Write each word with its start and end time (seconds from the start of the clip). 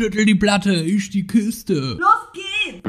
Schüttel 0.00 0.24
die 0.26 0.36
Platte, 0.36 0.74
ich 0.74 1.10
die 1.10 1.26
Kiste. 1.26 1.98
Los 1.98 2.32
geht's! 2.32 2.88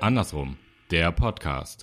Andersrum, 0.00 0.56
der 0.92 1.10
Podcast. 1.10 1.82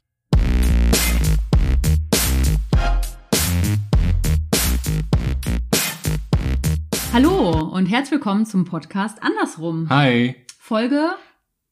Hallo 7.11 7.69
und 7.73 7.87
herzlich 7.87 8.11
willkommen 8.11 8.45
zum 8.45 8.63
Podcast 8.63 9.21
Andersrum. 9.21 9.89
Hi. 9.89 10.37
Folge 10.57 11.17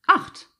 8. 0.08 0.57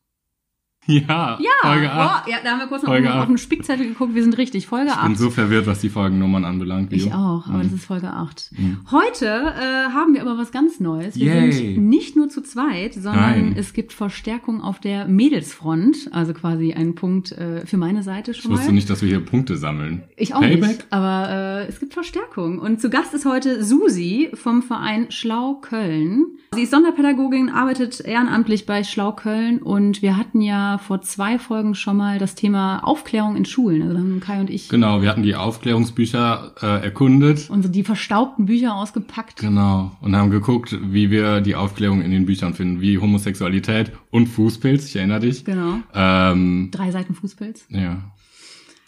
Ja, 0.88 1.38
Ja, 1.42 1.50
Folge 1.62 1.92
8. 1.92 2.24
Oh, 2.28 2.32
ja, 2.32 2.38
da 2.44 2.52
haben 2.52 2.60
wir 2.60 2.68
kurz 2.68 2.82
noch 2.84 2.90
Folge 2.90 3.10
auf 3.14 3.22
acht. 3.22 3.30
den 3.30 3.38
Spickzettel 3.38 3.88
geguckt. 3.88 4.16
Wir 4.16 4.24
sind 4.24 4.38
richtig. 4.38 4.68
Folge 4.68 4.90
Ich 4.92 4.96
bin 5.02 5.12
8. 5.12 5.18
so 5.18 5.30
verwirrt, 5.30 5.68
was 5.68 5.80
die 5.82 5.90
Folgennummern 5.90 6.46
anbelangt. 6.46 6.94
ich 6.94 7.14
auch, 7.14 7.48
aber 7.48 7.58
Mhm. 7.60 7.64
das 7.64 7.74
ist 7.74 7.86
Folge 7.86 8.08
8. 8.14 8.52
Mhm. 8.58 8.78
Heute 8.92 9.26
äh, 9.26 9.92
haben 9.94 10.14
wir 10.14 10.22
aber 10.22 10.38
was 10.38 10.52
ganz 10.52 10.80
Neues. 10.80 11.16
Wir 11.18 11.34
Yay. 11.36 11.52
sind 11.52 11.88
nicht 11.90 12.16
nur 12.16 12.30
zu 12.30 12.42
zweit, 12.42 12.94
sondern 12.94 13.16
Nein. 13.50 13.56
es 13.58 13.74
gibt 13.74 13.92
Verstärkung 13.94 14.62
auf 14.62 14.80
der 14.80 15.08
Mädelsfront. 15.08 16.10
Also 16.12 16.34
quasi 16.34 16.74
ein 16.74 16.96
Punkt 16.96 17.32
äh, 17.34 17.66
für 17.66 17.78
meine 17.78 18.04
Seite 18.04 18.32
Ich 18.32 18.38
schon 18.38 18.52
wusste 18.52 18.68
mal. 18.68 18.74
nicht, 18.74 18.90
dass 18.90 19.02
wir 19.02 19.10
hier 19.10 19.20
Punkte 19.20 19.58
sammeln. 19.58 20.04
Ich 20.16 20.34
auch 20.34 20.40
Payback? 20.42 20.68
nicht, 20.70 20.86
aber 20.90 21.30
äh, 21.30 21.68
es 21.68 21.80
gibt 21.80 21.94
Verstärkung. 21.94 22.60
Und 22.60 22.80
zu 22.82 22.90
Gast 22.90 23.14
ist 23.14 23.26
heute 23.26 23.64
Susi 23.64 24.30
vom 24.34 24.64
Verein 24.64 25.08
Schlau 25.12 25.56
Köln. 25.56 26.26
Sie 26.54 26.64
ist 26.64 26.72
Sonderpädagogin, 26.72 27.50
arbeitet 27.50 28.00
ehrenamtlich 28.00 28.66
bei 28.66 28.84
Schlau 28.84 29.12
Köln 29.12 29.60
und 29.60 30.02
wir 30.02 30.16
hatten 30.16 30.40
ja 30.42 30.77
vor 30.78 31.02
zwei 31.02 31.40
Folgen 31.40 31.76
schon 31.76 31.98
mal 31.98 32.18
das 32.20 32.36
Thema 32.36 32.80
Aufklärung 32.80 33.36
in 33.36 33.46
Schulen. 33.46 33.82
Also 33.82 33.98
haben 33.98 34.20
Kai 34.20 34.40
und 34.40 34.50
ich 34.50 34.70
Genau, 34.70 35.02
wir 35.02 35.10
hatten 35.10 35.24
die 35.24 35.36
Aufklärungsbücher 35.36 36.54
äh, 36.62 36.84
erkundet. 36.86 37.50
unsere 37.50 37.72
die 37.72 37.84
verstaubten 37.84 38.46
Bücher 38.46 38.76
ausgepackt. 38.76 39.38
Genau. 39.40 39.92
Und 40.02 40.16
haben 40.16 40.30
geguckt, 40.32 40.78
wie 40.82 41.10
wir 41.12 41.42
die 41.42 41.56
Aufklärung 41.56 42.02
in 42.02 42.12
den 42.12 42.26
Büchern 42.26 42.54
finden, 42.54 42.82
wie 42.82 42.98
Homosexualität 42.98 43.92
und 44.12 44.28
Fußpilz, 44.28 44.86
ich 44.86 44.96
erinnere 44.96 45.20
dich. 45.22 45.46
Genau. 45.46 45.80
Ähm, 45.94 46.70
Drei 46.72 46.92
Seiten 46.92 47.14
Fußpilz. 47.14 47.66
ja. 47.70 47.98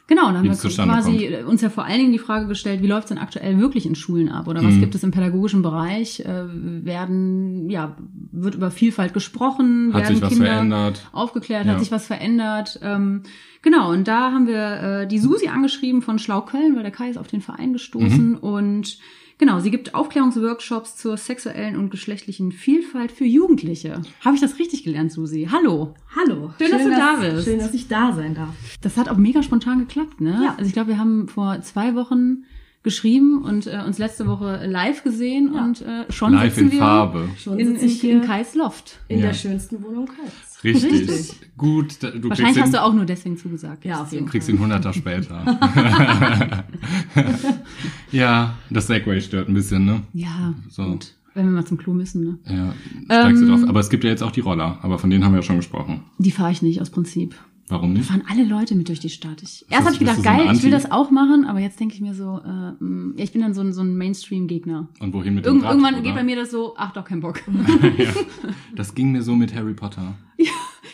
Genau, 0.09 0.27
und 0.27 0.33
dann 0.33 0.49
haben 0.49 0.63
wir 0.63 0.85
quasi 0.85 1.35
uns 1.47 1.61
ja 1.61 1.69
vor 1.69 1.85
allen 1.85 1.99
Dingen 1.99 2.11
die 2.11 2.17
Frage 2.17 2.47
gestellt, 2.47 2.81
wie 2.81 2.88
läuft 2.88 3.03
es 3.03 3.09
denn 3.09 3.19
aktuell 3.19 3.59
wirklich 3.59 3.85
in 3.85 3.93
Schulen 3.93 4.29
ab? 4.29 4.47
Oder 4.47 4.63
was 4.63 4.73
Mhm. 4.73 4.79
gibt 4.79 4.95
es 4.95 5.03
im 5.03 5.11
pädagogischen 5.11 5.61
Bereich? 5.61 6.21
Äh, 6.21 6.45
werden, 6.83 7.69
ja, 7.69 7.95
wird 8.31 8.55
über 8.55 8.71
Vielfalt 8.71 9.13
gesprochen? 9.13 9.93
Hat 9.93 10.02
werden 10.02 10.15
sich 10.15 10.23
was 10.23 10.30
Kinder 10.33 10.45
verändert? 10.47 11.07
aufgeklärt, 11.11 11.67
Ja. 11.67 11.73
hat 11.73 11.80
sich 11.80 11.91
was 11.91 12.07
verändert. 12.07 12.80
Ähm, 12.81 13.21
genau, 13.61 13.91
und 13.91 14.07
da 14.07 14.31
haben 14.31 14.47
wir 14.47 15.02
äh, 15.03 15.07
die 15.07 15.19
Susi 15.19 15.47
angeschrieben 15.47 16.02
von 16.02 16.17
Schlau 16.17 16.41
Köln, 16.41 16.75
weil 16.75 16.81
der 16.83 16.91
Kai 16.91 17.09
ist 17.11 17.17
auf 17.17 17.27
den 17.27 17.41
Verein 17.41 17.73
gestoßen. 17.73 18.30
Mhm. 18.31 18.37
Und 18.37 18.97
genau, 19.39 19.59
sie 19.59 19.71
gibt 19.71 19.95
Aufklärungsworkshops 19.95 20.95
zur 20.97 21.17
sexuellen 21.17 21.75
und 21.77 21.89
geschlechtlichen 21.89 22.51
Vielfalt 22.51 23.11
für 23.11 23.25
Jugendliche. 23.25 24.01
Habe 24.23 24.35
ich 24.35 24.41
das 24.41 24.59
richtig 24.59 24.83
gelernt, 24.83 25.11
Susi? 25.11 25.47
Hallo. 25.51 25.95
Hallo. 26.15 26.53
Schön, 26.59 26.69
dass 26.71 26.83
du 26.83 26.89
da 26.91 27.15
bist. 27.15 27.45
Schön, 27.45 27.57
dass 27.57 27.73
ich 27.73 27.87
da 27.87 28.13
sein 28.13 28.35
darf. 28.35 28.53
Das 28.81 28.97
hat 28.97 29.09
auch 29.09 29.17
mega 29.17 29.41
spontan 29.41 29.79
geklappt, 29.79 30.21
ne? 30.21 30.39
Ja. 30.43 30.51
Also 30.57 30.67
ich 30.67 30.73
glaube, 30.73 30.89
wir 30.89 30.99
haben 30.99 31.27
vor 31.27 31.59
zwei 31.61 31.95
Wochen 31.95 32.43
geschrieben 32.81 33.43
und 33.43 33.67
äh, 33.67 33.81
uns 33.85 33.97
letzte 33.97 34.25
Woche 34.25 34.65
live 34.65 35.03
gesehen 35.03 35.51
Ja. 35.53 35.65
und 35.65 35.81
äh, 35.81 36.09
schon 36.11 36.31
Live 36.33 36.53
sitzen 36.53 36.67
in 36.67 36.71
wir 36.71 36.79
Farbe. 36.79 37.29
Schon 37.37 37.59
in, 37.59 37.77
sitze 37.77 38.07
in, 38.07 38.21
in 38.21 38.25
Kais 38.25 38.55
Loft. 38.55 38.99
in 39.09 39.19
Ja. 39.19 39.27
der 39.27 39.33
schönsten 39.33 39.83
Wohnung 39.83 40.05
Kölns. 40.05 40.48
Richtig. 40.63 40.91
Richtig. 40.91 41.35
Gut, 41.57 42.03
du 42.03 42.29
Wahrscheinlich 42.29 42.61
hast 42.61 42.73
du 42.73 42.81
auch 42.81 42.93
nur 42.93 43.05
deswegen 43.05 43.38
zugesagt. 43.38 43.85
Ja, 43.85 44.02
auf 44.02 44.11
jeden 44.11 44.25
kriegst 44.27 44.49
ihn 44.49 44.59
100er 44.59 44.93
später. 44.93 45.43
ja, 48.11 48.55
das 48.69 48.87
Segway 48.87 49.21
stört 49.21 49.47
ein 49.49 49.53
bisschen, 49.53 49.85
ne? 49.85 50.02
Ja, 50.13 50.53
So. 50.69 50.83
gut. 50.83 51.13
Wenn 51.35 51.45
wir 51.45 51.52
mal 51.52 51.65
zum 51.65 51.77
Klo 51.77 51.93
müssen, 51.93 52.23
ne? 52.23 52.37
Ja, 52.47 52.73
steigst 53.05 53.42
du 53.42 53.45
Ähm, 53.45 53.52
drauf. 53.52 53.70
Aber 53.70 53.80
es 53.80 53.89
gibt 53.89 54.03
ja 54.03 54.09
jetzt 54.09 54.23
auch 54.23 54.31
die 54.31 54.39
Roller, 54.42 54.80
aber 54.81 54.97
von 54.97 55.09
denen 55.09 55.23
haben 55.23 55.31
wir 55.33 55.37
ja 55.39 55.43
schon 55.43 55.58
gesprochen. 55.58 56.02
Die 56.17 56.31
fahre 56.31 56.52
ich 56.52 56.61
nicht 56.61 56.81
aus 56.81 56.89
Prinzip. 56.89 57.36
Warum 57.69 57.93
Da 57.93 57.99
nicht? 57.99 58.09
fahren 58.09 58.23
alle 58.30 58.43
Leute 58.43 58.73
mit 58.75 58.87
durch 58.89 58.99
die 58.99 59.09
Stadt. 59.09 59.41
Ich, 59.43 59.65
erst 59.69 59.83
habe 59.85 59.93
ich 59.93 59.99
gedacht, 59.99 60.17
so 60.17 60.23
geil, 60.23 60.49
ich 60.52 60.63
will 60.63 60.71
das 60.71 60.91
auch 60.91 61.11
machen, 61.11 61.45
aber 61.45 61.59
jetzt 61.59 61.80
denke 61.80 61.93
ich 61.93 62.02
mir 62.02 62.13
so, 62.15 62.41
äh, 62.43 62.49
ja, 63.17 63.23
ich 63.23 63.31
bin 63.31 63.41
dann 63.41 63.53
so 63.53 63.61
ein, 63.61 63.73
so 63.73 63.81
ein 63.81 63.95
Mainstream-Gegner. 63.95 64.87
Und 64.99 65.13
wohin 65.13 65.35
mit 65.35 65.45
dem 65.45 65.59
Rad, 65.61 65.71
irgendwann 65.71 65.93
oder? 65.93 66.03
geht 66.03 66.15
bei 66.15 66.23
mir 66.23 66.35
das 66.35 66.49
so, 66.52 66.73
ach 66.77 66.91
doch, 66.93 67.05
kein 67.05 67.19
Bock. 67.19 67.41
ja. 67.97 68.09
Das 68.75 68.95
ging 68.95 69.11
mir 69.11 69.21
so 69.21 69.35
mit 69.35 69.53
Harry 69.55 69.73
Potter. 69.73 70.15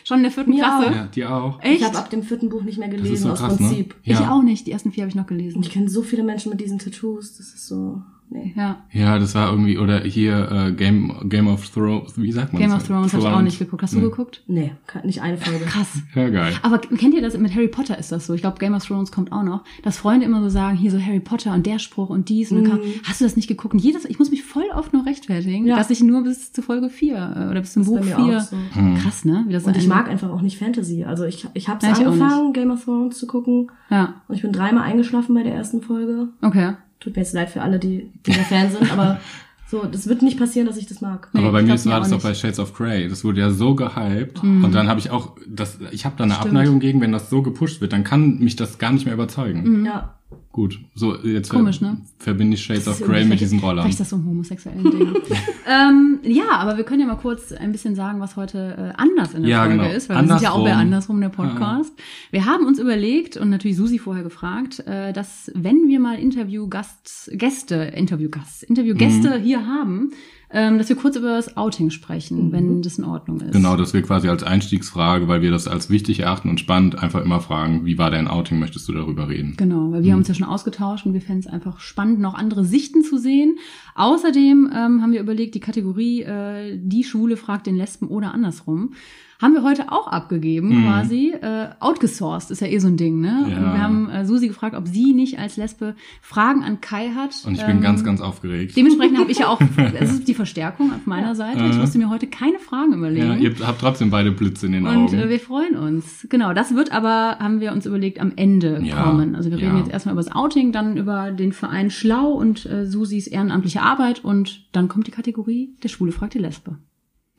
Schon 0.03 0.17
in 0.17 0.23
der 0.23 0.31
vierten 0.31 0.51
Mir 0.51 0.57
Klasse. 0.63 0.91
Ja, 0.93 1.07
dir 1.07 1.33
auch. 1.33 1.59
Echt? 1.63 1.79
Ich 1.81 1.83
habe 1.87 1.97
ab 1.97 2.09
dem 2.11 2.21
vierten 2.21 2.49
Buch 2.49 2.61
nicht 2.63 2.77
mehr 2.77 2.89
gelesen, 2.89 3.23
so 3.23 3.31
aus 3.31 3.39
krass, 3.39 3.59
ne? 3.59 3.67
Prinzip. 3.67 3.95
Ich 4.03 4.11
Ja. 4.19 4.31
auch 4.31 4.43
nicht. 4.43 4.67
Die 4.67 4.71
ersten 4.71 4.91
vier 4.91 5.01
habe 5.03 5.09
ich 5.09 5.15
noch 5.15 5.25
gelesen. 5.25 5.57
Und 5.57 5.65
ich 5.65 5.71
kenne 5.71 5.89
so 5.89 6.03
viele 6.03 6.23
Menschen 6.23 6.51
mit 6.51 6.61
diesen 6.61 6.77
Tattoos. 6.77 7.37
Das 7.37 7.47
ist 7.55 7.67
so. 7.67 8.03
Nee. 8.29 8.53
Ja. 8.57 8.83
Ja, 8.91 9.19
das 9.19 9.35
war 9.35 9.49
irgendwie, 9.51 9.77
oder 9.77 9.99
hier 10.01 10.51
äh, 10.51 10.71
Game, 10.73 11.13
Game 11.29 11.47
of 11.47 11.69
Thrones, 11.69 12.13
wie 12.19 12.31
sagt 12.31 12.53
man 12.53 12.61
Game 12.61 12.71
das? 12.71 12.81
of 12.81 12.87
Thrones 12.87 13.13
habe 13.13 13.23
ich 13.23 13.29
auch 13.29 13.41
nicht 13.41 13.59
geguckt. 13.59 13.83
Hast 13.83 13.93
du 13.93 13.97
Nee. 13.99 14.03
geguckt? 14.05 14.43
Nee, 14.47 14.71
nicht 15.03 15.21
eine 15.21 15.37
Folge. 15.37 15.63
Krass. 15.65 15.99
Ja, 16.15 16.29
geil. 16.29 16.53
Aber 16.63 16.79
kennt 16.79 17.13
ihr 17.13 17.21
das? 17.21 17.37
Mit 17.37 17.53
Harry 17.55 17.67
Potter 17.67 17.97
ist 17.97 18.11
das 18.11 18.25
so. 18.25 18.33
Ich 18.33 18.41
glaube, 18.41 18.57
Game 18.59 18.73
of 18.73 18.83
Thrones 18.85 19.11
kommt 19.11 19.31
auch 19.31 19.43
noch. 19.43 19.63
Dass 19.83 19.97
Freunde 19.97 20.25
immer 20.25 20.41
so 20.41 20.49
sagen, 20.49 20.75
hier 20.75 20.91
so 20.91 20.99
Harry 20.99 21.19
Potter 21.19 21.53
und 21.53 21.65
der 21.65 21.79
Spruch 21.79 22.09
und 22.09 22.27
dies. 22.29 22.51
Und 22.51 22.63
dann 22.63 22.71
kam, 22.71 22.79
hast 23.03 23.21
du 23.21 23.25
das 23.25 23.35
nicht 23.35 23.47
geguckt? 23.47 23.73
Und 23.75 23.79
jedes, 23.81 24.05
ich 24.05 24.17
muss 24.19 24.31
mich 24.31 24.43
voll 24.43 24.65
oft 24.75 24.91
nur 24.91 25.05
rechtfertigen, 25.05 25.65
Ja. 25.67 25.77
dass 25.77 25.89
ich 25.91 26.01
nur 26.03 26.23
bis 26.23 26.51
zu 26.51 26.61
Folge 26.61 26.89
4 26.89 27.47
oder 27.51 27.61
bis 27.61 27.73
zum 27.73 27.83
Das 27.83 27.89
Buch 27.91 27.99
bei 27.99 28.05
mir 28.05 28.15
4. 28.15 28.37
auch 28.37 28.41
so. 28.41 28.55
Mhm. 28.81 28.95
Krass, 28.97 29.23
ne? 29.23 29.45
Wie 29.47 29.53
das 29.53 29.63
Und 29.65 29.77
ich 29.77 29.87
mag 29.87 30.09
einfach 30.09 30.29
auch 30.31 30.41
nicht 30.41 30.57
Fantasy. 30.57 31.03
Also 31.03 31.23
ich, 31.25 31.47
ich 31.53 31.69
habe 31.69 31.85
es 31.85 31.99
Ja, 31.99 32.05
angefangen, 32.05 32.53
Game 32.53 32.71
of 32.71 32.83
Thrones 32.83 33.17
zu 33.19 33.27
gucken. 33.27 33.71
Ja, 33.89 34.15
Und 34.27 34.35
ich 34.35 34.41
bin 34.41 34.51
dreimal 34.51 34.83
eingeschlafen 34.83 35.35
bei 35.35 35.43
der 35.43 35.53
ersten 35.53 35.81
Folge. 35.81 36.29
okay. 36.41 36.73
Tut 36.99 37.15
mir 37.15 37.21
jetzt 37.21 37.33
leid 37.33 37.49
für 37.49 37.61
alle, 37.61 37.79
die, 37.79 38.11
die 38.25 38.31
da 38.31 38.43
Fan 38.43 38.71
sind, 38.71 38.91
aber 38.91 39.19
so, 39.69 39.83
das 39.85 40.07
wird 40.07 40.21
nicht 40.21 40.37
passieren, 40.37 40.67
dass 40.67 40.77
ich 40.77 40.87
das 40.87 41.01
mag. 41.01 41.29
Nee, 41.33 41.41
aber 41.41 41.51
bei 41.51 41.61
mir 41.61 41.69
war 41.69 41.85
mir 41.85 41.99
das 41.99 42.11
auch 42.11 42.17
doch 42.17 42.23
bei. 42.23 42.33
Shades 42.33 42.59
of 42.59 42.73
Grey. 42.73 43.07
Das 43.09 43.23
wurde 43.23 43.41
ja 43.41 43.51
so 43.51 43.75
gehypt. 43.75 44.41
Und 44.43 44.71
dann 44.73 44.87
habe 44.87 44.99
ich 44.99 45.09
auch, 45.09 45.35
das, 45.47 45.79
ich 45.91 46.05
habe 46.05 46.15
da 46.17 46.23
eine 46.23 46.33
Stimmt. 46.33 46.47
Abneigung 46.47 46.79
gegen, 46.79 47.01
wenn 47.01 47.11
das 47.11 47.29
so 47.29 47.41
gepusht 47.41 47.81
wird, 47.81 47.93
dann 47.93 48.03
kann 48.03 48.39
mich 48.39 48.55
das 48.55 48.77
gar 48.77 48.91
nicht 48.91 49.05
mehr 49.05 49.13
überzeugen. 49.13 49.85
Ja. 49.85 50.15
Gut, 50.51 50.79
so 50.95 51.15
jetzt 51.17 51.49
ver- 51.49 51.57
Komisch, 51.57 51.81
ne? 51.81 51.97
verbinde 52.17 52.55
ich 52.55 52.63
Shades 52.63 52.87
of 52.87 53.01
Grey 53.01 53.25
mit 53.25 53.41
diesen 53.41 53.59
Vielleicht 53.59 53.71
Rollern. 53.77 53.89
ist 53.89 53.99
das 53.99 54.09
so 54.09 54.15
ein 54.15 54.25
homosexuellen 54.25 54.83
Ding. 54.89 55.13
ähm, 55.67 56.19
ja, 56.23 56.49
aber 56.51 56.77
wir 56.77 56.85
können 56.85 57.01
ja 57.01 57.07
mal 57.07 57.15
kurz 57.17 57.51
ein 57.51 57.71
bisschen 57.73 57.93
sagen, 57.95 58.21
was 58.21 58.35
heute 58.37 58.93
äh, 58.95 59.01
anders 59.01 59.33
in 59.33 59.41
der 59.43 59.51
Ja, 59.51 59.59
Folge 59.65 59.77
genau. 59.79 59.89
ist, 59.93 60.07
weil 60.09 60.21
wir 60.21 60.27
sind 60.29 60.41
ja 60.41 60.51
auch 60.51 60.63
bei 60.63 60.71
Andersrum. 60.71 61.17
Andersrum, 61.17 61.21
der 61.21 61.29
Podcast. 61.29 61.93
Wir 62.31 62.45
haben 62.45 62.65
uns 62.65 62.79
überlegt 62.79 63.35
und 63.35 63.49
natürlich 63.49 63.75
Susi 63.75 63.99
vorher 63.99 64.23
gefragt, 64.23 64.79
äh, 64.87 65.11
dass 65.11 65.51
wenn 65.53 65.87
wir 65.87 65.99
mal 65.99 66.17
Interviewgast, 66.17 67.31
Gäste, 67.33 67.75
Interviewgast, 67.75 68.63
Interviewgäste 68.63 69.39
Mhm. 69.39 69.43
hier 69.43 69.65
haben, 69.67 70.11
ähm, 70.55 70.77
dass 70.77 70.87
wir 70.87 70.95
kurz 70.95 71.17
über 71.17 71.35
das 71.35 71.57
Outing 71.57 71.89
sprechen, 71.89 72.53
wenn 72.53 72.81
das 72.81 72.97
in 72.97 73.03
Ordnung 73.03 73.41
ist. 73.41 73.51
Genau, 73.51 73.75
dass 73.75 73.93
wir 73.93 74.01
quasi 74.01 74.29
als 74.29 74.41
Einstiegsfrage, 74.41 75.27
weil 75.27 75.41
wir 75.41 75.51
das 75.51 75.67
als 75.67 75.89
wichtig 75.89 76.21
erachten 76.21 76.47
und 76.47 76.61
spannend, 76.61 76.97
einfach 76.97 77.21
immer 77.21 77.41
fragen, 77.41 77.85
wie 77.85 77.97
war 77.97 78.09
dein 78.09 78.29
Outing, 78.29 78.57
möchtest 78.57 78.87
du 78.87 78.93
darüber 78.93 79.27
reden? 79.27 79.55
Genau, 79.57 79.91
weil 79.91 80.03
wir 80.03 80.13
haben 80.13 80.19
uns 80.19 80.29
ja 80.29 80.33
schon 80.33 80.47
ausgetauscht 80.47 81.05
und 81.05 81.13
wir 81.13 81.19
fänden 81.19 81.41
es 81.41 81.47
einfach 81.47 81.81
spannend, 81.81 82.21
noch 82.21 82.35
andere 82.35 82.63
Sichten 82.63 83.03
zu 83.03 83.17
sehen. 83.17 83.57
Außerdem 83.95 84.71
ähm, 84.73 85.01
haben 85.01 85.11
wir 85.11 85.19
überlegt, 85.19 85.55
die 85.55 85.59
Kategorie 85.59 86.21
äh, 86.21 86.79
Die 86.81 87.03
Schule 87.03 87.35
fragt 87.35 87.67
den 87.67 87.75
Lesben 87.75 88.07
oder 88.07 88.33
andersrum. 88.33 88.93
Haben 89.41 89.53
wir 89.53 89.63
heute 89.63 89.91
auch 89.91 90.07
abgegeben, 90.07 90.69
Mhm. 90.69 90.83
quasi. 90.85 91.33
Äh, 91.41 91.67
outgesourced 91.81 92.51
ist 92.51 92.61
ja 92.61 92.67
eh 92.67 92.79
so 92.79 92.87
ein 92.87 92.95
Ding, 92.95 93.19
ne? 93.19 93.45
Ja. 93.49 93.57
Und 93.57 93.63
wir 93.73 93.81
haben 93.81 94.09
äh, 94.09 94.25
Susi 94.25 94.47
gefragt, 94.47 94.75
ob 94.75 94.87
sie 94.87 95.13
nicht 95.13 95.37
als 95.39 95.57
Lesbe 95.57 95.95
Fragen 96.21 96.63
an 96.63 96.79
Kai 96.79 97.09
hat. 97.09 97.35
Und 97.45 97.55
ich 97.55 97.61
bin 97.65 97.77
Ähm, 97.77 97.81
ganz, 97.81 98.03
ganz 98.03 98.21
aufgeregt. 98.21 98.77
Dementsprechend 98.77 99.17
habe 99.19 99.29
ich 99.31 99.39
ja 99.39 99.47
auch, 99.49 99.59
das 99.99 100.11
ist 100.11 100.27
die 100.29 100.33
Verstärkung 100.33 100.93
auf 100.93 101.05
meiner 101.05 101.35
Seite. 101.35 101.65
Ich 101.65 101.75
Äh. 101.75 101.79
musste 101.79 101.97
mir 101.97 102.09
heute 102.09 102.27
keine 102.27 102.59
Fragen 102.59 102.93
überlegen. 102.93 103.27
Ja, 103.27 103.35
ihr 103.35 103.55
habt 103.67 103.81
trotzdem 103.81 104.09
beide 104.09 104.31
Blitze 104.31 104.67
in 104.67 104.71
den 104.71 104.87
Und 104.87 105.07
Augen. 105.07 105.15
äh, 105.19 105.29
wir 105.29 105.39
freuen 105.39 105.75
uns. 105.75 106.25
Genau, 106.29 106.53
das 106.53 106.73
wird 106.73 106.93
aber, 106.93 107.37
haben 107.39 107.59
wir 107.59 107.73
uns 107.73 107.85
überlegt, 107.85 108.21
am 108.21 108.31
Ende 108.37 108.79
Ja, 108.83 109.03
kommen. 109.03 109.35
Also 109.35 109.51
wir 109.51 109.57
reden 109.57 109.73
ja. 109.75 109.79
jetzt 109.79 109.91
erstmal 109.91 110.13
über 110.13 110.23
das 110.23 110.33
Outing, 110.33 110.71
dann 110.71 110.95
über 110.97 111.31
den 111.31 111.51
Verein 111.51 111.91
Schlau 111.91 112.31
und 112.31 112.65
äh, 112.65 112.85
Susis 112.85 113.27
ehrenamtliche 113.27 113.81
Arbeit 113.81 114.23
und 114.23 114.65
dann 114.73 114.87
kommt 114.87 115.07
die 115.07 115.11
Kategorie 115.11 115.75
Der 115.83 115.89
Schwule 115.89 116.11
fragt 116.13 116.35
die 116.35 116.39
Lesbe. 116.39 116.77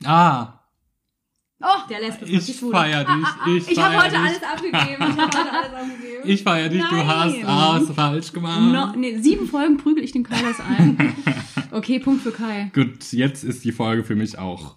ah, 0.05 0.56
Oh, 1.59 1.65
Der 1.89 1.99
Lesbe 2.01 2.25
ich 2.25 2.55
feier 2.55 3.03
dich. 3.03 3.57
Ich, 3.67 3.71
ich 3.71 3.79
habe 3.83 3.97
heute 3.97 4.09
dich. 4.11 4.19
alles 4.19 4.43
abgegeben. 4.43 4.77
Ich 4.99 5.17
habe 5.17 5.21
heute 5.23 5.51
alles 5.51 5.73
abgegeben. 5.73 6.23
Ich 6.23 6.43
feier 6.43 6.69
dich, 6.69 6.83
du 6.83 6.95
Nein. 6.95 7.07
hast 7.07 7.43
alles 7.45 7.89
falsch 7.91 8.31
gemacht. 8.31 8.61
No, 8.71 8.99
nee, 8.99 9.17
sieben 9.17 9.47
Folgen 9.47 9.77
prügel 9.77 10.03
ich 10.03 10.11
dem 10.11 10.23
Kai 10.23 10.39
das 10.43 10.59
ein. 10.59 11.15
Okay, 11.71 11.99
Punkt 11.99 12.21
für 12.21 12.31
Kai. 12.31 12.69
Gut, 12.75 13.11
jetzt 13.11 13.43
ist 13.43 13.65
die 13.65 13.71
Folge 13.71 14.03
für 14.03 14.15
mich 14.15 14.37
auch 14.37 14.75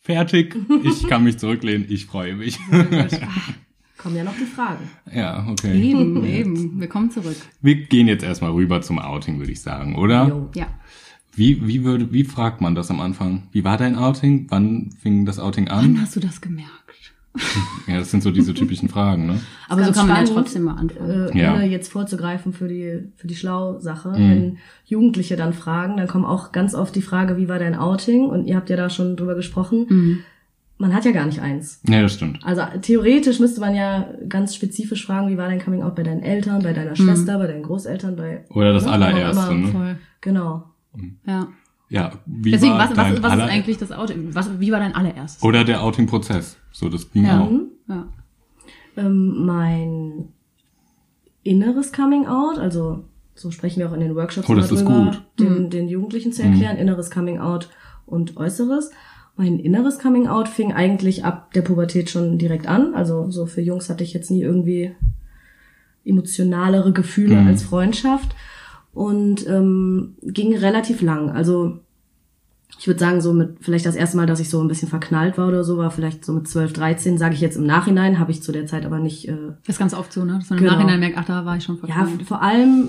fertig. 0.00 0.56
Ich 0.84 1.06
kann 1.06 1.22
mich 1.24 1.38
zurücklehnen. 1.38 1.86
Ich 1.90 2.06
freue 2.06 2.34
mich. 2.34 2.58
Kommen 3.98 4.16
ja 4.16 4.24
noch 4.24 4.36
die 4.36 4.44
Fragen. 4.44 4.88
ja, 5.12 5.46
okay. 5.50 5.78
Eben, 5.82 6.24
eben. 6.24 6.80
Wir 6.80 6.88
kommen 6.88 7.10
zurück. 7.10 7.36
Wir 7.60 7.74
gehen 7.86 8.06
jetzt 8.06 8.22
erstmal 8.22 8.52
rüber 8.52 8.80
zum 8.80 8.98
Outing, 8.98 9.38
würde 9.38 9.50
ich 9.52 9.60
sagen, 9.60 9.96
oder? 9.96 10.28
Jo. 10.28 10.50
Ja. 10.54 10.66
Wie, 11.36 11.66
wie, 11.66 11.84
würde, 11.84 12.12
wie 12.12 12.24
fragt 12.24 12.60
man 12.60 12.74
das 12.74 12.90
am 12.90 13.00
Anfang? 13.00 13.44
Wie 13.52 13.62
war 13.64 13.76
dein 13.76 13.96
Outing? 13.96 14.46
Wann 14.48 14.90
fing 15.00 15.26
das 15.26 15.38
Outing 15.38 15.68
Wann 15.68 15.78
an? 15.96 16.00
hast 16.00 16.16
du 16.16 16.20
das 16.20 16.40
gemerkt? 16.40 16.70
Ja, 17.86 17.98
das 17.98 18.10
sind 18.10 18.22
so 18.22 18.30
diese 18.30 18.54
typischen 18.54 18.88
Fragen, 18.88 19.26
ne? 19.26 19.38
Aber 19.68 19.84
so 19.84 19.92
kann 19.92 20.08
man 20.08 20.16
ja 20.16 20.22
spannend, 20.26 20.44
trotzdem 20.46 20.62
mal 20.64 20.76
antworten. 20.76 21.34
Äh, 21.34 21.38
Ja. 21.38 21.54
Ohne 21.54 21.66
jetzt 21.66 21.92
vorzugreifen 21.92 22.54
für 22.54 22.66
die, 22.66 23.00
für 23.16 23.26
die 23.26 23.34
Schlau-Sache. 23.36 24.08
Mhm. 24.08 24.30
Wenn 24.30 24.58
Jugendliche 24.86 25.36
dann 25.36 25.52
fragen, 25.52 25.98
dann 25.98 26.08
kommt 26.08 26.24
auch 26.24 26.50
ganz 26.52 26.74
oft 26.74 26.96
die 26.96 27.02
Frage, 27.02 27.36
wie 27.36 27.48
war 27.48 27.58
dein 27.58 27.74
Outing? 27.74 28.24
Und 28.24 28.46
ihr 28.46 28.56
habt 28.56 28.70
ja 28.70 28.76
da 28.76 28.88
schon 28.88 29.16
drüber 29.16 29.34
gesprochen. 29.34 29.86
Mhm. 29.88 30.18
Man 30.78 30.94
hat 30.94 31.04
ja 31.04 31.12
gar 31.12 31.26
nicht 31.26 31.40
eins. 31.40 31.80
Ja, 31.86 32.00
das 32.02 32.14
stimmt. 32.14 32.40
Also 32.42 32.62
theoretisch 32.80 33.38
müsste 33.38 33.60
man 33.60 33.74
ja 33.74 34.08
ganz 34.28 34.54
spezifisch 34.54 35.04
fragen, 35.06 35.28
wie 35.28 35.36
war 35.36 35.48
dein 35.48 35.60
Coming 35.62 35.82
Out 35.82 35.94
bei 35.94 36.02
deinen 36.04 36.22
Eltern, 36.22 36.62
bei 36.62 36.72
deiner 36.72 36.96
Schwester, 36.96 37.38
bei 37.38 37.46
deinen 37.46 37.62
Großeltern, 37.64 38.16
bei 38.16 38.44
Oder 38.48 38.72
das 38.72 38.84
Ja, 38.84 38.92
allererste, 38.92 39.54
ne? 39.54 39.68
Voll. 39.68 39.98
genau. 40.22 40.64
Ja. 41.26 41.48
Ja, 41.88 42.12
wie 42.26 42.50
Deswegen, 42.50 42.72
war 42.72 42.80
was, 42.80 42.90
was, 42.90 42.96
dein 42.96 43.22
was 43.22 43.34
ist 43.34 43.40
eigentlich 43.42 43.78
das 43.78 43.92
Outing? 43.92 44.34
Was, 44.34 44.58
wie 44.58 44.72
war 44.72 44.80
dein 44.80 44.94
allererstes? 44.96 45.42
Oder 45.44 45.62
der 45.62 45.82
Outing-Prozess. 45.84 46.56
So, 46.72 46.88
das 46.88 47.10
ging 47.12 47.24
Ja. 47.26 47.40
auch. 47.42 47.50
Ja. 47.88 48.08
Ähm, 48.96 49.44
mein 49.46 50.28
inneres 51.44 51.92
Coming 51.92 52.26
Out, 52.26 52.58
also 52.58 53.04
so 53.36 53.50
sprechen 53.52 53.78
wir 53.80 53.88
auch 53.88 53.92
in 53.92 54.00
den 54.00 54.16
Workshops 54.16 54.48
Oh, 54.48 54.54
das 54.56 54.70
immer 54.72 54.80
ist 54.80 54.86
gut. 54.86 55.22
Den, 55.38 55.70
den 55.70 55.88
Jugendlichen 55.88 56.32
zu 56.32 56.42
erklären, 56.42 56.76
inneres 56.76 57.10
Coming 57.10 57.38
Out 57.38 57.68
und 58.04 58.36
äußeres. 58.36 58.90
Mein 59.36 59.58
inneres 59.60 59.98
Coming 60.00 60.26
Out 60.26 60.48
fing 60.48 60.72
eigentlich 60.72 61.24
ab 61.24 61.52
der 61.52 61.62
Pubertät 61.62 62.10
schon 62.10 62.38
direkt 62.38 62.66
an. 62.66 62.94
Also 62.94 63.30
so 63.30 63.46
für 63.46 63.60
Jungs 63.60 63.88
hatte 63.90 64.02
ich 64.02 64.12
jetzt 64.14 64.30
nie 64.30 64.42
irgendwie 64.42 64.96
emotionalere 66.04 66.92
Gefühle 66.92 67.36
Mhm. 67.42 67.46
als 67.48 67.62
Freundschaft 67.62 68.34
und 68.96 69.46
ähm, 69.46 70.14
ging 70.22 70.56
relativ 70.56 71.02
lang. 71.02 71.28
Also 71.30 71.78
ich 72.78 72.86
würde 72.86 72.98
sagen, 73.00 73.20
so 73.20 73.32
mit 73.32 73.58
vielleicht 73.60 73.84
das 73.86 73.94
erste 73.94 74.16
Mal, 74.16 74.26
dass 74.26 74.40
ich 74.40 74.48
so 74.50 74.60
ein 74.60 74.68
bisschen 74.68 74.88
verknallt 74.88 75.36
war 75.38 75.48
oder 75.48 75.64
so, 75.64 75.76
war 75.76 75.90
vielleicht 75.90 76.24
so 76.24 76.32
mit 76.32 76.48
12, 76.48 76.72
13, 76.72 77.18
sage 77.18 77.34
ich 77.34 77.40
jetzt 77.42 77.56
im 77.56 77.64
Nachhinein, 77.66 78.18
habe 78.18 78.30
ich 78.32 78.42
zu 78.42 78.52
der 78.52 78.66
Zeit 78.66 78.84
aber 78.86 78.98
nicht. 78.98 79.28
Äh, 79.28 79.36
Das 79.66 79.76
ist 79.76 79.78
ganz 79.78 79.92
oft 79.94 80.12
so, 80.12 80.24
ne? 80.24 80.34
Dass 80.38 80.50
man 80.50 80.58
Genau. 80.58 80.72
im 80.72 80.78
Nachhinein 80.78 81.00
merkt, 81.00 81.18
ach, 81.18 81.26
da 81.26 81.44
war 81.44 81.56
ich 81.58 81.64
schon 81.64 81.76
ja, 81.76 81.86
verknallt. 81.94 82.22
vor 82.22 82.40
allem, 82.42 82.88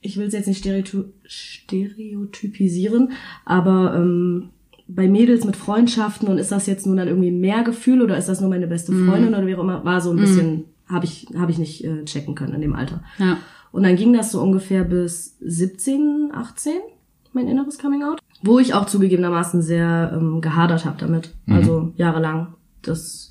ich 0.00 0.16
will 0.16 0.26
es 0.28 0.32
jetzt 0.32 0.46
nicht 0.46 0.58
stereoty 0.58 1.04
stereotypisieren, 1.26 3.12
aber 3.44 3.94
ähm, 3.96 4.50
bei 4.86 5.08
Mädels 5.08 5.44
mit 5.44 5.56
Freundschaften 5.56 6.28
und 6.28 6.38
ist 6.38 6.52
das 6.52 6.66
jetzt 6.66 6.86
nun 6.86 6.96
dann 6.96 7.08
irgendwie 7.08 7.30
mehr 7.30 7.62
Gefühl 7.62 8.00
oder 8.02 8.16
ist 8.16 8.28
das 8.28 8.40
nur 8.40 8.48
meine 8.50 8.66
beste 8.66 8.92
Freundin 8.92 9.34
oder 9.34 9.46
wie 9.46 9.54
auch 9.54 9.62
immer, 9.62 9.84
war 9.84 10.00
so 10.00 10.10
ein 10.10 10.16
bisschen, 10.16 10.64
habe 10.88 11.04
ich, 11.04 11.26
habe 11.36 11.50
ich 11.50 11.58
nicht 11.58 11.84
äh, 11.84 12.04
checken 12.04 12.34
können 12.34 12.54
in 12.54 12.60
dem 12.62 12.74
Alter. 12.74 13.02
Ja. 13.18 13.36
Und 13.72 13.82
dann 13.82 13.96
ging 13.96 14.12
das 14.12 14.32
so 14.32 14.40
ungefähr 14.40 14.84
bis 14.84 15.36
17, 15.40 16.30
18, 16.32 16.72
mein 17.32 17.48
inneres 17.48 17.78
Coming 17.78 18.02
Out, 18.02 18.18
wo 18.42 18.58
ich 18.58 18.74
auch 18.74 18.86
zugegebenermaßen 18.86 19.62
sehr 19.62 20.12
ähm, 20.14 20.40
gehadert 20.40 20.84
habe 20.84 20.96
damit. 20.98 21.34
Also 21.48 21.92
jahrelang. 21.96 22.54
Das 22.82 23.30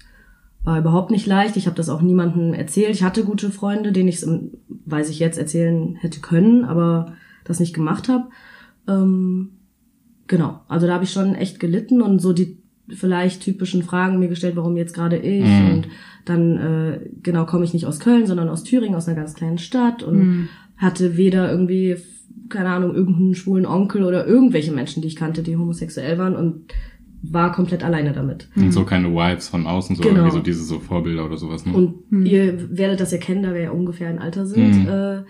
war 0.64 0.78
überhaupt 0.80 1.12
nicht 1.12 1.26
leicht. 1.26 1.56
Ich 1.58 1.66
habe 1.66 1.76
das 1.78 1.90
auch 1.90 2.02
niemandem 2.02 2.54
erzählt. 2.54 2.92
Ich 2.92 3.04
hatte 3.04 3.24
gute 3.24 3.52
Freunde, 3.52 3.92
denen 3.92 4.10
ich 4.10 4.22
es, 4.22 4.30
weiß 4.86 5.10
ich 5.10 5.20
jetzt, 5.20 5.38
erzählen 5.38 5.96
hätte 5.96 6.20
können, 6.20 6.66
aber 6.66 7.14
das 7.46 7.60
nicht 7.60 7.74
gemacht 7.74 8.10
habe. 8.10 8.26
Ähm, 8.88 9.52
genau, 10.28 10.60
also 10.68 10.86
da 10.88 10.94
habe 10.94 11.06
ich 11.06 11.12
schon 11.12 11.36
echt 11.36 11.60
gelitten 11.60 12.02
und 12.02 12.20
so 12.20 12.34
die 12.34 12.58
vielleicht 12.90 13.42
typischen 13.42 13.84
Fragen 13.84 14.20
mir 14.20 14.28
gestellt, 14.30 14.56
warum 14.56 14.78
jetzt 14.78 14.94
gerade 14.94 15.18
ich 15.18 15.44
Mhm. 15.46 15.72
und 15.72 15.88
dann 16.30 16.58
äh, 16.58 17.00
genau 17.24 17.46
komme 17.46 17.64
ich 17.66 17.74
nicht 17.74 17.86
aus 17.86 18.00
Köln, 18.00 18.26
sondern 18.28 18.50
aus 18.50 18.64
Thüringen, 18.64 18.96
aus 18.96 19.08
einer 19.08 19.18
ganz 19.18 19.34
kleinen 19.34 19.58
Stadt 19.58 20.04
und 20.04 20.18
Mhm. 20.18 20.50
hatte 20.78 21.18
weder 21.18 21.50
irgendwie 21.52 21.98
keine 22.50 22.70
Ahnung 22.70 22.96
irgendeinen 22.96 23.36
schwulen 23.36 23.66
Onkel 23.66 24.04
oder 24.04 24.26
irgendwelche 24.26 24.72
Menschen, 24.72 25.02
die 25.02 25.08
ich 25.10 25.16
kannte, 25.18 25.44
die 25.44 25.58
homosexuell 25.58 26.18
waren 26.18 26.36
und 26.36 26.74
war 27.24 27.52
komplett 27.52 27.84
alleine 27.84 28.14
damit. 28.14 28.48
Und 28.56 28.72
so 28.72 28.84
keine 28.86 29.10
Vibes 29.12 29.50
von 29.50 29.66
außen, 29.68 29.96
so 29.96 30.04
Genau. 30.04 30.16
irgendwie 30.18 30.32
so 30.38 30.40
diese 30.42 30.64
so 30.64 30.80
Vorbilder 30.80 31.26
oder 31.26 31.36
sowas, 31.38 31.66
ne? 31.66 31.74
Und 31.74 32.26
ihr 32.26 32.78
werdet 32.78 33.00
das 33.02 33.12
ja 33.12 33.18
kennen, 33.18 33.44
da 33.44 33.54
wir 33.54 33.62
ja 33.62 33.72
ungefähr 33.72 34.08
ein 34.08 34.20
Alter 34.20 34.46
sind. 34.46 34.84
Mhm. 34.84 34.88
Äh, 34.88 35.24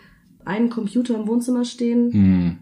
einen 0.45 0.69
Computer 0.69 1.15
im 1.15 1.27
Wohnzimmer 1.27 1.65
stehen. 1.65 2.59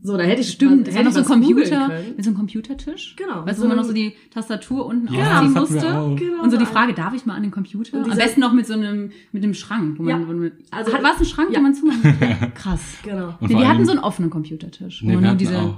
So, 0.00 0.16
da 0.16 0.22
hätte 0.22 0.40
ich 0.42 0.50
Stimmt, 0.52 0.86
hätte 0.86 0.90
es 0.90 0.96
war 0.96 1.02
noch 1.02 1.08
ich 1.10 1.14
so 1.14 1.20
ein 1.34 1.40
Computer, 1.42 1.90
mit 2.16 2.24
so 2.24 2.30
einem 2.30 2.36
Computertisch. 2.38 3.16
Genau, 3.16 3.44
Weißt 3.44 3.58
du, 3.58 3.62
so 3.62 3.64
wo 3.64 3.68
man 3.68 3.76
noch 3.78 3.84
so 3.84 3.92
die 3.92 4.14
Tastatur 4.32 4.86
unten 4.86 5.12
Ja, 5.12 5.40
aufziehen 5.40 5.54
das 5.54 5.70
musste? 5.70 5.86
Genau, 6.16 6.42
Und 6.42 6.50
so 6.50 6.56
die 6.56 6.66
Frage, 6.66 6.94
darf 6.94 7.14
ich 7.14 7.26
mal 7.26 7.34
an 7.34 7.42
den 7.42 7.50
Computer? 7.50 8.04
Am 8.04 8.16
besten 8.16 8.40
noch 8.40 8.52
mit 8.52 8.66
so 8.66 8.74
einem, 8.74 9.10
mit 9.32 9.42
einem 9.42 9.54
Schrank, 9.54 9.98
wo 9.98 10.04
man, 10.04 10.20
Ja. 10.22 10.28
wo 10.28 10.32
man 10.32 10.52
Also- 10.70 10.92
hat, 10.92 11.02
war 11.02 11.12
es 11.14 11.20
ein 11.20 11.24
Schrank, 11.26 11.48
Ja. 11.50 11.54
den 11.58 11.62
man 11.64 11.74
zumachen 11.74 12.02
kann? 12.20 12.54
Krass. 12.54 12.80
Genau. 13.02 13.26
Und 13.40 13.42
Nee, 13.42 13.48
vor 13.54 13.60
die 13.60 13.66
hatten 13.66 13.84
so 13.84 13.90
einen 13.90 14.00
offenen 14.00 14.30
Computertisch. 14.30 15.02
wo 15.02 15.06
Nee, 15.08 15.14
man 15.14 15.22
wir 15.24 15.28
nur 15.30 15.36
diese 15.38 15.58
auch. 15.58 15.76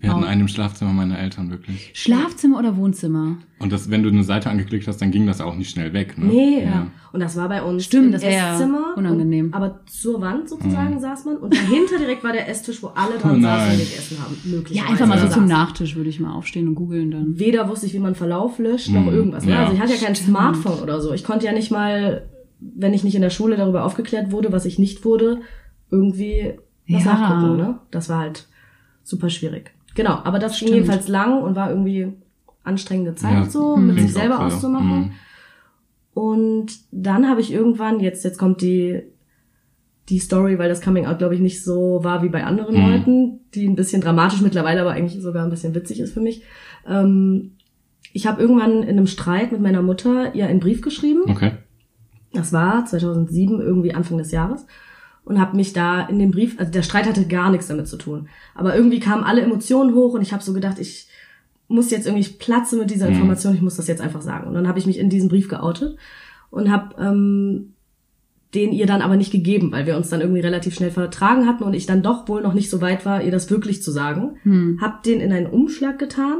Wir 0.00 0.12
hatten 0.12 0.22
einen 0.24 0.42
im 0.42 0.48
Schlafzimmer 0.48 0.92
meiner 0.92 1.18
Eltern, 1.18 1.50
wirklich. 1.50 1.90
Schlafzimmer 1.94 2.58
oder 2.60 2.76
Wohnzimmer? 2.76 3.38
Und 3.58 3.72
das, 3.72 3.90
wenn 3.90 4.04
du 4.04 4.10
eine 4.10 4.22
Seite 4.22 4.48
angeklickt 4.48 4.86
hast, 4.86 4.98
dann 4.98 5.10
ging 5.10 5.26
das 5.26 5.40
auch 5.40 5.56
nicht 5.56 5.70
schnell 5.70 5.92
weg, 5.92 6.16
ne? 6.16 6.26
Nee, 6.26 6.62
Ja. 6.64 6.86
und 7.12 7.18
das 7.18 7.36
war 7.36 7.48
bei 7.48 7.62
uns 7.64 7.84
Stimmt, 7.84 8.06
im 8.06 8.12
das 8.12 8.22
ja 8.22 8.52
Esszimmer. 8.54 8.94
unangenehm. 8.96 9.46
Und, 9.46 9.54
aber 9.54 9.80
zur 9.86 10.20
Wand 10.20 10.48
sozusagen 10.48 11.00
saß 11.00 11.24
man 11.24 11.38
und 11.38 11.52
dahinter 11.52 11.98
direkt 11.98 12.22
war 12.22 12.32
der 12.32 12.48
Esstisch, 12.48 12.80
wo 12.80 12.88
alle 12.88 13.16
Oh 13.18 13.22
dran 13.22 13.42
saßen 13.42 13.66
nein. 13.68 13.70
und 13.72 13.78
gegessen 13.90 14.18
haben. 14.22 14.36
Ja, 14.44 14.50
Möglicherweise. 14.56 14.92
einfach 14.92 15.06
mal 15.08 15.18
so 15.18 15.24
Da 15.26 15.30
zum 15.32 15.48
saßen. 15.48 15.58
Nachtisch 15.64 15.96
würde 15.96 16.10
ich 16.10 16.20
mal 16.20 16.32
aufstehen 16.32 16.68
und 16.68 16.74
googeln 16.76 17.10
dann. 17.10 17.38
Weder 17.40 17.68
wusste 17.68 17.86
ich, 17.86 17.94
wie 17.94 17.98
man 17.98 18.14
Verlauf 18.14 18.60
löscht, 18.60 18.90
noch 18.90 19.02
Mhm, 19.02 19.08
irgendwas. 19.08 19.44
Ne? 19.46 19.50
ja. 19.52 19.60
Also 19.64 19.72
ich 19.74 19.80
hatte 19.80 19.94
ja 19.94 19.98
kein 19.98 20.14
Smartphone 20.14 20.78
oder 20.80 21.00
so. 21.00 21.12
Ich 21.12 21.24
konnte 21.24 21.46
ja 21.46 21.52
nicht 21.52 21.72
mal, 21.72 22.28
wenn 22.60 22.94
ich 22.94 23.02
nicht 23.02 23.16
in 23.16 23.22
der 23.22 23.30
Schule 23.30 23.56
darüber 23.56 23.84
aufgeklärt 23.84 24.30
wurde, 24.30 24.52
was 24.52 24.64
ich 24.64 24.78
nicht 24.78 25.04
wurde, 25.04 25.40
irgendwie 25.90 26.54
was 26.88 27.04
Ja. 27.04 27.14
nachgucken. 27.14 27.56
Ne? 27.56 27.80
Das 27.90 28.08
war 28.08 28.20
halt 28.20 28.46
super 29.02 29.28
schwierig. 29.28 29.72
Genau, 29.98 30.20
aber 30.22 30.38
das 30.38 30.52
ging 30.52 30.68
Stimmt. 30.68 30.74
jedenfalls 30.74 31.08
lang 31.08 31.42
und 31.42 31.56
war 31.56 31.70
irgendwie 31.70 32.12
anstrengende 32.62 33.16
Zeit 33.16 33.32
Ja, 33.34 33.50
so, 33.50 33.76
mit 33.76 33.96
klingt 33.96 34.10
sich 34.10 34.16
selber 34.16 34.38
auch 34.38 34.44
auszumachen. 34.44 34.98
Mhm. 35.00 35.10
Und 36.14 36.66
dann 36.92 37.28
habe 37.28 37.40
ich 37.40 37.52
irgendwann, 37.52 37.98
jetzt, 37.98 38.22
jetzt 38.24 38.38
kommt 38.38 38.62
die, 38.62 39.02
die 40.08 40.20
Story, 40.20 40.56
weil 40.56 40.68
das 40.68 40.82
Coming 40.82 41.06
Out, 41.06 41.18
glaube 41.18 41.34
ich, 41.34 41.40
nicht 41.40 41.64
so 41.64 41.98
war 42.04 42.22
wie 42.22 42.28
bei 42.28 42.44
anderen 42.44 42.76
Mhm. 42.76 42.88
Leuten, 42.90 43.40
die 43.54 43.66
ein 43.66 43.74
bisschen 43.74 44.00
dramatisch 44.00 44.40
mittlerweile, 44.40 44.82
aber 44.82 44.92
eigentlich 44.92 45.20
sogar 45.20 45.42
ein 45.42 45.50
bisschen 45.50 45.74
witzig 45.74 45.98
ist 45.98 46.12
für 46.14 46.20
mich. 46.20 46.44
Ähm, 46.86 47.56
ich 48.12 48.28
habe 48.28 48.40
irgendwann 48.40 48.84
in 48.84 48.90
einem 48.90 49.08
Streit 49.08 49.50
mit 49.50 49.60
meiner 49.60 49.82
Mutter 49.82 50.32
ihr 50.32 50.46
einen 50.46 50.60
Brief 50.60 50.80
geschrieben. 50.80 51.22
Okay. 51.26 51.54
Das 52.32 52.52
war 52.52 52.86
2007, 52.86 53.60
irgendwie 53.60 53.94
Anfang 53.94 54.18
des 54.18 54.30
Jahres. 54.30 54.64
Und 55.28 55.38
habe 55.38 55.56
mich 55.56 55.74
da 55.74 56.06
in 56.06 56.18
dem 56.18 56.30
Brief, 56.30 56.58
also 56.58 56.72
der 56.72 56.82
Streit 56.82 57.06
hatte 57.06 57.26
gar 57.26 57.50
nichts 57.50 57.66
damit 57.66 57.86
zu 57.86 57.98
tun. 57.98 58.28
Aber 58.54 58.74
irgendwie 58.74 58.98
kamen 58.98 59.24
alle 59.24 59.42
Emotionen 59.42 59.94
hoch 59.94 60.14
und 60.14 60.22
ich 60.22 60.32
habe 60.32 60.42
so 60.42 60.54
gedacht, 60.54 60.78
ich 60.78 61.06
muss 61.68 61.90
jetzt 61.90 62.06
irgendwie, 62.06 62.22
ich 62.22 62.38
platze 62.38 62.76
mit 62.76 62.90
dieser 62.90 63.08
Mhm. 63.08 63.12
Information, 63.12 63.54
ich 63.54 63.60
muss 63.60 63.76
das 63.76 63.88
jetzt 63.88 64.00
einfach 64.00 64.22
sagen. 64.22 64.48
Und 64.48 64.54
dann 64.54 64.66
habe 64.66 64.78
ich 64.78 64.86
mich 64.86 64.98
in 64.98 65.10
diesen 65.10 65.28
Brief 65.28 65.48
geoutet 65.48 65.98
und 66.48 66.70
habe 66.72 66.94
ähm, 66.98 67.74
den 68.54 68.72
ihr 68.72 68.86
dann 68.86 69.02
aber 69.02 69.16
nicht 69.16 69.30
gegeben, 69.30 69.70
weil 69.70 69.84
wir 69.84 69.98
uns 69.98 70.08
dann 70.08 70.22
irgendwie 70.22 70.40
relativ 70.40 70.74
schnell 70.74 70.90
vertragen 70.90 71.46
hatten 71.46 71.64
und 71.64 71.74
ich 71.74 71.84
dann 71.84 72.02
doch 72.02 72.26
wohl 72.28 72.40
noch 72.40 72.54
nicht 72.54 72.70
so 72.70 72.80
weit 72.80 73.04
war, 73.04 73.22
ihr 73.22 73.30
das 73.30 73.50
wirklich 73.50 73.82
zu 73.82 73.90
sagen. 73.90 74.38
Hm. 74.44 74.78
Hab 74.80 75.02
den 75.02 75.20
in 75.20 75.30
einen 75.30 75.46
Umschlag 75.46 75.98
getan 75.98 76.38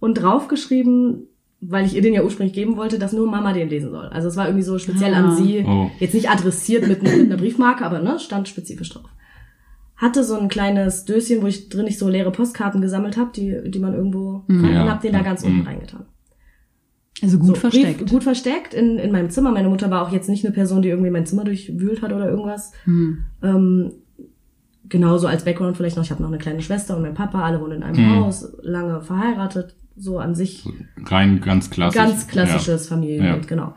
und 0.00 0.14
draufgeschrieben, 0.14 1.28
weil 1.60 1.86
ich 1.86 1.94
ihr 1.94 2.02
den 2.02 2.14
ja 2.14 2.22
ursprünglich 2.22 2.54
geben 2.54 2.76
wollte, 2.76 2.98
dass 2.98 3.12
nur 3.12 3.26
Mama 3.30 3.52
den 3.52 3.68
lesen 3.68 3.90
soll. 3.90 4.06
Also 4.08 4.28
es 4.28 4.36
war 4.36 4.46
irgendwie 4.46 4.62
so 4.64 4.78
speziell 4.78 5.14
Ah. 5.14 5.18
an 5.18 5.36
sie, 5.36 5.64
Oh. 5.66 5.90
jetzt 5.98 6.14
nicht 6.14 6.30
adressiert 6.30 6.86
mit, 6.86 7.02
mit 7.02 7.12
einer 7.12 7.36
Briefmarke, 7.36 7.84
aber 7.84 8.00
ne, 8.00 8.18
stand 8.18 8.48
spezifisch 8.48 8.90
drauf. 8.90 9.04
Hatte 9.96 10.22
so 10.24 10.38
ein 10.38 10.48
kleines 10.48 11.06
Döschen, 11.06 11.40
wo 11.42 11.46
ich 11.46 11.70
drin 11.70 11.86
nicht 11.86 11.98
so 11.98 12.08
leere 12.08 12.30
Postkarten 12.30 12.82
gesammelt 12.82 13.16
habe, 13.16 13.30
die, 13.34 13.70
die 13.70 13.78
man 13.78 13.94
irgendwo 13.94 14.42
Mhm. 14.46 14.62
kann, 14.62 14.82
und 14.82 14.90
hab 14.90 15.00
den 15.00 15.12
da 15.14 15.22
ganz 15.22 15.42
Mhm. 15.42 15.50
unten 15.60 15.66
reingetan. 15.66 16.04
Also 17.22 17.38
gut 17.38 17.48
So, 17.48 17.54
versteckt. 17.54 18.00
Brief, 18.00 18.10
gut 18.10 18.22
versteckt 18.24 18.74
in, 18.74 18.98
in 18.98 19.10
meinem 19.10 19.30
Zimmer. 19.30 19.50
Meine 19.50 19.70
Mutter 19.70 19.90
war 19.90 20.02
auch 20.06 20.12
jetzt 20.12 20.28
nicht 20.28 20.44
eine 20.44 20.52
Person, 20.54 20.82
die 20.82 20.90
irgendwie 20.90 21.08
mein 21.10 21.24
Zimmer 21.24 21.44
durchwühlt 21.44 22.02
hat 22.02 22.12
oder 22.12 22.28
irgendwas. 22.28 22.72
Hm. 22.84 23.24
Ähm, 23.42 23.92
genauso 24.88 25.26
als 25.26 25.44
Background 25.46 25.78
vielleicht 25.78 25.96
noch, 25.96 26.04
ich 26.04 26.10
habe 26.10 26.22
noch 26.22 26.28
eine 26.28 26.38
kleine 26.38 26.60
Schwester 26.60 26.94
und 26.94 27.02
mein 27.02 27.14
Papa, 27.14 27.42
alle 27.42 27.60
wohnen 27.62 27.78
in 27.78 27.82
einem 27.82 28.04
Mhm. 28.06 28.16
Haus, 28.16 28.52
lange 28.62 29.00
verheiratet, 29.00 29.74
so 29.96 30.18
an 30.18 30.34
sich 30.34 30.68
rein 31.04 31.40
ganz 31.40 31.70
klassisch. 31.70 31.96
ganz 32.00 32.28
klassisches 32.28 32.88
Familienbild, 32.88 33.44
Ja. 33.44 33.48
genau. 33.48 33.74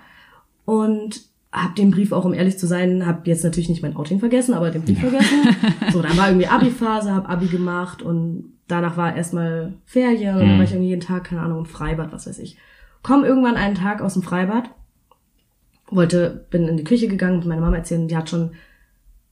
Und 0.66 1.22
hab 1.52 1.76
den 1.76 1.90
Brief 1.92 2.12
auch, 2.12 2.26
um 2.26 2.34
ehrlich 2.34 2.60
zu 2.60 2.68
sein, 2.68 3.06
hab 3.08 3.26
jetzt 3.26 3.44
natürlich 3.44 3.70
nicht 3.70 3.82
mein 3.82 3.96
Outing 3.96 4.20
vergessen, 4.20 4.54
aber 4.54 4.70
den 4.70 4.84
Brief 4.84 5.00
vergessen. 5.00 5.48
So, 5.92 6.02
dann 6.02 6.16
war 6.18 6.28
irgendwie 6.28 6.46
Abi-Phase, 6.48 7.14
hab 7.16 7.28
Abi 7.30 7.48
gemacht 7.48 8.02
und 8.04 8.54
danach 8.68 8.98
war 8.98 9.16
erstmal 9.16 9.74
Ferien 9.86 10.36
und 10.36 10.42
dann 10.42 10.54
Mhm. 10.54 10.58
war 10.58 10.64
ich 10.66 10.72
irgendwie 10.72 10.90
jeden 10.90 11.02
Tag, 11.02 11.24
keine 11.24 11.42
Ahnung, 11.42 11.60
im 11.60 11.66
Freibad, 11.66 12.12
was 12.12 12.28
weiß 12.28 12.38
ich. 12.40 12.58
Komm 13.02 13.24
irgendwann 13.24 13.56
einen 13.56 13.74
Tag 13.76 14.02
aus 14.02 14.14
dem 14.14 14.22
Freibad, 14.22 14.70
wollte, 15.90 16.46
bin 16.52 16.68
in 16.68 16.78
die 16.78 16.84
Küche 16.84 17.08
gegangen 17.08 17.38
und 17.40 17.48
meine 17.48 17.62
Mama 17.62 17.78
erzählen, 17.78 18.08
die 18.08 18.16
hat 18.18 18.30
schon 18.30 18.52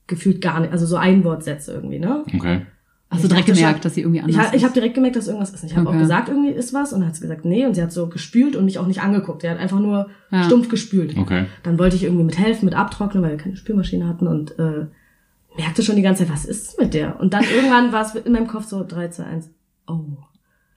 gefühlt 0.08 0.40
gar 0.40 0.58
nicht, 0.60 0.72
also 0.72 0.86
so 0.86 0.96
Einwortsätze 0.96 1.72
irgendwie, 1.72 1.98
ne? 2.00 2.24
Ja. 2.26 2.34
Okay. 2.34 2.66
Hast 3.10 3.24
du 3.24 3.28
direkt 3.28 3.46
gemerkt, 3.46 3.76
schon- 3.78 3.80
dass 3.82 3.94
sie 3.94 4.02
irgendwie 4.02 4.20
anders 4.20 4.36
Ich, 4.36 4.42
ha- 4.42 4.48
ich 4.50 4.56
ist? 4.56 4.62
habe 4.64 4.74
direkt 4.74 4.94
gemerkt, 4.94 5.16
dass 5.16 5.26
irgendwas 5.28 5.50
ist. 5.50 5.64
Ich 5.64 5.74
habe 5.76 5.86
Okay. 5.88 5.96
auch 5.96 6.00
gesagt, 6.00 6.28
irgendwie 6.28 6.50
ist 6.50 6.74
was. 6.74 6.92
Und 6.92 7.00
dann 7.00 7.08
hat 7.08 7.16
sie 7.16 7.22
gesagt, 7.22 7.44
nee. 7.46 7.64
Und 7.64 7.74
sie 7.74 7.82
hat 7.82 7.90
so 7.90 8.06
gespült 8.08 8.54
und 8.54 8.66
mich 8.66 8.78
auch 8.78 8.86
nicht 8.86 9.00
angeguckt. 9.00 9.40
Sie 9.42 9.48
hat 9.48 9.58
einfach 9.58 9.80
nur 9.80 10.10
Ja. 10.30 10.44
stumpf 10.44 10.68
gespült. 10.68 11.16
Okay. 11.16 11.46
Dann 11.62 11.78
wollte 11.78 11.96
ich 11.96 12.04
irgendwie 12.04 12.24
mit 12.24 12.38
helfen, 12.38 12.66
mit 12.66 12.74
abtrocknen, 12.74 13.22
weil 13.22 13.30
wir 13.30 13.38
keine 13.38 13.56
Spülmaschine 13.56 14.06
hatten. 14.06 14.26
Und 14.26 14.58
äh, 14.58 14.86
merkte 15.56 15.82
schon 15.82 15.96
die 15.96 16.02
ganze 16.02 16.24
Zeit, 16.24 16.32
was 16.32 16.44
ist 16.44 16.78
mit 16.78 16.92
der? 16.92 17.18
Und 17.18 17.32
dann 17.32 17.44
irgendwann 17.44 17.92
war 17.92 18.04
es 18.04 18.14
in 18.14 18.30
meinem 18.32 18.46
Kopf 18.46 18.66
so 18.66 18.84
3, 18.86 19.08
2, 19.08 19.24
1. 19.24 19.50
Oh, 19.86 20.00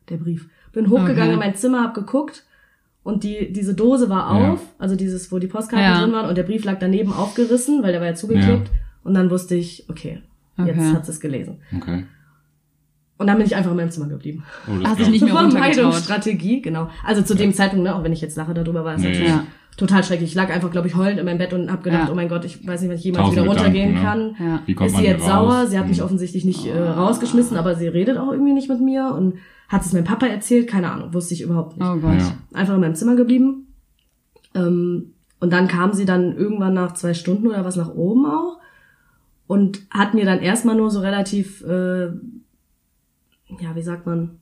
der 0.10 0.18
Brief. 0.18 0.48
Bin 0.72 0.90
hochgegangen 0.90 1.24
Okay. 1.24 1.34
in 1.34 1.40
mein 1.40 1.56
Zimmer, 1.56 1.84
hab 1.84 1.94
geguckt. 1.94 2.46
Und 3.04 3.24
die, 3.26 3.52
diese 3.52 3.74
Dose 3.74 4.10
war 4.10 4.40
Ja. 4.40 4.54
auf, 4.54 4.62
also 4.78 4.96
dieses, 4.96 5.32
wo 5.34 5.40
die 5.40 5.48
Postkarten 5.48 5.86
Ja. 5.86 6.00
drin 6.02 6.14
waren 6.14 6.30
und 6.30 6.38
der 6.38 6.44
Brief 6.44 6.64
lag 6.64 6.78
daneben 6.80 7.12
aufgerissen, 7.12 7.84
weil 7.84 7.92
der 7.92 8.00
war 8.00 8.08
ja 8.08 8.14
zugeklebt. 8.16 8.70
Und 9.04 9.16
dann 9.16 9.30
wusste 9.30 9.56
ich, 9.56 9.86
okay, 9.90 10.22
jetzt 10.64 10.94
hat 10.94 11.06
sie 11.06 11.12
es 11.12 11.20
gelesen. 11.20 11.58
Okay. 11.76 12.06
Und 13.22 13.28
dann 13.28 13.38
bin 13.38 13.46
ich 13.46 13.56
einfach 13.56 13.72
in 13.72 13.78
meinem 13.78 13.92
Zimmer 13.92 14.08
geblieben. 14.08 14.44
Oh, 14.68 14.72
das 14.82 14.90
Hast 14.92 15.00
dich 15.00 15.06
glaub 15.06 15.12
nicht 15.12 15.24
mehr 15.26 15.34
runtergetraut. 15.34 15.74
Vermeidungsstrategie, 15.76 16.62
genau. 16.62 16.90
Also 17.06 17.22
zu 17.22 17.36
dem 17.36 17.54
Zeitpunkt, 17.54 17.84
ne, 17.86 17.96
auch 17.96 18.04
wenn 18.04 18.12
ich 18.14 18.22
jetzt 18.22 18.36
lache 18.36 18.54
darüber, 18.54 18.84
war 18.84 18.96
es 18.96 19.02
Nee. 19.02 19.10
natürlich 19.10 19.30
Ja. 19.30 19.44
total 19.78 20.04
schrecklich. 20.04 20.30
Ich 20.32 20.36
lag 20.36 20.50
einfach, 20.52 20.70
glaube 20.72 20.88
ich, 20.88 20.96
heulend 20.96 21.20
in 21.20 21.26
meinem 21.26 21.38
Bett 21.38 21.54
und 21.54 21.72
habe 21.72 21.82
gedacht, 21.84 22.08
Ja. 22.08 22.12
oh 22.12 22.16
mein 22.16 22.28
Gott, 22.30 22.44
ich 22.46 22.68
weiß 22.68 22.82
nicht, 22.82 22.90
wann 22.90 22.98
ich 22.98 23.04
jemals 23.04 23.26
Tausend 23.28 23.44
wieder 23.44 23.48
runtergehen 23.54 23.96
Gedanken, 23.96 24.36
kann. 24.38 24.46
ne? 24.48 24.52
Ja. 24.54 24.60
Wie 24.66 24.74
kommt 24.76 24.88
ist 24.88 24.94
man 24.94 25.02
sie 25.04 25.08
jetzt 25.08 25.22
raus? 25.24 25.30
sauer? 25.54 25.68
Sie 25.68 25.80
hat 25.80 25.88
mich 25.88 25.98
Hm. 26.00 26.06
offensichtlich 26.06 26.44
nicht 26.46 26.66
äh, 26.66 26.78
rausgeschmissen, 26.78 27.56
aber 27.58 27.76
sie 27.76 27.88
redet 27.88 28.18
auch 28.18 28.32
irgendwie 28.32 28.54
nicht 28.54 28.68
mit 28.70 28.82
mir 28.82 29.14
und 29.18 29.36
hat 29.70 29.82
es 29.86 29.94
meinem 29.94 30.04
Papa 30.04 30.26
erzählt, 30.26 30.68
keine 30.68 30.92
Ahnung, 30.92 31.14
wusste 31.14 31.34
ich 31.34 31.42
überhaupt 31.44 31.78
nicht. 31.78 31.88
Oh 31.88 31.96
Gott. 31.98 32.20
Ja. 32.20 32.34
Einfach 32.54 32.74
in 32.76 32.82
meinem 32.82 32.96
Zimmer 32.96 33.16
geblieben. 33.16 33.68
Ähm, 34.54 35.14
und 35.40 35.54
dann 35.54 35.68
kam 35.68 35.94
sie 35.94 36.06
dann 36.06 36.36
irgendwann 36.36 36.74
nach 36.74 36.94
zwei 36.94 37.14
Stunden 37.14 37.48
oder 37.48 37.64
was 37.66 37.76
nach 37.78 37.90
oben 37.94 38.26
auch 38.26 38.58
und 39.48 39.82
hat 39.90 40.14
mir 40.14 40.26
dann 40.26 40.40
erstmal 40.40 40.76
nur 40.76 40.90
so 40.92 41.00
relativ, 41.00 41.62
äh, 41.64 42.10
ja, 43.60 43.76
wie 43.76 43.82
sagt 43.82 44.06
man, 44.06 44.40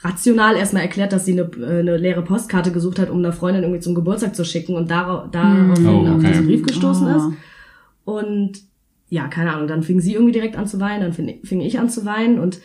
rational 0.00 0.56
erstmal 0.56 0.82
erklärt, 0.82 1.12
dass 1.12 1.24
sie 1.24 1.32
eine, 1.38 1.42
äh, 1.64 1.80
eine 1.80 1.96
leere 1.96 2.22
Postkarte 2.22 2.72
gesucht 2.72 2.98
hat, 2.98 3.08
um 3.10 3.18
einer 3.18 3.32
Freundin 3.32 3.62
irgendwie 3.62 3.80
zum 3.80 3.94
Geburtstag 3.94 4.34
zu 4.34 4.44
schicken 4.44 4.74
und 4.74 4.90
darauf, 4.90 5.30
daraufhin 5.30 5.86
Oh, 5.86 6.08
auf 6.08 6.16
okay. 6.16 6.28
diesen 6.28 6.46
Brief 6.46 6.62
gestoßen 6.64 7.06
Oh. 7.06 7.16
ist. 7.16 7.36
Und 8.04 8.52
ja, 9.08 9.28
keine 9.28 9.52
Ahnung, 9.52 9.68
dann 9.68 9.82
fing 9.82 10.00
sie 10.00 10.14
irgendwie 10.14 10.32
direkt 10.32 10.56
an 10.56 10.66
zu 10.66 10.80
weinen, 10.80 11.02
dann 11.02 11.12
fing, 11.12 11.40
fing 11.44 11.60
ich 11.60 11.78
an 11.78 11.88
zu 11.90 12.04
weinen 12.04 12.38
und 12.40 12.60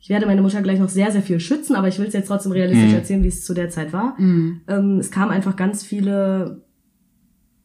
ich 0.00 0.10
werde 0.10 0.26
meine 0.26 0.42
Mutter 0.42 0.60
gleich 0.60 0.78
noch 0.78 0.88
sehr, 0.90 1.10
sehr 1.10 1.22
viel 1.22 1.40
schützen, 1.40 1.74
aber 1.76 1.88
ich 1.88 1.98
will 1.98 2.06
es 2.06 2.12
jetzt 2.12 2.26
trotzdem 2.28 2.52
realistisch 2.52 2.90
Mhm. 2.90 2.96
erzählen, 2.96 3.22
wie 3.22 3.28
es 3.28 3.44
zu 3.44 3.54
der 3.54 3.70
Zeit 3.70 3.92
war. 3.92 4.14
Mhm. 4.20 4.60
Ähm, 4.68 4.98
es 4.98 5.10
kamen 5.10 5.30
einfach 5.30 5.56
ganz 5.56 5.82
viele 5.82 6.62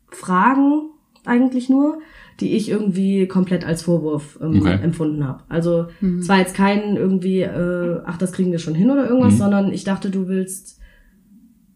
Fragen 0.09 0.89
eigentlich 1.25 1.69
nur, 1.69 1.99
die 2.39 2.55
ich 2.55 2.69
irgendwie 2.69 3.27
komplett 3.27 3.65
als 3.65 3.83
Vorwurf 3.83 4.39
ähm, 4.41 4.57
Okay. 4.61 4.79
empfunden 4.81 5.27
habe. 5.27 5.43
Also 5.49 5.87
es 6.19 6.27
war 6.29 6.39
jetzt 6.39 6.55
kein 6.55 6.95
irgendwie, 6.95 7.41
äh, 7.41 7.99
ach, 8.05 8.17
das 8.17 8.31
kriegen 8.31 8.51
wir 8.51 8.59
schon 8.59 8.73
hin 8.75 8.89
oder 8.89 9.07
irgendwas, 9.07 9.33
Mhm. 9.33 9.37
sondern 9.37 9.73
ich 9.73 9.83
dachte, 9.83 10.09
du 10.09 10.27
willst 10.27 10.79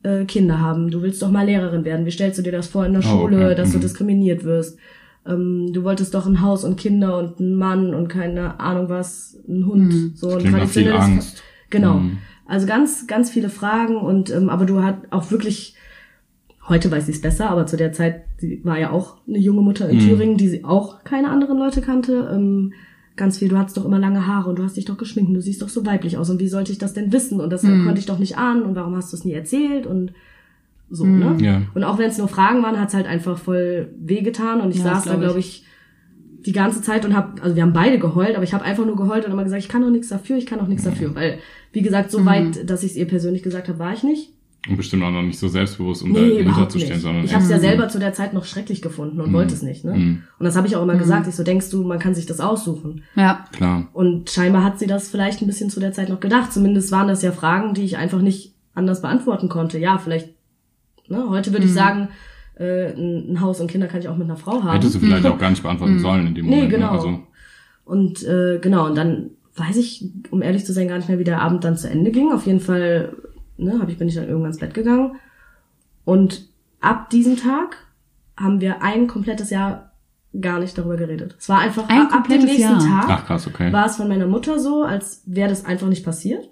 äh, 0.03 0.25
Kinder 0.25 0.59
haben, 0.59 0.91
du 0.91 1.01
willst 1.01 1.21
doch 1.21 1.31
mal 1.31 1.45
Lehrerin 1.45 1.83
werden. 1.83 2.05
Wie 2.05 2.11
stellst 2.11 2.37
du 2.37 2.43
dir 2.43 2.51
das 2.51 2.67
vor 2.67 2.85
in 2.85 2.93
der 2.93 3.01
Oh, 3.03 3.07
Schule, 3.07 3.45
okay. 3.47 3.55
dass 3.55 3.71
du 3.71 3.77
Mhm. 3.77 3.81
diskriminiert 3.81 4.43
wirst? 4.43 4.77
Ähm, 5.27 5.71
du 5.73 5.83
wolltest 5.83 6.13
doch 6.13 6.27
ein 6.27 6.41
Haus 6.41 6.63
und 6.63 6.77
Kinder 6.77 7.17
und 7.17 7.39
einen 7.39 7.55
Mann 7.55 7.95
und 7.95 8.07
keine 8.07 8.59
Ahnung 8.59 8.89
was, 8.89 9.37
einen 9.47 9.65
Hund, 9.65 9.93
Mhm. 9.93 10.11
so 10.15 10.29
ein 10.35 10.45
traditionelles 10.45 11.01
Angst. 11.03 11.43
Genau. 11.71 11.95
Mhm. 11.95 12.17
Also 12.45 12.67
ganz, 12.67 13.07
ganz 13.07 13.31
viele 13.31 13.49
Fragen 13.49 13.95
und 13.97 14.29
ähm, 14.29 14.49
aber 14.49 14.65
du 14.65 14.83
hast 14.83 14.97
auch 15.11 15.31
wirklich, 15.31 15.75
heute 16.67 16.89
weiß 16.91 17.07
ich 17.09 17.15
es 17.17 17.21
besser, 17.21 17.49
aber 17.49 17.65
zu 17.67 17.77
der 17.77 17.91
Zeit, 17.91 18.23
sie 18.37 18.61
war 18.63 18.79
ja 18.79 18.91
auch 18.91 19.17
eine 19.27 19.37
junge 19.39 19.61
Mutter 19.61 19.87
in 19.89 19.97
Mhm. 19.97 20.01
Thüringen, 20.01 20.37
die 20.37 20.47
sie 20.47 20.63
auch 20.63 21.03
keine 21.03 21.29
anderen 21.29 21.57
Leute 21.57 21.81
kannte. 21.81 22.29
Ähm, 22.33 22.73
ganz 23.15 23.37
viel, 23.37 23.47
du 23.49 23.57
hattest 23.57 23.77
doch 23.77 23.85
immer 23.85 23.99
lange 23.99 24.27
Haare 24.27 24.49
und 24.49 24.59
du 24.59 24.63
hast 24.63 24.75
dich 24.75 24.85
doch 24.85 24.97
geschminkt 24.97 25.29
und 25.29 25.35
du 25.35 25.41
siehst 25.41 25.61
doch 25.61 25.69
so 25.69 25.85
weiblich 25.85 26.17
aus 26.17 26.29
und 26.29 26.39
wie 26.39 26.47
sollte 26.49 26.71
ich 26.71 26.77
das 26.77 26.93
denn 26.93 27.13
wissen? 27.13 27.39
Und 27.39 27.49
das 27.51 27.63
Mhm. 27.63 27.83
konnte 27.85 27.99
ich 27.99 28.05
doch 28.05 28.19
nicht 28.19 28.37
ahnen 28.37 28.63
und 28.63 28.75
warum 28.75 28.95
hast 28.95 29.13
du 29.13 29.17
es 29.17 29.23
nie 29.25 29.33
erzählt 29.33 29.85
und 29.85 30.11
so, 30.89 31.05
Mhm. 31.05 31.19
ne? 31.19 31.37
Ja. 31.39 31.61
Und 31.73 31.83
auch 31.83 31.97
wenn 31.97 32.09
es 32.09 32.17
nur 32.17 32.27
Fragen 32.27 32.61
waren, 32.61 32.79
hat's 32.79 32.93
halt 32.93 33.07
einfach 33.07 33.37
voll 33.37 33.89
wehgetan 33.97 34.59
und 34.61 34.71
ich 34.71 34.77
Ja, 34.77 34.83
saß 34.95 35.03
da, 35.05 35.11
glaub 35.11 35.15
ich. 35.17 35.23
glaube 35.25 35.39
ich, 35.39 35.65
die 36.45 36.51
ganze 36.51 36.81
Zeit 36.81 37.05
und 37.05 37.15
hab, 37.15 37.41
also 37.43 37.55
wir 37.55 37.63
haben 37.63 37.73
beide 37.73 37.97
geheult, 37.99 38.35
aber 38.35 38.43
ich 38.43 38.53
habe 38.53 38.63
einfach 38.63 38.85
nur 38.85 38.95
geheult 38.95 39.25
und 39.25 39.31
immer 39.31 39.43
gesagt, 39.43 39.63
ich 39.63 39.69
kann 39.69 39.81
doch 39.81 39.89
nichts 39.89 40.09
dafür, 40.09 40.37
ich 40.37 40.45
kann 40.45 40.59
doch 40.59 40.67
nichts 40.67 40.83
dafür, 40.83 41.15
weil 41.15 41.39
wie 41.71 41.81
gesagt, 41.81 42.11
so 42.11 42.19
Mhm. 42.19 42.25
weit, 42.25 42.69
dass 42.69 42.83
ich 42.83 42.91
es 42.91 42.97
ihr 42.97 43.07
persönlich 43.07 43.41
gesagt 43.43 43.67
habe, 43.67 43.79
war 43.79 43.93
ich 43.93 44.03
nicht. 44.03 44.31
Und 44.67 44.77
bestimmt 44.77 45.03
auch 45.03 45.11
noch 45.11 45.21
nicht 45.21 45.37
so 45.37 45.47
selbstbewusst, 45.47 46.01
um 46.01 46.11
Nee, 46.11 46.43
dahinter 46.43 46.67
zu 46.69 46.79
stehen, 46.79 46.99
sondern 46.99 47.23
Ich 47.25 47.33
habe 47.35 47.43
es 47.43 47.49
ja 47.51 47.59
selber 47.59 47.87
zu 47.87 47.99
der 47.99 48.13
Zeit 48.13 48.33
noch 48.33 48.45
schrecklich 48.45 48.81
gefunden 48.81 49.21
und 49.21 49.29
Mhm. 49.29 49.33
wollte 49.33 49.53
es 49.53 49.61
nicht, 49.61 49.85
ne? 49.85 49.93
Mhm. 49.93 50.23
Und 50.39 50.45
das 50.45 50.55
habe 50.55 50.65
ich 50.65 50.75
auch 50.75 50.81
immer 50.81 50.95
Mhm. 50.95 50.99
gesagt. 50.99 51.27
Ich 51.27 51.35
so 51.35 51.43
denkst 51.43 51.69
du, 51.69 51.83
man 51.83 51.99
kann 51.99 52.15
sich 52.15 52.25
das 52.25 52.39
aussuchen. 52.39 53.03
Ja. 53.15 53.45
Klar. 53.51 53.87
Und 53.93 54.29
scheinbar 54.31 54.63
hat 54.63 54.79
sie 54.79 54.87
das 54.87 55.07
vielleicht 55.07 55.41
ein 55.41 55.47
bisschen 55.47 55.69
zu 55.69 55.79
der 55.79 55.91
Zeit 55.93 56.09
noch 56.09 56.19
gedacht. 56.19 56.51
Zumindest 56.51 56.91
waren 56.91 57.07
das 57.07 57.21
ja 57.21 57.31
Fragen, 57.31 57.75
die 57.75 57.83
ich 57.83 57.97
einfach 57.97 58.21
nicht 58.21 58.55
anders 58.73 59.01
beantworten 59.01 59.49
konnte. 59.49 59.77
Ja, 59.77 59.99
vielleicht. 59.99 60.29
Ne, 61.07 61.23
heute 61.29 61.51
würde 61.51 61.65
ich 61.65 61.71
Mhm. 61.71 61.75
sagen, 61.75 62.07
äh, 62.57 62.91
ein 62.93 63.41
Haus 63.41 63.59
und 63.61 63.67
Kinder 63.69 63.85
kann 63.87 63.99
ich 63.99 64.07
auch 64.09 64.17
mit 64.17 64.25
einer 64.27 64.37
Frau 64.37 64.63
haben. 64.63 64.71
Hättest 64.73 64.95
du 64.95 64.99
vielleicht 64.99 65.25
auch 65.27 65.37
gar 65.37 65.51
nicht 65.51 65.61
beantworten 65.61 65.99
sollen 65.99 66.25
in 66.27 66.33
dem 66.35 66.45
Nee, 66.47 66.55
Moment. 66.55 66.71
genau. 66.71 66.85
Ne? 66.87 66.97
Also, 66.97 67.19
Und 67.83 68.23
äh, 68.23 68.57
genau, 68.59 68.87
und 68.87 68.95
dann 68.97 69.29
weiß 69.57 69.77
ich, 69.77 70.05
um 70.31 70.41
ehrlich 70.41 70.65
zu 70.65 70.73
sein, 70.73 70.87
gar 70.87 70.97
nicht 70.97 71.07
mehr, 71.07 71.19
wie 71.19 71.23
der 71.23 71.41
Abend 71.41 71.63
dann 71.63 71.77
zu 71.77 71.87
Ende 71.89 72.09
ging. 72.11 72.31
Auf 72.33 72.47
jeden 72.47 72.59
Fall 72.59 73.13
ne, 73.57 73.79
hab 73.79 73.89
ich, 73.89 73.97
bin 73.97 74.07
ich 74.07 74.15
dann 74.15 74.27
irgendwann 74.27 74.51
ins 74.51 74.59
Bett 74.59 74.73
gegangen. 74.73 75.15
Und 76.03 76.47
ab 76.81 77.09
diesem 77.09 77.37
Tag 77.37 77.77
haben 78.37 78.61
wir 78.61 78.81
ein 78.81 79.07
komplettes 79.07 79.49
Jahr 79.49 79.91
gar 80.39 80.59
nicht 80.59 80.77
darüber 80.77 80.97
geredet. 80.97 81.35
Es 81.39 81.47
war 81.49 81.59
einfach 81.59 81.87
Ein 81.87 82.01
ab 82.11 82.27
dem 82.27 82.37
komplettes 82.39 82.45
nächsten 82.45 82.61
Jahr? 82.89 83.01
Tag 83.01 83.09
ach 83.09 83.25
krass, 83.25 83.47
okay. 83.47 83.71
war 83.71 83.85
es 83.85 83.95
von 83.95 84.07
meiner 84.09 84.27
Mutter 84.27 84.59
so, 84.59 84.83
als 84.83 85.23
wäre 85.25 85.49
das 85.49 85.65
einfach 85.65 85.87
nicht 85.87 86.03
passiert. 86.05 86.49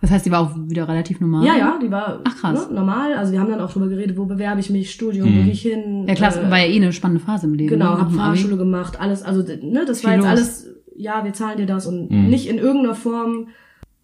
Das 0.00 0.12
heißt, 0.12 0.24
die 0.26 0.30
war 0.30 0.40
auch 0.42 0.52
wieder 0.56 0.86
relativ 0.86 1.18
normal. 1.20 1.44
Ja, 1.44 1.56
ja, 1.56 1.78
die 1.82 1.90
war 1.90 2.20
Ach, 2.22 2.36
krass. 2.36 2.68
Ne, 2.68 2.74
normal. 2.76 3.14
Also 3.14 3.32
wir 3.32 3.40
haben 3.40 3.50
dann 3.50 3.60
auch 3.60 3.72
drüber 3.72 3.88
geredet, 3.88 4.16
wo 4.16 4.26
bewerbe 4.26 4.60
ich 4.60 4.70
mich, 4.70 4.92
Studium, 4.92 5.26
wo 5.26 5.32
Mhm. 5.32 5.42
gehe 5.44 5.52
ich 5.52 5.62
hin. 5.62 6.06
Ja, 6.06 6.14
klar, 6.14 6.36
äh, 6.36 6.48
war 6.48 6.58
ja 6.58 6.66
eh 6.66 6.76
eine 6.76 6.92
spannende 6.92 7.24
Phase 7.24 7.46
im 7.48 7.54
Leben. 7.54 7.70
Genau, 7.70 7.94
ne? 7.96 8.00
hab. 8.02 8.12
Fahrschule 8.12 8.56
gemacht, 8.56 9.00
alles, 9.00 9.24
also 9.24 9.42
ne, 9.42 9.84
das 9.84 10.04
war 10.04 10.12
Viel 10.12 10.20
jetzt 10.22 10.30
los. 10.30 10.38
alles, 10.38 10.70
ja, 10.94 11.24
wir 11.24 11.32
zahlen 11.32 11.56
dir 11.58 11.66
das 11.66 11.88
und 11.88 12.12
Mhm. 12.12 12.28
nicht 12.28 12.48
in 12.48 12.58
irgendeiner 12.58 12.94
Form 12.94 13.48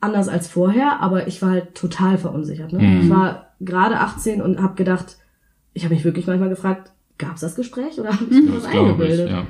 anders 0.04 0.28
als 0.28 0.48
vorher, 0.48 1.00
aber 1.00 1.26
ich 1.26 1.42
war 1.42 1.50
halt 1.50 1.74
total 1.74 2.18
verunsichert. 2.18 2.72
Ne? 2.72 2.78
Mhm. 2.78 3.00
Ich 3.02 3.10
war 3.10 3.54
gerade 3.60 3.98
18 4.00 4.40
und 4.42 4.62
habe 4.62 4.74
gedacht, 4.74 5.16
ich 5.72 5.84
habe 5.84 5.94
mich 5.94 6.04
wirklich 6.04 6.26
manchmal 6.26 6.48
gefragt, 6.50 6.92
gab's 7.18 7.40
das 7.40 7.56
Gespräch 7.56 7.98
oder 7.98 8.10
habe 8.12 8.24
ich 8.24 8.30
mir 8.42 8.54
was 8.54 8.62
das 8.62 8.70
glaube 8.70 8.86
ich, 8.86 8.92
eingebildet? 8.92 9.30
ja. 9.30 9.46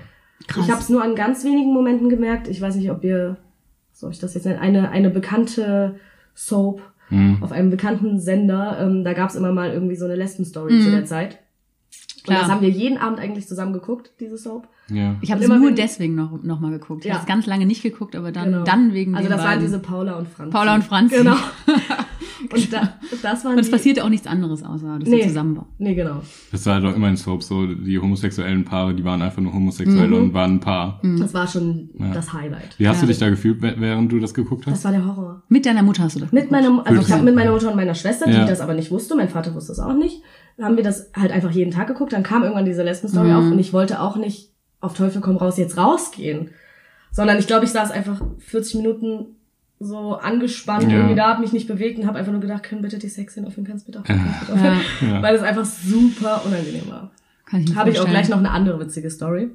Krass. 0.46 0.64
Ich 0.64 0.70
habe 0.70 0.80
es 0.80 0.88
nur 0.88 1.02
an 1.02 1.14
ganz 1.14 1.44
wenigen 1.44 1.72
Momenten 1.72 2.08
gemerkt. 2.08 2.48
Ich 2.48 2.60
weiß 2.60 2.76
nicht, 2.76 2.90
ob 2.90 3.04
ihr, 3.04 3.36
soll 3.92 4.10
ich 4.10 4.18
das 4.18 4.34
jetzt 4.34 4.44
nennen, 4.46 4.58
eine, 4.58 4.90
eine 4.90 5.10
bekannte 5.10 5.96
Soap 6.34 6.80
Mhm. 7.10 7.42
auf 7.42 7.52
einem 7.52 7.68
bekannten 7.68 8.18
Sender, 8.18 8.78
ähm, 8.80 9.04
da 9.04 9.12
gab's 9.12 9.34
immer 9.34 9.52
mal 9.52 9.70
irgendwie 9.70 9.94
so 9.94 10.06
eine 10.06 10.16
Lesben-Story 10.16 10.80
zu 10.80 10.90
der 10.90 11.04
Zeit. 11.04 11.38
Und 12.20 12.24
Klar. 12.28 12.40
das 12.40 12.48
haben 12.50 12.62
wir 12.62 12.70
jeden 12.70 12.96
Abend 12.96 13.20
eigentlich 13.20 13.46
zusammen 13.46 13.74
geguckt, 13.74 14.12
diese 14.20 14.38
Soap. 14.38 14.66
Ja. 14.90 15.16
Ich 15.20 15.30
habe 15.30 15.40
es 15.40 15.46
immer 15.46 15.58
nur 15.58 15.72
deswegen 15.72 16.14
noch, 16.14 16.42
noch 16.42 16.60
mal 16.60 16.70
geguckt. 16.70 17.04
Ich 17.04 17.08
Ja. 17.08 17.14
habe 17.14 17.22
es 17.22 17.28
ganz 17.28 17.46
lange 17.46 17.66
nicht 17.66 17.82
geguckt, 17.82 18.14
aber 18.16 18.32
dann, 18.32 18.52
Genau. 18.52 18.64
dann 18.64 18.92
wegen 18.92 19.14
Also 19.14 19.28
das 19.28 19.38
waren 19.38 19.46
beiden. 19.46 19.64
diese 19.64 19.78
Paula 19.78 20.18
und 20.18 20.28
Franz. 20.28 20.52
Paula 20.52 20.74
und 20.74 20.84
Franzi. 20.84 21.16
Genau. 21.16 21.36
Und 22.52 22.72
da, 22.72 22.92
das 23.22 23.42
waren 23.44 23.54
Und 23.54 23.60
es 23.60 23.70
passierte 23.70 24.04
auch 24.04 24.10
nichts 24.10 24.26
anderes, 24.26 24.62
außer 24.62 24.98
dass 24.98 25.08
Nee. 25.08 25.22
sie 25.22 25.28
zusammen 25.28 25.56
waren. 25.56 25.66
Nee, 25.78 25.94
genau. 25.94 26.20
Das 26.52 26.66
war 26.66 26.78
doch 26.78 26.94
immer 26.94 27.08
in 27.08 27.16
Soap 27.16 27.42
so, 27.42 27.66
die 27.66 27.98
homosexuellen 27.98 28.64
Paare, 28.66 28.94
die 28.94 29.02
waren 29.02 29.22
einfach 29.22 29.40
nur 29.40 29.54
homosexuell 29.54 30.08
Mhm. 30.08 30.14
und 30.14 30.34
waren 30.34 30.54
ein 30.56 30.60
Paar. 30.60 31.00
Das 31.18 31.32
war 31.32 31.46
schon 31.46 31.88
Ja. 31.98 32.12
das 32.12 32.34
Highlight. 32.34 32.78
Wie 32.78 32.86
hast 32.86 33.02
du 33.02 33.06
dich 33.06 33.18
da 33.18 33.30
gefühlt, 33.30 33.62
wäh- 33.62 33.76
während 33.78 34.12
du 34.12 34.18
das 34.20 34.34
geguckt 34.34 34.66
hast? 34.66 34.74
Das 34.74 34.84
war 34.84 34.92
der 34.92 35.06
Horror. 35.06 35.42
Mit 35.48 35.64
deiner 35.64 35.82
Mutter 35.82 36.02
hast 36.02 36.16
du 36.16 36.20
das 36.20 36.32
Mit 36.32 36.50
geguckt? 36.50 36.62
meiner, 36.62 36.86
also 36.86 37.00
ich 37.00 37.12
habe 37.12 37.22
mit 37.24 37.34
meiner 37.34 37.50
Mutter 37.52 37.70
und 37.70 37.76
meiner 37.76 37.94
Schwester, 37.94 38.26
die 38.26 38.32
das 38.36 38.60
aber 38.60 38.74
nicht 38.74 38.90
wusste, 38.90 39.16
mein 39.16 39.30
Vater 39.30 39.54
wusste 39.54 39.72
es 39.72 39.78
auch 39.78 39.94
nicht, 39.94 40.20
haben 40.60 40.76
wir 40.76 40.84
das 40.84 41.10
halt 41.16 41.32
einfach 41.32 41.50
jeden 41.50 41.70
Tag 41.70 41.86
geguckt. 41.86 42.12
Dann 42.12 42.22
kam 42.24 42.42
irgendwann 42.42 42.66
diese 42.66 42.82
Lesben-Story 42.82 43.28
Mhm. 43.30 43.36
auf 43.36 43.44
und 43.44 43.58
ich 43.58 43.72
wollte 43.72 44.00
auch 44.00 44.16
nicht 44.16 44.50
auf 44.84 44.94
Teufel 44.94 45.20
komm 45.20 45.36
raus 45.36 45.56
jetzt 45.58 45.76
rausgehen. 45.76 46.50
Sondern 47.10 47.38
ich 47.38 47.46
glaube, 47.46 47.64
ich 47.64 47.70
saß 47.70 47.90
einfach 47.90 48.20
40 48.38 48.76
Minuten 48.76 49.26
so 49.80 50.14
angespannt 50.14 50.84
Ja. 50.84 50.96
irgendwie 50.98 51.14
da, 51.14 51.28
hab 51.28 51.40
mich 51.40 51.52
nicht 51.52 51.68
bewegt 51.68 51.98
und 51.98 52.06
habe 52.06 52.18
einfach 52.18 52.32
nur 52.32 52.40
gedacht, 52.40 52.62
können 52.62 52.82
bitte 52.82 52.98
die 52.98 53.08
Sexszenen 53.08 53.48
aufhören, 53.48 53.66
kannst 53.66 53.86
bitte 53.86 54.00
aufhören, 54.00 54.20
kannst 54.24 54.40
bitte 54.40 54.52
aufhören. 54.54 54.80
Ja. 55.10 55.22
Weil 55.22 55.34
es 55.36 55.42
einfach 55.42 55.64
super 55.64 56.42
unangenehm 56.44 56.88
war. 56.88 57.10
kann 57.46 57.60
ich 57.60 57.74
Habe 57.76 57.90
ich 57.90 58.00
auch 58.00 58.08
gleich 58.08 58.28
noch 58.28 58.38
eine 58.38 58.50
andere 58.50 58.80
witzige 58.80 59.10
Story. 59.10 59.50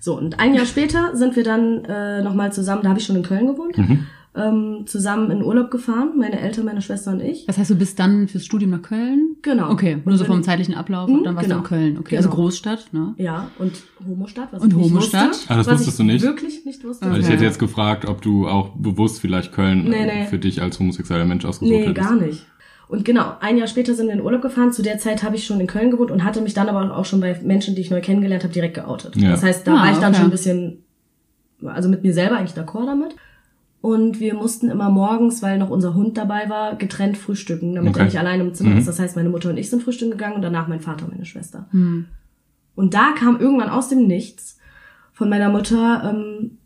So, 0.00 0.16
und 0.18 0.38
ein 0.38 0.54
Jahr 0.54 0.66
später 0.66 1.16
sind 1.16 1.34
wir 1.36 1.44
dann 1.44 1.84
äh, 1.84 2.22
nochmal 2.22 2.52
zusammen, 2.52 2.82
da 2.82 2.90
habe 2.90 2.98
ich 3.00 3.06
schon 3.06 3.16
in 3.16 3.22
Köln 3.22 3.46
gewohnt, 3.46 3.78
Mhm. 3.78 4.06
Ähm, 4.34 4.84
zusammen 4.86 5.30
in 5.32 5.42
Urlaub 5.42 5.70
gefahren, 5.72 6.10
meine 6.16 6.38
Eltern, 6.40 6.64
meine 6.64 6.80
Schwester 6.82 7.10
und 7.10 7.20
ich. 7.20 7.46
Das 7.46 7.58
heißt, 7.58 7.68
du 7.70 7.74
bist 7.74 7.98
dann 7.98 8.28
fürs 8.28 8.44
Studium 8.44 8.70
nach 8.70 8.82
Köln? 8.82 9.36
Genau. 9.42 9.70
Okay, 9.70 9.96
nur 10.04 10.12
Und 10.12 10.18
so 10.18 10.24
vom 10.24 10.42
zeitlichen 10.44 10.74
Ablauf 10.74 11.08
Mhm, 11.08 11.16
und 11.18 11.24
dann 11.24 11.34
warst 11.34 11.48
genau. 11.48 11.58
du 11.60 11.62
in 11.64 11.68
Köln. 11.68 11.98
Okay, 11.98 12.16
also 12.16 12.28
Genau. 12.28 12.42
Großstadt, 12.42 12.92
ne? 12.92 13.14
Ja, 13.16 13.50
und 13.58 13.72
Homostadt, 14.06 14.48
was 14.52 14.62
Und 14.62 14.70
ich 14.70 14.76
nicht 14.76 14.90
Homostadt? 14.90 15.30
wusste. 15.30 15.50
Ah, 15.52 15.56
das 15.56 15.66
wusstest 15.68 15.88
ich 15.88 15.96
du 15.96 16.02
nicht? 16.04 16.22
wirklich 16.22 16.64
nicht 16.64 16.84
wusste. 16.84 17.06
Also 17.06 17.18
ich 17.18 17.24
Okay. 17.24 17.32
hätte 17.34 17.44
jetzt 17.44 17.58
gefragt, 17.58 18.04
ob 18.06 18.22
du 18.22 18.46
auch 18.46 18.70
bewusst 18.76 19.20
vielleicht 19.20 19.52
Köln 19.52 19.84
Nee, 19.88 19.96
äh, 19.96 20.06
nee. 20.22 20.26
für 20.26 20.38
dich 20.38 20.62
als 20.62 20.78
homosexueller 20.78 21.24
Mensch 21.24 21.44
ausgesucht 21.44 21.76
Nee, 21.76 21.86
hättest. 21.88 22.08
gar 22.08 22.14
nicht. 22.16 22.46
Und 22.86 23.04
genau, 23.04 23.34
ein 23.40 23.56
Jahr 23.56 23.66
später 23.68 23.94
sind 23.94 24.06
wir 24.06 24.14
in 24.14 24.20
Urlaub 24.20 24.42
gefahren. 24.42 24.72
Zu 24.72 24.82
der 24.82 24.98
Zeit 24.98 25.22
habe 25.24 25.34
ich 25.36 25.44
schon 25.46 25.58
in 25.60 25.66
Köln 25.66 25.90
gewohnt 25.90 26.10
und 26.12 26.22
hatte 26.24 26.40
mich 26.40 26.54
dann 26.54 26.68
aber 26.68 26.96
auch 26.96 27.04
schon 27.04 27.20
bei 27.20 27.40
Menschen, 27.42 27.74
die 27.74 27.80
ich 27.82 27.90
neu 27.90 28.00
kennengelernt 28.00 28.42
habe, 28.44 28.52
direkt 28.52 28.74
geoutet. 28.74 29.16
Ja. 29.16 29.30
Das 29.30 29.42
heißt, 29.42 29.66
da 29.66 29.74
Ah, 29.74 29.82
war 29.86 29.92
ich 29.92 29.98
dann 29.98 30.10
okay. 30.10 30.16
schon 30.20 30.26
ein 30.28 30.30
bisschen, 30.32 30.84
also 31.64 31.88
mit 31.88 32.02
mir 32.04 32.12
selber 32.12 32.36
eigentlich 32.36 32.56
d'accord 32.58 32.86
damit. 32.86 33.14
Und 33.82 34.20
wir 34.20 34.34
mussten 34.34 34.68
immer 34.68 34.90
morgens, 34.90 35.42
weil 35.42 35.58
noch 35.58 35.70
unser 35.70 35.94
Hund 35.94 36.18
dabei 36.18 36.50
war, 36.50 36.76
getrennt 36.76 37.16
frühstücken, 37.16 37.74
damit 37.74 37.90
Okay. 37.92 38.00
er 38.00 38.04
nicht 38.04 38.18
alleine 38.18 38.42
im 38.42 38.52
Zimmer 38.54 38.70
Mhm. 38.72 38.78
ist. 38.78 38.88
Das 38.88 38.98
heißt, 39.00 39.16
meine 39.16 39.30
Mutter 39.30 39.48
und 39.48 39.56
ich 39.56 39.70
sind 39.70 39.82
frühstücken 39.82 40.10
gegangen 40.12 40.34
und 40.36 40.42
danach 40.42 40.68
mein 40.68 40.80
Vater 40.80 41.06
und 41.06 41.12
meine 41.12 41.24
Schwester. 41.24 41.66
Hm. 41.70 42.06
Und 42.74 42.92
da 42.94 43.12
kam 43.18 43.40
irgendwann 43.40 43.70
aus 43.70 43.88
dem 43.88 44.06
Nichts 44.06 44.58
von 45.12 45.30
meiner 45.30 45.48
Mutter 45.48 46.10
ähm, 46.14 46.58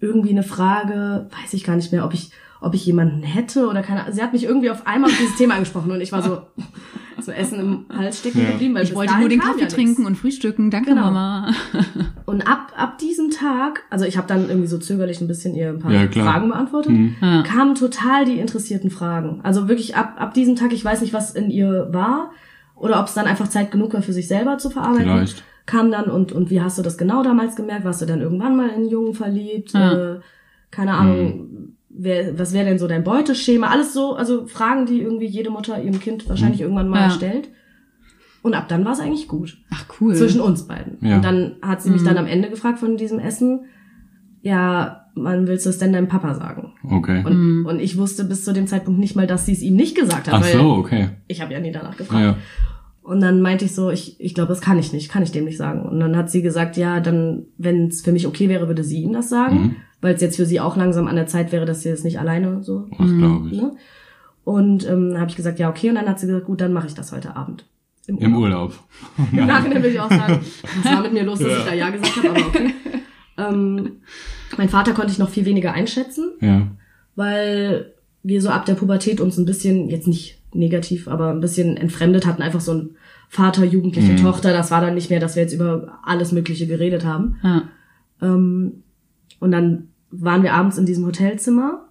irgendwie 0.00 0.30
eine 0.30 0.42
Frage, 0.42 1.28
weiß 1.42 1.52
ich 1.52 1.64
gar 1.64 1.76
nicht 1.76 1.92
mehr, 1.92 2.04
ob 2.04 2.14
ich, 2.14 2.30
ob 2.62 2.74
ich 2.74 2.84
jemanden 2.86 3.22
hätte 3.22 3.68
oder 3.68 3.82
keine 3.82 4.00
Ahnung. 4.02 4.14
Sie 4.14 4.22
hat 4.22 4.32
mich 4.32 4.44
irgendwie 4.44 4.70
auf 4.70 4.86
einmal 4.86 5.10
auf 5.10 5.18
dieses 5.18 5.36
Thema 5.36 5.54
angesprochen 5.54 5.90
und 5.90 6.00
ich 6.00 6.12
war 6.12 6.22
so, 6.22 6.42
so 7.20 7.32
Essen 7.32 7.58
im 7.60 7.84
Hals 7.96 8.18
stecken 8.20 8.40
Ja. 8.42 8.50
geblieben. 8.52 8.74
Weil 8.74 8.84
Ich 8.84 8.94
wollte 8.94 9.16
nur 9.18 9.28
den 9.28 9.40
Kaffee 9.40 9.60
ja 9.62 9.66
trinken 9.66 10.06
und 10.06 10.16
frühstücken. 10.16 10.70
Danke, 10.70 10.90
Genau. 10.90 11.02
Mama. 11.04 11.52
Und 12.26 12.42
ab, 12.48 12.72
ab 12.76 12.98
diesem 12.98 13.30
Tag, 13.30 13.82
also 13.90 14.04
ich 14.04 14.16
habe 14.16 14.26
dann 14.26 14.48
irgendwie 14.48 14.68
so 14.68 14.78
zögerlich 14.78 15.20
ein 15.20 15.28
bisschen 15.28 15.54
ihr 15.54 15.70
ein 15.70 15.78
paar 15.78 15.92
Ja. 15.92 16.08
Fragen 16.10 16.48
beantwortet, 16.48 16.92
Mhm. 16.92 17.14
Ja. 17.20 17.42
kamen 17.42 17.74
total 17.74 18.24
die 18.24 18.38
interessierten 18.38 18.90
Fragen. 18.90 19.40
Also 19.42 19.68
wirklich 19.68 19.96
ab, 19.96 20.14
ab 20.18 20.34
diesem 20.34 20.56
Tag, 20.56 20.72
ich 20.72 20.84
weiß 20.84 21.00
nicht, 21.02 21.12
was 21.12 21.34
in 21.34 21.50
ihr 21.50 21.88
war 21.92 22.32
oder 22.76 23.00
ob 23.00 23.06
es 23.06 23.14
dann 23.14 23.26
einfach 23.26 23.48
Zeit 23.48 23.70
genug 23.70 23.94
war 23.94 24.02
für 24.02 24.12
sich 24.12 24.28
selber 24.28 24.58
zu 24.58 24.70
verarbeiten. 24.70 25.04
Vielleicht. 25.04 25.44
Kam 25.66 25.90
dann 25.92 26.06
und, 26.06 26.32
und 26.32 26.50
wie 26.50 26.60
hast 26.60 26.78
du 26.78 26.82
das 26.82 26.98
genau 26.98 27.22
damals 27.22 27.54
gemerkt? 27.54 27.84
Warst 27.84 28.02
du 28.02 28.06
dann 28.06 28.20
irgendwann 28.20 28.56
mal 28.56 28.68
in 28.68 28.74
einen 28.74 28.88
Jungen 28.88 29.14
verliebt? 29.14 29.72
Ja. 29.72 30.14
Äh, 30.14 30.20
keine 30.72 30.94
Ahnung, 30.94 31.76
wer, 31.94 32.38
was 32.38 32.52
wäre 32.52 32.64
denn 32.66 32.78
so 32.78 32.88
dein 32.88 33.04
Beuteschema? 33.04 33.68
Alles 33.68 33.92
so, 33.94 34.14
also 34.14 34.46
Fragen, 34.46 34.86
die 34.86 35.00
irgendwie 35.00 35.26
jede 35.26 35.50
Mutter 35.50 35.82
ihrem 35.82 36.00
Kind 36.00 36.28
wahrscheinlich 36.28 36.60
irgendwann 36.60 36.88
mal 36.88 37.08
Ja. 37.08 37.10
stellt. 37.10 37.48
Und 38.42 38.54
ab 38.54 38.66
dann 38.68 38.84
war 38.84 38.92
es 38.92 39.00
eigentlich 39.00 39.28
gut 39.28 39.56
Ach, 39.70 39.84
cool. 40.00 40.14
zwischen 40.16 40.40
uns 40.40 40.66
beiden. 40.66 40.98
Ja. 41.00 41.16
Und 41.16 41.24
dann 41.24 41.56
hat 41.62 41.80
sie 41.80 41.90
mich 41.90 42.02
dann 42.02 42.18
am 42.18 42.26
Ende 42.26 42.50
gefragt 42.50 42.78
von 42.80 42.96
diesem 42.96 43.18
Essen, 43.20 43.66
ja, 44.40 45.06
wann 45.14 45.46
willst 45.46 45.66
du 45.66 45.70
es 45.70 45.78
denn 45.78 45.92
deinem 45.92 46.08
Papa 46.08 46.34
sagen? 46.34 46.72
Okay. 46.90 47.22
Und, 47.24 47.66
und 47.66 47.78
ich 47.80 47.96
wusste 47.98 48.24
bis 48.24 48.44
zu 48.44 48.52
dem 48.52 48.66
Zeitpunkt 48.66 48.98
nicht 48.98 49.14
mal, 49.14 49.26
dass 49.28 49.46
sie 49.46 49.52
es 49.52 49.62
ihm 49.62 49.76
nicht 49.76 49.96
gesagt 49.96 50.26
hat, 50.26 50.34
Ach 50.34 50.42
weil 50.42 50.52
so, 50.58 50.70
okay. 50.72 51.10
ich 51.28 51.40
habe 51.40 51.52
ja 51.52 51.60
nie 51.60 51.70
danach 51.70 51.96
gefragt. 51.96 52.20
Ja. 52.22 52.36
Und 53.02 53.20
dann 53.20 53.40
meinte 53.42 53.64
ich 53.64 53.74
so, 53.74 53.90
ich, 53.90 54.20
ich 54.20 54.34
glaube, 54.34 54.48
das 54.48 54.60
kann 54.60 54.78
ich 54.78 54.92
nicht, 54.92 55.10
kann 55.10 55.22
ich 55.22 55.32
dem 55.32 55.44
nicht 55.44 55.56
sagen. 55.58 55.82
Und 55.82 56.00
dann 56.00 56.16
hat 56.16 56.30
sie 56.30 56.42
gesagt, 56.42 56.76
ja, 56.76 57.00
dann, 57.00 57.46
wenn 57.58 57.88
es 57.88 58.00
für 58.02 58.12
mich 58.12 58.26
okay 58.26 58.48
wäre, 58.48 58.66
würde 58.68 58.84
sie 58.84 59.02
ihm 59.02 59.12
das 59.12 59.28
sagen, 59.28 59.56
Mhm. 59.56 59.76
Weil 60.02 60.14
es 60.14 60.20
jetzt 60.20 60.36
für 60.36 60.44
sie 60.44 60.60
auch 60.60 60.76
langsam 60.76 61.06
an 61.08 61.16
der 61.16 61.26
Zeit 61.26 61.50
wäre, 61.52 61.64
dass 61.64 61.80
sie 61.82 61.88
es 61.88 62.04
nicht 62.04 62.18
alleine 62.20 62.62
so. 62.62 62.88
Was 62.98 63.10
glaube 63.16 63.48
ich. 63.50 63.56
Ne? 63.62 63.72
Und 64.44 64.86
ähm, 64.88 65.14
habe 65.18 65.30
ich 65.30 65.36
gesagt, 65.36 65.58
ja, 65.58 65.70
okay. 65.70 65.88
Und 65.88 65.94
dann 65.94 66.06
hat 66.08 66.20
sie 66.20 66.26
gesagt, 66.26 66.44
gut, 66.46 66.60
dann 66.60 66.72
mache 66.74 66.88
ich 66.88 66.94
das 66.94 67.12
heute 67.12 67.34
Abend. 67.36 67.64
Im 68.08 68.36
Urlaub. 68.36 68.74
Im 69.32 69.46
Nachhinein 69.46 69.82
will 69.82 69.92
ich 69.92 70.00
auch 70.00 70.10
sagen, 70.10 70.40
was 70.82 70.92
war 70.92 71.02
mit 71.02 71.12
mir 71.12 71.22
los, 71.24 71.38
dass 71.38 71.56
ich 71.58 71.64
da 71.64 71.72
Ja 71.72 71.88
gesagt 71.90 72.16
habe, 72.16 72.30
aber 72.30 72.46
okay. 72.48 72.74
ähm, 73.38 73.92
mein 74.58 74.68
Vater 74.68 74.92
konnte 74.92 75.12
ich 75.12 75.18
noch 75.18 75.28
viel 75.30 75.44
weniger 75.44 75.72
einschätzen, 75.72 76.32
Ja. 76.40 76.66
weil 77.14 77.94
wir 78.24 78.42
so 78.42 78.48
ab 78.50 78.66
der 78.66 78.74
Pubertät 78.74 79.20
uns 79.20 79.38
ein 79.38 79.44
bisschen, 79.46 79.88
jetzt 79.88 80.08
nicht 80.08 80.38
negativ, 80.52 81.06
aber 81.08 81.30
ein 81.30 81.40
bisschen 81.40 81.76
entfremdet 81.76 82.26
hatten. 82.26 82.42
Einfach 82.42 82.60
so 82.60 82.72
ein 82.74 82.96
Vater, 83.28 83.64
jugendliche 83.64 84.12
Mhm. 84.12 84.16
Tochter. 84.18 84.52
Das 84.52 84.70
war 84.72 84.80
dann 84.80 84.94
nicht 84.94 85.08
mehr, 85.08 85.20
dass 85.20 85.36
wir 85.36 85.42
jetzt 85.44 85.54
über 85.54 85.98
alles 86.02 86.32
Mögliche 86.32 86.66
geredet 86.66 87.04
haben. 87.04 87.36
Ja. 87.42 87.62
Ähm, 88.20 88.82
und 89.40 89.52
dann 89.52 89.88
waren 90.12 90.42
wir 90.42 90.54
abends 90.54 90.78
in 90.78 90.86
diesem 90.86 91.04
Hotelzimmer, 91.06 91.86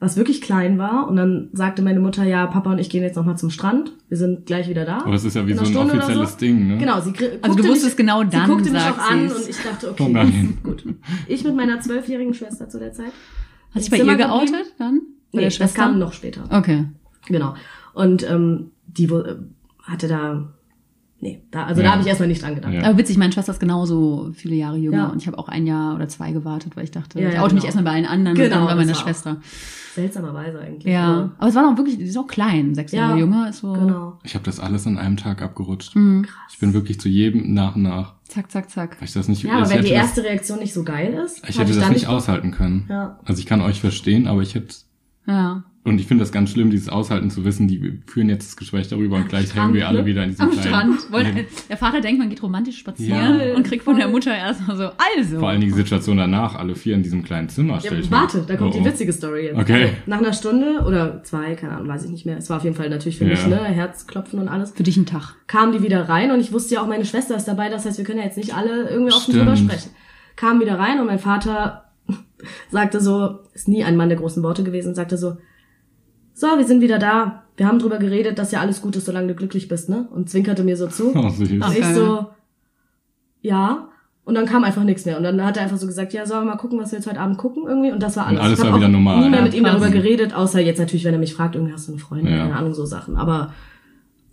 was 0.00 0.16
wirklich 0.16 0.40
klein 0.40 0.78
war. 0.78 1.08
Und 1.08 1.16
dann 1.16 1.48
sagte 1.52 1.82
meine 1.82 1.98
Mutter, 2.00 2.24
ja, 2.24 2.46
Papa 2.46 2.70
und 2.72 2.78
ich 2.78 2.90
gehen 2.90 3.02
jetzt 3.02 3.16
nochmal 3.16 3.36
zum 3.38 3.50
Strand. 3.50 3.92
Wir 4.08 4.16
sind 4.18 4.46
gleich 4.46 4.68
wieder 4.68 4.84
da. 4.84 4.98
Aber 4.98 5.12
das 5.12 5.24
ist 5.24 5.34
ja 5.34 5.46
wie 5.46 5.54
so 5.54 5.60
ein 5.60 5.66
Stunde 5.66 5.94
offizielles 5.94 6.32
so. 6.32 6.38
Ding, 6.38 6.68
ne? 6.68 6.78
Genau, 6.78 7.00
sie 7.00 7.10
Also 7.10 7.22
du 7.22 7.38
guckte 7.48 7.64
wusstest 7.68 7.84
mich, 7.84 7.96
genau 8.06 8.22
sie 8.22 8.28
dann, 8.30 8.48
guckte 8.48 8.70
mich 8.70 8.82
auch 8.82 8.98
an 8.98 9.28
sie's. 9.28 9.38
und 9.38 9.48
ich 9.50 9.56
dachte, 9.62 9.88
Oh 9.88 9.92
okay, 9.92 10.08
nein. 10.12 10.58
gut. 10.62 10.84
Ich 11.26 11.42
mit 11.44 11.56
meiner 11.56 11.80
zwölfjährigen 11.80 12.34
Schwester 12.34 12.68
zu 12.68 12.78
der 12.78 12.92
Zeit. 12.92 13.12
Hast 13.74 13.86
du 13.86 13.86
Im 13.86 13.90
bei 13.90 13.96
Zimmer 13.98 14.12
ihr 14.12 14.18
geoutet 14.26 14.46
geblieben. 14.50 14.68
dann? 14.78 14.94
Bei 14.94 15.00
Nee, 15.32 15.40
der 15.40 15.44
das 15.48 15.54
Schwester? 15.56 15.82
kam 15.82 15.98
noch 15.98 16.12
später. 16.12 16.44
Okay. 16.50 16.84
Genau. 17.26 17.54
Und 17.94 18.28
ähm, 18.30 18.70
die 18.86 19.04
äh, 19.04 19.36
hatte 19.82 20.06
da, 20.08 20.52
nee, 21.24 21.42
da, 21.50 21.64
also 21.64 21.80
Ja. 21.80 21.86
da 21.88 21.92
habe 21.94 22.02
ich 22.02 22.08
erstmal 22.08 22.28
nicht 22.28 22.42
dran 22.42 22.54
gedacht. 22.54 22.72
Ja. 22.72 22.82
Aber 22.84 22.98
witzig, 22.98 23.16
meine 23.16 23.32
Schwester 23.32 23.50
ist 23.52 23.58
genauso 23.58 24.30
viele 24.34 24.54
Jahre 24.54 24.76
jünger 24.76 24.96
Ja. 24.98 25.06
und 25.06 25.20
ich 25.20 25.26
habe 25.26 25.38
auch 25.38 25.48
ein 25.48 25.66
Jahr 25.66 25.94
oder 25.96 26.06
zwei 26.08 26.30
gewartet, 26.32 26.76
weil 26.76 26.84
ich 26.84 26.90
dachte, 26.92 27.20
Ja, 27.20 27.28
ich 27.28 27.34
ja, 27.34 27.42
oute 27.42 27.54
mich 27.54 27.62
genau. 27.64 27.74
erstmal 27.74 27.84
bei 27.84 27.90
allen 27.92 28.06
anderen 28.06 28.36
Genau, 28.36 28.44
und 28.44 28.50
dann 28.68 28.76
bei 28.76 28.84
das 28.84 28.86
meiner 28.86 28.94
Schwester. 28.94 29.36
Seltsamerweise 29.94 30.60
eigentlich. 30.60 30.84
Ja. 30.92 31.06
aber- 31.06 31.30
Aber 31.38 31.48
es 31.48 31.54
war 31.54 31.62
noch 31.70 31.76
wirklich, 31.76 31.98
die 31.98 32.04
ist 32.04 32.16
auch 32.16 32.26
klein, 32.26 32.74
sechs 32.74 32.92
Jahre 32.92 33.12
Ja, 33.14 33.18
jünger, 33.20 33.48
ist 33.48 33.60
so. 33.60 33.72
Genau. 33.72 34.18
Ich 34.22 34.34
habe 34.34 34.44
das 34.44 34.60
alles 34.60 34.86
an 34.86 34.98
einem 34.98 35.16
Tag 35.16 35.40
abgerutscht. 35.42 35.94
Mhm. 35.96 36.26
Ich 36.50 36.58
bin 36.58 36.72
wirklich 36.74 37.00
zu 37.00 37.08
jedem 37.08 37.54
nach 37.54 37.76
und 37.76 37.82
nach. 37.82 38.14
Zack, 38.28 38.50
zack, 38.50 38.70
zack. 38.70 38.96
Weil 39.00 39.06
ich 39.08 39.14
das 39.14 39.28
nicht, 39.28 39.42
Ja, 39.44 39.54
aber 39.58 39.62
ich 39.66 39.70
wenn 39.70 39.82
die 39.84 39.90
das- 39.90 39.98
erste 39.98 40.24
Reaktion 40.24 40.58
nicht 40.58 40.74
so 40.74 40.82
geil 40.82 41.14
ist, 41.24 41.48
Ich 41.48 41.58
hätte 41.58 41.72
das 41.72 41.80
dann 41.82 41.92
nicht 41.92 42.06
aushalten 42.08 42.50
können. 42.50 42.86
Ja. 42.88 43.18
Also 43.24 43.38
ich 43.40 43.46
kann 43.46 43.60
euch 43.60 43.80
verstehen, 43.80 44.26
aber 44.26 44.42
ich 44.42 44.54
hätte 44.54 44.74
Ja. 45.26 45.62
Und 45.84 45.98
ich 46.00 46.06
finde 46.06 46.22
das 46.22 46.32
ganz 46.32 46.50
schlimm, 46.50 46.70
dieses 46.70 46.88
Aushalten 46.88 47.30
zu 47.30 47.44
wissen, 47.44 47.68
die 47.68 48.00
führen 48.06 48.28
jetzt 48.30 48.46
das 48.48 48.56
Gespräch 48.56 48.88
darüber 48.88 49.16
und 49.16 49.28
gleich 49.28 49.48
Strand, 49.48 49.64
hängen 49.64 49.74
wir 49.74 49.86
alle 49.88 50.00
ne? 50.00 50.06
wieder 50.06 50.24
in 50.24 50.30
diesem 50.30 50.46
Am 50.46 50.50
kleinen 50.52 50.98
Strand. 50.98 51.26
Leben. 51.36 51.46
der 51.68 51.76
Vater 51.76 52.00
denkt, 52.00 52.18
man 52.18 52.30
geht 52.30 52.42
romantisch 52.42 52.78
spazieren 52.78 53.38
Ja. 53.40 53.54
und 53.54 53.64
kriegt 53.66 53.84
von 53.84 53.96
der 53.96 54.08
Mutter 54.08 54.34
erstmal 54.34 54.76
so, 54.76 54.84
also. 55.16 55.38
Vor 55.38 55.48
allen 55.50 55.60
Dingen 55.60 55.72
die 55.72 55.78
Situation 55.78 56.16
danach, 56.16 56.54
alle 56.54 56.74
vier 56.74 56.94
in 56.94 57.02
diesem 57.02 57.22
kleinen 57.22 57.48
Zimmer, 57.50 57.78
Ja, 57.82 57.90
warte, 58.10 58.44
da 58.48 58.56
kommt 58.56 58.74
Oh, 58.74 58.78
die 58.78 58.82
oh. 58.82 58.84
witzige 58.86 59.12
Story 59.12 59.46
jetzt. 59.46 59.58
Okay. 59.58 59.82
Also, 59.82 59.94
nach 60.06 60.18
einer 60.18 60.32
Stunde 60.32 60.84
oder 60.86 61.22
zwei, 61.22 61.54
keine 61.54 61.74
Ahnung, 61.74 61.88
weiß 61.88 62.04
ich 62.04 62.10
nicht 62.10 62.24
mehr. 62.26 62.38
Es 62.38 62.48
war 62.48 62.56
auf 62.56 62.64
jeden 62.64 62.76
Fall 62.76 62.88
natürlich 62.88 63.18
für 63.18 63.24
Ja. 63.24 63.30
mich, 63.32 63.46
ne, 63.46 63.56
Herzklopfen 63.64 64.38
und 64.38 64.48
alles. 64.48 64.72
Für 64.72 64.82
dich 64.84 64.96
ein 64.96 65.06
Tag. 65.06 65.34
Kamen 65.46 65.72
die 65.72 65.82
wieder 65.82 66.08
rein 66.08 66.30
und 66.30 66.40
ich 66.40 66.52
wusste 66.52 66.74
ja 66.76 66.82
auch, 66.82 66.86
meine 66.88 67.04
Schwester 67.04 67.36
ist 67.36 67.44
dabei, 67.44 67.68
das 67.68 67.84
heißt, 67.84 67.98
wir 67.98 68.04
können 68.06 68.18
ja 68.20 68.24
jetzt 68.24 68.38
nicht 68.38 68.54
alle 68.54 68.88
irgendwie 68.88 69.12
offen 69.12 69.34
drüber 69.34 69.54
sprechen. 69.56 69.90
Kamen 70.36 70.60
wieder 70.60 70.78
rein 70.78 70.98
und 70.98 71.06
mein 71.06 71.18
Vater 71.18 71.84
sagte 72.70 73.00
so, 73.00 73.40
ist 73.54 73.68
nie 73.68 73.84
ein 73.84 73.96
Mann 73.96 74.08
der 74.08 74.18
großen 74.18 74.42
Worte 74.42 74.64
gewesen, 74.64 74.94
sagte 74.94 75.18
so, 75.18 75.36
so, 76.34 76.46
wir 76.58 76.64
sind 76.66 76.80
wieder 76.82 76.98
da. 76.98 77.44
Wir 77.56 77.66
haben 77.68 77.78
drüber 77.78 77.98
geredet, 77.98 78.38
dass 78.38 78.50
ja 78.52 78.60
alles 78.60 78.82
gut 78.82 78.96
ist, 78.96 79.06
solange 79.06 79.28
du 79.28 79.34
glücklich 79.34 79.68
bist, 79.68 79.88
ne? 79.88 80.08
Und 80.10 80.28
zwinkerte 80.28 80.64
mir 80.64 80.76
so 80.76 80.88
zu. 80.88 81.12
Oh, 81.16 81.28
süß. 81.30 81.50
Und 81.52 81.62
Ach, 81.62 81.72
ich 81.74 81.84
so, 81.86 82.26
ja. 83.40 83.88
Und 84.24 84.34
dann 84.34 84.46
kam 84.46 84.64
einfach 84.64 84.84
nichts 84.84 85.04
mehr. 85.04 85.18
Und 85.18 85.22
dann 85.22 85.44
hat 85.44 85.56
er 85.58 85.64
einfach 85.64 85.76
so 85.76 85.86
gesagt, 85.86 86.12
ja, 86.14 86.24
sollen 86.26 86.46
wir 86.46 86.52
mal 86.52 86.56
gucken, 86.56 86.78
was 86.80 86.90
wir 86.92 86.98
jetzt 86.98 87.06
heute 87.06 87.20
Abend 87.20 87.36
gucken 87.38 87.64
irgendwie. 87.68 87.92
Und 87.92 88.02
das 88.02 88.16
war 88.16 88.26
alles. 88.26 88.40
Und 88.40 88.46
alles 88.46 88.58
ich 88.58 88.64
war 88.64 88.76
wieder 88.76 88.88
normal. 88.88 89.20
nie 89.20 89.28
mehr 89.30 89.42
mit 89.42 89.52
Ja, 89.52 89.58
ihm 89.58 89.64
darüber 89.64 89.90
geredet, 89.90 90.34
außer 90.34 90.60
jetzt 90.60 90.78
natürlich, 90.78 91.04
wenn 91.04 91.12
er 91.12 91.20
mich 91.20 91.34
fragt, 91.34 91.54
irgendwie 91.54 91.74
hast 91.74 91.86
du 91.88 91.92
eine 91.92 92.00
Freundin, 92.00 92.32
Ja. 92.32 92.38
keine 92.44 92.56
Ahnung, 92.56 92.72
so 92.74 92.86
Sachen. 92.86 93.16
Aber 93.16 93.52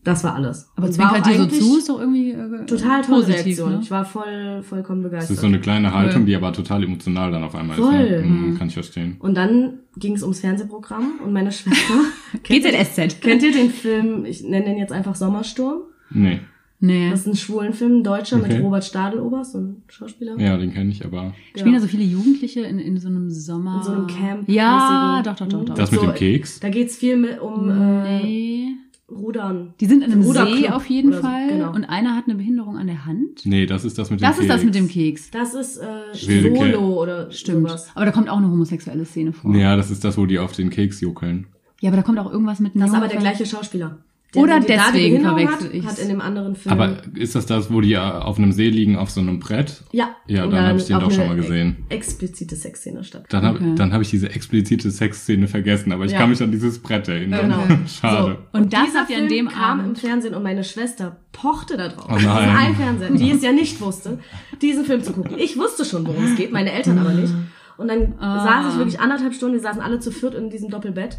das 0.03 0.23
war 0.23 0.35
alles. 0.35 0.69
Aber 0.75 0.89
zwinkert 0.89 1.25
dir 1.27 1.33
so 1.35 1.41
eigentlich 1.43 1.59
zu, 1.61 1.77
ist 1.77 1.89
doch 1.89 1.99
irgendwie 1.99 2.31
äh, 2.31 2.65
Total 2.65 3.01
tolle 3.01 3.17
positiv, 3.21 3.45
Reaktion. 3.45 3.71
Ne? 3.73 3.79
Ich 3.83 3.91
war 3.91 4.03
voll, 4.05 4.63
vollkommen 4.63 5.03
Das 5.03 5.11
begeistert. 5.11 5.35
ist 5.35 5.41
so 5.41 5.47
eine 5.47 5.59
kleine 5.59 5.93
Haltung, 5.93 6.21
Cool. 6.21 6.25
die 6.25 6.35
aber 6.35 6.51
total 6.53 6.83
emotional 6.83 7.31
dann 7.31 7.43
auf 7.43 7.53
einmal 7.55 7.77
Voll. 7.77 7.93
ist. 7.93 8.25
Ne? 8.25 8.31
Mhm, 8.31 8.57
kann 8.57 8.67
ich 8.67 8.73
verstehen. 8.73 9.15
und 9.19 9.35
dann 9.35 9.79
ging 9.97 10.13
es 10.15 10.23
ums 10.23 10.39
Fernsehprogramm 10.39 11.19
und 11.23 11.33
meine 11.33 11.51
Schwester. 11.51 11.93
kennt, 12.43 12.63
ihr, 12.65 12.71
GZSZ. 12.71 13.21
kennt 13.21 13.43
ihr 13.43 13.51
den 13.51 13.69
Film, 13.69 14.25
ich 14.25 14.43
nenne 14.43 14.65
den 14.65 14.77
jetzt 14.77 14.91
einfach 14.91 15.15
Sommersturm? 15.15 15.81
Nee. 16.09 16.39
Nee. 16.83 17.11
Das 17.11 17.19
ist 17.19 17.27
ein 17.27 17.35
schwulen 17.35 17.73
Film, 17.73 17.97
ein 17.99 18.03
Deutscher 18.03 18.37
Okay. 18.37 18.55
mit 18.55 18.63
Robert 18.63 18.83
Stadeloberst, 18.83 19.51
so 19.51 19.59
ein 19.59 19.83
Schauspieler. 19.87 20.35
Ja, 20.39 20.57
den 20.57 20.73
kenne 20.73 20.89
ich, 20.89 21.05
aber 21.05 21.31
Spielen 21.55 21.75
da 21.75 21.79
so 21.79 21.85
viele 21.87 22.03
Jugendliche 22.03 22.61
in, 22.61 22.79
in 22.79 22.97
so 22.97 23.07
einem 23.07 23.29
Sommer. 23.29 23.77
In 23.77 23.83
so 23.83 23.91
einem 23.91 24.07
Camp. 24.07 24.49
Ja, 24.49 25.21
doch, 25.23 25.35
doch, 25.35 25.47
doch, 25.47 25.63
doch. 25.65 25.75
das 25.75 25.91
mit 25.91 25.99
So, 25.99 26.07
dem 26.07 26.15
Keks? 26.15 26.59
Da 26.59 26.69
geht's 26.69 26.95
viel 26.95 27.17
mit, 27.17 27.39
um 27.39 27.69
äh, 27.69 28.23
Nee. 28.23 28.67
Rudern. 29.11 29.73
Die 29.79 29.85
sind 29.85 30.03
in 30.03 30.11
einem 30.11 30.21
Ruderclub 30.23 30.57
See 30.57 30.69
auf 30.69 30.85
jeden 30.87 31.13
so, 31.13 31.19
Fall 31.19 31.49
genau. 31.49 31.73
und 31.73 31.85
einer 31.85 32.15
hat 32.15 32.25
eine 32.25 32.35
Behinderung 32.35 32.77
an 32.77 32.87
der 32.87 33.05
Hand. 33.05 33.45
Nee, 33.45 33.65
das 33.65 33.85
ist 33.85 33.97
das 33.97 34.09
mit 34.09 34.19
dem 34.19 34.23
Das 34.23 34.37
Keks. 34.37 34.41
ist 34.43 34.49
das 34.49 34.63
mit 34.63 34.75
dem 34.75 34.87
Keks. 34.87 35.31
Das 35.31 35.53
ist 35.53 35.77
äh. 35.77 36.13
Solo 36.13 37.01
oder 37.01 37.31
Stimmt. 37.31 37.67
sowas. 37.67 37.89
Aber 37.93 38.05
da 38.05 38.11
kommt 38.11 38.29
auch 38.29 38.37
eine 38.37 38.49
homosexuelle 38.49 39.05
Szene 39.05 39.33
vor. 39.33 39.55
Ja, 39.55 39.75
das 39.75 39.91
ist 39.91 40.03
das, 40.03 40.17
wo 40.17 40.25
die 40.25 40.39
auf 40.39 40.53
den 40.53 40.69
Keks 40.69 41.01
juckeln. 41.01 41.47
Ja, 41.81 41.89
aber 41.89 41.97
da 41.97 42.03
kommt 42.03 42.19
auch 42.19 42.31
irgendwas 42.31 42.59
mit 42.59 42.75
Das 42.75 42.89
ist 42.89 42.95
aber 42.95 43.07
der 43.07 43.19
gleiche 43.19 43.45
Schauspieler. 43.45 43.97
Oder 44.33 44.61
die 44.61 44.67
deswegen 44.67 45.21
verwechsel 45.23 45.67
hat, 45.67 45.73
ich's. 45.73 45.85
hat 45.85 45.99
in 45.99 46.07
dem 46.07 46.21
anderen 46.21 46.55
Film. 46.55 46.71
Aber 46.71 46.97
ist 47.15 47.35
das 47.35 47.45
das, 47.47 47.69
wo 47.71 47.81
die 47.81 47.97
auf 47.97 48.37
einem 48.37 48.53
See 48.53 48.69
liegen, 48.69 48.95
auf 48.95 49.09
so 49.11 49.19
einem 49.19 49.39
Brett? 49.39 49.83
ja, 49.91 50.15
Ja, 50.27 50.45
und 50.45 50.51
dann 50.51 50.65
hab 50.67 50.77
ich 50.77 50.85
den 50.85 50.95
auch 50.95 51.01
doch 51.03 51.11
schon 51.11 51.27
mal 51.27 51.35
gesehen. 51.35 51.85
Explizite 51.89 52.55
Sexszene 52.55 53.03
statt. 53.03 53.25
Dann 53.29 53.43
habe 53.43 53.57
Okay. 53.57 53.73
dann 53.75 53.91
hab 53.91 54.01
ich 54.01 54.09
diese 54.09 54.29
explizite 54.29 54.89
Sexszene 54.89 55.47
vergessen, 55.49 55.91
aber 55.91 56.05
ich 56.05 56.13
Ja. 56.13 56.19
kann 56.19 56.29
mich 56.29 56.41
an 56.41 56.49
dieses 56.51 56.79
Brett 56.79 57.09
erinnern. 57.09 57.41
Genau. 57.67 57.79
Schade. 57.87 58.37
So. 58.53 58.57
Und 58.57 58.71
das 58.71 58.85
dieser 58.85 59.05
Film 59.05 59.27
dem 59.27 59.47
kam 59.49 59.79
Abend- 59.81 59.89
im 59.89 59.95
Fernsehen 59.97 60.33
und 60.33 60.43
meine 60.43 60.63
Schwester 60.63 61.17
pochte 61.33 61.75
da 61.75 61.89
drauf. 61.89 62.07
Oh 62.09 62.13
nein. 62.15 62.55
Ein 62.55 62.75
Fernseher, 62.75 63.11
die 63.11 63.31
es 63.31 63.41
ja 63.43 63.51
nicht 63.51 63.81
wusste, 63.81 64.19
diesen 64.61 64.85
Film 64.85 65.03
zu 65.03 65.11
gucken. 65.13 65.37
Ich 65.39 65.57
wusste 65.57 65.83
schon, 65.83 66.07
worum 66.07 66.23
es 66.23 66.35
geht, 66.37 66.51
meine 66.53 66.71
Eltern 66.71 66.97
aber 66.99 67.11
nicht. 67.13 67.33
Und 67.77 67.87
dann 67.89 68.13
Ah. 68.19 68.43
saß 68.45 68.73
ich 68.73 68.77
wirklich 68.79 68.99
anderthalb 69.01 69.33
Stunden, 69.33 69.55
wir 69.55 69.61
saßen 69.61 69.81
alle 69.81 69.99
zu 69.99 70.11
viert 70.11 70.35
in 70.35 70.49
diesem 70.49 70.69
Doppelbett 70.69 71.17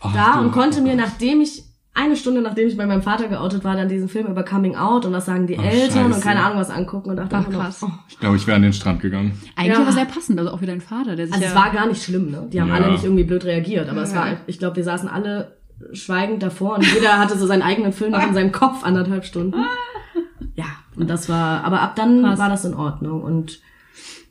Ach, 0.00 0.12
da 0.12 0.40
und 0.40 0.50
konnte 0.52 0.80
mir, 0.82 0.94
nachdem 0.94 1.40
ich 1.40 1.62
eine 1.92 2.16
Stunde 2.16 2.40
nachdem 2.40 2.68
ich 2.68 2.76
bei 2.76 2.86
meinem 2.86 3.02
Vater 3.02 3.28
geoutet 3.28 3.64
war, 3.64 3.74
dann 3.76 3.88
diesen 3.88 4.08
Film 4.08 4.26
über 4.28 4.44
Coming 4.44 4.76
Out 4.76 5.04
und 5.06 5.12
was 5.12 5.26
sagen 5.26 5.46
die 5.46 5.58
Ach, 5.58 5.64
Eltern 5.64 6.06
und 6.06 6.12
scheiße. 6.14 6.24
keine 6.24 6.42
Ahnung 6.44 6.58
was 6.58 6.70
angucken 6.70 7.10
und 7.10 7.16
dachte 7.16 7.36
Ach, 7.36 7.50
krass. 7.50 7.82
oh. 7.82 7.90
Ich 8.08 8.18
glaube, 8.18 8.36
ich 8.36 8.46
wäre 8.46 8.56
an 8.56 8.62
den 8.62 8.72
Strand 8.72 9.00
gegangen. 9.00 9.32
Eigentlich 9.56 9.74
Ja. 9.76 9.82
aber 9.82 9.92
sehr 9.92 10.04
passend, 10.04 10.38
also 10.38 10.52
auch 10.52 10.60
für 10.60 10.66
deinen 10.66 10.80
Vater, 10.80 11.16
der 11.16 11.26
sich 11.26 11.34
Also 11.34 11.44
ja 11.44 11.50
es 11.50 11.56
war 11.56 11.70
gar 11.72 11.86
nicht 11.86 12.02
schlimm, 12.02 12.30
ne? 12.30 12.46
Die 12.52 12.60
haben 12.60 12.68
Ja. 12.68 12.74
alle 12.74 12.92
nicht 12.92 13.04
irgendwie 13.04 13.24
blöd 13.24 13.44
reagiert, 13.44 13.88
aber 13.88 14.02
es 14.02 14.14
war, 14.14 14.28
ich 14.46 14.58
glaube, 14.58 14.76
wir 14.76 14.84
saßen 14.84 15.08
alle 15.08 15.56
schweigend 15.92 16.42
davor 16.42 16.76
und 16.76 16.86
jeder 16.94 17.18
hatte 17.18 17.36
so 17.38 17.46
seinen 17.46 17.62
eigenen 17.62 17.92
Film 17.92 18.12
noch 18.12 18.26
in 18.26 18.34
seinem 18.34 18.52
Kopf 18.52 18.84
anderthalb 18.84 19.24
Stunden. 19.24 19.56
Ja, 20.56 20.64
und 20.96 21.08
das 21.08 21.28
war, 21.28 21.64
aber 21.64 21.80
ab 21.82 21.96
dann 21.96 22.22
Krass. 22.22 22.38
war 22.38 22.48
das 22.48 22.64
in 22.64 22.74
Ordnung 22.74 23.22
und 23.22 23.60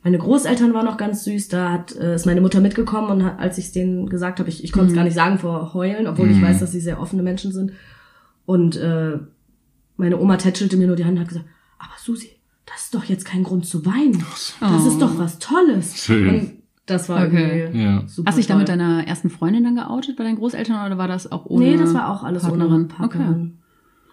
meine 0.02 0.18
Großeltern 0.18 0.72
waren 0.72 0.86
noch 0.86 0.96
ganz 0.96 1.24
süß, 1.24 1.48
da 1.48 1.70
hat, 1.72 1.94
äh, 1.96 2.14
ist 2.14 2.26
meine 2.26 2.40
Mutter 2.40 2.60
mitgekommen 2.60 3.10
und 3.10 3.24
hat, 3.24 3.38
als 3.38 3.58
ich 3.58 3.66
es 3.66 3.72
denen 3.72 4.08
gesagt 4.08 4.38
habe, 4.40 4.48
ich, 4.48 4.64
ich 4.64 4.72
konnte 4.72 4.88
es 4.88 4.94
gar 4.94 5.04
nicht 5.04 5.14
sagen 5.14 5.38
vor 5.38 5.74
Heulen, 5.74 6.06
obwohl 6.06 6.30
ich 6.30 6.40
weiß, 6.40 6.60
dass 6.60 6.72
sie 6.72 6.80
sehr 6.80 7.00
offene 7.00 7.22
Menschen 7.22 7.52
sind. 7.52 7.72
Und 8.46 8.76
äh, 8.76 9.18
meine 9.96 10.18
Oma 10.18 10.36
tätschelte 10.38 10.76
mir 10.76 10.86
nur 10.86 10.96
die 10.96 11.04
Hand 11.04 11.14
und 11.16 11.20
hat 11.20 11.28
gesagt, 11.28 11.46
aber 11.78 11.92
Susi, 11.98 12.30
das 12.66 12.84
ist 12.84 12.94
doch 12.94 13.04
jetzt 13.04 13.24
kein 13.26 13.42
Grund 13.42 13.66
zu 13.66 13.84
weinen. 13.84 14.24
Das 14.60 14.86
ist 14.86 15.00
doch 15.02 15.18
was 15.18 15.38
Tolles. 15.38 16.02
Schön. 16.02 16.28
Und 16.28 16.50
Das 16.86 17.08
war 17.08 17.26
Okay. 17.26 17.60
irgendwie 17.64 17.82
Ja. 17.82 18.02
super 18.06 18.28
Hast 18.28 18.36
du 18.36 18.40
dich 18.40 18.46
da 18.48 18.56
mit 18.56 18.68
deiner 18.68 19.06
ersten 19.06 19.28
Freundin 19.30 19.62
dann 19.64 19.76
geoutet 19.76 20.16
bei 20.16 20.24
deinen 20.24 20.36
Großeltern 20.36 20.86
oder 20.86 20.98
war 20.98 21.06
das 21.08 21.30
auch 21.30 21.44
ohne 21.46 21.64
Nee, 21.66 21.76
das 21.76 21.94
war 21.94 22.08
auch 22.10 22.24
alles 22.24 22.42
Partnerin? 22.42 22.72
ohne 22.72 22.84
Partnerin. 22.86 23.58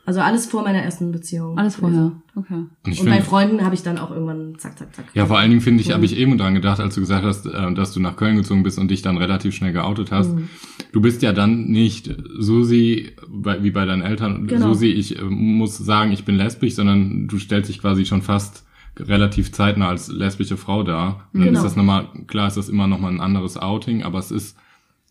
Also 0.08 0.22
alles 0.22 0.46
vor 0.46 0.64
meiner 0.64 0.82
ersten 0.82 1.12
Beziehung. 1.12 1.58
Alles 1.58 1.76
vorher. 1.76 2.14
Okay. 2.34 2.64
Und 2.86 3.00
Und 3.00 3.06
bei 3.10 3.22
Freunden 3.22 3.66
habe 3.66 3.76
ich 3.76 3.84
dann 3.84 3.98
auch 3.98 4.10
irgendwann 4.10 4.56
zack, 4.58 4.80
zack, 4.80 4.96
zack. 4.96 5.06
ja, 5.14 5.26
vor 5.26 5.38
allen 5.38 5.50
Dingen 5.50 5.60
finde 5.62 5.82
ich, 5.84 5.92
habe 5.92 6.06
ich 6.06 6.16
eben 6.16 6.38
dran 6.38 6.54
gedacht, 6.54 6.80
als 6.80 6.96
du 6.96 7.02
gesagt 7.02 7.26
hast, 7.26 7.46
äh, 7.46 7.74
dass 7.74 7.92
du 7.92 8.00
nach 8.00 8.16
Köln 8.16 8.38
gezogen 8.38 8.64
bist 8.64 8.80
und 8.80 8.90
dich 8.90 9.02
dann 9.02 9.18
relativ 9.18 9.54
schnell 9.54 9.74
geoutet 9.74 10.14
hast. 10.14 10.34
Mhm. 10.34 10.48
Du 10.94 11.02
bist 11.02 11.22
ja 11.24 11.34
dann 11.34 11.66
nicht 11.66 12.10
Susi, 12.40 13.12
wie 13.60 13.72
bei 13.72 13.86
deinen 13.86 14.02
Eltern, 14.02 14.48
Genau. 14.48 14.70
Susi, 14.70 14.88
ich 14.88 15.20
äh, 15.20 15.24
muss 15.24 15.78
sagen, 15.78 16.14
ich 16.14 16.24
bin 16.24 16.36
lesbisch, 16.38 16.76
sondern 16.76 17.28
du 17.28 17.38
stellst 17.38 17.70
dich 17.70 17.82
quasi 17.82 18.06
schon 18.06 18.22
fast 18.22 18.66
relativ 18.98 19.52
zeitnah 19.52 19.90
als 19.90 20.08
lesbische 20.08 20.56
Frau 20.56 20.84
dar. 20.84 21.28
Und 21.34 21.42
dann 21.42 21.50
Genau. 21.50 21.60
ist 21.60 21.66
das 21.66 21.76
nochmal, 21.76 22.08
klar 22.28 22.48
ist 22.48 22.56
das 22.56 22.70
immer 22.70 22.88
nochmal 22.88 23.12
ein 23.12 23.20
anderes 23.20 23.58
Outing, 23.58 24.04
aber 24.04 24.20
es 24.20 24.32
ist 24.32 24.58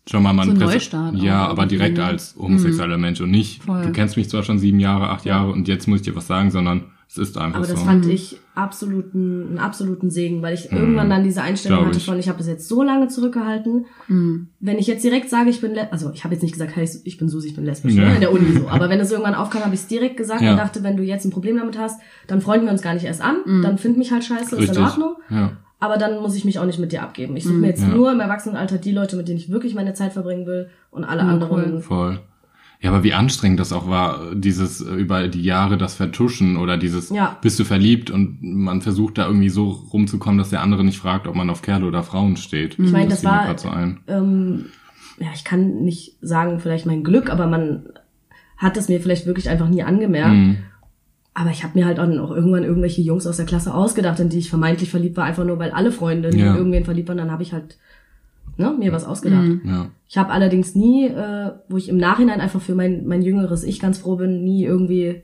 schon 0.09 0.23
mal 0.23 0.33
man 0.33 0.47
So 0.49 0.53
Neustart 0.65 1.15
auch 1.15 1.21
Ja, 1.23 1.47
aber 1.47 1.65
direkt 1.65 1.97
ne? 1.97 2.05
als 2.05 2.35
homosexueller 2.37 2.97
Mensch 2.97 3.21
und 3.21 3.31
nicht, 3.31 3.63
Voll. 3.63 3.83
du 3.83 3.91
kennst 3.91 4.17
mich 4.17 4.29
zwar 4.29 4.43
schon 4.43 4.59
sieben 4.59 4.79
Jahre, 4.79 5.09
acht 5.09 5.25
Jahre 5.25 5.51
und 5.51 5.67
jetzt 5.67 5.87
muss 5.87 5.99
ich 6.01 6.05
dir 6.05 6.15
was 6.15 6.27
sagen, 6.27 6.51
sondern 6.51 6.85
es 7.09 7.17
ist 7.17 7.37
einfach 7.37 7.59
Aber 7.59 7.67
das 7.67 7.79
so. 7.79 7.85
fand 7.85 8.05
ich 8.05 8.37
absoluten, 8.53 9.47
einen 9.47 9.57
absoluten 9.59 10.09
Segen, 10.09 10.41
weil 10.41 10.53
ich 10.53 10.71
irgendwann 10.73 11.09
dann 11.09 11.23
diese 11.23 11.41
Einstellung 11.41 11.77
Mhm. 11.77 11.81
Glaub 11.83 11.89
hatte 11.93 11.99
ich. 11.99 12.05
von, 12.05 12.19
ich 12.19 12.27
habe 12.27 12.39
es 12.41 12.47
jetzt 12.47 12.67
so 12.67 12.83
lange 12.83 13.07
zurückgehalten. 13.07 13.85
Mhm. 14.09 14.47
Wenn 14.59 14.77
ich 14.77 14.87
jetzt 14.87 15.03
direkt 15.05 15.29
sage, 15.29 15.49
ich 15.49 15.61
bin, 15.61 15.77
also 15.91 16.11
ich 16.13 16.23
habe 16.25 16.33
jetzt 16.33 16.43
nicht 16.43 16.51
gesagt, 16.51 16.75
hey, 16.75 16.87
ich 17.05 17.17
bin 17.17 17.29
Susi, 17.29 17.47
ich 17.47 17.55
bin 17.55 17.63
lesbisch, 17.63 17.93
Ja. 17.93 18.09
ne, 18.09 18.15
in 18.15 18.19
der 18.21 18.33
Uni 18.33 18.51
so. 18.51 18.67
Aber 18.69 18.89
wenn 18.89 18.99
es 18.99 19.09
irgendwann 19.11 19.35
aufkam, 19.35 19.63
habe 19.63 19.73
ich 19.73 19.81
es 19.81 19.87
direkt 19.87 20.17
gesagt 20.17 20.41
Ja. 20.41 20.51
und 20.51 20.57
dachte, 20.57 20.83
wenn 20.83 20.97
du 20.97 21.03
jetzt 21.03 21.23
ein 21.25 21.31
Problem 21.31 21.57
damit 21.57 21.77
hast, 21.79 21.99
dann 22.27 22.41
freunden 22.41 22.65
wir 22.65 22.71
uns 22.73 22.81
gar 22.81 22.93
nicht 22.93 23.05
erst 23.05 23.21
an, 23.21 23.37
dann 23.63 23.77
find 23.77 23.97
mich 23.97 24.11
halt 24.11 24.23
scheiße, 24.25 24.55
ist 24.55 24.61
Richtig. 24.63 24.77
in 24.77 24.83
Ordnung. 24.83 25.15
Ja. 25.29 25.51
Aber 25.79 25.97
dann 25.97 26.21
muss 26.21 26.35
ich 26.35 26.43
mich 26.45 26.57
auch 26.59 26.65
nicht 26.65 26.79
mit 26.79 26.91
dir 26.91 27.03
abgeben. 27.03 27.35
Ich 27.37 27.43
suche 27.43 27.53
mir 27.55 27.67
jetzt 27.67 27.83
Ja. 27.83 27.89
nur 27.89 28.11
im 28.11 28.19
Erwachsenenalter 28.19 28.77
die 28.79 28.91
Leute, 28.91 29.15
mit 29.15 29.27
denen 29.27 29.37
ich 29.37 29.49
wirklich 29.51 29.75
meine 29.75 29.93
Zeit 29.93 30.13
verbringen 30.13 30.47
will 30.47 30.69
und 30.89 31.03
alle 31.03 31.21
Ja, 31.21 31.27
anderen. 31.27 31.73
cool. 31.75 31.81
Voll. 31.81 32.19
Ja, 32.79 32.91
aber 32.91 33.03
wie 33.03 33.13
anstrengend 33.13 33.59
das 33.59 33.73
auch 33.73 33.89
war, 33.89 34.35
dieses 34.35 34.81
äh, 34.81 34.93
über 34.93 35.27
die 35.27 35.41
Jahre 35.43 35.77
das 35.77 35.95
Vertuschen 35.95 36.57
oder 36.57 36.77
dieses 36.77 37.09
Ja. 37.09 37.37
bist 37.41 37.59
du 37.59 37.63
verliebt 37.63 38.11
und 38.11 38.37
man 38.41 38.81
versucht 38.81 39.17
da 39.17 39.25
irgendwie 39.27 39.49
so 39.49 39.69
rumzukommen, 39.69 40.37
dass 40.37 40.49
der 40.51 40.61
andere 40.61 40.83
nicht 40.83 40.99
fragt, 40.99 41.27
ob 41.27 41.35
man 41.35 41.49
auf 41.49 41.61
Kerle 41.63 41.85
oder 41.87 42.03
Frauen 42.03 42.37
steht. 42.37 42.77
Ich 42.79 42.91
meine, 42.91 43.09
das 43.09 43.23
mir 43.23 43.29
war, 43.29 43.57
so 43.57 43.69
ähm, 44.07 44.65
ja, 45.19 45.27
ich 45.33 45.43
kann 45.43 45.81
nicht 45.83 46.17
sagen, 46.21 46.59
vielleicht 46.59 46.85
mein 46.85 47.03
Glück, 47.03 47.31
aber 47.31 47.47
man 47.47 47.87
hat 48.57 48.77
es 48.77 48.89
mir 48.89 48.99
vielleicht 48.99 49.25
wirklich 49.25 49.49
einfach 49.49 49.69
nie 49.69 49.81
angemerkt. 49.83 50.33
Mhm. 50.35 50.57
Aber 51.39 51.51
ich 51.51 51.63
habe 51.63 51.77
mir 51.77 51.85
halt 51.85 51.99
auch 51.99 52.07
auch 52.07 52.31
irgendwann 52.31 52.63
irgendwelche 52.63 53.01
Jungs 53.01 53.27
aus 53.27 53.37
der 53.37 53.45
Klasse 53.45 53.71
ausgedacht, 53.71 54.19
in 54.19 54.29
die 54.29 54.39
ich 54.39 54.49
vermeintlich 54.49 54.89
verliebt 54.89 55.17
war, 55.17 55.25
einfach 55.25 55.43
nur 55.45 55.59
weil 55.59 55.69
alle 55.69 55.91
Freundinnen 55.91 56.39
Ja. 56.39 56.51
in 56.51 56.57
irgendwen 56.57 56.83
verliebt 56.83 57.09
waren. 57.09 57.17
Dann 57.19 57.29
habe 57.31 57.43
ich 57.43 57.53
halt 57.53 57.77
ne, 58.57 58.73
mir 58.79 58.91
was 58.91 59.05
ausgedacht. 59.05 59.43
Mhm. 59.45 59.61
Ja. 59.63 59.85
Ich 60.09 60.17
habe 60.17 60.31
allerdings 60.31 60.73
nie, 60.73 61.05
äh, 61.05 61.51
wo 61.69 61.77
ich 61.77 61.89
im 61.89 61.97
Nachhinein 61.97 62.41
einfach 62.41 62.59
für 62.59 62.73
mein, 62.73 63.05
mein 63.05 63.21
jüngeres 63.21 63.63
Ich 63.63 63.79
ganz 63.79 63.99
froh 63.99 64.15
bin, 64.15 64.43
nie 64.43 64.63
irgendwie. 64.65 65.21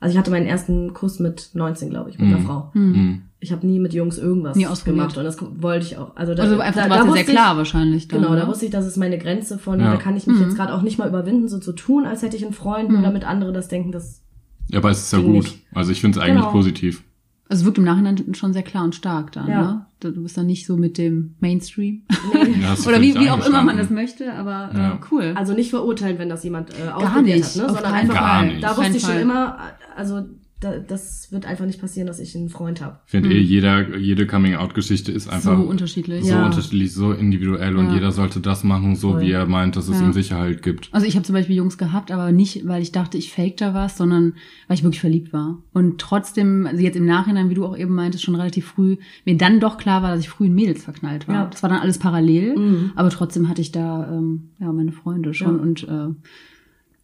Also 0.00 0.14
ich 0.14 0.18
hatte 0.18 0.30
meinen 0.30 0.46
ersten 0.46 0.94
Kuss 0.94 1.20
mit 1.20 1.50
19, 1.52 1.90
glaube 1.90 2.08
ich, 2.08 2.18
mit 2.18 2.28
einer 2.28 2.38
Mhm. 2.38 2.46
Frau. 2.46 2.70
Mhm. 2.72 3.22
Ich 3.38 3.52
habe 3.52 3.66
nie 3.66 3.78
mit 3.78 3.92
Jungs 3.92 4.16
irgendwas 4.18 4.56
Nie 4.56 4.66
gemacht 4.84 5.18
und 5.18 5.24
das 5.24 5.36
wollte 5.60 5.84
ich 5.84 5.98
auch. 5.98 6.16
Also, 6.16 6.34
da, 6.34 6.44
Also 6.44 6.58
einfach 6.60 6.84
da, 6.84 6.88
war 6.90 6.96
es 6.96 7.02
ja 7.02 7.08
wusste 7.10 7.18
sehr 7.24 7.28
ich- 7.28 7.38
klar 7.38 7.56
wahrscheinlich. 7.58 8.08
Dann, 8.08 8.22
Genau, 8.22 8.34
da 8.34 8.44
ne? 8.44 8.48
wusste 8.48 8.64
ich, 8.64 8.70
das 8.70 8.86
ist 8.86 8.96
meine 8.96 9.18
Grenze 9.18 9.58
von, 9.58 9.78
Ja. 9.80 9.90
da 9.92 9.96
kann 9.98 10.16
ich 10.16 10.26
mich 10.26 10.36
Mhm. 10.38 10.44
jetzt 10.44 10.56
gerade 10.56 10.72
auch 10.74 10.80
nicht 10.82 10.98
mal 10.98 11.08
überwinden, 11.08 11.46
so 11.48 11.58
zu 11.58 11.72
tun, 11.72 12.06
als 12.06 12.22
hätte 12.22 12.36
ich 12.38 12.44
einen 12.44 12.54
Freund, 12.54 12.88
Mhm. 12.88 12.94
nur 12.94 13.02
damit 13.02 13.24
andere 13.28 13.52
das 13.52 13.68
denken, 13.68 13.92
dass 13.92 14.21
Ja, 14.70 14.78
aber 14.78 14.90
es 14.90 15.02
ist 15.02 15.12
ja 15.12 15.18
gut. 15.20 15.32
nicht. 15.32 15.58
Also 15.74 15.92
ich 15.92 16.00
finde 16.00 16.18
es 16.18 16.24
eigentlich 16.24 16.36
Genau. 16.40 16.52
positiv. 16.52 17.02
Also 17.48 17.62
es 17.62 17.64
wirkt 17.66 17.78
im 17.78 17.84
Nachhinein 17.84 18.34
schon 18.34 18.52
sehr 18.54 18.62
klar 18.62 18.84
und 18.84 18.94
stark 18.94 19.32
dann, 19.32 19.46
Ja. 19.48 19.60
ne? 19.62 19.86
Du 20.00 20.10
du 20.10 20.22
bist 20.22 20.36
dann 20.38 20.46
nicht 20.46 20.66
so 20.66 20.76
mit 20.76 20.96
dem 20.98 21.34
Mainstream. 21.40 22.02
Ja, 22.60 22.70
hast 22.70 22.84
du 22.84 22.88
Oder 22.88 23.00
wie, 23.02 23.14
wie 23.14 23.28
auch 23.30 23.46
immer 23.46 23.62
man 23.62 23.76
das 23.76 23.90
möchte, 23.90 24.32
aber 24.32 24.70
Ja. 24.74 24.92
äh, 24.94 24.98
cool. 25.10 25.32
also 25.36 25.52
nicht 25.52 25.70
verurteilen, 25.70 26.18
wenn 26.18 26.28
das 26.30 26.42
jemand 26.44 26.70
äh, 26.74 26.84
Gar 26.84 26.96
ausprobiert 26.96 27.36
nicht, 27.38 27.44
hat, 27.50 27.56
ne? 27.56 27.64
auf 27.64 27.70
sondern 27.72 27.92
keinen 27.92 28.10
einfach, 28.10 28.16
Fall. 28.16 28.42
Gar 28.46 28.52
nicht. 28.52 28.62
da 28.64 28.76
wusste 28.76 28.96
ich 28.96 29.02
schon 29.02 29.18
immer, 29.18 29.58
also 29.96 30.22
da, 30.62 30.78
das 30.78 31.30
wird 31.32 31.44
einfach 31.46 31.66
nicht 31.66 31.80
passieren, 31.80 32.06
dass 32.06 32.20
ich 32.20 32.36
einen 32.36 32.48
Freund 32.48 32.80
habe. 32.80 33.00
Ich 33.06 33.10
finde 33.10 33.28
Mhm. 33.30 33.34
eh, 33.34 33.38
jeder, 33.40 33.96
jede 33.98 34.26
Coming-out-Geschichte 34.26 35.10
ist 35.12 35.28
einfach 35.28 35.56
so 35.58 35.62
unterschiedlich. 35.64 36.24
so 36.24 36.30
Ja. 36.30 36.46
unterschiedlich, 36.46 36.92
so 36.94 37.12
individuell 37.12 37.76
und 37.76 37.86
Ja. 37.88 37.94
jeder 37.94 38.12
sollte 38.12 38.40
das 38.40 38.62
machen, 38.64 38.94
so 38.96 39.12
Voll. 39.12 39.22
wie 39.22 39.30
er 39.32 39.46
meint, 39.46 39.76
dass 39.76 39.88
es 39.88 39.98
Ja. 40.00 40.06
ihm 40.06 40.12
Sicherheit 40.12 40.62
gibt. 40.62 40.88
Also 40.92 41.06
ich 41.06 41.14
habe 41.16 41.24
zum 41.24 41.34
Beispiel 41.34 41.56
Jungs 41.56 41.78
gehabt, 41.78 42.10
aber 42.10 42.32
nicht, 42.32 42.66
weil 42.66 42.80
ich 42.82 42.92
dachte, 42.92 43.18
ich 43.18 43.32
fake 43.32 43.56
da 43.56 43.74
was, 43.74 43.96
sondern 43.96 44.34
weil 44.68 44.76
ich 44.76 44.84
wirklich 44.84 45.00
verliebt 45.00 45.32
war. 45.32 45.58
Und 45.72 46.00
trotzdem, 46.00 46.66
also 46.66 46.82
jetzt 46.82 46.96
im 46.96 47.06
Nachhinein, 47.06 47.50
wie 47.50 47.54
du 47.54 47.64
auch 47.64 47.76
eben 47.76 47.94
meintest, 47.94 48.24
schon 48.24 48.34
relativ 48.36 48.66
früh, 48.66 48.96
mir 49.24 49.36
dann 49.36 49.58
doch 49.60 49.78
klar 49.78 50.02
war, 50.02 50.10
dass 50.12 50.20
ich 50.20 50.28
früh 50.28 50.46
in 50.46 50.54
Mädels 50.54 50.84
verknallt 50.84 51.26
war. 51.28 51.34
Ja. 51.34 51.46
Das 51.46 51.62
war 51.62 51.70
dann 51.70 51.80
alles 51.80 51.98
parallel, 51.98 52.56
Mhm. 52.56 52.92
aber 52.94 53.10
trotzdem 53.10 53.48
hatte 53.48 53.60
ich 53.62 53.72
da 53.72 54.08
ähm, 54.12 54.50
ja 54.60 54.72
meine 54.72 54.92
Freunde 54.92 55.34
schon 55.34 55.56
Ja. 55.56 55.62
und 55.62 55.82
äh, 55.88 56.08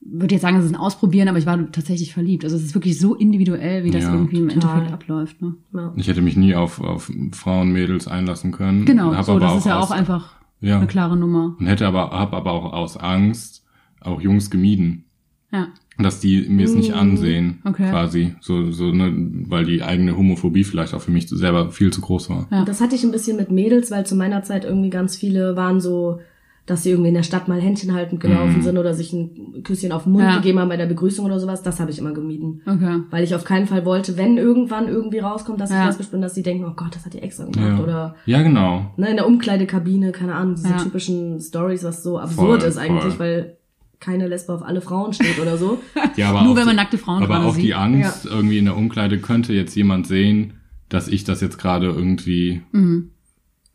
würde 0.00 0.34
jetzt 0.34 0.42
sagen, 0.42 0.56
es 0.56 0.64
ist 0.64 0.70
ein 0.72 0.76
Ausprobieren, 0.76 1.28
aber 1.28 1.38
ich 1.38 1.46
war 1.46 1.70
tatsächlich 1.72 2.14
verliebt. 2.14 2.44
Also 2.44 2.56
es 2.56 2.62
ist 2.62 2.74
wirklich 2.74 2.98
so 2.98 3.14
individuell, 3.14 3.84
wie 3.84 3.90
das 3.90 4.04
Ja, 4.04 4.14
irgendwie 4.14 4.38
im 4.38 4.48
total. 4.48 4.70
Endeffekt 4.78 4.92
abläuft. 4.94 5.42
Ne? 5.42 5.54
Ja. 5.74 5.92
Ich 5.96 6.08
hätte 6.08 6.22
mich 6.22 6.36
nie 6.36 6.54
auf, 6.54 6.80
auf 6.80 7.10
Frauen, 7.32 7.72
Mädels 7.72 8.08
einlassen 8.08 8.52
können. 8.52 8.84
Genau, 8.84 9.14
Hab 9.14 9.24
so, 9.24 9.32
aber 9.32 9.40
das 9.40 9.58
ist 9.58 9.66
ja 9.66 9.78
aus- 9.78 9.86
auch 9.86 9.90
einfach 9.90 10.36
ja. 10.60 10.78
eine 10.78 10.86
klare 10.86 11.16
Nummer. 11.16 11.56
Und 11.58 11.66
hätte 11.66 11.86
aber, 11.86 12.10
hab 12.10 12.32
aber 12.32 12.52
auch 12.52 12.72
aus 12.72 12.96
Angst 12.96 13.64
auch 14.00 14.20
Jungs 14.20 14.50
gemieden. 14.50 15.04
Ja. 15.52 15.68
Dass 16.00 16.20
die 16.20 16.42
mir 16.48 16.64
es 16.66 16.74
nicht 16.74 16.92
Mhm. 16.92 16.98
ansehen, 16.98 17.58
Okay. 17.64 17.90
quasi. 17.90 18.34
So, 18.40 18.70
so, 18.70 18.92
ne, 18.92 19.12
weil 19.48 19.64
die 19.64 19.82
eigene 19.82 20.16
Homophobie 20.16 20.62
vielleicht 20.62 20.94
auch 20.94 21.00
für 21.00 21.10
mich 21.10 21.28
selber 21.28 21.72
viel 21.72 21.92
zu 21.92 22.00
groß 22.00 22.30
war. 22.30 22.46
Ja. 22.52 22.64
Das 22.64 22.80
hatte 22.80 22.94
ich 22.94 23.02
ein 23.02 23.10
bisschen 23.10 23.36
mit 23.36 23.50
Mädels, 23.50 23.90
weil 23.90 24.06
zu 24.06 24.14
meiner 24.14 24.44
Zeit 24.44 24.64
irgendwie 24.64 24.90
ganz 24.90 25.16
viele 25.16 25.56
waren 25.56 25.80
so, 25.80 26.20
dass 26.68 26.82
sie 26.82 26.90
irgendwie 26.90 27.08
in 27.08 27.14
der 27.14 27.22
Stadt 27.22 27.48
mal 27.48 27.60
Händchen 27.60 27.94
haltend 27.94 28.20
gelaufen 28.20 28.58
Mhm. 28.58 28.62
sind 28.62 28.78
oder 28.78 28.94
sich 28.94 29.12
ein 29.12 29.62
Küsschen 29.64 29.90
auf 29.90 30.04
den 30.04 30.12
Mund 30.12 30.24
Ja. 30.24 30.36
gegeben 30.36 30.58
haben 30.58 30.68
bei 30.68 30.76
der 30.76 30.86
Begrüßung 30.86 31.24
oder 31.24 31.40
sowas. 31.40 31.62
Das 31.62 31.80
habe 31.80 31.90
ich 31.90 31.98
immer 31.98 32.12
gemieden. 32.12 32.60
Okay. 32.66 33.00
Weil 33.10 33.24
ich 33.24 33.34
auf 33.34 33.44
keinen 33.44 33.66
Fall 33.66 33.84
wollte, 33.84 34.16
wenn 34.16 34.36
irgendwann 34.36 34.86
irgendwie 34.88 35.18
rauskommt, 35.18 35.60
dass 35.60 35.70
ich 35.70 35.76
Ja. 35.76 35.86
lesbisch 35.86 36.08
bin, 36.10 36.20
dass 36.20 36.34
die 36.34 36.42
denken, 36.42 36.64
oh 36.64 36.74
Gott, 36.76 36.94
das 36.94 37.04
hat 37.06 37.14
die 37.14 37.18
extra 37.22 37.44
gemacht. 37.46 37.78
Ja. 37.78 37.82
Oder 37.82 38.14
ja, 38.26 38.42
genau. 38.42 38.92
ne, 38.96 39.08
in 39.10 39.16
der 39.16 39.26
Umkleidekabine, 39.26 40.12
keine 40.12 40.34
Ahnung, 40.34 40.54
diese 40.56 40.68
Ja. 40.68 40.76
typischen 40.76 41.40
Stories, 41.40 41.82
was 41.84 42.02
so 42.02 42.18
absurd 42.18 42.60
Voll, 42.60 42.68
ist 42.68 42.76
eigentlich, 42.78 43.14
voll. 43.14 43.18
weil 43.18 43.56
keine 44.00 44.28
Lesbe 44.28 44.52
auf 44.52 44.62
alle 44.62 44.80
Frauen 44.80 45.12
steht 45.12 45.40
oder 45.40 45.56
so. 45.56 45.78
Ja, 46.16 46.30
aber 46.30 46.42
Nur 46.42 46.52
auch, 46.52 46.56
wenn 46.56 46.66
man 46.66 46.76
nackte 46.76 46.98
Frauen 46.98 47.22
Aber 47.24 47.44
auch 47.46 47.56
die 47.56 47.62
sieht. 47.62 47.74
Angst, 47.74 48.26
irgendwie 48.26 48.58
in 48.58 48.66
der 48.66 48.76
Umkleide 48.76 49.18
könnte 49.18 49.52
jetzt 49.52 49.74
jemand 49.74 50.06
sehen, 50.06 50.52
dass 50.88 51.08
ich 51.08 51.24
das 51.24 51.40
jetzt 51.40 51.58
gerade 51.58 51.86
irgendwie, 51.86 52.62
Mhm. 52.72 53.10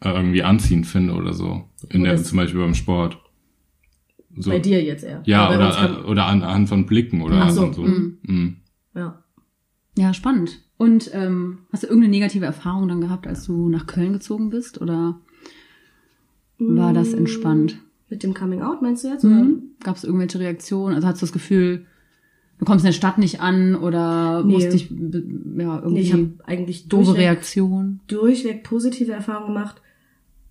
Äh, 0.04 0.10
irgendwie 0.10 0.44
anziehend 0.44 0.86
finde 0.88 1.14
oder 1.14 1.34
so. 1.34 1.64
In 1.90 2.02
Oh, 2.02 2.06
der, 2.06 2.24
zum 2.24 2.38
Beispiel 2.38 2.60
beim 2.60 2.74
Sport. 2.76 3.18
So. 4.38 4.50
Bei 4.50 4.60
dir 4.60 4.84
jetzt 4.84 5.04
eher. 5.04 5.22
Ja, 5.26 5.50
oder, 5.54 5.72
kann- 5.72 6.06
oder 6.06 6.26
an- 6.26 6.42
anhand 6.42 6.68
von 6.70 6.86
Blicken 6.86 7.22
oder 7.22 7.42
Ach 7.44 7.50
so, 7.52 7.66
an 7.68 7.74
so. 7.74 7.82
mhm. 7.84 8.18
Mhm. 8.24 8.56
ja. 8.96 9.24
Ja, 9.98 10.14
spannend. 10.14 10.60
Und 10.78 11.12
ähm, 11.14 11.60
hast 11.72 11.84
du 11.84 11.88
irgendeine 11.88 12.12
negative 12.12 12.46
Erfahrung 12.46 12.88
dann 12.88 13.00
gehabt, 13.00 13.28
als 13.28 13.46
du 13.46 13.70
nach 13.70 13.86
Köln 13.86 14.12
gezogen 14.14 14.50
bist? 14.50 14.82
Oder 14.82 15.20
war 16.58 16.94
das 16.94 17.14
entspannt? 17.14 17.78
Mit 18.10 18.24
dem 18.24 18.34
Coming 18.34 18.62
Out 18.62 18.82
meinst 18.82 19.04
du 19.04 19.10
jetzt? 19.10 19.24
Oder? 19.26 19.36
Mhm. 19.36 19.62
Gab 19.84 19.96
es 19.96 20.04
irgendwelche 20.04 20.40
Reaktionen? 20.40 20.96
Also 20.96 21.08
hast 21.08 21.22
du 21.22 21.26
das 21.26 21.32
Gefühl, 21.34 21.86
du 22.60 22.66
kommst 22.66 22.84
in 22.86 22.88
der 22.90 22.94
Stadt 22.94 23.18
nicht 23.18 23.40
an 23.42 23.76
oder 23.76 24.44
Nee. 24.44 24.54
musst 24.54 24.74
dich 24.74 24.90
ja, 24.90 24.96
irgendwie 25.78 25.94
Nee, 25.94 26.00
ich 26.02 26.14
habe 26.14 26.30
eigentlich 26.46 26.88
doofe 26.88 27.06
durchweg, 27.06 27.22
Reaktion? 27.24 28.00
durchweg 28.08 28.64
positive 28.64 29.12
Erfahrungen 29.12 29.54
gemacht. 29.54 29.82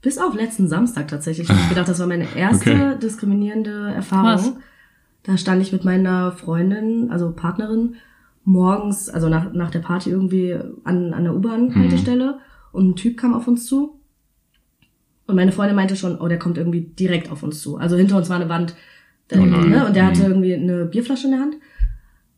Bis 0.02 0.18
auf 0.18 0.34
letzten 0.34 0.68
Samstag 0.68 1.08
tatsächlich. 1.08 1.48
Ich 1.48 1.54
habe 1.56 1.68
gedacht, 1.68 1.88
das 1.88 1.98
war 2.00 2.06
meine 2.06 2.26
erste 2.36 2.70
Okay. 2.72 2.98
diskriminierende 3.00 3.92
Erfahrung. 3.94 4.54
Krass. 4.54 4.54
Da 5.22 5.36
stand 5.36 5.62
ich 5.62 5.72
mit 5.72 5.84
meiner 5.84 6.32
Freundin, 6.32 7.10
also 7.10 7.30
Partnerin, 7.30 7.94
morgens, 8.44 9.08
also 9.08 9.28
nach, 9.28 9.52
nach 9.52 9.70
der 9.70 9.78
Party 9.78 10.10
irgendwie 10.10 10.58
an, 10.82 11.14
an 11.14 11.22
der 11.24 11.34
U-Bahn-Haltestelle 11.36 12.38
und 12.72 12.88
ein 12.90 12.96
Typ 12.96 13.16
kam 13.16 13.32
auf 13.34 13.46
uns 13.46 13.66
zu. 13.66 14.00
Und 15.28 15.36
meine 15.36 15.52
Freundin 15.52 15.76
meinte 15.76 15.94
schon, 15.94 16.20
oh, 16.20 16.26
der 16.26 16.40
kommt 16.40 16.58
irgendwie 16.58 16.80
direkt 16.80 17.30
auf 17.30 17.44
uns 17.44 17.60
zu. 17.60 17.76
Also 17.76 17.96
hinter 17.96 18.16
uns 18.16 18.28
war 18.28 18.36
eine 18.36 18.48
Wand. 18.48 18.74
Der, 19.30 19.40
Oh 19.40 19.46
ne? 19.46 19.86
Und 19.86 19.94
der 19.94 20.06
hatte 20.06 20.22
Mhm. 20.22 20.28
irgendwie 20.28 20.54
eine 20.54 20.84
Bierflasche 20.86 21.28
in 21.28 21.32
der 21.32 21.40
Hand. 21.40 21.54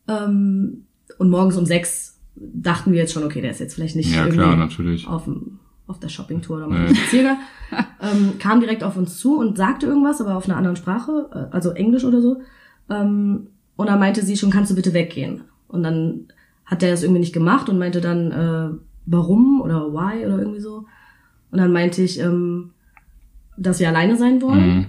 Ähm, 0.07 0.85
und 1.17 1.29
morgens 1.31 1.57
um 1.57 1.65
sechs 1.65 2.19
dachten 2.35 2.91
wir 2.91 2.99
jetzt 2.99 3.13
schon, 3.13 3.23
okay, 3.23 3.41
der 3.41 3.49
ist 3.51 3.59
jetzt 3.59 3.73
vielleicht 3.73 3.95
nicht 3.95 4.11
Ja, 4.13 4.19
irgendwie 4.25 4.37
klar, 4.37 4.55
natürlich. 4.55 5.07
auf, 5.07 5.23
dem, 5.23 5.59
auf 5.87 5.99
der 5.99 6.09
Shoppingtour 6.09 6.57
oder 6.57 6.67
mal 6.67 6.87
nee. 6.87 6.95
Spaziergang, 6.95 7.37
ähm, 8.01 8.37
kam 8.39 8.59
direkt 8.59 8.83
auf 8.83 8.97
uns 8.97 9.19
zu 9.19 9.37
und 9.37 9.57
sagte 9.57 9.85
irgendwas, 9.85 10.19
aber 10.19 10.35
auf 10.35 10.45
einer 10.45 10.57
anderen 10.57 10.75
Sprache, 10.75 11.29
äh, 11.31 11.55
also 11.55 11.71
Englisch 11.71 12.03
oder 12.03 12.21
so. 12.21 12.41
Ähm, 12.89 13.47
und 13.75 13.87
dann 13.87 13.99
meinte 13.99 14.23
sie 14.23 14.37
schon, 14.37 14.51
kannst 14.51 14.71
du 14.71 14.75
bitte 14.75 14.93
weggehen? 14.93 15.41
Und 15.67 15.83
dann 15.83 16.27
hat 16.65 16.81
der 16.81 16.91
das 16.91 17.03
irgendwie 17.03 17.19
nicht 17.19 17.33
gemacht 17.33 17.69
und 17.69 17.77
meinte 17.77 18.01
dann, 18.01 18.31
äh, 18.31 18.77
warum 19.05 19.61
oder 19.61 19.93
why 19.93 20.25
oder 20.25 20.39
irgendwie 20.39 20.61
so. 20.61 20.85
Und 21.51 21.59
dann 21.59 21.71
meinte 21.71 22.01
ich, 22.01 22.19
ähm, 22.19 22.71
dass 23.57 23.79
wir 23.79 23.87
alleine 23.87 24.17
sein 24.17 24.41
wollen. 24.41 24.77
Mhm. 24.77 24.85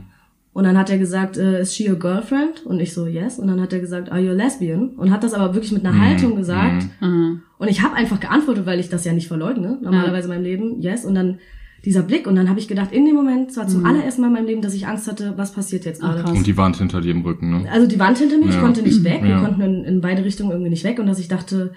Und 0.57 0.65
dann 0.65 0.79
hat 0.79 0.89
er 0.89 0.97
gesagt, 0.97 1.37
äh, 1.37 1.61
is 1.61 1.75
she 1.75 1.87
your 1.91 1.99
girlfriend? 1.99 2.65
Und 2.65 2.81
ich 2.81 2.95
so, 2.95 3.07
yes. 3.07 3.39
Und 3.39 3.47
dann 3.49 3.61
hat 3.61 3.75
er 3.75 3.79
gesagt, 3.81 4.11
are 4.11 4.21
you 4.21 4.31
a 4.31 4.35
lesbian? 4.35 4.89
Und 4.97 5.11
hat 5.11 5.23
das 5.23 5.35
aber 5.35 5.53
wirklich 5.55 5.73
mit 5.73 5.85
einer 5.85 5.95
Mhm. 5.95 6.01
Haltung 6.01 6.35
gesagt. 6.37 6.87
Mhm. 7.03 7.43
Und 7.59 7.69
ich 7.69 7.83
habe 7.83 7.95
einfach 7.95 8.21
geantwortet, 8.21 8.65
weil 8.65 8.81
ich 8.81 8.89
das 8.89 9.05
ja 9.05 9.13
nicht 9.13 9.29
verleugne, 9.29 9.79
normalerweise 9.83 10.29
in 10.29 10.35
meinem 10.35 10.45
Leben, 10.45 10.81
yes. 10.81 11.05
Und 11.05 11.15
dann 11.15 11.39
dieser 11.85 12.03
Blick. 12.03 12.27
Und 12.27 12.37
dann 12.37 12.49
habe 12.49 12.59
ich 12.59 12.69
gedacht, 12.69 12.91
in 12.93 13.05
dem 13.05 13.15
Moment, 13.15 13.51
es 13.51 13.59
war 13.59 13.69
zum 13.69 13.85
allerersten 13.85 14.23
Mal 14.23 14.29
in 14.29 14.33
meinem 14.33 14.47
Leben, 14.47 14.63
dass 14.63 14.73
ich 14.73 14.87
Angst 14.87 15.07
hatte, 15.09 15.35
was 15.37 15.53
passiert 15.53 15.85
jetzt 15.85 16.01
gerade. 16.01 16.25
Und 16.33 16.47
die 16.47 16.57
Wand 16.57 16.77
hinter 16.79 17.03
dir 17.03 17.11
im 17.11 17.21
Rücken, 17.21 17.51
ne? 17.51 17.69
Also 17.71 17.87
die 17.87 17.99
Wand 17.99 18.17
hinter 18.17 18.39
mir, 18.39 18.47
ich 18.49 18.55
Ja. 18.55 18.61
konnte 18.63 18.81
nicht 18.83 19.05
weg, 19.05 19.21
wir 19.23 19.31
Ja. 19.31 19.41
konnten 19.45 19.61
in, 19.61 19.85
in 19.85 20.01
beide 20.01 20.25
Richtungen 20.25 20.53
irgendwie 20.53 20.71
nicht 20.71 20.85
weg. 20.85 20.99
Und 20.99 21.07
dass 21.07 21.19
ich 21.19 21.29
dachte, 21.29 21.73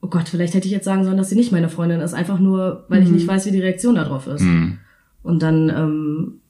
oh 0.00 0.06
Gott, 0.06 0.28
vielleicht 0.28 0.54
hätte 0.54 0.66
ich 0.66 0.72
jetzt 0.72 0.84
sagen 0.84 1.02
sollen, 1.04 1.16
dass 1.16 1.28
sie 1.30 1.34
nicht 1.36 1.50
meine 1.50 1.68
Freundin 1.68 1.98
ist, 2.00 2.14
einfach 2.14 2.38
nur, 2.38 2.84
weil 2.88 3.02
ich 3.02 3.10
nicht 3.10 3.26
weiß, 3.26 3.46
wie 3.46 3.50
die 3.50 3.60
Reaktion 3.60 3.96
darauf 3.96 4.28
ist. 4.28 4.42
Mhm. 4.42 4.78
Und 5.24 5.42
dann, 5.42 5.70
ähm, 5.70 6.40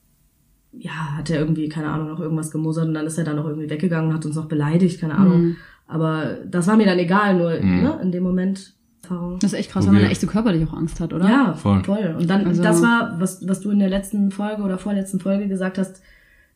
ja, 0.79 1.17
hat 1.17 1.29
er 1.29 1.39
irgendwie, 1.39 1.69
keine 1.69 1.87
Ahnung, 1.89 2.07
noch 2.09 2.19
irgendwas 2.19 2.51
gemosert 2.51 2.87
und 2.87 2.93
dann 2.93 3.05
ist 3.07 3.17
er 3.17 3.23
dann 3.23 3.35
noch 3.37 3.45
irgendwie 3.47 3.69
weggegangen 3.69 4.09
und 4.09 4.15
hat 4.15 4.25
uns 4.25 4.35
noch 4.35 4.47
beleidigt, 4.47 4.99
keine 5.01 5.15
Ahnung. 5.15 5.55
Aber 5.87 6.37
das 6.49 6.67
war 6.67 6.75
mir 6.77 6.85
dann 6.85 6.99
egal, 6.99 7.35
nur 7.37 7.51
ne, 7.59 7.99
in 8.01 8.11
dem 8.11 8.23
Moment 8.23 8.73
Erfahrung. 9.03 9.39
Das 9.39 9.53
ist 9.53 9.59
echt 9.59 9.71
krass, 9.71 9.83
Wo 9.85 9.87
wenn 9.87 9.95
man 9.95 10.03
da 10.03 10.09
echt 10.09 10.19
so 10.19 10.27
körperlich 10.27 10.67
auch 10.67 10.73
Angst 10.73 10.99
hat, 10.99 11.13
oder? 11.13 11.29
Ja, 11.29 11.53
Voll. 11.53 11.81
voll. 11.83 12.15
Und 12.19 12.29
dann, 12.29 12.45
Also- 12.45 12.61
das 12.61 12.81
war, 12.81 13.15
was, 13.19 13.47
was 13.47 13.61
du 13.61 13.71
in 13.71 13.79
der 13.79 13.89
letzten 13.89 14.31
Folge 14.31 14.63
oder 14.63 14.77
vorletzten 14.77 15.19
Folge 15.21 15.47
gesagt 15.47 15.77
hast, 15.77 16.01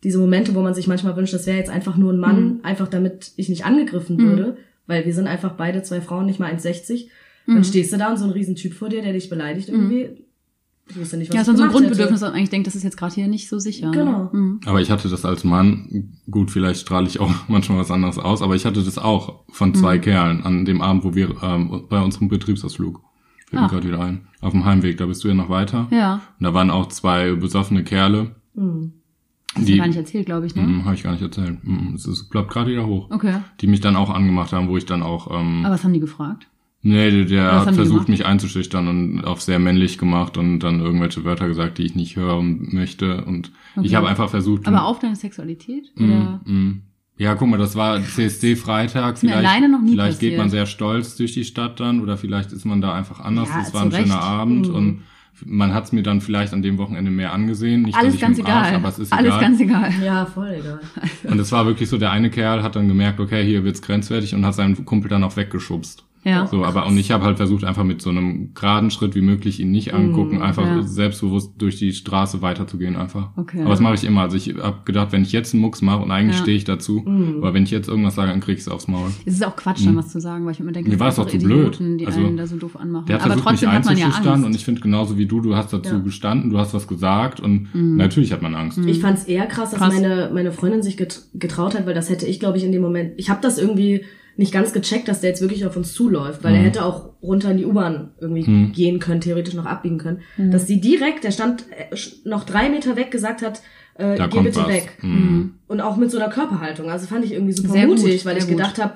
diese 0.03 0.17
Momente, 0.19 0.53
wo 0.55 0.61
man 0.61 0.73
sich 0.73 0.87
manchmal 0.87 1.15
wünscht, 1.15 1.33
das 1.33 1.45
wäre 1.47 1.57
jetzt 1.57 1.69
einfach 1.69 1.95
nur 1.95 2.11
ein 2.11 2.17
Mann, 2.19 2.59
einfach 2.63 2.87
damit 2.89 3.31
ich 3.37 3.47
nicht 3.49 3.65
angegriffen 3.65 4.17
würde, 4.19 4.57
weil 4.87 5.05
wir 5.05 5.13
sind 5.13 5.27
einfach 5.27 5.53
beide 5.53 5.81
zwei 5.83 6.01
Frauen, 6.01 6.25
nicht 6.25 6.39
mal 6.39 6.51
1,60. 6.51 7.07
Dann 7.47 7.63
stehst 7.63 7.93
du 7.93 7.97
da 7.97 8.09
und 8.09 8.17
so 8.17 8.25
ein 8.25 8.31
Riesentyp 8.31 8.73
vor 8.73 8.89
dir, 8.89 9.01
der 9.01 9.13
dich 9.13 9.29
beleidigt 9.29 9.69
irgendwie. 9.69 10.25
Ich 10.93 10.99
wusste 10.99 11.17
nicht, 11.17 11.29
was 11.29 11.35
Ja, 11.35 11.41
ich 11.41 11.45
so 11.45 11.51
ein 11.63 11.69
Grundbedürfnis, 11.69 11.99
hätte. 11.99 12.11
dass 12.11 12.21
man 12.21 12.33
eigentlich 12.33 12.49
denkt, 12.49 12.67
das 12.67 12.75
ist 12.75 12.83
jetzt 12.83 12.97
gerade 12.97 13.13
hier 13.15 13.27
nicht 13.27 13.47
so 13.49 13.59
sicher. 13.59 13.91
Genau. 13.91 14.29
Mhm. 14.33 14.59
Aber 14.65 14.81
ich 14.81 14.91
hatte 14.91 15.07
das 15.09 15.23
als 15.25 15.43
Mann, 15.43 16.09
gut, 16.29 16.51
vielleicht 16.51 16.81
strahle 16.81 17.07
ich 17.07 17.19
auch 17.19 17.31
manchmal 17.47 17.79
was 17.79 17.91
anderes 17.91 18.17
aus, 18.17 18.41
aber 18.41 18.55
ich 18.55 18.65
hatte 18.65 18.83
das 18.83 18.97
auch 18.97 19.43
von 19.49 19.73
zwei 19.73 19.97
Mhm. 19.97 20.01
Kerlen 20.01 20.43
an 20.43 20.65
dem 20.65 20.81
Abend, 20.81 21.03
wo 21.03 21.15
wir 21.15 21.41
ähm, 21.43 21.83
bei 21.89 22.01
unserem 22.01 22.27
Betriebsausflug, 22.27 23.01
fällt 23.47 23.61
mir 23.61 23.65
Ach. 23.67 23.71
gerade 23.71 23.87
wieder 23.87 23.99
ein, 24.01 24.27
auf 24.41 24.51
dem 24.51 24.65
Heimweg, 24.65 24.97
da 24.97 25.05
bist 25.05 25.23
du 25.23 25.27
ja 25.29 25.33
noch 25.33 25.49
weiter. 25.49 25.87
Ja, 25.91 26.15
Und 26.39 26.43
da 26.43 26.53
waren 26.53 26.69
auch 26.71 26.87
zwei 26.87 27.33
besoffene 27.33 27.83
Kerle, 27.83 28.35
Mhm. 28.53 28.93
hast 29.55 29.67
du 29.69 29.77
gar 29.77 29.87
nicht 29.87 29.95
erzählt, 29.97 30.25
glaube 30.25 30.45
ich, 30.47 30.55
ne? 30.55 30.63
Hm, 30.63 30.83
habe 30.85 30.95
ich 30.95 31.03
gar 31.03 31.11
nicht 31.11 31.21
erzählt. 31.21 31.57
Hm, 31.63 31.93
Es 31.95 32.27
ploppt 32.29 32.51
gerade 32.51 32.71
wieder 32.71 32.85
hoch. 32.85 33.07
Okay. 33.11 33.35
Die 33.61 33.67
mich 33.67 33.79
dann 33.81 33.95
auch 33.95 34.09
angemacht 34.09 34.51
haben, 34.51 34.67
wo 34.67 34.75
ich 34.77 34.85
dann 34.85 35.03
auch, 35.03 35.29
ähm, 35.31 35.63
Aber 35.65 35.73
was 35.75 35.83
haben 35.85 35.93
die 35.93 35.99
gefragt? 36.01 36.47
Nee, 36.81 37.11
der, 37.11 37.25
der 37.25 37.65
hat 37.65 37.75
versucht, 37.75 38.09
mich 38.09 38.25
einzuschüchtern 38.25 38.87
und 38.87 39.23
auf 39.23 39.41
sehr 39.41 39.59
männlich 39.59 39.97
gemacht 39.97 40.37
und 40.37 40.59
dann 40.59 40.79
irgendwelche 40.79 41.23
Wörter 41.23 41.47
gesagt, 41.47 41.77
die 41.77 41.83
ich 41.83 41.95
nicht 41.95 42.15
hören 42.15 42.69
möchte. 42.71 43.23
Und 43.25 43.51
ich 43.75 43.79
Okay. 43.91 43.95
habe 43.95 44.07
einfach 44.09 44.29
versucht. 44.29 44.67
Aber 44.67 44.85
auf 44.85 44.99
deine 44.99 45.15
Sexualität? 45.15 45.91
Oder? 45.97 46.41
Mm, 46.45 46.51
mm. 46.51 46.81
Ja, 47.17 47.35
guck 47.35 47.49
mal, 47.49 47.57
das 47.57 47.75
war 47.75 48.01
CSD-Freitag. 48.01 49.13
mir 49.21 49.29
Vielleicht, 49.29 49.37
alleine 49.47 49.69
noch 49.69 49.81
nie 49.81 49.91
vielleicht 49.91 50.19
geht 50.19 50.37
man 50.37 50.49
sehr 50.49 50.65
stolz 50.65 51.15
durch 51.17 51.33
die 51.33 51.43
Stadt 51.43 51.79
dann 51.79 52.01
oder 52.01 52.17
vielleicht 52.17 52.51
ist 52.51 52.65
man 52.65 52.81
da 52.81 52.93
einfach 52.93 53.19
anders. 53.19 53.49
Ja, 53.49 53.59
das 53.59 53.73
war 53.73 53.83
ein 53.83 53.89
Recht. 53.89 54.03
schöner 54.07 54.21
Abend 54.21 54.67
Mhm. 54.69 54.75
und 54.75 55.01
man 55.45 55.73
hat 55.73 55.85
es 55.85 55.91
mir 55.91 56.03
dann 56.03 56.21
vielleicht 56.21 56.53
an 56.53 56.61
dem 56.61 56.77
Wochenende 56.77 57.09
mehr 57.11 57.31
angesehen. 57.33 57.83
Nicht, 57.83 57.95
Alles 57.95 58.13
dass 58.13 58.15
ich 58.15 58.21
ganz 58.21 58.37
im 58.39 58.45
Arsch, 58.45 58.67
egal. 58.69 58.75
aber 58.79 58.89
es 58.89 58.99
ist 58.99 59.13
Alles 59.13 59.27
egal. 59.27 59.39
ganz 59.41 59.59
egal. 59.59 59.91
Ja, 60.03 60.25
voll 60.25 60.55
egal. 60.59 60.79
Und 61.31 61.39
es 61.39 61.51
war 61.51 61.65
wirklich 61.65 61.89
so, 61.89 61.97
der 61.97 62.11
eine 62.11 62.29
Kerl 62.29 62.61
hat 62.63 62.75
dann 62.75 62.87
gemerkt, 62.87 63.19
okay, 63.19 63.43
hier 63.45 63.63
wird's 63.63 63.81
grenzwertig 63.81 64.33
und 64.35 64.45
hat 64.45 64.55
seinen 64.55 64.83
Kumpel 64.85 65.09
dann 65.09 65.23
auch 65.23 65.35
weggeschubst. 65.37 66.03
Ja. 66.23 66.45
So, 66.45 66.63
aber 66.63 66.85
und 66.85 66.97
ich 66.97 67.09
habe 67.11 67.23
halt 67.23 67.37
versucht, 67.37 67.63
einfach 67.63 67.83
mit 67.83 68.01
so 68.01 68.11
einem 68.11 68.53
geraden 68.53 68.91
Schritt 68.91 69.15
wie 69.15 69.21
möglich 69.21 69.59
ihn 69.59 69.71
nicht 69.71 69.93
angucken, 69.93 70.41
einfach 70.43 70.65
ja. 70.65 70.81
selbstbewusst 70.83 71.53
durch 71.57 71.77
die 71.77 71.93
Straße 71.93 72.43
weiterzugehen 72.43 72.95
einfach. 72.95 73.29
Okay. 73.37 73.61
Aber 73.61 73.71
das 73.71 73.79
mache 73.79 73.95
ich 73.95 74.03
immer. 74.03 74.21
Also 74.21 74.37
ich 74.37 74.53
habe 74.61 74.77
gedacht, 74.85 75.11
wenn 75.11 75.23
ich 75.23 75.31
jetzt 75.31 75.53
einen 75.53 75.61
Mucks 75.61 75.81
mache 75.81 76.03
und 76.03 76.11
eigentlich 76.11 76.35
Ja. 76.37 76.43
stehe 76.43 76.57
ich 76.57 76.63
dazu, 76.63 77.03
aber 77.39 77.53
wenn 77.55 77.63
ich 77.63 77.71
jetzt 77.71 77.87
irgendwas 77.89 78.13
sage, 78.15 78.29
dann 78.29 78.39
krieg 78.39 78.57
ich's 78.57 78.67
aufs 78.67 78.87
Maul. 78.87 79.09
Es 79.25 79.33
ist 79.33 79.45
auch 79.45 79.55
Quatsch, 79.55 79.85
dann 79.85 79.95
was 79.97 80.09
zu 80.09 80.19
sagen, 80.21 80.45
weil 80.45 80.51
ich 80.51 80.59
mir 80.59 80.65
immer 80.65 80.73
denke, 80.73 80.89
Mir 80.89 80.95
das 80.97 80.99
war 80.99 81.07
es 81.09 81.15
doch 81.15 81.27
zu 81.27 81.37
blöd. 81.39 81.79
Die 81.79 82.05
Also, 82.05 82.19
einen 82.19 82.37
da 82.37 82.45
so 82.45 82.57
doof 82.57 82.75
anmachen. 82.75 83.07
Der 83.07 83.15
hat 83.15 83.21
Aber 83.23 83.31
versucht, 83.33 83.51
mich 83.51 83.59
trotzdem 83.61 83.71
hat 83.71 83.85
man 83.85 83.97
ja 83.97 84.05
einzuschüchtern 84.05 84.33
Angst. 84.35 84.45
und 84.45 84.55
ich 84.55 84.65
finde 84.65 84.81
genauso 84.81 85.17
wie 85.17 85.25
du, 85.25 85.41
du 85.41 85.55
hast 85.55 85.73
dazu 85.73 85.95
Ja. 85.95 85.99
gestanden, 86.01 86.51
du 86.51 86.59
hast 86.59 86.73
was 86.75 86.87
gesagt 86.87 87.39
und 87.39 87.69
natürlich 87.73 88.31
hat 88.31 88.43
man 88.43 88.53
Angst. 88.53 88.77
Ich 88.85 88.99
fand's 88.99 89.23
eher 89.23 89.47
krass, 89.47 89.71
dass 89.71 89.79
Krass. 89.79 89.93
meine 89.93 90.29
meine 90.33 90.51
Freundin 90.51 90.83
sich 90.83 90.97
get- 90.97 91.23
getraut 91.33 91.73
hat, 91.73 91.85
weil 91.87 91.95
das 91.95 92.09
hätte 92.09 92.27
ich, 92.27 92.39
glaube 92.39 92.57
ich, 92.59 92.63
in 92.63 92.71
dem 92.71 92.81
Moment. 92.83 93.13
Ich 93.17 93.29
habe 93.31 93.41
das 93.41 93.57
irgendwie 93.57 94.01
nicht 94.37 94.51
ganz 94.53 94.73
gecheckt, 94.73 95.07
dass 95.07 95.21
der 95.21 95.29
jetzt 95.31 95.41
wirklich 95.41 95.65
auf 95.65 95.75
uns 95.77 95.93
zuläuft, 95.93 96.43
weil 96.43 96.55
er 96.55 96.61
hätte 96.61 96.85
auch 96.85 97.11
runter 97.21 97.51
in 97.51 97.57
die 97.57 97.65
U-Bahn 97.65 98.11
irgendwie 98.19 98.71
gehen 98.71 98.99
können, 98.99 99.21
theoretisch 99.21 99.53
noch 99.53 99.65
abbiegen 99.65 99.97
können. 99.97 100.21
Dass 100.37 100.67
sie 100.67 100.79
direkt, 100.81 101.23
der 101.23 101.31
stand 101.31 101.65
äh, 101.71 101.95
noch 102.23 102.43
drei 102.45 102.69
Meter 102.69 102.95
weg, 102.95 103.11
gesagt 103.11 103.41
hat, 103.41 103.61
äh, 103.95 104.15
Da 104.15 104.27
geh 104.27 104.39
bitte 104.39 104.61
was. 104.61 104.67
weg. 104.69 104.97
Mhm. 105.01 105.55
Und 105.67 105.81
auch 105.81 105.97
mit 105.97 106.09
so 106.09 106.17
einer 106.17 106.29
Körperhaltung. 106.29 106.89
Also 106.89 107.07
fand 107.07 107.25
ich 107.25 107.33
irgendwie 107.33 107.53
super 107.53 107.73
Sehr 107.73 107.85
gut, 107.87 107.99
mutig, 107.99 108.25
weil 108.25 108.33
sehr 108.35 108.43
ich 108.43 108.47
gut. 108.49 108.57
gedacht 108.57 108.79
habe, 108.81 108.93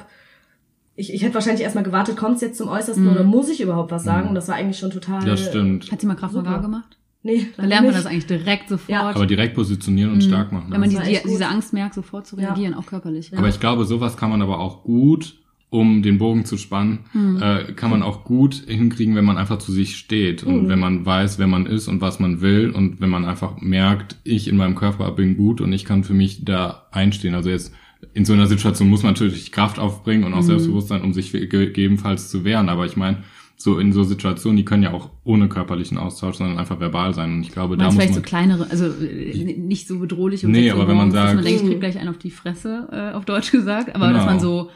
ich, 0.95 1.13
ich 1.13 1.21
hätte 1.23 1.33
wahrscheinlich 1.33 1.61
erstmal 1.63 1.83
gewartet, 1.83 2.15
kommt's 2.15 2.41
jetzt 2.41 2.57
zum 2.57 2.67
Mhm. 2.67 2.73
Äußersten 2.73 3.07
oder 3.09 3.23
muss 3.23 3.49
ich 3.49 3.59
überhaupt 3.61 3.91
was 3.91 4.03
sagen? 4.05 4.29
Und 4.29 4.35
das 4.35 4.47
war 4.47 4.55
eigentlich 4.55 4.79
schon 4.79 4.91
total. 4.91 5.23
Das 5.25 5.45
stimmt. 5.45 5.91
Hat 5.91 5.99
sie 6.01 6.07
mal 6.07 6.15
Kraft 6.15 6.33
Super. 6.33 6.49
Maga 6.51 6.61
gemacht? 6.61 6.97
Nee, 7.25 7.47
Da 7.57 7.65
lernt 7.65 7.85
man 7.87 7.95
das 7.95 8.05
eigentlich 8.05 8.27
direkt 8.27 8.69
sofort. 8.69 8.89
Ja. 8.89 9.01
Aber 9.09 9.25
direkt 9.25 9.55
positionieren 9.55 10.11
und 10.13 10.21
stark 10.23 10.51
machen. 10.51 10.67
Mhm. 10.67 10.73
wenn 10.73 10.79
man 10.81 10.89
die, 10.91 10.97
echt 10.97 11.25
die, 11.25 11.29
diese. 11.29 11.47
Angst 11.47 11.73
merkt, 11.73 11.95
sofort 11.95 12.27
zu 12.27 12.37
Ja. 12.39 12.49
reagieren, 12.49 12.73
auch 12.75 12.85
körperlich. 12.85 13.31
Aber 13.35 13.49
ich 13.49 13.59
glaube, 13.59 13.85
sowas 13.85 14.15
kann 14.15 14.29
man 14.29 14.41
aber 14.43 14.59
auch 14.59 14.83
gut, 14.83 15.35
um 15.71 16.03
den 16.03 16.19
Bogen 16.19 16.45
zu 16.45 16.57
spannen, 16.57 16.99
Hm. 17.13 17.41
äh, 17.41 17.73
kann 17.73 17.89
man 17.89 18.03
auch 18.03 18.23
gut 18.23 18.63
hinkriegen, 18.67 19.15
wenn 19.15 19.25
man 19.25 19.37
einfach 19.37 19.57
zu 19.57 19.71
sich 19.71 19.97
steht 19.97 20.43
und 20.43 20.63
Mhm. 20.65 20.69
wenn 20.69 20.79
man 20.79 21.05
weiß, 21.05 21.39
wer 21.39 21.47
man 21.47 21.65
ist 21.65 21.87
und 21.87 21.99
was 21.99 22.19
man 22.19 22.39
will 22.41 22.69
und 22.69 23.01
wenn 23.01 23.09
man 23.09 23.25
einfach 23.25 23.59
merkt, 23.59 24.15
ich 24.23 24.47
in 24.47 24.55
meinem 24.55 24.75
Körper 24.75 25.11
bin 25.11 25.35
gut 25.35 25.59
und 25.61 25.73
ich 25.73 25.83
kann 25.83 26.03
für 26.03 26.13
mich 26.13 26.45
da 26.45 26.85
einstehen. 26.91 27.33
Also 27.33 27.49
jetzt 27.49 27.73
in 28.13 28.23
so 28.23 28.33
einer 28.33 28.45
Situation 28.45 28.87
muss 28.87 29.01
man 29.01 29.13
natürlich 29.13 29.51
Kraft 29.51 29.79
aufbringen 29.79 30.23
und 30.25 30.33
auch 30.33 30.37
Hm. 30.39 30.45
Selbstbewusstsein, 30.45 31.01
um 31.01 31.13
sich 31.13 31.31
gegebenenfalls 31.31 32.29
zu 32.29 32.43
wehren. 32.45 32.69
Aber 32.69 32.85
ich 32.85 32.95
meine, 32.95 33.23
so 33.57 33.79
in 33.79 33.93
so 33.93 34.03
Situationen, 34.03 34.57
die 34.57 34.65
können 34.65 34.83
ja 34.83 34.91
auch 34.93 35.09
ohne 35.23 35.47
körperlichen 35.47 35.97
Austausch, 35.97 36.35
sondern 36.35 36.57
einfach 36.59 36.79
verbal 36.79 37.13
sein. 37.13 37.33
Und 37.35 37.41
ich 37.41 37.51
glaube, 37.51 37.77
da 37.77 37.85
muss 37.85 37.93
vielleicht 37.95 38.11
man 38.13 38.15
so 38.15 38.21
kleinere, 38.21 38.67
also 38.69 38.85
äh, 38.85 39.55
nicht 39.57 39.87
so 39.87 39.99
bedrohlich 39.99 40.45
um 40.45 40.51
Nee, 40.51 40.63
6 40.63 40.73
Uhr 40.75 40.79
aber 40.81 40.89
wenn 40.89 40.97
man 40.97 41.07
morgens, 41.07 41.13
dass 41.15 41.23
sagt- 41.23 41.35
man 41.35 41.45
denkt, 41.45 41.59
ich 41.61 41.65
Mhm. 41.65 41.71
krieg 41.71 41.79
gleich 41.79 41.97
einen 41.99 42.09
auf 42.09 42.17
die 42.17 42.31
Fresse, 42.31 42.87
äh, 42.91 43.15
auf 43.15 43.25
Deutsch 43.25 43.51
gesagt, 43.51 43.95
aber 43.95 44.07
Genau. 44.07 44.17
dass 44.19 44.25
man 44.25 44.39
so 44.39 44.69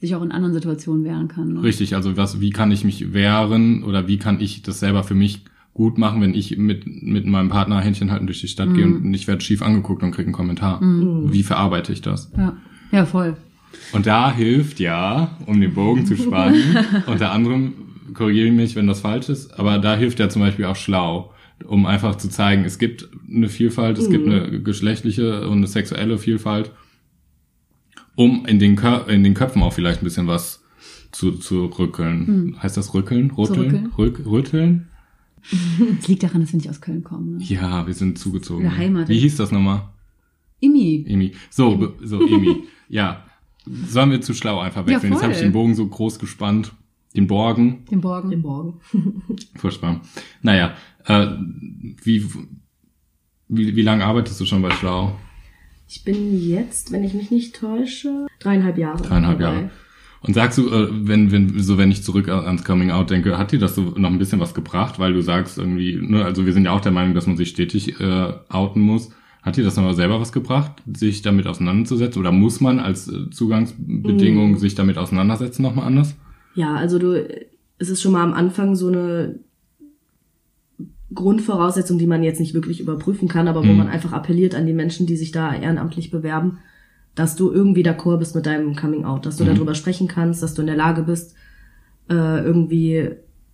sich 0.00 0.14
auch 0.16 0.22
in 0.22 0.32
anderen 0.32 0.52
Situationen 0.54 1.04
wehren 1.04 1.28
kann. 1.28 1.52
Ne? 1.52 1.62
Richtig, 1.62 1.94
also 1.94 2.16
was, 2.16 2.40
wie 2.40 2.50
kann 2.50 2.72
ich 2.72 2.84
mich 2.84 3.12
wehren 3.12 3.84
oder 3.84 4.08
wie 4.08 4.16
kann 4.18 4.40
ich 4.40 4.62
das 4.62 4.80
selber 4.80 5.04
für 5.04 5.14
mich 5.14 5.44
gut 5.74 5.96
machen, 5.96 6.20
wenn 6.20 6.34
ich 6.34 6.56
mit, 6.58 6.86
mit 6.86 7.24
meinem 7.26 7.48
Partner 7.50 7.80
Händchen 7.80 8.10
halten 8.10 8.26
durch 8.26 8.40
die 8.40 8.48
Stadt 8.48 8.74
gehe 8.74 8.84
und 8.84 9.14
ich 9.14 9.28
werde 9.28 9.40
schief 9.42 9.62
angeguckt 9.62 10.02
und 10.02 10.10
kriege 10.10 10.26
einen 10.26 10.34
Kommentar. 10.34 10.80
Wie 10.82 11.42
verarbeite 11.44 11.92
ich 11.92 12.02
das? 12.02 12.30
Ja. 12.36 12.56
ja, 12.90 13.06
voll. 13.06 13.36
Und 13.92 14.06
da 14.06 14.32
hilft 14.34 14.80
ja, 14.80 15.36
um 15.46 15.60
den 15.60 15.72
Bogen 15.72 16.04
zu 16.04 16.16
spannen, 16.16 16.60
unter 17.06 17.30
anderem, 17.32 17.72
korrigiere 18.14 18.46
ich 18.48 18.52
mich, 18.52 18.76
wenn 18.76 18.86
das 18.86 19.00
falsch 19.00 19.28
ist, 19.28 19.58
aber 19.58 19.78
da 19.78 19.96
hilft 19.96 20.18
ja 20.18 20.28
zum 20.28 20.42
Beispiel 20.42 20.64
auch 20.66 20.76
schlau, 20.76 21.32
um 21.66 21.86
einfach 21.86 22.16
zu 22.16 22.28
zeigen, 22.28 22.64
es 22.64 22.78
gibt 22.78 23.08
eine 23.30 23.48
Vielfalt, 23.48 23.98
es 23.98 24.10
gibt 24.10 24.26
eine 24.26 24.60
geschlechtliche 24.62 25.48
und 25.48 25.58
eine 25.58 25.66
sexuelle 25.66 26.18
Vielfalt, 26.18 26.72
um 28.16 28.44
in 28.46 28.58
den, 28.58 28.76
Kör 28.76 29.08
in 29.08 29.22
den 29.24 29.34
Köpfen 29.34 29.62
auch 29.62 29.72
vielleicht 29.72 30.02
ein 30.02 30.04
bisschen 30.04 30.26
was 30.26 30.62
zu, 31.12 31.32
zu 31.32 31.66
rückeln. 31.66 32.56
Heißt 32.62 32.76
das 32.76 32.94
rückeln? 32.94 33.30
Rütteln? 33.30 33.92
Rück, 33.96 34.22
rütteln? 34.26 34.88
Es 35.98 36.08
liegt 36.08 36.22
daran, 36.22 36.40
dass 36.40 36.52
wir 36.52 36.58
nicht 36.58 36.70
aus 36.70 36.80
Köln 36.80 37.02
kommen. 37.02 37.36
Ne? 37.38 37.44
Ja, 37.44 37.86
wir 37.86 37.94
sind 37.94 38.18
zugezogen. 38.18 38.64
Beheimatet. 38.64 39.08
Wie 39.08 39.18
hieß 39.18 39.36
das 39.36 39.50
nochmal? 39.50 39.88
Imi. 40.60 41.04
Emi. 41.08 41.32
So, 41.50 41.76
be- 41.76 41.94
so 42.02 42.20
Emi. 42.26 42.64
ja. 42.88 43.24
Sollen 43.86 44.10
wir 44.10 44.20
zu 44.20 44.34
schlau 44.34 44.58
einfach 44.60 44.82
Ja, 44.86 44.94
wechseln? 44.94 45.12
Jetzt 45.12 45.22
habe 45.22 45.32
ich 45.32 45.38
den 45.40 45.52
Bogen 45.52 45.74
so 45.74 45.86
groß 45.86 46.18
gespannt. 46.18 46.72
Den 47.14 47.26
Borgen. 47.26 47.84
Den 47.90 48.00
Borgen. 48.00 48.30
Den 48.30 48.40
Morgen. 48.40 48.80
Furchtbar. 49.56 50.00
Naja, 50.40 50.74
äh, 51.06 51.26
wie, 52.02 52.24
wie, 53.48 53.76
wie 53.76 53.82
lange 53.82 54.04
arbeitest 54.04 54.40
du 54.40 54.46
schon 54.46 54.62
bei 54.62 54.70
Schlau? 54.70 55.16
Ich 55.88 56.04
bin 56.04 56.40
jetzt, 56.40 56.90
wenn 56.90 57.04
ich 57.04 57.12
mich 57.12 57.30
nicht 57.30 57.54
täusche, 57.54 58.26
dreieinhalb 58.38 58.78
Jahre. 58.78 59.02
Dreieinhalb 59.02 59.38
dabei. 59.38 59.54
Jahre. 59.54 59.70
Und 60.22 60.34
sagst 60.34 60.56
du, 60.56 60.68
äh, 60.68 60.88
wenn, 60.90 61.32
wenn, 61.32 61.58
so 61.60 61.78
wenn 61.78 61.90
ich 61.90 62.02
zurück 62.02 62.28
ans 62.28 62.64
Coming 62.64 62.92
Out 62.92 63.10
denke, 63.10 63.36
hat 63.36 63.52
dir 63.52 63.58
das 63.58 63.74
so 63.74 63.82
noch 63.96 64.10
ein 64.10 64.18
bisschen 64.18 64.40
was 64.40 64.54
gebracht, 64.54 64.98
weil 64.98 65.12
du 65.12 65.20
sagst 65.20 65.58
irgendwie, 65.58 65.96
ne, 66.00 66.24
also 66.24 66.46
wir 66.46 66.52
sind 66.52 66.64
ja 66.64 66.70
auch 66.70 66.80
der 66.80 66.92
Meinung, 66.92 67.14
dass 67.14 67.26
man 67.26 67.36
sich 67.36 67.48
stetig 67.48 68.00
äh, 68.00 68.32
outen 68.48 68.80
muss. 68.80 69.10
Hat 69.42 69.56
dir 69.56 69.64
das 69.64 69.76
nochmal 69.76 69.96
selber 69.96 70.20
was 70.20 70.30
gebracht, 70.30 70.80
sich 70.86 71.22
damit 71.22 71.48
auseinanderzusetzen? 71.48 72.20
Oder 72.20 72.30
muss 72.30 72.60
man 72.60 72.78
als 72.78 73.08
äh, 73.08 73.28
Zugangsbedingung 73.30 74.56
sich 74.58 74.76
damit 74.76 74.96
auseinandersetzen 74.96 75.62
nochmal 75.62 75.86
anders? 75.86 76.14
Ja, 76.54 76.74
also 76.76 76.98
du, 76.98 77.26
es 77.78 77.88
ist 77.88 78.02
schon 78.02 78.12
mal 78.12 78.22
am 78.22 78.34
Anfang 78.34 78.74
so 78.76 78.88
eine 78.88 79.40
Grundvoraussetzung, 81.14 81.98
die 81.98 82.06
man 82.06 82.22
jetzt 82.22 82.40
nicht 82.40 82.54
wirklich 82.54 82.80
überprüfen 82.80 83.28
kann, 83.28 83.48
aber 83.48 83.62
wo 83.62 83.70
Mhm. 83.72 83.76
man 83.78 83.88
einfach 83.88 84.12
appelliert 84.12 84.54
an 84.54 84.66
die 84.66 84.72
Menschen, 84.72 85.06
die 85.06 85.16
sich 85.16 85.30
da 85.30 85.54
ehrenamtlich 85.54 86.10
bewerben, 86.10 86.58
dass 87.14 87.36
du 87.36 87.52
irgendwie 87.52 87.84
d'accord 87.84 88.18
bist 88.18 88.34
mit 88.34 88.46
deinem 88.46 88.74
Coming 88.74 89.04
Out, 89.04 89.26
dass 89.26 89.36
du 89.36 89.44
Mhm. 89.44 89.48
darüber 89.54 89.74
sprechen 89.74 90.08
kannst, 90.08 90.42
dass 90.42 90.54
du 90.54 90.62
in 90.62 90.66
der 90.68 90.76
Lage 90.76 91.02
bist, 91.02 91.34
äh, 92.08 92.42
irgendwie 92.42 93.10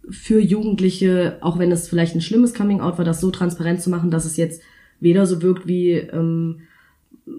für 0.09 0.41
Jugendliche, 0.41 1.39
auch 1.41 1.59
wenn 1.59 1.73
es 1.73 1.89
vielleicht 1.89 2.15
ein 2.15 2.21
schlimmes 2.21 2.55
Coming 2.55 2.81
Out 2.81 2.97
war, 2.99 3.05
das 3.05 3.21
so 3.21 3.31
transparent 3.31 3.83
zu 3.83 3.91
machen, 3.91 4.11
dass 4.11 4.25
es 4.25 4.37
jetzt 4.37 4.63
weder 5.01 5.27
so 5.27 5.43
wirkt 5.43 5.67
wie 5.67 5.93
ähm, 5.93 6.61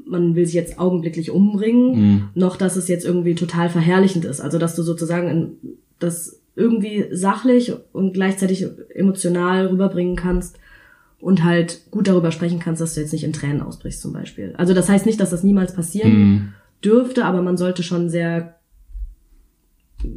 man 0.06 0.36
will 0.36 0.45
sich 0.45 0.56
jetzt 0.56 0.80
augenblicklich 0.80 1.32
umbringen, 1.32 1.91
Mhm. 1.91 2.23
noch 2.36 2.56
dass 2.58 2.75
es 2.75 2.88
jetzt 2.88 3.06
irgendwie 3.06 3.36
total 3.36 3.69
verherrlichend 3.69 4.25
ist. 4.25 4.39
Also 4.41 4.58
dass 4.58 4.75
du 4.75 4.84
sozusagen 4.84 5.54
das 5.99 6.39
irgendwie 6.56 7.06
sachlich 7.12 7.73
und 7.93 8.13
gleichzeitig 8.13 8.65
emotional 8.93 9.67
rüberbringen 9.67 10.15
kannst, 10.15 10.58
und 11.21 11.43
halt 11.43 11.82
gut 11.91 12.08
darüber 12.08 12.32
sprechen 12.32 12.60
kannst, 12.60 12.80
dass 12.82 12.93
du 12.93 13.02
jetzt 13.02 13.12
nicht 13.12 13.25
in 13.25 13.34
Tränen 13.34 13.62
ausbrichst 13.62 14.02
zum 14.02 14.13
Beispiel. 14.13 14.54
Also 14.58 14.73
das 14.73 14.88
heißt 14.88 15.06
nicht, 15.06 15.19
dass 15.19 15.32
das 15.32 15.43
niemals 15.43 15.73
passieren 15.73 16.12
Mhm. 16.13 16.47
dürfte, 16.82 17.25
aber 17.25 17.41
man 17.41 17.58
sollte 17.58 17.84
schon 17.84 18.10
sehr 18.10 18.56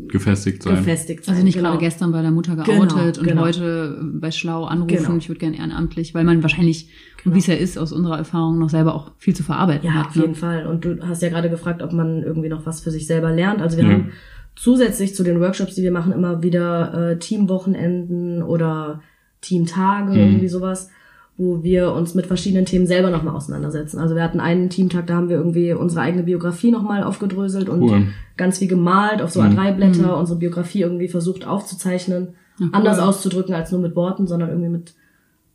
Gefestigt 0.08 0.62
sein. 0.62 0.76
gefestigt 0.76 1.24
sein. 1.24 1.34
Also 1.34 1.44
nicht 1.44 1.56
genau. 1.56 1.70
gerade 1.70 1.80
gestern 1.82 2.12
bei 2.12 2.22
der 2.22 2.30
Mutter 2.30 2.54
Genau, 2.54 2.64
geoutet 2.86 3.18
und 3.18 3.26
genau. 3.26 3.42
heute 3.42 4.00
bei 4.14 4.30
Schlau 4.30 4.64
anrufen, 4.64 4.96
Genau. 4.96 5.16
ich 5.16 5.28
würde 5.28 5.40
gern 5.40 5.54
ehrenamtlich, 5.54 6.14
weil 6.14 6.22
man 6.24 6.42
wahrscheinlich, 6.42 6.88
und 7.24 7.34
wie 7.34 7.38
es 7.40 7.46
ja 7.48 7.54
ist, 7.54 7.76
aus 7.78 7.92
unserer 7.92 8.16
Erfahrung 8.18 8.58
noch 8.58 8.70
selber 8.70 8.94
auch 8.94 9.10
viel 9.18 9.34
zu 9.34 9.42
verarbeiten 9.42 9.86
Ja, 9.88 9.94
hat. 9.94 10.06
auf 10.08 10.16
ne? 10.16 10.22
jeden 10.22 10.34
Fall. 10.36 10.66
Und 10.66 10.84
du 10.84 10.98
hast 11.06 11.22
ja 11.22 11.30
gerade 11.30 11.50
gefragt, 11.50 11.82
ob 11.82 11.92
man 11.92 12.22
irgendwie 12.22 12.48
noch 12.48 12.64
was 12.66 12.80
für 12.80 12.90
sich 12.92 13.06
selber 13.06 13.32
lernt. 13.32 13.60
Also 13.60 13.76
wir 13.76 13.84
Ja. 13.84 13.90
haben 13.90 14.12
zusätzlich 14.54 15.14
zu 15.16 15.24
den 15.24 15.40
Workshops, 15.40 15.74
die 15.74 15.82
wir 15.82 15.92
machen, 15.92 16.12
immer 16.12 16.42
wieder 16.42 17.10
äh, 17.12 17.18
Teamwochenenden 17.18 18.42
oder 18.42 19.02
Teamtage, 19.40 20.12
Mhm. 20.12 20.18
irgendwie 20.18 20.48
sowas, 20.48 20.90
wo 21.38 21.62
wir 21.62 21.92
uns 21.92 22.14
mit 22.14 22.26
verschiedenen 22.26 22.66
Themen 22.66 22.86
selber 22.86 23.10
nochmal 23.10 23.34
auseinandersetzen. 23.34 23.98
Also 23.98 24.14
wir 24.14 24.22
hatten 24.22 24.38
einen 24.38 24.68
Teamtag, 24.70 25.06
da 25.06 25.14
haben 25.14 25.28
wir 25.28 25.36
irgendwie 25.36 25.72
unsere 25.72 26.02
eigene 26.02 26.22
Biografie 26.24 26.70
nochmal 26.70 27.02
aufgedröselt 27.02 27.68
und 27.68 27.82
Cool. 27.82 28.08
ganz 28.36 28.58
viel 28.58 28.68
gemalt 28.68 29.22
auf 29.22 29.30
so 29.30 29.40
Mhm. 29.42 29.58
A3-Blätter, 29.58 30.16
unsere 30.18 30.38
Biografie 30.38 30.82
irgendwie 30.82 31.08
versucht 31.08 31.46
aufzuzeichnen, 31.46 32.28
cool. 32.60 32.68
anders 32.72 32.98
auszudrücken 32.98 33.54
als 33.54 33.72
nur 33.72 33.80
mit 33.80 33.96
Worten, 33.96 34.26
sondern 34.26 34.50
irgendwie 34.50 34.68
mit 34.68 34.94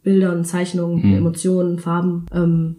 Bildern, 0.03 0.45
Zeichnungen, 0.45 1.05
Mhm. 1.07 1.15
Emotionen, 1.17 1.79
Farben. 1.79 2.25
Ähm, 2.33 2.77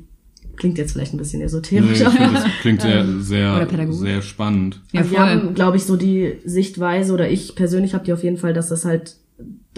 klingt 0.56 0.76
jetzt 0.76 0.92
vielleicht 0.92 1.14
ein 1.14 1.18
bisschen 1.18 1.38
Nee, 1.38 1.44
esoterisch, 1.46 2.00
aber 2.02 2.10
finde, 2.10 2.34
das 2.34 2.44
klingt 2.62 2.80
sehr, 2.82 3.04
Oder 3.56 3.68
sehr, 3.68 3.92
sehr 3.92 4.22
spannend. 4.22 4.80
Ja, 4.92 5.00
also 5.02 5.12
wir 5.12 5.18
haben, 5.20 5.54
glaube 5.54 5.76
ich, 5.76 5.84
so 5.84 5.96
die 5.96 6.34
Sichtweise, 6.44 7.12
oder 7.14 7.30
ich 7.30 7.54
persönlich 7.54 7.94
habe 7.94 8.04
die 8.04 8.12
auf 8.12 8.24
jeden 8.24 8.38
Fall, 8.38 8.52
dass 8.54 8.68
das 8.70 8.84
halt, 8.84 9.16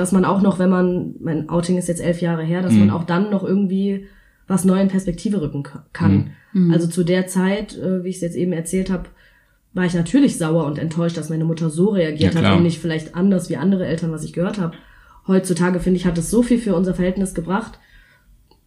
dass 0.01 0.13
man 0.13 0.25
auch 0.25 0.43
noch, 0.43 0.59
wenn 0.59 0.71
man, 0.71 1.15
mein 1.21 1.49
Outing 1.49 1.77
ist 1.79 1.89
jetzt 1.89 2.03
elf 2.03 2.21
Jahre 2.21 2.43
her, 2.43 2.63
dass 2.63 2.73
Mhm. 2.73 2.81
man 2.81 2.91
auch 2.91 3.05
dann 3.05 3.31
noch 3.31 3.45
irgendwie 3.45 4.07
was 4.49 4.65
neu 4.65 4.81
in 4.81 4.89
Perspektive 4.89 5.41
rücken 5.41 5.63
ka- 5.63 5.87
kann. 5.93 6.31
Mhm. 6.53 6.73
Also 6.73 6.89
zu 6.89 7.05
der 7.05 7.27
Zeit, 7.29 7.77
äh, 7.79 8.03
wie 8.03 8.09
ich 8.09 8.17
es 8.17 8.23
jetzt 8.23 8.37
eben 8.37 8.53
erzählt 8.53 8.91
habe, 8.91 9.05
war 9.73 9.85
ich 9.85 9.95
natürlich 9.95 10.37
sauer 10.39 10.65
und 10.67 10.79
enttäuscht, 10.81 11.17
dass 11.17 11.29
meine 11.31 11.45
Mutter 11.45 11.71
so 11.71 11.91
reagiert 11.91 12.35
Ja, 12.35 12.43
hat 12.43 12.57
und 12.57 12.65
nicht 12.65 12.81
vielleicht 12.81 13.15
anders 13.15 13.49
wie 13.51 13.57
andere 13.57 13.87
Eltern, 13.87 14.11
was 14.11 14.25
ich 14.25 14.33
gehört 14.33 14.59
habe. 14.59 14.75
Heutzutage, 15.29 15.79
finde 15.79 15.99
ich, 15.99 16.07
hat 16.07 16.19
es 16.19 16.31
so 16.31 16.43
viel 16.43 16.59
für 16.59 16.75
unser 16.75 16.95
Verhältnis 16.95 17.35
gebracht. 17.35 17.79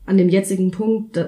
An 0.05 0.17
dem 0.17 0.29
jetzigen 0.29 0.71
Punkt, 0.71 1.17
da, 1.17 1.25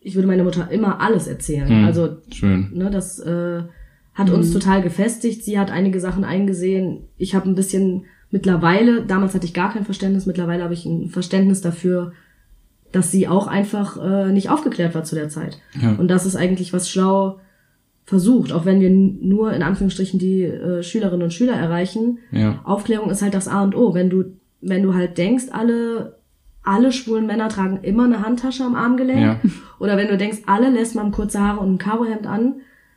ich 0.00 0.14
würde 0.14 0.28
meiner 0.28 0.44
Mutter 0.44 0.70
immer 0.70 1.00
alles 1.00 1.26
erzählen. 1.26 1.80
Mhm. 1.80 1.84
Also 1.86 2.16
Schön. 2.30 2.68
Ne, 2.74 2.90
das 2.90 3.18
äh, 3.20 3.62
hat 4.12 4.28
uns 4.30 4.52
total 4.52 4.82
gefestigt. 4.82 5.42
Sie 5.44 5.58
hat 5.58 5.70
einige 5.70 6.00
Sachen 6.00 6.24
eingesehen. 6.24 7.04
Ich 7.16 7.34
habe 7.34 7.48
ein 7.48 7.54
bisschen 7.54 8.04
mittlerweile, 8.34 9.02
damals 9.02 9.32
hatte 9.32 9.46
ich 9.46 9.54
gar 9.54 9.72
kein 9.72 9.84
Verständnis, 9.84 10.26
mittlerweile 10.26 10.64
habe 10.64 10.74
ich 10.74 10.84
ein 10.84 11.08
Verständnis 11.08 11.60
dafür, 11.60 12.12
dass 12.90 13.12
sie 13.12 13.28
auch 13.28 13.46
einfach 13.46 13.96
äh, 14.04 14.32
nicht 14.32 14.50
aufgeklärt 14.50 14.92
war 14.96 15.04
zu 15.04 15.14
der 15.14 15.28
Zeit. 15.28 15.58
Ja. 15.80 15.94
Und 15.96 16.08
das 16.08 16.26
ist 16.26 16.34
eigentlich 16.34 16.72
was 16.72 16.90
schlau 16.90 17.38
versucht, 18.04 18.50
auch 18.52 18.64
wenn 18.66 18.80
wir 18.80 18.90
nur 18.90 19.52
in 19.52 19.62
Anführungsstrichen 19.62 20.18
die 20.18 20.42
äh, 20.42 20.82
Schülerinnen 20.82 21.22
und 21.22 21.32
Schüler 21.32 21.54
erreichen. 21.54 22.18
Ja. 22.32 22.60
Aufklärung 22.64 23.08
ist 23.08 23.22
halt 23.22 23.34
das 23.34 23.46
A 23.46 23.62
und 23.62 23.76
O. 23.76 23.94
Wenn 23.94 24.10
du, 24.10 24.24
wenn 24.60 24.82
du 24.82 24.94
halt 24.94 25.16
denkst, 25.16 25.44
alle, 25.52 26.16
alle 26.64 26.90
schwulen 26.90 27.26
Männer 27.26 27.48
tragen 27.48 27.78
immer 27.82 28.04
eine 28.06 28.20
Handtasche 28.20 28.64
am 28.64 28.74
Armgelenk, 28.74 29.20
Ja. 29.20 29.40
oder 29.78 29.96
wenn 29.96 30.08
du 30.08 30.16
denkst, 30.18 30.38
alle 30.46 30.70
lässt 30.70 30.96
man 30.96 31.12
kurze 31.12 31.38
Haare 31.40 31.60
und 31.60 31.74
ein 31.74 31.78
Karohemd 31.78 32.26
an, 32.26 32.54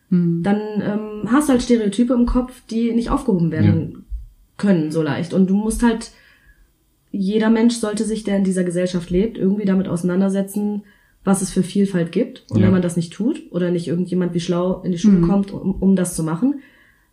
Hm. 0.10 0.42
dann 0.42 0.58
ähm, 0.82 1.30
hast 1.32 1.48
du 1.48 1.52
halt 1.52 1.62
Stereotype 1.62 2.14
im 2.14 2.26
Kopf, 2.26 2.54
die 2.72 2.94
nicht 2.94 3.10
aufgehoben 3.10 3.52
werden 3.52 4.06
können 4.58 4.92
so 4.92 5.02
leicht. 5.02 5.34
Und 5.34 5.50
du 5.50 5.56
musst 5.56 5.84
halt, 5.84 6.12
jeder 7.12 7.50
Mensch 7.50 7.76
sollte 7.76 8.04
sich, 8.04 8.24
der 8.24 8.38
in 8.38 8.44
dieser 8.44 8.64
Gesellschaft 8.64 9.10
lebt, 9.10 9.38
irgendwie 9.38 9.66
damit 9.66 9.88
auseinandersetzen, 9.88 10.84
was 11.24 11.42
es 11.42 11.52
für 11.52 11.64
Vielfalt 11.64 12.12
gibt. 12.12 12.46
Und 12.50 12.60
Ja. 12.60 12.66
wenn 12.66 12.74
man 12.74 12.82
das 12.82 12.96
nicht 12.96 13.14
tut 13.14 13.42
oder 13.52 13.72
nicht 13.72 13.88
irgendjemand 13.88 14.34
wie 14.34 14.40
schlau 14.40 14.82
in 14.84 14.92
die 14.92 14.98
Schule 14.98 15.18
Mhm. 15.18 15.28
kommt, 15.28 15.52
um, 15.52 15.72
um 15.76 15.96
das 15.96 16.16
zu 16.16 16.24
machen, 16.24 16.62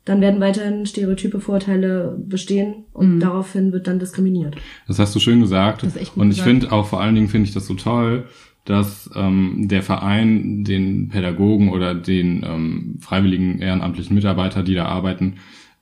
dann 0.05 0.21
werden 0.21 0.41
weiterhin 0.41 0.85
Stereotype, 0.85 1.41
Vorurteile 1.41 2.17
bestehen 2.29 2.85
und 2.93 3.17
Mhm. 3.17 3.21
daraufhin 3.21 3.73
wird 3.73 3.87
dann 3.87 3.99
diskriminiert. 3.99 4.57
Das 4.87 4.99
hast 4.99 5.15
du 5.15 5.19
schön 5.19 5.41
gesagt. 5.41 5.83
Das 5.83 5.95
ist 5.97 6.01
echt 6.01 6.15
gut 6.15 6.23
und 6.23 6.31
ich 6.31 6.43
finde 6.43 6.73
auch 6.73 6.87
vor 6.87 7.01
allen 7.01 7.15
Dingen 7.15 7.29
finde 7.29 7.49
ich 7.49 7.55
das 7.55 7.67
so 7.67 7.75
toll, 7.75 8.27
dass 8.67 9.11
ähm, 9.15 9.67
der 9.69 9.83
Verein 9.83 10.65
den 10.65 11.09
Pädagogen 11.09 11.71
oder 11.71 11.95
den 11.95 12.45
ähm, 12.47 12.97
freiwilligen 13.01 13.61
ehrenamtlichen 13.61 14.15
Mitarbeiter, 14.15 14.63
die 14.63 14.75
da 14.75 14.87
arbeiten, 14.87 15.37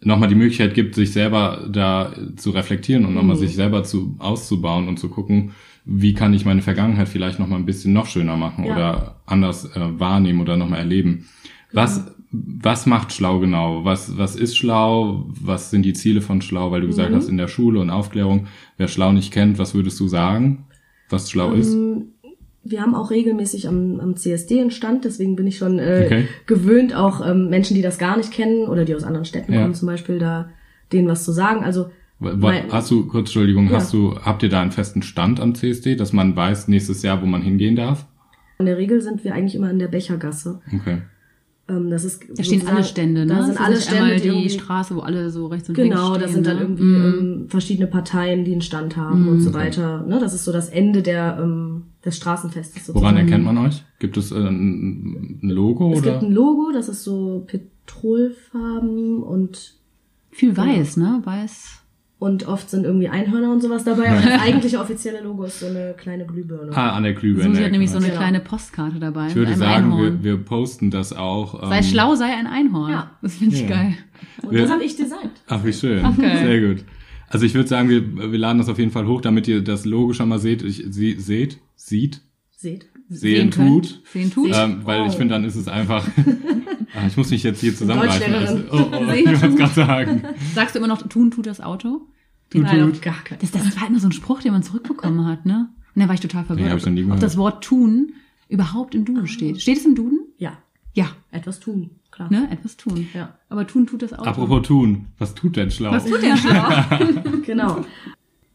nochmal 0.04 0.28
die 0.28 0.34
Möglichkeit 0.34 0.74
gibt, 0.74 0.94
sich 0.94 1.12
selber 1.12 1.66
da 1.70 2.12
zu 2.36 2.50
reflektieren 2.50 3.04
und 3.04 3.14
nochmal 3.14 3.36
Mhm. 3.36 3.40
sich 3.40 3.54
selber 3.54 3.84
zu 3.84 4.16
auszubauen 4.18 4.88
und 4.88 4.98
zu 4.98 5.08
gucken, 5.08 5.52
wie 5.84 6.14
kann 6.14 6.32
ich 6.34 6.44
meine 6.44 6.62
Vergangenheit 6.62 7.08
vielleicht 7.08 7.38
nochmal 7.38 7.58
ein 7.58 7.66
bisschen 7.66 7.92
noch 7.92 8.06
schöner 8.06 8.36
machen 8.36 8.64
Ja. 8.64 8.72
oder 8.72 9.20
anders 9.26 9.64
äh, 9.76 9.80
wahrnehmen 9.98 10.40
oder 10.40 10.56
nochmal 10.56 10.78
erleben. 10.80 11.26
Was, 11.72 12.06
was 12.30 12.86
macht 12.86 13.12
schlau 13.12 13.40
genau? 13.40 13.84
Was, 13.84 14.16
was 14.16 14.36
ist 14.36 14.56
schlau? 14.56 15.26
Was 15.40 15.70
sind 15.70 15.82
die 15.84 15.92
Ziele 15.92 16.20
von 16.20 16.40
schlau? 16.42 16.70
Weil 16.70 16.82
du 16.82 16.86
gesagt 16.86 17.10
Mhm. 17.10 17.16
hast, 17.16 17.28
in 17.28 17.36
der 17.36 17.48
Schule 17.48 17.80
und 17.80 17.90
Aufklärung, 17.90 18.46
wer 18.76 18.88
schlau 18.88 19.12
nicht 19.12 19.32
kennt, 19.32 19.58
was 19.58 19.74
würdest 19.74 19.98
du 20.00 20.08
sagen, 20.08 20.64
was 21.08 21.30
schlau 21.30 21.52
ist? 21.52 21.76
Wir 22.64 22.80
haben 22.80 22.94
auch 22.94 23.10
regelmäßig 23.10 23.66
am, 23.68 23.98
am 24.00 24.14
CSD 24.16 24.60
einen 24.60 24.70
Stand, 24.70 25.04
deswegen 25.04 25.34
bin 25.34 25.46
ich 25.48 25.58
schon 25.58 25.78
äh, 25.80 26.02
Okay. 26.06 26.28
gewöhnt, 26.46 26.94
auch 26.94 27.26
ähm, 27.26 27.48
Menschen, 27.50 27.74
die 27.74 27.82
das 27.82 27.98
gar 27.98 28.16
nicht 28.16 28.30
kennen 28.32 28.68
oder 28.68 28.84
die 28.84 28.94
aus 28.94 29.02
anderen 29.04 29.24
Städten 29.24 29.52
Ja. 29.52 29.62
kommen, 29.62 29.74
zum 29.74 29.86
Beispiel 29.86 30.18
da 30.18 30.48
denen 30.92 31.08
was 31.08 31.24
zu 31.24 31.32
sagen. 31.32 31.64
Also 31.64 31.86
mein- 32.20 32.70
Hast 32.70 32.90
du, 32.92 33.06
kurz, 33.06 33.22
Entschuldigung, 33.30 33.66
Ja. 33.68 33.76
hast 33.78 33.92
du, 33.92 34.14
habt 34.20 34.44
ihr 34.44 34.48
da 34.48 34.62
einen 34.62 34.70
festen 34.70 35.02
Stand 35.02 35.40
am 35.40 35.54
CSD, 35.56 35.96
dass 35.96 36.12
man 36.12 36.36
weiß 36.36 36.68
nächstes 36.68 37.02
Jahr, 37.02 37.20
wo 37.20 37.26
man 37.26 37.42
hingehen 37.42 37.74
darf? 37.76 38.06
in 38.58 38.66
der 38.66 38.78
Regel 38.78 39.00
sind 39.00 39.24
wir 39.24 39.34
eigentlich 39.34 39.56
immer 39.56 39.70
in 39.72 39.80
der 39.80 39.88
Bechergasse. 39.88 40.60
Okay. 40.72 40.98
Ähm, 41.68 41.90
das 41.90 42.04
ist 42.04 42.22
Da 42.36 42.44
stehen 42.44 42.62
alle 42.68 42.84
Stände, 42.84 43.22
ne? 43.22 43.26
Da 43.26 43.36
Das 43.38 43.46
sind 43.46 43.54
ist 43.56 43.60
alle 43.60 43.80
Stände, 43.80 44.02
einmal 44.04 44.20
die 44.20 44.42
die 44.44 44.50
Straße, 44.50 44.94
wo 44.94 45.00
alle 45.00 45.30
so 45.30 45.46
rechts 45.48 45.68
und 45.68 45.76
links 45.78 45.96
genau, 45.96 46.16
das 46.16 46.32
sind 46.32 46.46
dann 46.46 46.56
ne? 46.58 46.62
irgendwie 46.62 46.84
Mhm. 46.84 47.04
ähm, 47.42 47.46
verschiedene 47.48 47.88
Parteien, 47.88 48.44
die 48.44 48.52
einen 48.52 48.60
Stand 48.60 48.96
haben 48.96 49.26
und 49.26 49.40
so 49.40 49.52
weiter. 49.52 50.02
Ne? 50.06 50.20
Das 50.20 50.32
ist 50.32 50.44
so 50.44 50.52
das 50.52 50.68
Ende 50.68 51.02
der 51.02 51.40
ähm, 51.42 51.86
des 52.04 52.16
Straßenfestes 52.16 52.86
sozusagen. 52.86 53.00
Woran 53.04 53.16
erkennt 53.16 53.44
man 53.44 53.58
euch? 53.58 53.84
Gibt 53.98 54.16
es 54.16 54.32
äh, 54.32 54.36
ein, 54.36 55.38
ein 55.42 55.48
Logo 55.50 55.92
Es 55.92 56.00
oder? 56.00 56.12
gibt 56.12 56.22
ein 56.24 56.32
Logo, 56.32 56.70
das 56.72 56.88
ist 56.88 57.04
so 57.04 57.44
Petrolfarben 57.46 59.22
und 59.22 59.74
Viel 60.30 60.56
weiß, 60.56 60.96
ne? 60.96 61.20
Weiß. 61.24 61.78
Und 62.18 62.46
oft 62.46 62.70
sind 62.70 62.84
irgendwie 62.84 63.08
Einhörner 63.08 63.50
und 63.52 63.60
sowas 63.62 63.82
dabei. 63.82 64.08
Aber 64.10 64.20
das 64.22 64.40
eigentliche 64.40 64.78
offizielle 64.78 65.20
Logo 65.22 65.42
ist 65.42 65.58
so 65.58 65.66
eine 65.66 65.92
kleine 65.98 66.24
Glühbirne. 66.24 66.70
ah, 66.74 66.90
an 66.92 67.02
der 67.02 67.14
Glühbirne. 67.14 67.50
Susi 67.50 67.62
hat 67.64 67.72
nämlich 67.72 67.90
so 67.90 67.96
eine 67.98 68.06
Genau. 68.06 68.18
kleine 68.18 68.38
Postkarte 68.40 69.00
dabei. 69.00 69.26
ich 69.26 69.34
würde 69.34 69.56
sagen, 69.56 69.98
wir, 69.98 70.22
wir 70.22 70.36
posten 70.36 70.92
das 70.92 71.12
auch. 71.12 71.60
sei 71.68 71.78
ähm, 71.78 71.82
schlau, 71.82 72.14
sei 72.14 72.26
ein 72.26 72.46
Einhorn. 72.46 72.92
Ja. 72.92 73.10
Das 73.22 73.34
finde 73.34 73.56
ich 73.56 73.62
Ja. 73.62 73.68
geil. 73.68 73.94
Und 74.42 74.52
wir- 74.52 74.62
das 74.62 74.70
habe 74.70 74.84
ich 74.84 74.94
designt. 74.96 75.32
Ach, 75.48 75.64
wie 75.64 75.72
schön. 75.72 76.04
Okay. 76.04 76.38
Sehr 76.38 76.60
gut. 76.68 76.84
Also 77.32 77.46
ich 77.46 77.54
würde 77.54 77.68
sagen, 77.68 77.88
wir, 77.88 78.30
wir 78.32 78.38
laden 78.38 78.58
das 78.58 78.68
auf 78.68 78.78
jeden 78.78 78.90
Fall 78.90 79.06
hoch, 79.06 79.20
damit 79.22 79.48
ihr 79.48 79.62
das 79.62 79.84
Logo 79.86 80.12
schon 80.12 80.28
mal 80.28 80.38
seht. 80.38 80.62
Ich, 80.62 80.84
sie, 80.90 81.14
seht, 81.18 81.58
sieht, 81.76 82.20
Seht. 82.50 82.86
sehen, 83.08 83.50
können. 83.50 83.68
tut. 83.82 84.02
Sehen 84.12 84.30
tut. 84.30 84.50
Ähm, 84.52 84.80
weil 84.84 85.06
ich 85.06 85.14
Oh. 85.14 85.16
finde, 85.16 85.34
dann 85.34 85.44
ist 85.44 85.56
es 85.56 85.66
einfach. 85.68 86.06
Ah, 86.94 87.06
ich 87.06 87.16
muss 87.16 87.30
mich 87.30 87.42
jetzt 87.42 87.62
hier 87.62 87.74
zusammenreißen. 87.74 88.34
Also, 88.34 88.58
Deutschlehrerin. 88.58 88.92
oh, 88.92 88.96
oh, 89.00 89.10
Sehen 89.10 89.32
ich 89.32 89.40
wollte 89.42 89.56
gerade 89.56 89.72
sagen. 89.72 90.22
Sagst 90.54 90.74
du 90.74 90.78
immer 90.78 90.88
noch, 90.88 91.00
tun 91.08 91.30
tut 91.30 91.46
das 91.46 91.62
Auto? 91.62 92.02
Tut, 92.50 92.64
Nein, 92.64 92.92
tut. 92.92 93.00
gar 93.00 93.14
Das, 93.40 93.50
das 93.50 93.80
war 93.80 93.88
immer 93.88 93.98
so 93.98 94.08
ein 94.08 94.12
Spruch, 94.12 94.42
den 94.42 94.52
man 94.52 94.62
zurückbekommen 94.62 95.24
hat, 95.24 95.46
ne? 95.46 95.70
Und 95.94 96.02
da 96.02 96.06
war 96.08 96.14
ich 96.14 96.20
total 96.20 96.44
verwirrt, 96.44 96.66
Nee, 96.66 96.70
hab 96.70 96.78
ich 96.80 96.84
noch 96.84 96.92
nie 96.92 97.00
ob 97.00 97.06
gehört. 97.06 97.22
das 97.22 97.38
Wort 97.38 97.64
tun 97.64 98.12
überhaupt 98.50 98.94
im 98.94 99.06
Duden 99.06 99.26
steht. 99.26 99.62
Steht 99.62 99.78
es 99.78 99.86
im 99.86 99.94
Duden? 99.94 100.20
Ja, 100.36 100.58
Ja, 100.92 101.06
etwas 101.30 101.60
tun, 101.60 101.92
klar. 102.12 102.30
ne? 102.30 102.48
Etwas 102.52 102.76
tun. 102.76 103.08
Ja. 103.14 103.34
Aber 103.48 103.66
tun 103.66 103.86
tut 103.86 104.02
das 104.02 104.12
Auto. 104.12 104.28
Apropos 104.30 104.62
tun. 104.62 105.06
Was 105.18 105.34
tut 105.34 105.56
denn 105.56 105.70
schlau? 105.70 105.90
Was 105.90 106.04
tut 106.04 106.22
der 106.22 106.36
schlau? 106.42 106.62
Genau. 107.46 107.84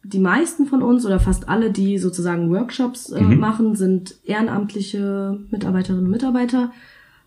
Die 0.04 0.20
meisten 0.20 0.66
von 0.68 0.82
uns 0.82 1.06
oder 1.06 1.20
fast 1.20 1.50
alle, 1.50 1.70
die 1.72 1.98
sozusagen 1.98 2.50
Workshops 2.50 3.10
äh, 3.12 3.22
Mhm. 3.22 3.40
machen, 3.40 3.76
sind 3.76 4.16
ehrenamtliche 4.24 5.38
Mitarbeiterinnen 5.52 6.06
und 6.06 6.12
Mitarbeiter 6.12 6.72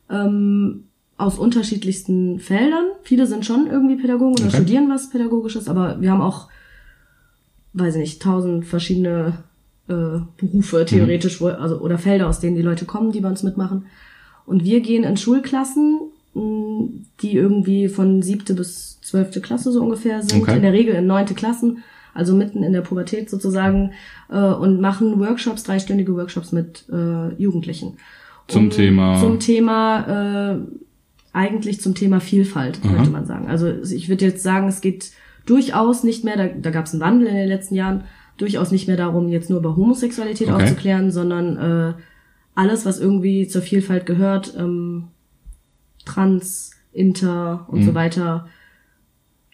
ähm, 0.09 0.85
aus 1.19 1.39
unterschiedlichsten 1.39 2.39
Feldern. 2.41 2.85
Viele 3.03 3.27
sind 3.27 3.45
schon 3.45 3.67
irgendwie 3.67 3.97
Pädagogen 3.97 4.33
oder 4.33 4.47
Okay. 4.47 4.57
studieren 4.57 4.89
was 4.89 5.11
Pädagogisches, 5.11 5.69
aber 5.69 6.01
wir 6.01 6.11
haben 6.11 6.23
auch, 6.23 6.49
weiß 7.75 7.97
ich 7.97 8.01
nicht, 8.01 8.23
tausend 8.23 8.65
verschiedene 8.65 9.35
äh, 9.89 10.21
Berufe 10.39 10.85
theoretisch, 10.87 11.41
wo, 11.43 11.49
also 11.49 11.81
oder 11.81 11.99
Felder, 11.99 12.29
aus 12.29 12.41
denen 12.41 12.57
die 12.57 12.63
Leute 12.63 12.87
kommen, 12.87 13.13
die 13.13 13.21
bei 13.21 13.29
uns 13.29 13.43
mitmachen. 13.43 13.85
Und 14.47 14.65
wir 14.65 14.81
gehen 14.81 15.05
in 15.05 15.19
Schulklassen, 15.19 16.01
die 16.35 17.35
irgendwie 17.35 17.89
von 17.89 18.23
siebte 18.23 18.55
bis 18.55 19.01
zwölfte 19.01 19.41
Klasse 19.41 19.73
so 19.73 19.83
ungefähr 19.83 20.23
sind, 20.23 20.43
Okay. 20.43 20.57
in 20.57 20.63
der 20.63 20.73
Regel 20.73 20.95
in 20.95 21.07
neunte 21.07 21.35
Klassen, 21.35 21.79
also 22.15 22.35
mitten 22.37 22.63
in 22.63 22.73
der 22.73 22.83
Pubertät 22.83 23.29
sozusagen, 23.31 23.93
äh, 24.31 24.39
und 24.39 24.81
machen 24.81 25.19
Workshops, 25.19 25.65
dreistündige 25.65 26.15
Workshops 26.15 26.53
mit 26.53 26.85
äh, 26.93 27.35
Jugendlichen. 27.35 27.97
Zum 28.49 28.65
Um- 28.65 28.71
Thema- 28.71 29.19
Zum 29.21 29.39
Thema, 29.41 30.53
äh, 30.53 30.59
eigentlich 31.33 31.81
zum 31.81 31.95
Thema 31.95 32.21
Vielfalt, 32.21 32.81
Aha. 32.85 32.95
könnte 32.95 33.11
man 33.11 33.27
sagen. 33.27 33.47
Also 33.49 33.69
ich 33.69 34.09
würde 34.09 34.25
jetzt 34.25 34.43
sagen, 34.43 34.69
es 34.69 34.81
geht 34.81 35.13
durchaus 35.47 36.03
nicht 36.05 36.25
mehr, 36.25 36.37
da, 36.37 36.47
da 36.49 36.71
gab 36.71 36.87
es 36.87 36.93
einen 36.93 37.01
Wandel 37.01 37.29
in 37.29 37.37
den 37.37 37.49
letzten 37.49 37.75
Jahren, 37.75 38.05
durchaus 38.37 38.71
nicht 38.73 38.87
mehr 38.89 38.97
darum, 38.97 39.29
jetzt 39.29 39.51
nur 39.51 39.59
über 39.59 39.77
Homosexualität 39.77 40.49
Okay. 40.49 40.63
aufzuklären, 40.63 41.11
sondern 41.11 41.57
äh, 41.57 41.93
alles, 42.55 42.87
was 42.87 42.99
irgendwie 43.01 43.47
zur 43.49 43.63
Vielfalt 43.63 44.07
gehört, 44.07 44.55
ähm, 44.59 45.05
trans, 46.05 46.73
inter 46.93 47.67
und 47.69 47.81
Mhm. 47.81 47.87
so 47.87 47.95
weiter, 47.95 48.49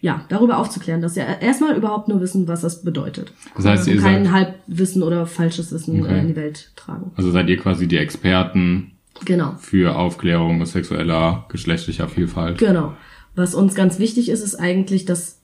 ja, 0.00 0.24
darüber 0.28 0.58
aufzuklären, 0.58 1.00
dass 1.00 1.14
sie 1.14 1.20
erstmal 1.20 1.76
überhaupt 1.76 2.08
nur 2.08 2.20
wissen, 2.20 2.46
was 2.48 2.60
das 2.60 2.82
bedeutet. 2.82 3.32
Das 3.56 3.64
heißt, 3.64 3.88
ihr 3.88 3.94
und 3.96 4.02
kein 4.02 4.24
seid, 4.24 4.32
Halbwissen 4.32 5.02
oder 5.02 5.26
falsches 5.26 5.72
Wissen 5.72 6.00
Okay. 6.02 6.14
äh, 6.14 6.20
in 6.20 6.28
die 6.28 6.36
Welt 6.36 6.70
tragen. 6.76 7.10
also 7.16 7.30
seid 7.30 7.48
ihr 7.48 7.56
quasi 7.58 7.88
die 7.88 7.96
Experten 7.98 8.92
Genau. 9.24 9.54
für 9.58 9.96
Aufklärung 9.96 10.64
sexueller, 10.66 11.46
geschlechtlicher 11.48 12.08
Vielfalt. 12.08 12.58
Genau. 12.58 12.94
Was 13.34 13.54
uns 13.54 13.74
ganz 13.74 13.98
wichtig 13.98 14.28
ist, 14.28 14.42
ist 14.42 14.54
eigentlich, 14.56 15.04
dass 15.06 15.40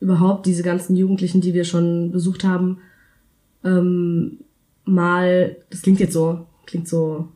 überhaupt 0.00 0.46
diese 0.46 0.62
ganzen 0.62 0.94
Jugendlichen, 0.96 1.40
die 1.40 1.54
wir 1.54 1.64
schon 1.64 2.10
besucht 2.12 2.44
haben, 2.44 2.78
ähm, 3.64 4.38
mal, 4.84 5.56
das 5.70 5.82
klingt 5.82 6.00
jetzt 6.00 6.12
so, 6.12 6.46
klingt 6.66 6.86
so, 6.88 7.28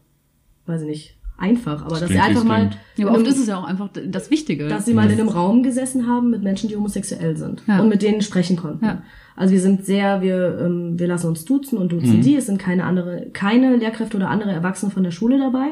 weiß 0.67 0.83
ich 0.83 0.87
nicht, 0.89 1.17
einfach, 1.41 1.85
aber 1.85 1.99
dass 1.99 2.09
sie 2.11 2.19
einfach 2.19 2.45
mal. 2.45 2.71
Ja, 2.97 3.07
aber 3.07 3.17
in 3.17 3.23
oft 3.23 3.31
ist 3.31 3.41
es 3.41 3.47
ja 3.49 3.57
auch 3.59 3.65
einfach 3.65 3.89
das 4.07 4.31
Wichtige. 4.31 4.69
dass 4.69 4.85
sie 4.87 4.95
mal 4.95 5.11
in 5.11 5.19
einem 5.19 5.29
Raum 5.29 5.63
gesessen 5.63 6.07
haben 6.07 6.31
mit 6.31 6.43
Menschen, 6.43 6.69
die 6.69 6.77
homosexuell 6.77 7.37
sind 7.37 7.63
Ja. 7.67 7.81
und 7.81 7.89
mit 7.89 8.03
denen 8.03 8.21
sprechen 8.23 8.57
konnten. 8.57 8.85
Ja. 8.85 9.03
Also 9.37 9.53
wir 9.55 9.61
sind 9.61 9.85
sehr, 9.87 10.21
wir, 10.21 10.59
ähm, 10.61 10.99
wir 10.99 11.07
lassen 11.07 11.29
uns 11.29 11.45
duzen 11.45 11.79
und 11.79 11.91
duzen 11.93 12.19
Mhm. 12.19 12.23
die. 12.23 12.37
Es 12.37 12.47
sind 12.47 12.59
keine 12.59 12.85
andere, 12.85 13.29
keine 13.33 13.75
Lehrkräfte 13.77 14.17
oder 14.19 14.29
andere 14.29 14.53
Erwachsene 14.53 14.93
von 14.93 15.03
der 15.03 15.11
Schule 15.13 15.39
dabei. 15.39 15.67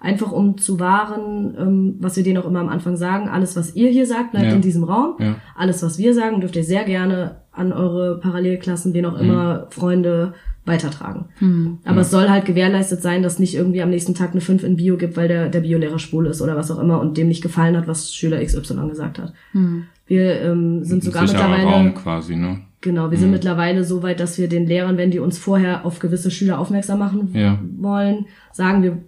Einfach 0.00 0.30
um 0.30 0.56
zu 0.58 0.78
wahren, 0.78 1.56
ähm, 1.58 1.96
was 1.98 2.14
wir 2.16 2.22
denen 2.22 2.38
auch 2.38 2.46
immer 2.46 2.60
am 2.60 2.68
Anfang 2.68 2.96
sagen, 2.96 3.28
alles, 3.28 3.56
was 3.56 3.74
ihr 3.74 3.90
hier 3.90 4.06
sagt, 4.06 4.30
bleibt 4.30 4.46
Ja. 4.46 4.52
in 4.52 4.60
diesem 4.60 4.84
Raum. 4.84 5.16
Ja. 5.18 5.34
Alles, 5.56 5.82
was 5.82 5.98
wir 5.98 6.14
sagen, 6.14 6.40
dürft 6.40 6.54
ihr 6.54 6.62
sehr 6.62 6.84
gerne 6.84 7.38
an 7.50 7.72
eure 7.72 8.20
Parallelklassen, 8.20 8.94
wen 8.94 9.06
auch 9.06 9.18
immer, 9.18 9.66
Freunde 9.70 10.34
weitertragen. 10.68 11.26
Hm. 11.38 11.78
Aber 11.84 12.02
es 12.02 12.10
soll 12.10 12.28
halt 12.28 12.44
gewährleistet 12.44 13.02
sein, 13.02 13.22
dass 13.22 13.38
nicht 13.38 13.54
irgendwie 13.54 13.82
am 13.82 13.90
nächsten 13.90 14.14
Tag 14.14 14.32
eine 14.32 14.40
5 14.40 14.62
in 14.62 14.76
Bio 14.76 14.96
gibt, 14.96 15.16
weil 15.16 15.28
der, 15.28 15.48
der 15.48 15.60
Biolehrer 15.60 15.98
schwul 15.98 16.26
ist 16.26 16.40
oder 16.40 16.56
was 16.56 16.70
auch 16.70 16.78
immer 16.78 17.00
und 17.00 17.16
dem 17.16 17.28
nicht 17.28 17.42
gefallen 17.42 17.76
hat, 17.76 17.88
was 17.88 18.14
Schüler 18.14 18.44
XY 18.44 18.88
gesagt 18.88 19.18
hat. 19.18 19.32
Hm. 19.52 19.84
Wir 20.06 20.40
ähm, 20.40 20.84
sind 20.84 21.02
sogar 21.02 21.22
mittlerweile, 21.22 21.64
Raum 21.64 21.94
quasi, 21.94 22.36
ne? 22.36 22.60
genau, 22.80 23.10
wir 23.10 23.18
sind 23.18 23.30
mittlerweile 23.30 23.84
so 23.84 24.02
weit, 24.02 24.20
dass 24.20 24.38
wir 24.38 24.48
den 24.48 24.66
Lehrern, 24.66 24.96
wenn 24.96 25.10
die 25.10 25.18
uns 25.18 25.38
vorher 25.38 25.84
auf 25.84 25.98
gewisse 25.98 26.30
Schüler 26.30 26.58
aufmerksam 26.58 26.98
machen 26.98 27.30
Ja. 27.34 27.58
wollen, 27.78 28.26
sagen, 28.52 28.82
wir 28.82 28.98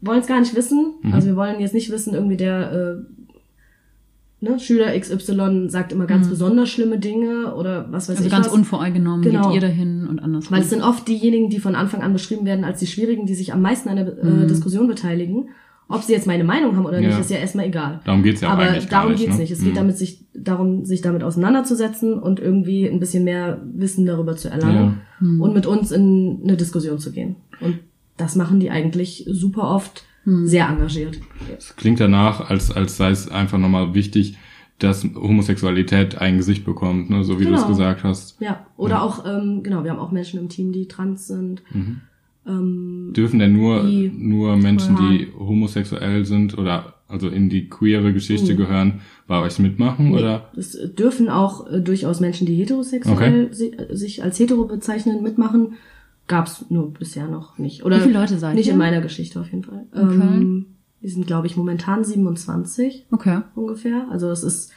wollen 0.00 0.20
es 0.20 0.26
gar 0.26 0.40
nicht 0.40 0.54
wissen. 0.54 0.94
Mhm. 1.02 1.12
Also 1.12 1.28
wir 1.28 1.36
wollen 1.36 1.60
jetzt 1.60 1.74
nicht 1.74 1.90
wissen, 1.90 2.14
irgendwie 2.14 2.36
der 2.36 2.72
äh, 2.72 3.15
ne, 4.48 4.58
Schüler 4.58 4.98
XY 4.98 5.68
sagt 5.68 5.92
immer 5.92 6.06
ganz 6.06 6.28
besonders 6.28 6.68
schlimme 6.68 6.98
Dinge 6.98 7.54
oder 7.54 7.86
was 7.90 8.08
weiß 8.08 8.16
also 8.16 8.24
ich 8.26 8.30
ganz 8.32 8.46
was. 8.46 8.52
unvoreingenommen 8.54 9.22
Genau. 9.22 9.46
geht 9.50 9.54
ihr 9.62 9.68
dahin 9.68 10.06
und 10.06 10.18
andersrum. 10.20 10.54
Weil 10.56 10.62
es 10.62 10.70
sind 10.70 10.82
oft 10.82 11.06
diejenigen, 11.08 11.50
die 11.50 11.58
von 11.58 11.74
Anfang 11.74 12.02
an 12.02 12.12
beschrieben 12.12 12.46
werden 12.46 12.64
als 12.64 12.78
die 12.80 12.86
Schwierigen, 12.86 13.26
die 13.26 13.34
sich 13.34 13.52
am 13.52 13.62
meisten 13.62 13.88
an 13.88 13.96
der 13.96 14.06
äh, 14.06 14.46
Diskussion 14.46 14.86
beteiligen. 14.88 15.48
Ob 15.88 16.02
sie 16.02 16.12
jetzt 16.14 16.26
meine 16.26 16.42
Meinung 16.42 16.74
haben 16.76 16.84
oder 16.84 17.00
nicht, 17.00 17.10
Ja. 17.12 17.18
ist 17.20 17.30
ja 17.30 17.36
erstmal 17.38 17.66
egal. 17.66 18.00
Darum 18.04 18.24
geht's 18.24 18.40
ja 18.40 18.48
auch 18.48 18.54
Aber 18.54 18.62
eigentlich 18.62 18.86
darum 18.88 19.12
nicht, 19.12 19.20
geht's 19.22 19.36
ne? 19.36 19.42
nicht. 19.42 19.52
Es 19.52 19.60
Mhm. 19.60 19.64
geht 19.66 19.76
damit 19.76 19.96
sich 19.96 20.24
darum, 20.34 20.84
sich 20.84 21.00
damit 21.00 21.22
auseinanderzusetzen 21.22 22.14
und 22.18 22.40
irgendwie 22.40 22.86
ein 22.88 22.98
bisschen 22.98 23.22
mehr 23.22 23.60
Wissen 23.72 24.04
darüber 24.04 24.34
zu 24.36 24.48
erlangen 24.48 25.02
und 25.20 25.54
mit 25.54 25.64
uns 25.66 25.92
in 25.92 26.40
eine 26.42 26.56
Diskussion 26.56 26.98
zu 26.98 27.12
gehen. 27.12 27.36
Und 27.60 27.78
das 28.16 28.34
machen 28.34 28.58
die 28.60 28.70
eigentlich 28.70 29.26
super 29.30 29.70
oft 29.70 30.02
sehr 30.26 30.68
engagiert. 30.68 31.20
Es 31.56 31.76
klingt 31.76 32.00
danach, 32.00 32.50
als, 32.50 32.70
als 32.72 32.96
sei 32.96 33.10
es 33.10 33.30
einfach 33.30 33.58
nochmal 33.58 33.94
wichtig, 33.94 34.36
dass 34.78 35.04
Homosexualität 35.14 36.18
ein 36.18 36.36
Gesicht 36.36 36.64
bekommt, 36.64 37.08
ne? 37.08 37.24
so 37.24 37.40
wie 37.40 37.44
du 37.44 37.52
es 37.54 37.60
Genau. 37.62 37.68
gesagt 37.68 38.04
hast. 38.04 38.38
Ja. 38.40 38.66
Oder 38.76 39.02
auch, 39.02 39.24
ähm, 39.24 39.62
genau, 39.62 39.84
wir 39.84 39.90
haben 39.92 39.98
auch 40.00 40.12
Menschen 40.12 40.38
im 40.40 40.48
Team, 40.50 40.72
die 40.72 40.86
trans 40.88 41.26
sind. 41.28 41.62
Mhm. 41.72 42.00
Ähm, 42.46 43.12
Dürfen 43.16 43.38
denn 43.38 43.52
nur, 43.54 43.84
Die- 43.84 44.08
nur 44.14 44.56
Menschen, 44.56 44.96
Ja. 44.96 45.10
die 45.10 45.28
homosexuell 45.38 46.24
sind 46.26 46.56
oder 46.58 46.94
also 47.08 47.28
in 47.28 47.48
die 47.48 47.68
queere 47.68 48.12
Geschichte 48.12 48.52
Mhm. 48.52 48.56
gehören, 48.56 49.00
bei 49.28 49.40
euch 49.40 49.58
mitmachen? 49.60 50.10
Nee, 50.10 50.18
Oder? 50.18 50.50
Es 50.56 50.76
dürfen 50.98 51.28
auch 51.28 51.70
äh, 51.70 51.80
durchaus 51.80 52.20
Menschen, 52.20 52.46
die 52.46 52.56
heterosexuell 52.56 53.44
Okay. 53.46 53.48
si 53.54 53.76
sich 53.90 54.22
als 54.24 54.38
hetero 54.38 54.64
bezeichnen, 54.64 55.22
mitmachen. 55.22 55.74
Gab's 56.26 56.64
nur 56.70 56.92
bisher 56.92 57.28
noch 57.28 57.58
nicht. 57.58 57.84
Oder 57.84 57.98
Wie 57.98 58.02
viele 58.08 58.18
Leute 58.18 58.38
seid 58.38 58.54
Nicht 58.56 58.66
ihr? 58.66 58.72
in 58.72 58.78
meiner 58.78 59.00
Geschichte 59.00 59.40
auf 59.40 59.46
jeden 59.50 59.62
Fall. 59.64 59.86
In 59.94 60.00
Köln? 60.08 60.20
Ähm, 60.42 60.66
wir 61.00 61.10
sind, 61.10 61.26
glaube 61.26 61.46
ich, 61.46 61.56
momentan 61.56 62.02
27 62.04 63.06
okay. 63.12 63.42
ungefähr. 63.54 64.06
Also 64.10 64.28
es 64.30 64.42
ist 64.42 64.72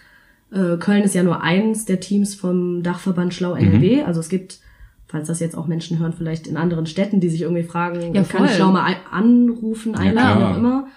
äh, 0.51 0.77
Köln 0.77 1.03
ist 1.03 1.15
ja 1.15 1.23
nur 1.23 1.41
eins 1.41 1.85
der 1.85 1.99
Teams 1.99 2.35
vom 2.35 2.83
Dachverband 2.83 3.33
Schlau 3.33 3.53
NRW. 3.53 4.03
Also 4.03 4.19
es 4.19 4.29
gibt, 4.29 4.59
falls 5.07 5.27
das 5.27 5.39
jetzt 5.39 5.55
auch 5.57 5.67
Menschen 5.67 5.99
hören, 5.99 6.13
vielleicht 6.13 6.47
in 6.47 6.57
anderen 6.57 6.85
Städten, 6.85 7.19
die 7.19 7.29
sich 7.29 7.41
irgendwie 7.43 7.63
fragen, 7.63 8.13
Ja, 8.13 8.23
kann 8.23 8.45
ich. 8.45 8.51
Schlau 8.51 8.71
mal 8.71 8.95
anrufen, 9.11 9.95
einladen, 9.95 10.39
wie 10.39 10.45
auch 10.45 10.57
immer. 10.57 10.87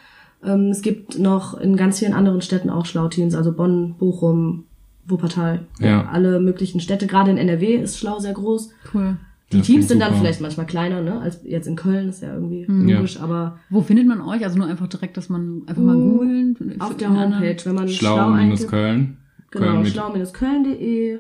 Ähm, 0.45 0.71
es 0.71 0.83
gibt 0.83 1.19
noch 1.19 1.59
in 1.59 1.77
ganz 1.77 1.99
vielen 1.99 2.15
anderen 2.15 2.41
Städten 2.43 2.69
auch 2.71 2.85
Schlau-Teams, 2.87 3.35
also 3.35 3.53
Bonn, 3.53 3.95
Bochum, 3.99 4.65
Wuppertal, 5.07 5.67
Ja. 5.79 6.07
alle 6.11 6.41
möglichen 6.41 6.81
Städte. 6.81 7.07
Gerade 7.07 7.31
in 7.31 7.37
NRW 7.39 7.77
ist 7.77 7.99
Schlau 7.99 8.19
sehr 8.19 8.33
groß. 8.35 8.71
Cool. 8.93 9.17
Die 9.53 9.59
Das 9.59 9.67
Teams 9.67 9.89
sind 9.89 10.01
dann 10.01 10.09
super. 10.11 10.21
vielleicht 10.23 10.41
manchmal 10.41 10.67
kleiner, 10.67 11.03
ne, 11.03 11.21
als 11.21 11.41
jetzt 11.45 11.67
in 11.69 11.77
Köln, 11.77 12.09
ist 12.09 12.23
ja 12.23 12.35
irgendwie 12.35 12.67
Hm. 12.67 12.89
logisch, 12.89 13.21
aber 13.21 13.59
Wo 13.71 13.83
findet 13.83 14.07
man 14.07 14.21
euch? 14.21 14.43
Also 14.45 14.59
nur 14.59 14.67
einfach 14.67 14.89
direkt, 14.89 15.17
dass 15.17 15.29
man 15.29 15.63
einfach 15.67 15.83
mal 15.83 15.97
Mm, 15.97 16.11
googeln. 16.19 16.57
auf 16.81 16.97
der 16.97 17.11
Homepage, 17.11 17.57
wenn 17.65 17.75
man 17.75 17.89
schlau, 17.89 18.17
Schlau 18.17 18.67
Köln. 18.69 19.17
genau, 19.51 19.85
schlau-köln.de. 19.85 21.19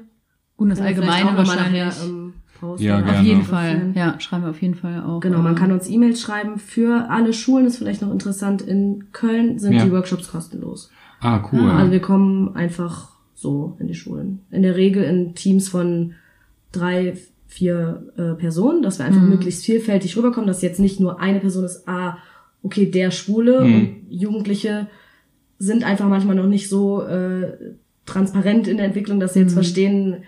Gut, 0.57 0.71
das 0.71 0.81
Allgemeine 0.81 1.25
mal 1.27 1.37
wahrscheinlich. 1.39 1.83
nachher, 1.85 2.05
ähm, 2.07 2.33
posten. 2.61 2.87
Ja, 2.87 2.99
auf 3.01 3.05
gerne. 3.05 3.27
jeden 3.27 3.41
Auf 3.41 3.47
Fall. 3.49 3.93
Ja, 3.95 4.21
schreiben 4.21 4.45
wir 4.45 4.51
auf 4.51 4.63
jeden 4.63 4.75
Fall 4.75 5.03
auch. 5.03 5.21
Genau, 5.21 5.39
man 5.43 5.55
äh, 5.57 5.59
kann 5.59 5.73
uns 5.73 5.89
E-Mails 5.89 6.21
schreiben. 6.21 6.59
Für 6.59 7.11
alle 7.11 7.33
Schulen 7.33 7.67
ist 7.67 7.79
vielleicht 7.79 8.03
noch 8.03 8.13
interessant. 8.13 8.63
In 8.63 9.07
Köln 9.13 9.59
sind 9.59 9.73
Ja. 9.75 9.85
die 9.85 9.91
Workshops 9.93 10.31
kostenlos. 10.31 10.91
ah, 11.21 11.43
cool. 11.53 11.71
Also 11.71 11.91
wir 11.93 12.01
kommen 12.01 12.55
einfach 12.55 13.09
so 13.35 13.77
in 13.81 13.89
die 13.89 13.95
Schulen. 13.95 14.41
In 14.51 14.63
der 14.63 14.77
Regel 14.77 15.03
in 15.05 15.35
Teams 15.35 15.69
von 15.69 16.13
drei, 16.71 17.17
vier 17.53 18.13
äh, 18.17 18.35
Personen, 18.35 18.83
dass 18.83 18.99
wir 18.99 19.07
einfach 19.07 19.21
möglichst 19.23 19.65
vielfältig 19.65 20.17
rüberkommen, 20.17 20.47
dass 20.47 20.63
jetzt 20.63 20.81
nicht 20.81 21.01
nur 21.01 21.21
eine 21.21 21.41
Person 21.41 21.65
ist, 21.65 21.87
ah, 21.89 22.19
okay, 22.63 22.87
der 22.91 23.11
Schwule 23.11 23.61
Mhm. 23.65 23.75
und 23.75 23.97
Jugendliche 24.11 24.87
sind 25.59 25.85
einfach 25.85 26.09
manchmal 26.09 26.35
noch 26.37 26.47
nicht 26.47 26.69
so 26.69 27.03
äh, 27.03 27.53
transparent 28.07 28.67
in 28.69 28.77
der 28.79 28.87
Entwicklung, 28.87 29.21
dass 29.21 29.35
sie 29.35 29.41
jetzt 29.41 29.55
verstehen, 29.55 30.25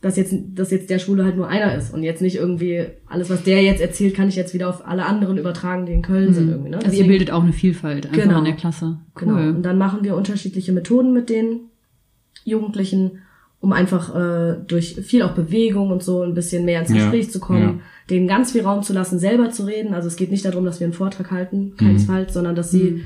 dass 0.00 0.16
jetzt, 0.16 0.34
dass 0.54 0.70
jetzt 0.70 0.88
der 0.88 0.98
Schwule 0.98 1.24
halt 1.24 1.36
nur 1.36 1.46
einer 1.46 1.74
ist 1.76 1.92
und 1.92 2.02
jetzt 2.02 2.22
nicht 2.22 2.36
irgendwie 2.36 2.86
alles, 3.06 3.28
was 3.28 3.42
der 3.44 3.62
jetzt 3.62 3.82
erzählt, 3.82 4.14
kann 4.14 4.28
ich 4.28 4.34
jetzt 4.36 4.54
wieder 4.54 4.68
auf 4.70 4.86
alle 4.88 5.04
anderen 5.04 5.36
übertragen, 5.36 5.84
die 5.86 5.92
in 5.92 6.00
Köln 6.02 6.32
sind 6.32 6.48
irgendwie. 6.48 6.70
Ne? 6.70 6.76
Also 6.76 6.86
ihr 6.86 6.90
Deswegen- 6.92 7.08
bildet 7.10 7.30
auch 7.30 7.42
eine 7.42 7.52
Vielfalt 7.52 8.06
einfach 8.06 8.22
Genau. 8.22 8.38
in 8.38 8.44
der 8.46 8.54
Klasse. 8.54 8.98
Cool. 9.20 9.26
Genau. 9.34 9.48
Und 9.56 9.62
dann 9.62 9.76
machen 9.76 10.02
wir 10.02 10.16
unterschiedliche 10.16 10.72
Methoden 10.72 11.12
mit 11.12 11.28
den 11.28 11.60
Jugendlichen, 12.44 13.18
um 13.60 13.72
einfach 13.74 14.14
äh, 14.14 14.56
durch 14.66 14.96
viel 15.02 15.22
auch 15.22 15.32
Bewegung 15.32 15.90
und 15.90 16.02
so 16.02 16.22
ein 16.22 16.32
bisschen 16.32 16.64
mehr 16.64 16.80
ins 16.80 16.90
Ja, 16.90 16.96
Gespräch 16.96 17.30
zu 17.30 17.40
kommen, 17.40 17.62
ja. 17.62 17.74
denen 18.08 18.26
ganz 18.26 18.52
viel 18.52 18.62
Raum 18.62 18.82
zu 18.82 18.94
lassen, 18.94 19.18
selber 19.18 19.50
zu 19.50 19.64
reden. 19.64 19.92
Also 19.92 20.08
es 20.08 20.16
geht 20.16 20.30
nicht 20.30 20.44
darum, 20.46 20.64
dass 20.64 20.80
wir 20.80 20.86
einen 20.86 20.94
Vortrag 20.94 21.30
halten, 21.30 21.74
keinesfalls, 21.76 22.32
sondern 22.32 22.54
dass 22.54 22.70
sie, 22.70 23.04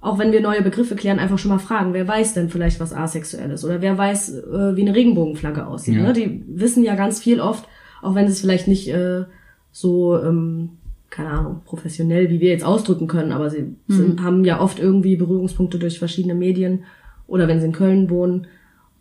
auch 0.00 0.18
wenn 0.18 0.32
wir 0.32 0.40
neue 0.40 0.62
Begriffe 0.62 0.96
klären, 0.96 1.18
einfach 1.18 1.38
schon 1.38 1.50
mal 1.50 1.58
fragen, 1.58 1.92
wer 1.92 2.08
weiß 2.08 2.32
denn 2.32 2.48
vielleicht, 2.48 2.80
was 2.80 2.94
asexuell 2.94 3.50
ist 3.50 3.64
oder 3.64 3.82
wer 3.82 3.98
weiß, 3.98 4.38
äh, 4.38 4.76
wie 4.76 4.82
eine 4.82 4.94
Regenbogenflagge 4.94 5.66
aussieht. 5.66 5.96
Ja. 5.96 6.02
Ne? 6.04 6.12
Die 6.14 6.42
wissen 6.48 6.82
ja 6.82 6.94
ganz 6.94 7.20
viel 7.20 7.40
oft, 7.40 7.68
auch 8.00 8.14
wenn 8.14 8.26
sie 8.26 8.32
es 8.32 8.40
vielleicht 8.40 8.68
nicht 8.68 8.88
äh, 8.88 9.24
so, 9.70 10.18
ähm, 10.18 10.70
keine 11.10 11.28
Ahnung, 11.28 11.60
professionell, 11.66 12.30
wie 12.30 12.40
wir 12.40 12.50
jetzt 12.50 12.64
ausdrücken 12.64 13.06
können, 13.06 13.32
aber 13.32 13.50
sie 13.50 13.76
sind, 13.86 14.22
haben 14.22 14.44
ja 14.44 14.60
oft 14.60 14.78
irgendwie 14.78 15.16
Berührungspunkte 15.16 15.78
durch 15.78 15.98
verschiedene 15.98 16.34
Medien 16.34 16.84
oder 17.26 17.48
wenn 17.48 17.60
sie 17.60 17.66
in 17.66 17.72
Köln 17.72 18.08
wohnen. 18.08 18.46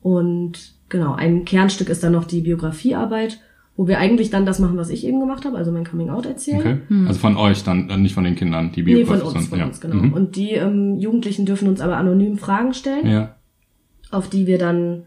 Und 0.03 0.73
genau, 0.89 1.13
ein 1.15 1.45
Kernstück 1.45 1.89
ist 1.89 2.03
dann 2.03 2.11
noch 2.11 2.25
die 2.25 2.41
Biografiearbeit, 2.41 3.39
wo 3.75 3.87
wir 3.87 3.97
eigentlich 3.97 4.29
dann 4.29 4.45
das 4.45 4.59
machen, 4.59 4.77
was 4.77 4.89
ich 4.91 5.07
eben 5.07 5.19
gemacht 5.19 5.45
habe, 5.45 5.57
also 5.57 5.71
mein 5.71 5.85
Coming 5.85 6.09
Out 6.11 6.27
erzählen. 6.27 6.59
Okay. 6.59 7.05
Also 7.07 7.19
von 7.19 7.37
euch 7.37 7.63
dann, 7.63 7.89
äh, 7.89 7.97
nicht 7.97 8.13
von 8.13 8.23
den 8.23 8.35
Kindern, 8.35 8.71
die 8.71 8.83
Nee, 8.83 8.93
Biografie. 8.95 9.19
von 9.21 9.21
uns, 9.21 9.31
sondern- 9.33 9.49
von 9.49 9.59
ja. 9.59 9.65
uns, 9.65 9.81
genau. 9.81 9.95
Mhm. 9.95 10.13
Und 10.13 10.35
die 10.35 10.51
ähm, 10.51 10.99
Jugendlichen 10.99 11.45
dürfen 11.47 11.67
uns 11.67 11.81
aber 11.81 11.97
anonym 11.97 12.37
Fragen 12.37 12.73
stellen, 12.75 13.07
Ja. 13.07 13.35
auf 14.11 14.29
die 14.29 14.45
wir 14.45 14.59
dann, 14.59 15.03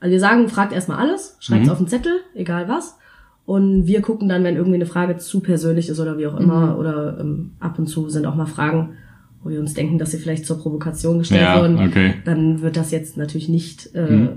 also 0.00 0.12
wir 0.12 0.20
sagen, 0.20 0.48
fragt 0.48 0.72
erstmal 0.72 0.98
alles, 0.98 1.36
schreibt 1.40 1.64
Mhm. 1.66 1.70
auf 1.70 1.78
einen 1.78 1.88
Zettel, 1.88 2.12
egal 2.34 2.68
was. 2.68 2.96
Und 3.44 3.86
wir 3.86 4.00
gucken 4.02 4.28
dann, 4.28 4.44
wenn 4.44 4.56
irgendwie 4.56 4.76
eine 4.76 4.86
Frage 4.86 5.16
zu 5.18 5.40
persönlich 5.40 5.88
ist 5.88 5.98
oder 6.00 6.16
wie 6.18 6.26
auch 6.26 6.38
immer, 6.38 6.72
Mhm. 6.74 6.78
oder 6.78 7.18
ähm, 7.20 7.52
ab 7.60 7.78
und 7.78 7.86
zu 7.86 8.08
sind 8.08 8.24
auch 8.26 8.34
mal 8.34 8.46
Fragen, 8.46 8.90
wo 9.42 9.50
wir 9.50 9.60
uns 9.60 9.74
denken, 9.74 9.98
dass 9.98 10.10
sie 10.10 10.18
vielleicht 10.18 10.46
zur 10.46 10.58
Provokation 10.58 11.18
gestellt 11.18 11.42
Ja, 11.42 11.60
wurden. 11.60 11.78
okay. 11.78 12.14
Dann 12.24 12.60
wird 12.60 12.76
das 12.76 12.90
jetzt 12.90 13.16
natürlich 13.16 13.48
nicht 13.48 13.94
äh, 13.94 14.10
Mhm. 14.10 14.28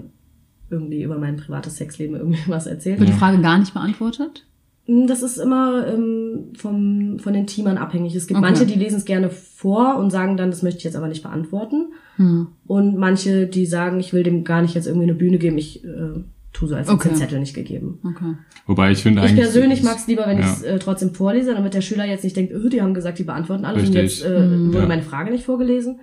irgendwie 0.70 1.04
über 1.04 1.18
mein 1.18 1.38
privates 1.38 1.78
Sexleben 1.78 2.16
irgendwie 2.16 2.39
was 2.47 2.68
erzählt. 2.68 2.99
Wird 2.99 3.10
die 3.10 3.14
Frage 3.14 3.41
gar 3.41 3.58
nicht 3.60 3.74
beantwortet? 3.74 4.45
Mm, 4.88 5.06
Das 5.08 5.22
ist 5.24 5.38
immer 5.38 5.88
ähm, 5.88 6.54
vom, 6.56 7.20
von 7.20 7.34
den 7.34 7.45
Teamern 7.47 7.78
abhängig. 7.78 8.16
Es 8.16 8.28
gibt 8.28 8.39
Okay. 8.39 8.47
manche, 8.49 8.66
die 8.66 8.76
lesen 8.80 8.97
es 8.97 9.06
gerne 9.06 9.30
vor 9.30 9.97
und 9.97 10.12
sagen 10.12 10.38
dann, 10.38 10.49
das 10.52 10.62
möchte 10.64 10.80
ich 10.80 10.84
jetzt 10.86 10.95
aber 10.95 11.08
nicht 11.08 11.24
beantworten. 11.24 11.93
Hm. 12.18 12.47
Und 12.68 12.97
manche, 12.97 13.47
die 13.47 13.66
sagen, 13.66 13.99
ich 13.99 14.14
will 14.14 14.24
dem 14.24 14.43
gar 14.43 14.62
nicht 14.62 14.76
jetzt 14.76 14.88
irgendwie 14.88 15.08
eine 15.10 15.16
Bühne 15.16 15.38
geben, 15.39 15.58
ich 15.58 15.84
äh, 15.84 16.20
tu 16.54 16.68
so, 16.68 16.76
als 16.76 16.89
Okay. 16.89 17.04
hätte 17.04 17.10
den 17.10 17.18
Zettel 17.18 17.39
nicht 17.39 17.54
gegeben. 17.54 17.99
Okay. 18.04 18.36
Wobei 18.68 18.91
ich 18.91 19.02
finde 19.04 19.22
Ich 19.22 19.30
eigentlich. 19.30 19.43
persönlich 19.45 19.84
mag 19.84 19.97
es 19.97 20.08
lieber, 20.08 20.26
wenn 20.28 20.39
ja. 20.39 20.43
ich 20.45 20.52
es 20.52 20.62
äh, 20.64 20.80
trotzdem 20.80 21.14
vorlese, 21.14 21.54
damit 21.54 21.74
der 21.74 21.82
Schüler 21.82 22.06
jetzt 22.06 22.24
nicht 22.24 22.36
denkt, 22.36 22.52
öh, 22.54 22.70
die 22.70 22.82
haben 22.82 22.93
gesagt, 22.93 23.20
die 23.20 23.24
beantworten 23.24 23.66
alles 23.66 23.88
und 23.89 23.95
Richtig. 23.95 24.20
jetzt 24.22 24.26
äh, 24.32 24.49
wurde 24.68 24.80
Ja. 24.80 24.86
meine 24.88 25.02
Frage 25.04 25.32
nicht 25.32 25.45
vorgelesen. 25.45 25.99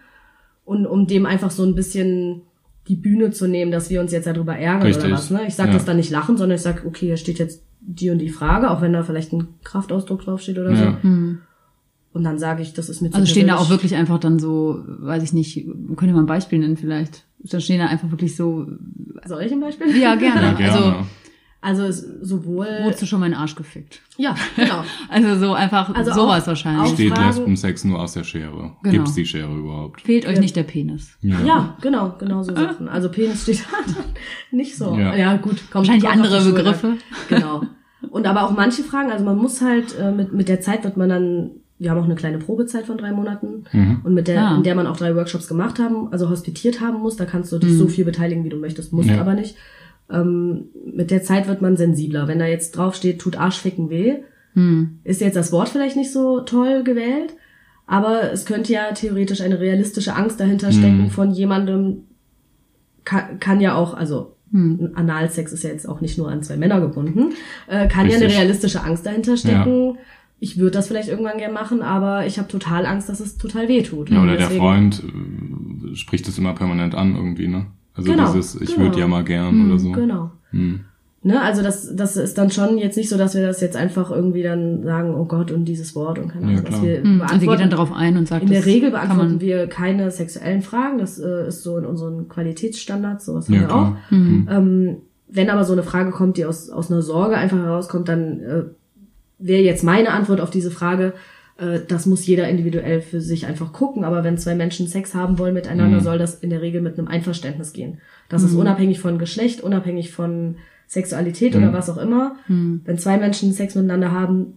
Und 0.65 0.87
um 0.87 1.07
dem 1.07 1.27
einfach 1.27 1.51
so 1.51 1.65
ein 1.65 1.75
bisschen 1.75 2.43
die 2.89 2.97
Bühne 2.97 3.31
zu 3.31 3.47
nehmen, 3.47 3.71
dass 3.71 3.91
wir 3.91 4.01
uns 4.01 4.13
jetzt 4.13 4.27
darüber 4.27 4.57
ärgern 4.57 4.83
Richtig. 4.87 5.05
oder 5.05 5.15
was. 5.15 5.31
Ne? 5.31 5.43
Ich 5.47 5.55
sage 5.55 5.69
Ja. 5.71 5.75
das 5.75 5.85
dann 5.85 5.97
nicht 5.99 6.11
lachen, 6.11 6.37
sondern 6.39 6.57
ich 6.57 6.63
sage, 6.63 6.87
okay, 6.87 7.07
hier 7.07 7.17
steht 7.19 7.39
jetzt 7.39 7.63
die 7.81 8.11
und 8.11 8.19
die 8.19 8.29
Frage, 8.31 8.71
auch 8.71 8.81
wenn 8.81 8.93
da 8.93 9.03
vielleicht 9.03 9.33
ein 9.33 9.49
Kraftausdruck 9.65 10.23
draufsteht 10.23 10.59
oder 10.59 10.73
Ja. 10.73 10.99
so. 11.03 11.09
Und 12.15 12.25
dann 12.25 12.39
sage 12.39 12.63
ich, 12.63 12.73
das 12.73 12.89
ist 12.89 13.03
mir 13.03 13.11
zu 13.11 13.17
Also 13.17 13.27
stehen 13.27 13.47
da 13.49 13.57
auch 13.57 13.69
wirklich 13.71 13.95
einfach 13.95 14.19
dann 14.19 14.39
so, 14.39 14.83
weiß 14.87 15.23
ich 15.23 15.33
nicht, 15.35 15.67
könnt 15.97 16.11
ihr 16.11 16.15
mal 16.15 16.21
ein 16.21 16.27
Beispiel 16.27 16.59
nennen 16.59 16.77
vielleicht? 16.79 17.25
Dann 17.41 17.61
stehen 17.61 17.79
da 17.79 17.87
einfach 17.87 18.11
wirklich 18.11 18.35
so, 18.37 18.67
Soll 19.25 19.43
ich 19.43 19.53
ein 19.53 19.61
Beispiel? 19.61 19.97
ja, 19.97 20.15
gerne. 20.17 20.43
Ja, 20.43 20.53
gerne. 20.55 20.73
Also, 20.73 21.07
Also 21.61 21.83
es- 21.85 22.07
sowohl... 22.23 22.67
wurdest 22.85 23.03
du 23.03 23.07
schon 23.07 23.21
meinen 23.21 23.35
Arsch 23.35 23.55
gefickt? 23.57 24.01
Ja, 24.17 24.35
genau. 24.57 24.85
Also 25.09 25.39
so 25.39 25.53
einfach 25.55 25.93
Also 25.95 26.13
sowas 26.13 26.45
auch- 26.45 26.49
wahrscheinlich. 26.49 26.83
auch- 26.91 26.95
Steht 26.95 27.17
Lesbensex 27.19 27.85
nur 27.85 28.01
aus 28.01 28.13
der 28.13 28.25
Schere? 28.25 28.77
Genau. 28.83 28.93
Gibt's 28.93 29.15
die 29.15 29.25
Schere 29.27 29.53
überhaupt? 29.55 30.01
Fehlt 30.03 30.27
euch 30.27 30.39
nicht 30.41 30.55
der 30.57 30.63
Penis. 30.65 31.17
Ja, 31.21 31.77
genau, 31.81 32.15
genau 32.19 32.43
so 32.43 32.55
Sachen. 32.55 32.89
Also 32.89 33.09
Penis 33.11 33.43
steht 33.43 33.61
da 33.61 34.03
nicht 34.57 34.77
so. 34.77 34.97
Ja. 34.97 35.15
Ja, 35.17 35.37
gut, 35.37 35.57
kommt 35.71 35.89
Wahrscheinlich 35.89 36.09
andere. 36.09 36.45
Begriffe. 36.53 36.97
Genau. 37.29 37.63
Und 38.11 38.27
aber 38.27 38.45
auch 38.45 38.53
manche 38.53 38.83
Fragen, 38.85 39.11
also 39.11 39.25
man 39.25 39.37
muss 39.37 39.61
halt, 39.61 39.99
äh, 39.99 40.13
mit, 40.13 40.33
mit 40.33 40.49
der 40.49 40.61
Zeit 40.61 40.85
wird 40.85 40.97
man 40.97 41.09
dann, 41.09 41.51
wir 41.79 41.91
haben 41.91 41.99
auch 42.01 42.05
eine 42.05 42.15
kleine 42.17 42.39
Probezeit 42.39 42.87
von 42.87 42.99
drei 42.99 43.13
Monaten 43.13 43.65
und 44.05 44.15
mit 44.15 44.27
der, 44.29 44.43
Ah. 44.43 44.57
in 44.57 44.63
der 44.65 44.75
man 44.75 44.87
auch 44.87 44.97
drei 44.97 45.15
Workshops 45.15 45.47
gemacht 45.49 45.79
haben, 45.79 46.13
also 46.13 46.29
hospitiert 46.29 46.81
haben 46.81 46.99
muss, 47.01 47.17
da 47.17 47.25
kannst 47.25 47.53
du 47.53 47.59
dich 47.59 47.77
so 47.79 47.87
viel 47.89 48.05
beteiligen, 48.05 48.45
wie 48.45 48.49
du 48.49 48.57
möchtest, 48.59 48.93
musst 48.93 49.09
Ja. 49.11 49.21
aber 49.21 49.35
nicht. 49.35 49.57
Ähm, 50.11 50.65
mit 50.95 51.11
der 51.11 51.23
Zeit 51.23 51.47
wird 51.49 51.61
man 51.63 51.77
sensibler. 51.77 52.27
Wenn 52.29 52.39
da 52.39 52.47
jetzt 52.47 52.73
draufsteht, 52.77 53.21
tut 53.21 53.37
Arschficken 53.37 53.91
weh, 53.91 54.17
ist 55.05 55.21
jetzt 55.21 55.37
das 55.37 55.53
Wort 55.53 55.69
vielleicht 55.69 55.95
nicht 55.97 56.13
so 56.13 56.41
toll 56.41 56.83
gewählt, 56.83 57.35
aber 57.87 58.33
es 58.33 58.45
könnte 58.45 58.73
ja 58.73 58.91
theoretisch 58.93 59.41
eine 59.41 59.61
realistische 59.61 60.17
Angst 60.17 60.41
dahinter 60.41 60.73
stecken 60.73 61.11
von 61.11 61.31
jemandem, 61.31 62.05
kann, 63.05 63.39
kann 63.39 63.61
ja 63.61 63.77
auch, 63.77 63.95
also 63.95 64.35
ein 64.53 64.93
Analsex 64.97 65.53
ist 65.53 65.63
ja 65.63 65.71
jetzt 65.71 65.87
auch 65.89 66.01
nicht 66.01 66.17
nur 66.19 66.31
an 66.31 66.43
zwei 66.43 66.57
Männer 66.57 66.81
gebunden, 66.81 67.35
äh, 67.69 67.87
kann 67.87 68.09
ja 68.09 68.17
eine 68.17 68.25
Richtig. 68.25 68.41
realistische 68.41 68.83
Angst 68.83 69.05
dahinter 69.07 69.37
stecken. 69.37 69.99
Ich 70.41 70.57
würde 70.59 70.71
das 70.73 70.87
vielleicht 70.89 71.09
irgendwann 71.09 71.39
gern 71.39 71.53
machen, 71.53 71.83
aber 71.83 72.27
ich 72.27 72.39
habe 72.39 72.49
total 72.49 72.87
Angst, 72.87 73.09
dass 73.09 73.19
es 73.21 73.37
total 73.39 73.69
weh 73.69 73.83
tut. 73.83 74.11
Ja, 74.11 74.23
oder 74.23 74.37
der 74.37 74.51
Freund 74.51 75.03
äh, 75.93 75.97
spricht 75.97 76.29
es 76.29 76.39
immer 76.39 76.55
permanent 76.55 76.95
an 76.95 77.17
irgendwie, 77.17 77.49
ne? 77.49 77.67
Also 77.95 78.13
Genau, 78.13 78.33
dieses, 78.33 78.55
ich 78.61 78.75
genau. 78.75 78.87
würde 78.87 79.01
ja 79.01 79.09
mal 79.09 79.25
gern 79.25 79.67
oder 79.69 79.79
so. 79.79 79.91
Genau. 79.93 80.31
Hm. 80.51 80.81
Ne, 81.25 81.43
also 81.43 81.63
das, 81.63 81.95
das 81.97 82.17
ist 82.17 82.39
dann 82.39 82.53
schon 82.53 82.79
jetzt 82.79 82.97
nicht 82.97 83.09
so, 83.09 83.19
dass 83.19 83.35
wir 83.35 83.43
das 83.43 83.61
jetzt 83.61 83.77
einfach 83.77 84.13
irgendwie 84.13 84.45
dann 84.45 84.85
sagen, 84.85 85.17
oh 85.17 85.25
Gott, 85.25 85.51
und 85.51 85.65
dieses 85.65 85.97
Wort 85.97 86.21
und 86.21 86.29
keine 86.29 86.45
Ja, 86.45 86.51
Ahnung, 86.53 86.63
was 86.63 86.69
klar. 86.71 86.83
wir 86.85 87.03
Hm, 87.03 87.21
Also 87.23 87.47
geht 87.51 87.61
dann 87.61 87.71
darauf 87.71 87.93
ein 87.93 88.17
und 88.17 88.29
sagt, 88.29 88.45
In 88.45 88.51
der 88.51 88.65
Regel 88.65 88.93
beantworten 88.93 89.33
man, 89.33 89.41
wir 89.41 89.67
keine 89.67 90.13
sexuellen 90.13 90.63
Fragen. 90.63 90.99
Das 90.99 91.19
äh, 91.19 91.49
ist 91.49 91.65
so 91.65 91.77
in 91.77 91.85
unseren 91.85 92.29
Qualitätsstandards, 92.29 93.27
sowas 93.27 93.49
Ja, 93.49 93.55
haben 93.55 93.61
wir 93.63 93.67
klar. 93.69 93.97
auch. 94.53 94.59
Ähm, 94.59 94.97
wenn 95.29 95.51
aber 95.51 95.65
so 95.65 95.73
eine 95.73 95.83
Frage 95.83 96.13
kommt, 96.13 96.37
die 96.37 96.45
aus, 96.45 96.71
aus 96.71 96.91
einer 96.91 97.03
Sorge 97.03 97.37
einfach 97.37 97.59
herauskommt, 97.59 98.09
dann 98.09 98.41
äh, 98.41 98.63
wäre 99.39 99.63
jetzt 99.63 99.85
meine 99.85 100.11
Antwort 100.13 100.41
auf 100.41 100.51
diese 100.51 100.71
Frage, 100.71 101.15
äh, 101.59 101.81
das 101.87 102.07
muss 102.07 102.27
jeder 102.27 102.49
individuell 102.49 103.01
für 103.01 103.21
sich 103.21 103.47
einfach 103.47 103.73
gucken. 103.73 104.05
Aber 104.05 104.25
wenn 104.25 104.39
zwei 104.39 104.55
Menschen 104.55 104.87
Sex 104.89 105.15
haben 105.15 105.39
wollen 105.39 105.55
miteinander, 105.55 105.99
soll 106.05 106.19
das 106.19 106.35
in 106.37 106.51
der 106.51 106.63
Regel 106.63 106.81
mit 106.81 106.99
einem 106.99 107.09
Einverständnis 107.09 107.73
gehen. 107.73 107.99
Das 108.29 108.43
ist 108.43 108.55
unabhängig 108.55 109.01
von 109.01 109.19
Geschlecht, 109.19 109.61
unabhängig 109.63 110.11
von 110.13 110.57
Sexualität 110.87 111.55
oder 111.57 111.73
was 111.73 111.91
auch 111.91 111.99
immer. 111.99 112.37
Wenn 112.85 112.99
zwei 112.99 113.17
Menschen 113.19 113.53
Sex 113.53 113.75
miteinander 113.75 114.11
haben, 114.13 114.55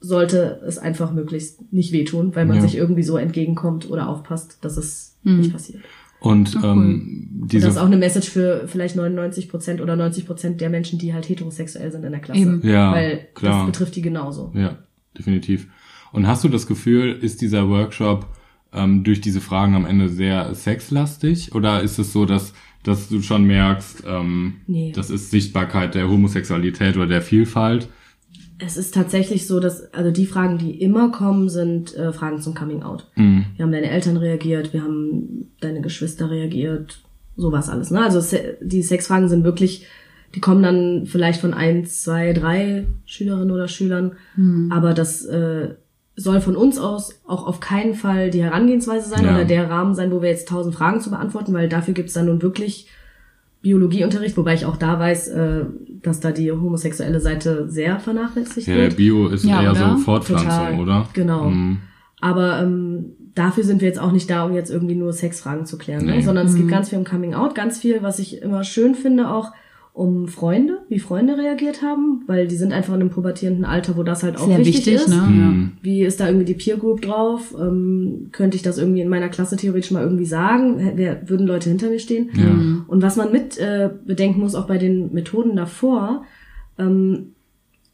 sollte 0.00 0.60
es 0.66 0.78
einfach 0.78 1.12
möglichst 1.12 1.72
nicht 1.72 1.92
wehtun, 1.92 2.34
weil 2.34 2.44
man 2.46 2.56
Ja. 2.56 2.62
sich 2.62 2.76
irgendwie 2.76 3.04
so 3.04 3.16
entgegenkommt 3.16 3.88
oder 3.88 4.08
aufpasst, 4.08 4.58
dass 4.62 4.76
es 4.76 5.16
nicht 5.22 5.52
passiert. 5.52 5.82
Und 6.22 6.54
Ach, 6.58 6.64
ähm, 6.64 7.28
Und 7.42 7.48
diese 7.52 7.66
das 7.66 7.74
ist 7.76 7.80
auch 7.80 7.86
eine 7.86 7.96
Message 7.96 8.30
für 8.30 8.68
vielleicht 8.68 8.94
99 8.94 9.48
Prozent 9.48 9.80
oder 9.80 9.96
90 9.96 10.24
Prozent 10.26 10.60
der 10.60 10.70
Menschen, 10.70 10.98
die 10.98 11.12
halt 11.12 11.28
heterosexuell 11.28 11.90
sind 11.90 12.04
in 12.04 12.12
der 12.12 12.20
Klasse. 12.20 12.40
Eben. 12.40 12.60
Ja, 12.64 12.92
Weil 12.92 13.26
klar. 13.34 13.58
das 13.58 13.66
betrifft 13.66 13.96
die 13.96 14.02
genauso. 14.02 14.52
Ja, 14.54 14.78
definitiv. 15.18 15.66
Und 16.12 16.26
hast 16.28 16.44
du 16.44 16.48
das 16.48 16.66
Gefühl, 16.68 17.12
ist 17.20 17.40
dieser 17.40 17.68
Workshop 17.68 18.26
ähm, 18.72 19.02
durch 19.02 19.20
diese 19.20 19.40
Fragen 19.40 19.74
am 19.74 19.84
Ende 19.84 20.08
sehr 20.08 20.54
sexlastig? 20.54 21.54
Oder 21.54 21.82
ist 21.82 21.98
es 21.98 22.12
so, 22.12 22.24
dass, 22.24 22.52
dass 22.84 23.08
du 23.08 23.20
schon 23.22 23.44
merkst, 23.44 24.04
ähm, 24.06 24.54
Nee. 24.68 24.92
das 24.94 25.10
ist 25.10 25.30
Sichtbarkeit 25.32 25.94
der 25.96 26.08
Homosexualität 26.08 26.96
oder 26.96 27.06
der 27.08 27.22
Vielfalt? 27.22 27.88
Es 28.64 28.76
ist 28.76 28.94
tatsächlich 28.94 29.46
so, 29.46 29.60
dass, 29.60 29.92
also 29.92 30.10
die 30.10 30.26
Fragen, 30.26 30.58
die 30.58 30.80
immer 30.80 31.10
kommen, 31.10 31.48
sind 31.48 31.96
äh, 31.96 32.12
Fragen 32.12 32.40
zum 32.40 32.54
Coming 32.54 32.82
Out. 32.82 33.06
Mhm. 33.16 33.44
Wir 33.56 33.64
haben 33.64 33.72
deine 33.72 33.90
Eltern 33.90 34.16
reagiert, 34.16 34.72
wir 34.72 34.82
haben 34.82 35.50
deine 35.60 35.80
Geschwister 35.80 36.30
reagiert, 36.30 37.00
sowas 37.36 37.68
alles. 37.68 37.90
Ne? 37.90 38.02
Also 38.02 38.20
se 38.20 38.58
die 38.60 38.82
Sexfragen 38.82 39.28
sind 39.28 39.44
wirklich, 39.44 39.86
die 40.34 40.40
kommen 40.40 40.62
dann 40.62 41.06
vielleicht 41.06 41.40
von 41.40 41.54
eins, 41.54 42.02
zwei, 42.02 42.32
drei 42.32 42.86
Schülerinnen 43.04 43.50
oder 43.50 43.68
Schülern, 43.68 44.12
aber 44.70 44.94
das 44.94 45.24
äh, 45.26 45.74
soll 46.16 46.40
von 46.40 46.56
uns 46.56 46.78
aus 46.78 47.20
auch 47.26 47.46
auf 47.46 47.60
keinen 47.60 47.94
Fall 47.94 48.30
die 48.30 48.42
Herangehensweise 48.42 49.08
sein 49.08 49.24
Ja. 49.24 49.34
oder 49.34 49.44
der 49.44 49.68
Rahmen 49.70 49.94
sein, 49.94 50.10
wo 50.12 50.22
wir 50.22 50.28
jetzt 50.30 50.48
tausend 50.48 50.74
Fragen 50.74 51.00
zu 51.00 51.10
beantworten, 51.10 51.52
weil 51.52 51.68
dafür 51.68 51.94
gibt's 51.94 52.12
dann 52.14 52.26
nun 52.26 52.42
wirklich 52.42 52.86
Biologieunterricht, 53.62 54.36
wobei 54.36 54.54
ich 54.54 54.66
auch 54.66 54.76
da 54.76 54.98
weiß, 54.98 55.28
äh, 55.28 55.64
dass 56.02 56.20
da 56.20 56.32
die 56.32 56.50
homosexuelle 56.50 57.20
Seite 57.20 57.68
sehr 57.68 57.98
vernachlässigt 58.00 58.66
Ja, 58.66 58.74
der 58.74 58.84
wird. 58.84 58.96
Bio 58.96 59.28
ist 59.28 59.44
Ja, 59.44 59.62
eher 59.62 59.70
oder? 59.70 59.96
so 59.96 60.04
Fortpflanzung, 60.04 60.48
Total. 60.48 60.80
oder? 60.80 61.08
Genau. 61.12 61.44
Mhm. 61.50 61.78
Aber 62.20 62.60
ähm, 62.60 63.12
dafür 63.34 63.64
sind 63.64 63.80
wir 63.80 63.88
jetzt 63.88 64.00
auch 64.00 64.12
nicht 64.12 64.28
da, 64.30 64.44
um 64.44 64.52
jetzt 64.54 64.70
irgendwie 64.70 64.94
nur 64.94 65.12
Sexfragen 65.12 65.64
zu 65.66 65.78
klären, 65.78 66.06
ne? 66.06 66.16
Nee. 66.16 66.22
sondern 66.22 66.46
es 66.46 66.54
geht 66.54 66.68
ganz 66.68 66.88
viel 66.90 66.98
um 66.98 67.04
Coming 67.04 67.34
Out, 67.34 67.54
ganz 67.54 67.78
viel, 67.78 68.02
was 68.02 68.18
ich 68.18 68.42
immer 68.42 68.64
schön 68.64 68.94
finde, 68.94 69.30
auch 69.30 69.52
um 69.94 70.26
Freunde, 70.26 70.78
wie 70.88 70.98
Freunde 70.98 71.36
reagiert 71.36 71.82
haben, 71.82 72.22
weil 72.26 72.48
die 72.48 72.56
sind 72.56 72.72
einfach 72.72 72.94
in 72.94 73.00
einem 73.00 73.10
pubertierenden 73.10 73.66
Alter, 73.66 73.94
wo 73.96 74.02
das 74.02 74.22
halt 74.22 74.38
auch 74.38 74.46
sehr 74.46 74.58
wichtig, 74.58 74.86
wichtig, 74.86 74.94
ist. 74.94 75.08
ne? 75.08 75.16
Mhm. 75.16 75.72
Wie 75.82 76.02
ist 76.02 76.18
da 76.18 76.26
irgendwie 76.26 76.46
die 76.46 76.54
Peer 76.54 76.78
Group 76.78 77.02
drauf? 77.02 77.54
Ähm, 77.58 78.28
könnte 78.32 78.56
ich 78.56 78.62
das 78.62 78.78
irgendwie 78.78 79.02
in 79.02 79.10
meiner 79.10 79.28
Klasse 79.28 79.56
theoretisch 79.58 79.90
mal 79.90 80.02
irgendwie 80.02 80.24
sagen? 80.24 80.92
Wer, 80.94 81.28
würden 81.28 81.46
Leute 81.46 81.68
hinter 81.68 81.90
mir 81.90 81.98
stehen? 81.98 82.30
Ja. 82.34 82.84
Und 82.86 83.02
was 83.02 83.16
man 83.16 83.32
mit 83.32 83.58
äh, 83.58 83.90
bedenken 84.06 84.40
muss, 84.40 84.54
auch 84.54 84.66
bei 84.66 84.78
den 84.78 85.12
Methoden 85.12 85.56
davor, 85.56 86.24
ähm, 86.78 87.34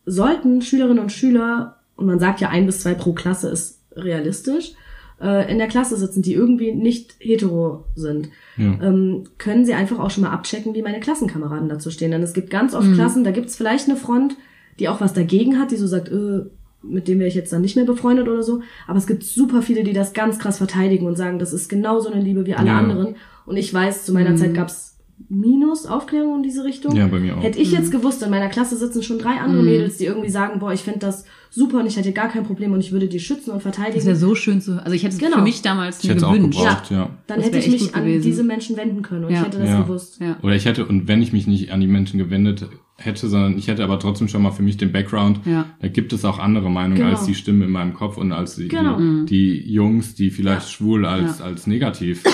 sollten 0.06 0.62
Schülerinnen 0.62 1.02
und 1.02 1.10
Schüler, 1.10 1.78
und 1.96 2.06
man 2.06 2.20
sagt 2.20 2.40
ja 2.40 2.48
ein 2.48 2.66
bis 2.66 2.80
zwei 2.80 2.94
pro 2.94 3.12
Klasse 3.12 3.48
ist 3.48 3.80
realistisch, 3.96 4.74
äh, 5.20 5.50
in 5.50 5.58
der 5.58 5.68
Klasse 5.68 5.96
sitzen, 5.96 6.22
die 6.22 6.34
irgendwie 6.34 6.72
nicht 6.72 7.16
hetero 7.18 7.84
sind, 7.94 8.28
Ja. 8.56 8.78
ähm, 8.82 9.24
können 9.38 9.64
sie 9.64 9.74
einfach 9.74 9.98
auch 9.98 10.10
schon 10.10 10.24
mal 10.24 10.30
abchecken, 10.30 10.74
wie 10.74 10.82
meine 10.82 11.00
Klassenkameraden 11.00 11.68
dazu 11.68 11.90
stehen. 11.90 12.10
Denn 12.10 12.22
es 12.22 12.34
gibt 12.34 12.50
ganz 12.50 12.74
oft 12.74 12.92
Klassen, 12.94 13.24
da 13.24 13.30
gibt 13.30 13.48
es 13.48 13.56
vielleicht 13.56 13.88
eine 13.88 13.96
Front, 13.96 14.36
die 14.78 14.88
auch 14.88 15.00
was 15.00 15.12
dagegen 15.14 15.58
hat, 15.58 15.70
die 15.72 15.76
so 15.76 15.86
sagt, 15.86 16.08
äh, 16.10 16.42
mit 16.82 17.08
dem 17.08 17.18
wäre 17.18 17.28
ich 17.28 17.34
jetzt 17.34 17.52
dann 17.52 17.62
nicht 17.62 17.74
mehr 17.74 17.84
befreundet 17.84 18.28
oder 18.28 18.42
so. 18.44 18.60
Aber 18.86 18.98
es 18.98 19.08
gibt 19.08 19.24
super 19.24 19.62
viele, 19.62 19.82
die 19.82 19.92
das 19.92 20.12
ganz 20.12 20.38
krass 20.38 20.58
verteidigen 20.58 21.06
und 21.06 21.16
sagen, 21.16 21.38
das 21.40 21.52
ist 21.52 21.68
genauso 21.68 22.08
eine 22.10 22.22
Liebe 22.22 22.46
wie 22.46 22.54
alle 22.54 22.68
Ja. 22.68 22.78
anderen. 22.78 23.16
Und 23.46 23.56
ich 23.56 23.74
weiß, 23.74 24.04
zu 24.04 24.12
meiner 24.12 24.36
Zeit 24.36 24.54
gab's 24.54 24.97
Minus 25.30 25.84
Aufklärung 25.86 26.36
in 26.36 26.42
diese 26.42 26.64
Richtung. 26.64 26.94
Ja, 26.96 27.06
bei 27.06 27.18
mir 27.18 27.36
auch. 27.36 27.42
Hätte 27.42 27.58
ich 27.58 27.70
jetzt 27.72 27.90
gewusst, 27.90 28.22
in 28.22 28.30
meiner 28.30 28.48
Klasse 28.48 28.76
sitzen 28.76 29.02
schon 29.02 29.18
drei 29.18 29.32
andere 29.40 29.62
Mädels, 29.62 29.98
die 29.98 30.04
irgendwie 30.06 30.30
sagen, 30.30 30.58
boah, 30.60 30.72
ich 30.72 30.80
finde 30.82 31.00
das 31.00 31.24
super 31.50 31.80
und 31.80 31.86
ich 31.86 31.96
hätte 31.96 32.12
gar 32.12 32.28
kein 32.28 32.44
Problem 32.44 32.72
und 32.72 32.80
ich 32.80 32.92
würde 32.92 33.08
die 33.08 33.20
schützen 33.20 33.50
und 33.50 33.60
verteidigen. 33.62 33.96
Das 33.96 34.06
wäre 34.06 34.16
so 34.16 34.34
schön 34.34 34.60
zu, 34.60 34.82
also 34.82 34.92
ich 34.94 35.02
hätte 35.02 35.14
es 35.14 35.20
Genau. 35.20 35.36
für 35.38 35.42
mich 35.42 35.60
damals 35.60 35.98
Ich 35.98 36.04
mir 36.04 36.10
hätte 36.10 36.18
es 36.18 36.24
auch 36.24 36.32
gewünscht. 36.34 36.58
gebraucht, 36.60 36.90
ja. 36.90 37.10
dann 37.26 37.38
das 37.38 37.46
hätte 37.46 37.58
ich 37.58 37.68
mich 37.70 37.94
an 37.94 38.04
gewesen. 38.04 38.22
diese 38.22 38.44
Menschen 38.44 38.76
wenden 38.76 39.02
können 39.02 39.24
und 39.24 39.32
Ja. 39.32 39.40
ich 39.40 39.46
hätte 39.46 39.58
das 39.58 39.68
Ja. 39.68 39.82
gewusst. 39.82 40.18
Ja. 40.20 40.36
Oder 40.42 40.54
ich 40.54 40.64
hätte, 40.64 40.86
und 40.86 41.08
wenn 41.08 41.20
ich 41.20 41.32
mich 41.32 41.46
nicht 41.46 41.72
an 41.72 41.80
die 41.80 41.88
Menschen 41.88 42.18
gewendet 42.18 42.66
hätte, 43.00 43.28
sondern 43.28 43.56
ich 43.56 43.68
hätte 43.68 43.84
aber 43.84 44.00
trotzdem 44.00 44.26
schon 44.26 44.42
mal 44.42 44.50
für 44.50 44.62
mich 44.64 44.76
den 44.76 44.90
Background, 44.90 45.40
Ja. 45.46 45.66
da 45.80 45.86
gibt 45.88 46.12
es 46.12 46.24
auch 46.24 46.40
andere 46.40 46.68
Meinungen 46.68 46.96
Genau. 46.96 47.10
als 47.10 47.24
die 47.26 47.34
Stimmen 47.36 47.62
in 47.62 47.70
meinem 47.70 47.94
Kopf 47.94 48.16
und 48.16 48.32
als 48.32 48.56
die, 48.56 48.66
Genau. 48.66 48.98
die, 48.98 49.24
die 49.26 49.72
Jungs, 49.72 50.16
die 50.16 50.30
vielleicht 50.30 50.68
schwul 50.68 51.06
als, 51.06 51.38
Ja. 51.38 51.44
als 51.44 51.68
negativ, 51.68 52.24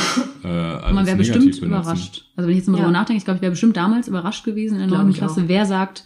äh, 0.42 0.46
als 0.48 0.94
Man 0.94 1.04
wäre 1.06 1.18
bestimmt 1.18 1.40
benutzen. 1.44 1.66
überrascht. 1.66 2.24
Also 2.34 2.48
wenn 2.48 2.52
ich 2.52 2.58
jetzt 2.62 2.68
mal 2.68 2.78
Ja. 2.78 2.84
drüber 2.84 2.92
nachdenke, 2.92 3.18
ich 3.18 3.24
glaube, 3.26 3.36
ich 3.36 3.42
wäre 3.42 3.52
bestimmt 3.52 3.76
damals 3.76 4.08
überrascht 4.08 4.44
gewesen 4.44 4.80
in 4.80 4.88
der 4.88 5.06
ich 5.06 5.16
Klasse, 5.18 5.42
auch. 5.42 5.48
wer 5.48 5.66
sagt, 5.66 6.04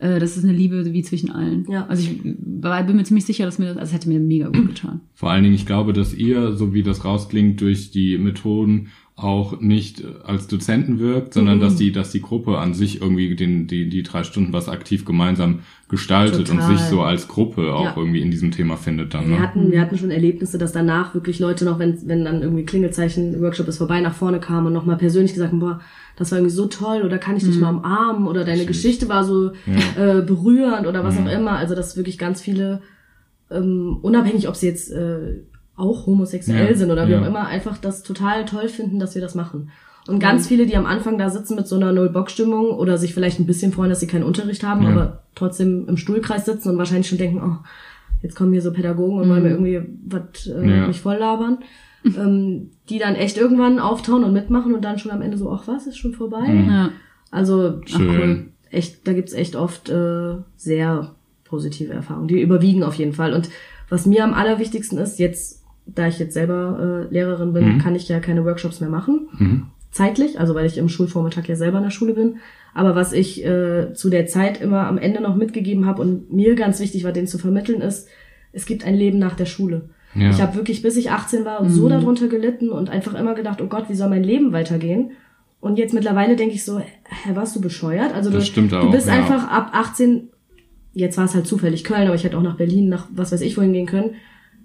äh, 0.00 0.18
das 0.18 0.36
ist 0.36 0.42
eine 0.42 0.54
Liebe 0.54 0.92
wie 0.92 1.02
zwischen 1.02 1.30
allen. 1.30 1.66
Ja. 1.70 1.86
Also 1.86 2.02
ich 2.10 2.18
war, 2.62 2.82
bin 2.82 2.96
mir 2.96 3.04
ziemlich 3.04 3.26
sicher, 3.26 3.44
dass 3.44 3.58
mir 3.60 3.66
das, 3.66 3.76
also 3.76 3.90
es 3.90 3.94
hätte 3.94 4.08
mir 4.08 4.18
mega 4.18 4.48
gut 4.48 4.68
getan. 4.68 5.02
Vor 5.14 5.30
allen 5.30 5.44
Dingen, 5.44 5.54
ich 5.54 5.66
glaube, 5.66 5.92
dass 5.92 6.14
ihr, 6.14 6.56
so 6.56 6.74
wie 6.74 6.82
das 6.82 7.04
rausklingt, 7.04 7.60
durch 7.60 7.90
die 7.92 8.18
Methoden 8.18 8.88
auch 9.22 9.60
nicht 9.60 10.02
als 10.24 10.46
Dozenten 10.48 10.98
wirkt, 10.98 11.34
sondern 11.34 11.58
Mhm. 11.58 11.60
dass 11.60 11.76
die, 11.76 11.92
dass 11.92 12.10
die 12.10 12.22
Gruppe 12.22 12.58
an 12.58 12.74
sich 12.74 13.00
irgendwie 13.00 13.34
den, 13.36 13.66
die, 13.66 13.88
die 13.88 14.02
drei 14.02 14.24
Stunden 14.24 14.52
was 14.52 14.68
aktiv 14.68 15.04
gemeinsam 15.04 15.60
gestaltet 15.88 16.46
Total. 16.46 16.70
und 16.70 16.76
sich 16.78 16.86
so 16.86 17.02
als 17.02 17.28
Gruppe 17.28 17.74
auch 17.74 17.84
Ja. 17.84 17.94
irgendwie 17.96 18.20
in 18.22 18.30
diesem 18.30 18.50
Thema 18.50 18.76
findet 18.76 19.12
dann. 19.12 19.28
Wir 19.28 19.36
Ne? 19.36 19.42
hatten, 19.42 19.70
wir 19.72 19.80
hatten 19.80 19.98
schon 19.98 20.10
Erlebnisse, 20.10 20.56
dass 20.56 20.72
danach 20.72 21.14
wirklich 21.14 21.38
Leute 21.38 21.64
noch, 21.64 21.78
wenn, 21.78 21.98
wenn 22.06 22.24
dann 22.24 22.42
irgendwie 22.42 22.64
Klingelzeichen-Workshop 22.64 23.68
ist 23.68 23.78
vorbei, 23.78 24.00
nach 24.00 24.14
vorne 24.14 24.40
kamen 24.40 24.68
und 24.68 24.72
nochmal 24.72 24.96
persönlich 24.96 25.32
gesagt 25.34 25.52
haben, 25.52 25.60
boah, 25.60 25.80
das 26.16 26.30
war 26.30 26.38
irgendwie 26.38 26.54
so 26.54 26.66
toll 26.66 27.02
oder 27.02 27.18
kann 27.18 27.36
ich 27.36 27.44
dich 27.44 27.58
mal 27.58 27.74
umarmen 27.74 28.26
oder 28.28 28.44
deine 28.44 28.66
Geschichte 28.66 29.08
war 29.08 29.24
so 29.24 29.50
äh, 29.96 30.22
berührend 30.22 30.86
oder 30.86 31.02
was 31.04 31.18
auch 31.18 31.30
immer. 31.30 31.52
Also 31.52 31.74
dass 31.74 31.96
wirklich 31.96 32.18
ganz 32.18 32.40
viele, 32.40 32.82
ähm, 33.50 33.98
unabhängig 34.02 34.48
ob 34.48 34.56
sie 34.56 34.66
jetzt 34.66 34.90
äh, 34.92 35.40
auch 35.80 36.06
homosexuell 36.06 36.68
Ja, 36.70 36.74
sind 36.76 36.90
oder 36.90 37.08
wie 37.08 37.12
ja. 37.12 37.22
auch 37.22 37.26
immer, 37.26 37.46
einfach 37.46 37.78
das 37.78 38.02
total 38.02 38.44
toll 38.44 38.68
finden, 38.68 38.98
dass 38.98 39.14
wir 39.14 39.22
das 39.22 39.34
machen. 39.34 39.70
Und 40.08 40.18
ganz 40.18 40.48
viele, 40.48 40.66
die 40.66 40.76
am 40.76 40.86
Anfang 40.86 41.18
da 41.18 41.28
sitzen 41.30 41.56
mit 41.56 41.66
so 41.68 41.76
einer 41.76 41.92
Null-Bock-Stimmung 41.92 42.70
oder 42.70 42.96
sich 42.98 43.14
vielleicht 43.14 43.38
ein 43.38 43.46
bisschen 43.46 43.72
freuen, 43.72 43.90
dass 43.90 44.00
sie 44.00 44.06
keinen 44.06 44.24
Unterricht 44.24 44.62
haben, 44.64 44.82
Ja. 44.84 44.90
aber 44.90 45.22
trotzdem 45.34 45.86
im 45.88 45.96
Stuhlkreis 45.96 46.46
sitzen 46.46 46.70
und 46.70 46.78
wahrscheinlich 46.78 47.08
schon 47.08 47.18
denken, 47.18 47.40
oh, 47.44 47.56
jetzt 48.22 48.34
kommen 48.34 48.52
hier 48.52 48.62
so 48.62 48.72
Pädagogen 48.72 49.20
und 49.20 49.28
wollen 49.28 49.42
mir 49.42 49.50
irgendwie 49.50 49.82
was 50.06 50.46
äh, 50.46 50.68
Ja. 50.78 50.86
mich 50.86 51.00
voll 51.00 51.16
labern. 51.16 51.58
ähm, 52.04 52.70
die 52.88 52.98
dann 52.98 53.14
echt 53.14 53.36
irgendwann 53.36 53.78
auftauen 53.78 54.24
und 54.24 54.32
mitmachen 54.32 54.74
und 54.74 54.82
dann 54.84 54.98
schon 54.98 55.10
am 55.12 55.20
Ende 55.20 55.36
so, 55.36 55.50
ach 55.50 55.68
was, 55.68 55.86
ist 55.86 55.98
schon 55.98 56.14
vorbei. 56.14 56.46
Ja. 56.66 56.90
Also 57.30 57.80
ach, 57.94 58.00
cool. 58.00 58.46
echt, 58.70 59.06
da 59.06 59.12
gibt's 59.12 59.34
echt 59.34 59.54
oft 59.54 59.90
äh, 59.90 60.36
sehr 60.56 61.14
positive 61.44 61.92
Erfahrungen. 61.92 62.28
Die 62.28 62.40
überwiegen 62.40 62.82
auf 62.84 62.94
jeden 62.94 63.12
Fall. 63.12 63.34
Und 63.34 63.50
was 63.90 64.06
mir 64.06 64.24
am 64.24 64.32
allerwichtigsten 64.32 64.96
ist, 64.98 65.18
jetzt, 65.18 65.59
da 65.86 66.06
ich 66.06 66.18
jetzt 66.18 66.34
selber 66.34 67.06
äh, 67.10 67.12
Lehrerin 67.12 67.52
bin, 67.52 67.74
Mhm. 67.74 67.78
kann 67.78 67.94
ich 67.94 68.08
ja 68.08 68.20
keine 68.20 68.44
Workshops 68.44 68.80
mehr 68.80 68.90
machen. 68.90 69.28
Mhm. 69.38 69.66
Zeitlich, 69.90 70.38
also 70.38 70.54
weil 70.54 70.66
ich 70.66 70.78
im 70.78 70.88
Schulvormittag 70.88 71.48
ja 71.48 71.56
selber 71.56 71.78
in 71.78 71.84
der 71.84 71.90
Schule 71.90 72.14
bin. 72.14 72.36
Aber 72.74 72.94
was 72.94 73.12
ich 73.12 73.44
äh, 73.44 73.92
zu 73.94 74.08
der 74.10 74.26
Zeit 74.26 74.60
immer 74.60 74.86
am 74.86 74.98
Ende 74.98 75.20
noch 75.20 75.34
mitgegeben 75.34 75.86
habe 75.86 76.00
und 76.02 76.32
mir 76.32 76.54
ganz 76.54 76.78
wichtig 76.78 77.02
war, 77.02 77.10
denen 77.12 77.26
zu 77.26 77.38
vermitteln, 77.38 77.80
ist, 77.80 78.06
es 78.52 78.66
gibt 78.66 78.84
ein 78.84 78.94
Leben 78.94 79.18
nach 79.18 79.34
der 79.34 79.46
Schule. 79.46 79.88
Ja. 80.14 80.30
Ich 80.30 80.40
habe 80.40 80.54
wirklich, 80.56 80.82
bis 80.82 80.96
ich 80.96 81.10
18 81.10 81.44
war, 81.44 81.68
so 81.68 81.88
darunter 81.88 82.28
gelitten 82.28 82.70
und 82.70 82.88
einfach 82.90 83.14
immer 83.14 83.34
gedacht, 83.34 83.60
oh 83.62 83.66
Gott, 83.66 83.88
wie 83.88 83.94
soll 83.94 84.08
mein 84.08 84.24
Leben 84.24 84.52
weitergehen? 84.52 85.12
Und 85.60 85.78
jetzt 85.78 85.92
mittlerweile 85.94 86.36
denke 86.36 86.54
ich 86.54 86.64
so, 86.64 86.78
hä, 86.78 86.86
warst 87.34 87.54
du 87.56 87.60
bescheuert? 87.60 88.14
Also 88.14 88.30
Das 88.30 88.44
du, 88.44 88.50
stimmt 88.50 88.72
du 88.72 88.76
auch, 88.78 88.90
bist 88.92 89.08
ja. 89.08 89.14
einfach 89.14 89.48
ab 89.48 89.70
18, 89.72 90.28
jetzt 90.94 91.16
war 91.18 91.24
es 91.26 91.34
halt 91.34 91.46
zufällig 91.46 91.84
Köln, 91.84 92.06
aber 92.06 92.14
ich 92.14 92.24
hätte 92.24 92.38
auch 92.38 92.42
nach 92.42 92.56
Berlin, 92.56 92.88
nach 92.88 93.08
was 93.14 93.30
weiß 93.32 93.40
ich 93.42 93.56
wohin 93.56 93.72
gehen 93.72 93.86
können. 93.86 94.14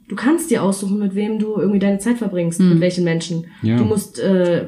Du 0.07 0.15
kannst 0.15 0.51
dir 0.51 0.61
aussuchen, 0.63 0.99
mit 0.99 1.15
wem 1.15 1.39
du 1.39 1.55
irgendwie 1.57 1.79
deine 1.79 1.97
Zeit 1.99 2.17
verbringst, 2.17 2.59
mit 2.59 2.79
welchen 2.79 3.03
Menschen. 3.03 3.45
Ja. 3.63 3.77
Du 3.77 3.85
musst, 3.85 4.19
äh, 4.19 4.67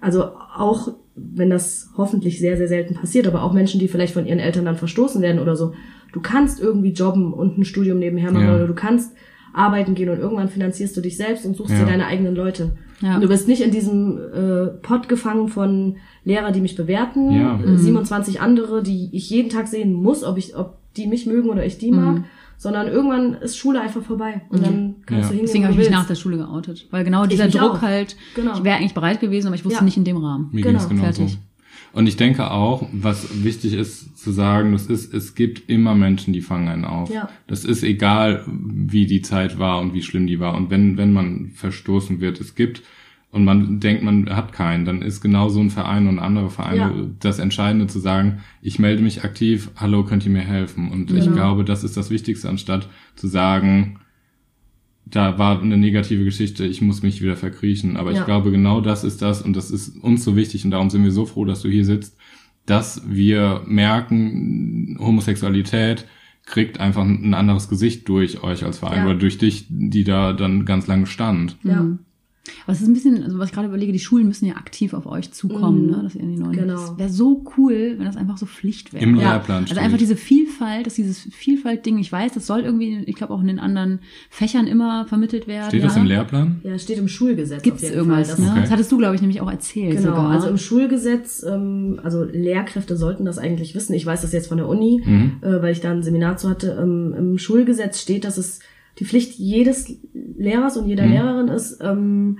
also 0.00 0.24
auch 0.56 0.88
wenn 1.14 1.50
das 1.50 1.90
hoffentlich 1.96 2.38
sehr, 2.38 2.56
sehr 2.56 2.68
selten 2.68 2.94
passiert, 2.94 3.26
aber 3.26 3.42
auch 3.42 3.52
Menschen, 3.52 3.80
die 3.80 3.88
vielleicht 3.88 4.14
von 4.14 4.26
ihren 4.26 4.38
Eltern 4.38 4.64
dann 4.64 4.76
verstoßen 4.76 5.20
werden 5.20 5.40
oder 5.40 5.56
so, 5.56 5.72
du 6.12 6.20
kannst 6.20 6.60
irgendwie 6.60 6.92
jobben 6.92 7.32
und 7.32 7.58
ein 7.58 7.64
Studium 7.64 7.98
nebenher 7.98 8.30
machen 8.32 8.46
Ja. 8.46 8.54
oder 8.54 8.66
du 8.66 8.74
kannst 8.74 9.12
arbeiten 9.52 9.94
gehen 9.94 10.08
und 10.10 10.18
irgendwann 10.20 10.48
finanzierst 10.48 10.96
du 10.96 11.00
dich 11.00 11.16
selbst 11.16 11.44
und 11.44 11.56
suchst 11.56 11.72
Ja. 11.72 11.80
dir 11.80 11.86
deine 11.86 12.06
eigenen 12.06 12.34
Leute. 12.36 12.76
Ja. 13.00 13.16
Und 13.16 13.22
du 13.22 13.28
bist 13.28 13.48
nicht 13.48 13.62
in 13.62 13.70
diesem 13.72 14.18
äh, 14.32 14.66
Pott 14.82 15.08
gefangen 15.08 15.48
von 15.48 15.96
Lehrer, 16.24 16.52
die 16.52 16.60
mich 16.60 16.76
bewerten, 16.76 17.32
Ja. 17.32 17.60
äh, 17.60 17.76
27 17.76 18.40
andere, 18.40 18.82
die 18.82 19.08
ich 19.12 19.28
jeden 19.30 19.50
Tag 19.50 19.66
sehen 19.68 19.92
muss, 19.92 20.22
ob 20.24 20.38
ich, 20.38 20.56
ob 20.56 20.78
die 20.96 21.06
mich 21.06 21.26
mögen 21.26 21.48
oder 21.50 21.64
ich 21.66 21.78
die 21.78 21.90
mag, 21.92 22.24
sondern 22.58 22.88
irgendwann 22.88 23.34
ist 23.34 23.56
Schule 23.56 23.80
einfach 23.80 24.02
vorbei 24.02 24.42
und 24.50 24.62
dann 24.66 24.96
kannst 25.06 25.10
Ja. 25.10 25.18
du 25.20 25.24
hingehen, 25.28 25.46
Deswegen 25.46 25.64
habe 25.64 25.72
ich 25.72 25.78
mich 25.78 25.90
nach 25.90 26.06
der 26.06 26.16
Schule 26.16 26.36
geoutet. 26.36 26.86
Weil 26.90 27.04
genau 27.04 27.24
dieser 27.24 27.46
mich 27.46 27.54
Druck 27.54 27.76
auch. 27.76 27.82
halt, 27.82 28.16
Genau. 28.34 28.54
ich 28.58 28.64
wäre 28.64 28.76
eigentlich 28.76 28.94
bereit 28.94 29.20
gewesen, 29.20 29.46
aber 29.46 29.56
ich 29.56 29.64
wusste 29.64 29.78
Ja. 29.78 29.84
nicht 29.84 29.96
in 29.96 30.04
dem 30.04 30.16
Rahmen. 30.18 30.48
Mir 30.52 30.62
Genau, 30.62 30.86
genauso. 30.86 31.02
fertig. 31.22 31.38
Und 31.94 32.06
ich 32.06 32.16
denke 32.16 32.50
auch, 32.50 32.86
was 32.92 33.44
wichtig 33.44 33.72
ist 33.72 34.18
zu 34.18 34.30
sagen, 34.30 34.72
das 34.72 34.86
ist, 34.86 35.14
es 35.14 35.34
gibt 35.34 35.70
immer 35.70 35.94
Menschen, 35.94 36.34
die 36.34 36.42
fangen 36.42 36.68
einen 36.68 36.84
auf. 36.84 37.10
Ja. 37.10 37.30
Das 37.46 37.64
ist 37.64 37.82
egal, 37.82 38.44
wie 38.46 39.06
die 39.06 39.22
Zeit 39.22 39.58
war 39.58 39.80
und 39.80 39.94
wie 39.94 40.02
schlimm 40.02 40.26
die 40.26 40.38
war. 40.38 40.54
Und 40.54 40.68
wenn, 40.70 40.98
wenn 40.98 41.12
man 41.14 41.50
verstoßen 41.54 42.20
wird, 42.20 42.40
es 42.40 42.54
gibt 42.54 42.82
und 43.30 43.44
man 43.44 43.78
denkt, 43.80 44.02
man 44.02 44.28
hat 44.34 44.52
keinen, 44.52 44.84
dann 44.86 45.02
ist 45.02 45.20
genau 45.20 45.48
so 45.48 45.60
ein 45.60 45.70
Verein 45.70 46.06
und 46.08 46.18
andere 46.18 46.48
Vereine 46.50 46.78
Ja. 46.80 47.06
das 47.20 47.38
Entscheidende 47.38 47.86
zu 47.86 47.98
sagen, 47.98 48.38
ich 48.62 48.78
melde 48.78 49.02
mich 49.02 49.22
aktiv, 49.24 49.70
hallo, 49.76 50.04
könnt 50.04 50.24
ihr 50.24 50.32
mir 50.32 50.40
helfen? 50.40 50.90
Und 50.90 51.10
ich 51.10 51.24
Genau. 51.24 51.32
glaube, 51.36 51.64
das 51.64 51.84
ist 51.84 51.96
das 51.96 52.10
Wichtigste, 52.10 52.48
anstatt 52.48 52.88
zu 53.16 53.26
sagen, 53.28 53.98
da 55.04 55.38
war 55.38 55.60
eine 55.62 55.76
negative 55.78 56.24
Geschichte, 56.24 56.66
ich 56.66 56.82
muss 56.82 57.02
mich 57.02 57.22
wieder 57.22 57.36
verkriechen. 57.36 57.96
Aber 57.96 58.10
ich 58.10 58.18
Ja. 58.18 58.24
glaube, 58.24 58.50
genau 58.50 58.80
das 58.80 59.04
ist 59.04 59.22
das 59.22 59.40
und 59.42 59.56
das 59.56 59.70
ist 59.70 59.96
uns 60.02 60.22
so 60.24 60.36
wichtig 60.36 60.64
und 60.64 60.70
darum 60.70 60.90
sind 60.90 61.02
wir 61.04 61.12
so 61.12 61.24
froh, 61.26 61.44
dass 61.44 61.62
du 61.62 61.68
hier 61.68 61.84
sitzt, 61.84 62.16
dass 62.66 63.02
wir 63.08 63.62
merken, 63.66 64.96
Homosexualität 65.00 66.06
kriegt 66.44 66.80
einfach 66.80 67.04
ein 67.04 67.34
anderes 67.34 67.68
Gesicht 67.68 68.08
durch 68.08 68.42
euch 68.42 68.64
als 68.64 68.78
Verein 68.78 68.98
Ja. 69.00 69.04
oder 69.06 69.14
durch 69.18 69.38
dich, 69.38 69.66
die 69.68 70.04
da 70.04 70.32
dann 70.32 70.64
ganz 70.64 70.86
lange 70.86 71.06
stand. 71.06 71.56
Ja. 71.62 71.82
Mhm. 71.82 71.98
Aber 72.64 72.72
es 72.72 72.80
ist 72.80 72.88
ein 72.88 72.94
bisschen, 72.94 73.22
also 73.22 73.38
was 73.38 73.48
ich 73.48 73.54
gerade 73.54 73.68
überlege, 73.68 73.92
die 73.92 73.98
Schulen 73.98 74.26
müssen 74.28 74.46
ja 74.46 74.54
aktiv 74.56 74.94
auf 74.94 75.06
euch 75.06 75.32
zukommen, 75.32 75.86
Mhm. 75.86 75.90
ne, 75.90 76.00
dass 76.02 76.14
ihr 76.14 76.22
in 76.22 76.30
die 76.36 76.38
neuen. 76.38 76.52
Genau. 76.52 76.74
Das 76.74 76.98
wäre 76.98 77.08
so 77.08 77.44
cool, 77.56 77.94
wenn 77.98 78.04
das 78.06 78.16
einfach 78.16 78.38
so 78.38 78.46
Pflicht 78.46 78.92
wäre. 78.92 79.02
Im 79.04 79.16
Ja. 79.16 79.32
Lehrplan 79.32 79.58
Also 79.62 79.74
steht. 79.74 79.78
einfach 79.78 79.98
diese 79.98 80.16
Vielfalt, 80.16 80.86
dass 80.86 80.94
dieses 80.94 81.18
Vielfalt-Ding, 81.32 81.98
ich 81.98 82.10
weiß, 82.10 82.32
das 82.32 82.46
soll 82.46 82.60
irgendwie, 82.60 83.02
ich 83.06 83.14
glaube 83.16 83.32
auch 83.34 83.40
in 83.40 83.46
den 83.46 83.58
anderen 83.58 84.00
Fächern 84.30 84.66
immer 84.66 85.06
vermittelt 85.06 85.46
werden. 85.46 85.68
Steht 85.68 85.80
ja. 85.80 85.86
das 85.86 85.96
im 85.96 86.04
Lehrplan? 86.04 86.60
Ja, 86.64 86.78
steht 86.78 86.98
im 86.98 87.08
Schulgesetz. 87.08 87.62
Gibt's 87.62 87.82
auf 87.82 87.90
jeden 87.90 87.98
irgendwas, 87.98 88.28
Fall. 88.30 88.36
Das- 88.36 88.44
ne? 88.46 88.50
Okay. 88.52 88.60
Das 88.62 88.70
hattest 88.70 88.92
du, 88.92 88.98
glaube 88.98 89.14
ich, 89.14 89.20
nämlich 89.20 89.40
auch 89.40 89.50
erzählt 89.50 89.96
Genau, 89.98 90.10
sogar. 90.16 90.30
also 90.30 90.48
im 90.48 90.58
Schulgesetz, 90.58 91.44
ähm, 91.48 92.00
also 92.02 92.24
Lehrkräfte 92.24 92.96
sollten 92.96 93.24
das 93.24 93.38
eigentlich 93.38 93.74
wissen. 93.74 93.94
Ich 93.94 94.04
weiß 94.06 94.22
das 94.22 94.32
jetzt 94.32 94.48
von 94.48 94.58
der 94.58 94.68
Uni, 94.68 95.02
Mhm. 95.04 95.32
äh, 95.42 95.62
weil 95.62 95.72
ich 95.72 95.80
da 95.80 95.90
ein 95.90 96.02
Seminar 96.02 96.36
zu 96.36 96.48
hatte. 96.48 96.78
Ähm, 96.80 97.14
Im 97.16 97.38
Schulgesetz 97.38 98.00
steht, 98.00 98.24
dass 98.24 98.38
es 98.38 98.60
die 98.98 99.04
Pflicht 99.04 99.38
jedes 99.38 99.96
Lehrers 100.36 100.76
und 100.76 100.88
jeder 100.88 101.04
Mhm. 101.06 101.12
Lehrerin 101.12 101.48
ist, 101.48 101.78
ähm, 101.82 102.38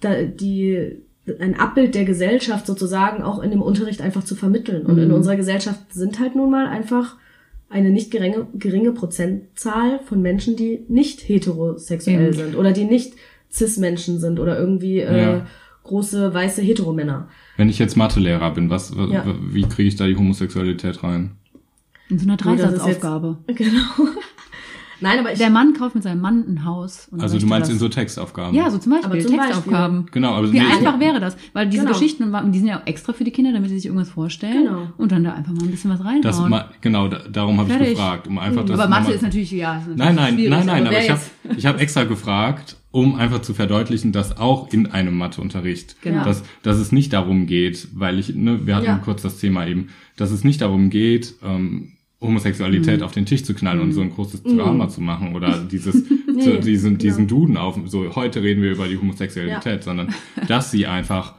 da, 0.00 0.22
die 0.22 0.96
ein 1.40 1.58
Abbild 1.58 1.94
der 1.94 2.04
Gesellschaft 2.04 2.66
sozusagen 2.66 3.22
auch 3.22 3.42
in 3.42 3.50
dem 3.50 3.60
Unterricht 3.60 4.00
einfach 4.00 4.24
zu 4.24 4.34
vermitteln. 4.34 4.86
Und 4.86 4.96
Mhm. 4.96 5.02
in 5.04 5.12
unserer 5.12 5.36
Gesellschaft 5.36 5.92
sind 5.92 6.20
halt 6.20 6.34
nun 6.34 6.50
mal 6.50 6.66
einfach 6.66 7.16
eine 7.68 7.90
nicht 7.90 8.10
geringe, 8.10 8.46
geringe 8.54 8.92
Prozentzahl 8.92 10.00
von 10.06 10.22
Menschen, 10.22 10.56
die 10.56 10.84
nicht 10.88 11.20
heterosexuell 11.28 12.28
Eben. 12.28 12.32
sind 12.32 12.56
oder 12.56 12.72
die 12.72 12.84
nicht 12.84 13.12
Cis-Menschen 13.50 14.20
sind 14.20 14.40
oder 14.40 14.58
irgendwie 14.58 15.00
äh, 15.00 15.20
Ja. 15.20 15.46
große 15.84 16.32
weiße 16.32 16.62
Heteromänner. 16.62 17.28
Wenn 17.58 17.68
ich 17.68 17.78
jetzt 17.78 17.96
Mathelehrer 17.96 18.52
bin, 18.54 18.70
was, 18.70 18.94
Ja. 19.10 19.24
wie 19.50 19.62
kriege 19.64 19.88
ich 19.88 19.96
da 19.96 20.06
die 20.06 20.16
Homosexualität 20.16 21.02
rein? 21.02 21.32
in 22.10 22.18
so 22.18 22.24
einer 22.26 22.38
Dreisatzaufgabe. 22.38 23.36
Genau. 23.48 24.08
Nein, 25.00 25.18
aber 25.18 25.32
ich. 25.32 25.38
Der 25.38 25.50
Mann 25.50 25.74
kauft 25.74 25.94
mit 25.94 26.04
seinem 26.04 26.20
Mann 26.20 26.44
ein 26.48 26.64
Haus. 26.64 27.08
Und 27.10 27.20
Also 27.20 27.38
du 27.38 27.46
meinst 27.46 27.68
das. 27.68 27.74
in 27.74 27.78
so 27.78 27.88
Textaufgaben? 27.88 28.54
Ja, 28.54 28.70
so 28.70 28.78
zum 28.78 28.92
Beispiel, 28.92 29.10
Aber 29.12 29.20
zum 29.20 29.36
Textaufgaben. 29.36 30.06
Genau, 30.12 30.32
aber 30.34 30.52
Wie 30.52 30.58
nee, 30.58 30.66
einfach 30.66 30.98
wäre 31.00 31.20
das? 31.20 31.36
Weil 31.52 31.68
diese 31.68 31.84
Genau. 31.84 31.92
Geschichten, 31.96 32.34
die 32.52 32.58
sind 32.58 32.68
ja 32.68 32.80
auch 32.80 32.86
extra 32.86 33.12
für 33.12 33.24
die 33.24 33.30
Kinder, 33.30 33.52
damit 33.52 33.68
sie 33.70 33.76
sich 33.76 33.86
irgendwas 33.86 34.10
vorstellen. 34.10 34.64
Genau. 34.64 34.86
Und 34.96 35.12
dann 35.12 35.24
da 35.24 35.32
einfach 35.34 35.52
mal 35.52 35.62
ein 35.64 35.70
bisschen 35.70 35.90
was 35.90 36.00
reinhauen. 36.00 36.22
das 36.22 36.38
ma 36.40 36.70
genau, 36.80 37.08
da, 37.08 37.20
darum 37.30 37.58
habe 37.58 37.72
ich 37.72 37.90
gefragt, 37.90 38.26
um 38.26 38.38
einfach 38.38 38.64
das 38.64 38.78
aber 38.78 38.88
Mathe 38.88 39.12
ist 39.12 39.22
natürlich, 39.22 39.50
ja. 39.52 39.78
Ist 39.78 39.88
natürlich 39.88 39.98
Nein, 39.98 40.14
nein, 40.16 40.36
nein, 40.50 40.66
nein, 40.66 40.82
aber 40.86 40.90
wer 40.96 41.02
ich 41.04 41.10
habe 41.10 41.20
ich 41.56 41.66
hab 41.66 41.80
extra 41.80 42.04
gefragt, 42.04 42.76
um 42.90 43.14
einfach 43.16 43.40
zu 43.42 43.54
verdeutlichen, 43.54 44.12
dass 44.12 44.38
auch 44.38 44.72
in 44.72 44.86
einem 44.90 45.16
Matheunterricht, 45.16 45.96
Genau. 46.02 46.24
dass, 46.24 46.42
dass 46.62 46.78
es 46.78 46.90
nicht 46.92 47.12
darum 47.12 47.46
geht, 47.46 47.88
weil 47.94 48.18
ich, 48.18 48.34
ne, 48.34 48.66
wir 48.66 48.76
hatten 48.76 48.86
Ja. 48.86 48.96
kurz 48.98 49.22
das 49.22 49.38
Thema 49.38 49.66
eben, 49.66 49.88
dass 50.16 50.30
es 50.30 50.42
nicht 50.42 50.60
darum 50.62 50.90
geht, 50.90 51.34
ähm, 51.44 51.92
Homosexualität 52.20 53.02
auf 53.02 53.12
den 53.12 53.26
Tisch 53.26 53.44
zu 53.44 53.54
knallen 53.54 53.80
und 53.80 53.92
so 53.92 54.00
ein 54.00 54.10
großes 54.10 54.42
Drama 54.42 54.88
zu 54.88 55.00
machen 55.00 55.36
oder 55.36 55.58
dieses, 55.58 56.04
so, 56.38 56.56
diesen, 56.56 56.98
diesen 56.98 57.28
Duden 57.28 57.56
auf, 57.56 57.78
so 57.86 58.14
heute 58.16 58.42
reden 58.42 58.62
wir 58.62 58.72
über 58.72 58.88
die 58.88 58.98
Homosexualität, 58.98 59.84
sondern 59.84 60.12
dass 60.48 60.70
sie 60.72 60.86
einfach 60.86 61.36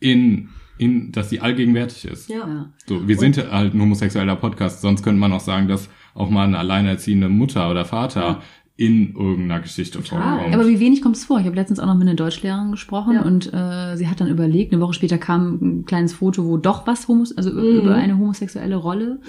in, 0.00 0.48
in, 0.78 1.12
dass 1.12 1.28
sie 1.28 1.40
allgegenwärtig 1.40 2.06
ist. 2.06 2.30
ja. 2.30 2.38
Ja. 2.38 2.72
So, 2.86 3.06
wir 3.06 3.18
sind 3.18 3.36
halt 3.36 3.74
ein 3.74 3.80
homosexueller 3.80 4.36
Podcast, 4.36 4.80
sonst 4.80 5.02
könnte 5.02 5.20
man 5.20 5.32
auch 5.32 5.40
sagen, 5.40 5.68
dass 5.68 5.90
auch 6.14 6.30
mal 6.30 6.46
eine 6.46 6.58
alleinerziehende 6.58 7.28
Mutter 7.28 7.70
oder 7.70 7.84
Vater 7.84 8.42
in 8.86 9.14
irgendeiner 9.14 9.60
Geschichte 9.60 10.02
vorkommt. 10.02 10.54
Aber 10.54 10.66
wie 10.66 10.80
wenig 10.80 11.02
kommt 11.02 11.16
es 11.16 11.24
vor? 11.24 11.38
Ich 11.40 11.46
habe 11.46 11.54
letztens 11.56 11.78
auch 11.78 11.86
noch 11.86 11.94
mit 11.94 12.02
einer 12.08 12.16
Deutschlehrerin 12.16 12.70
gesprochen 12.72 13.14
Ja. 13.14 13.22
und 13.22 13.52
äh, 13.52 13.96
sie 13.96 14.08
hat 14.08 14.20
dann 14.20 14.28
überlegt, 14.28 14.72
eine 14.72 14.80
Woche 14.82 14.92
später 14.94 15.18
kam 15.18 15.58
ein 15.60 15.84
kleines 15.84 16.12
Foto, 16.14 16.44
wo 16.44 16.56
doch 16.56 16.86
was 16.86 17.06
homos 17.08 17.36
also 17.36 17.50
Mhm. 17.52 17.80
über 17.80 17.94
eine 17.94 18.18
homosexuelle 18.18 18.76
Rolle. 18.76 19.20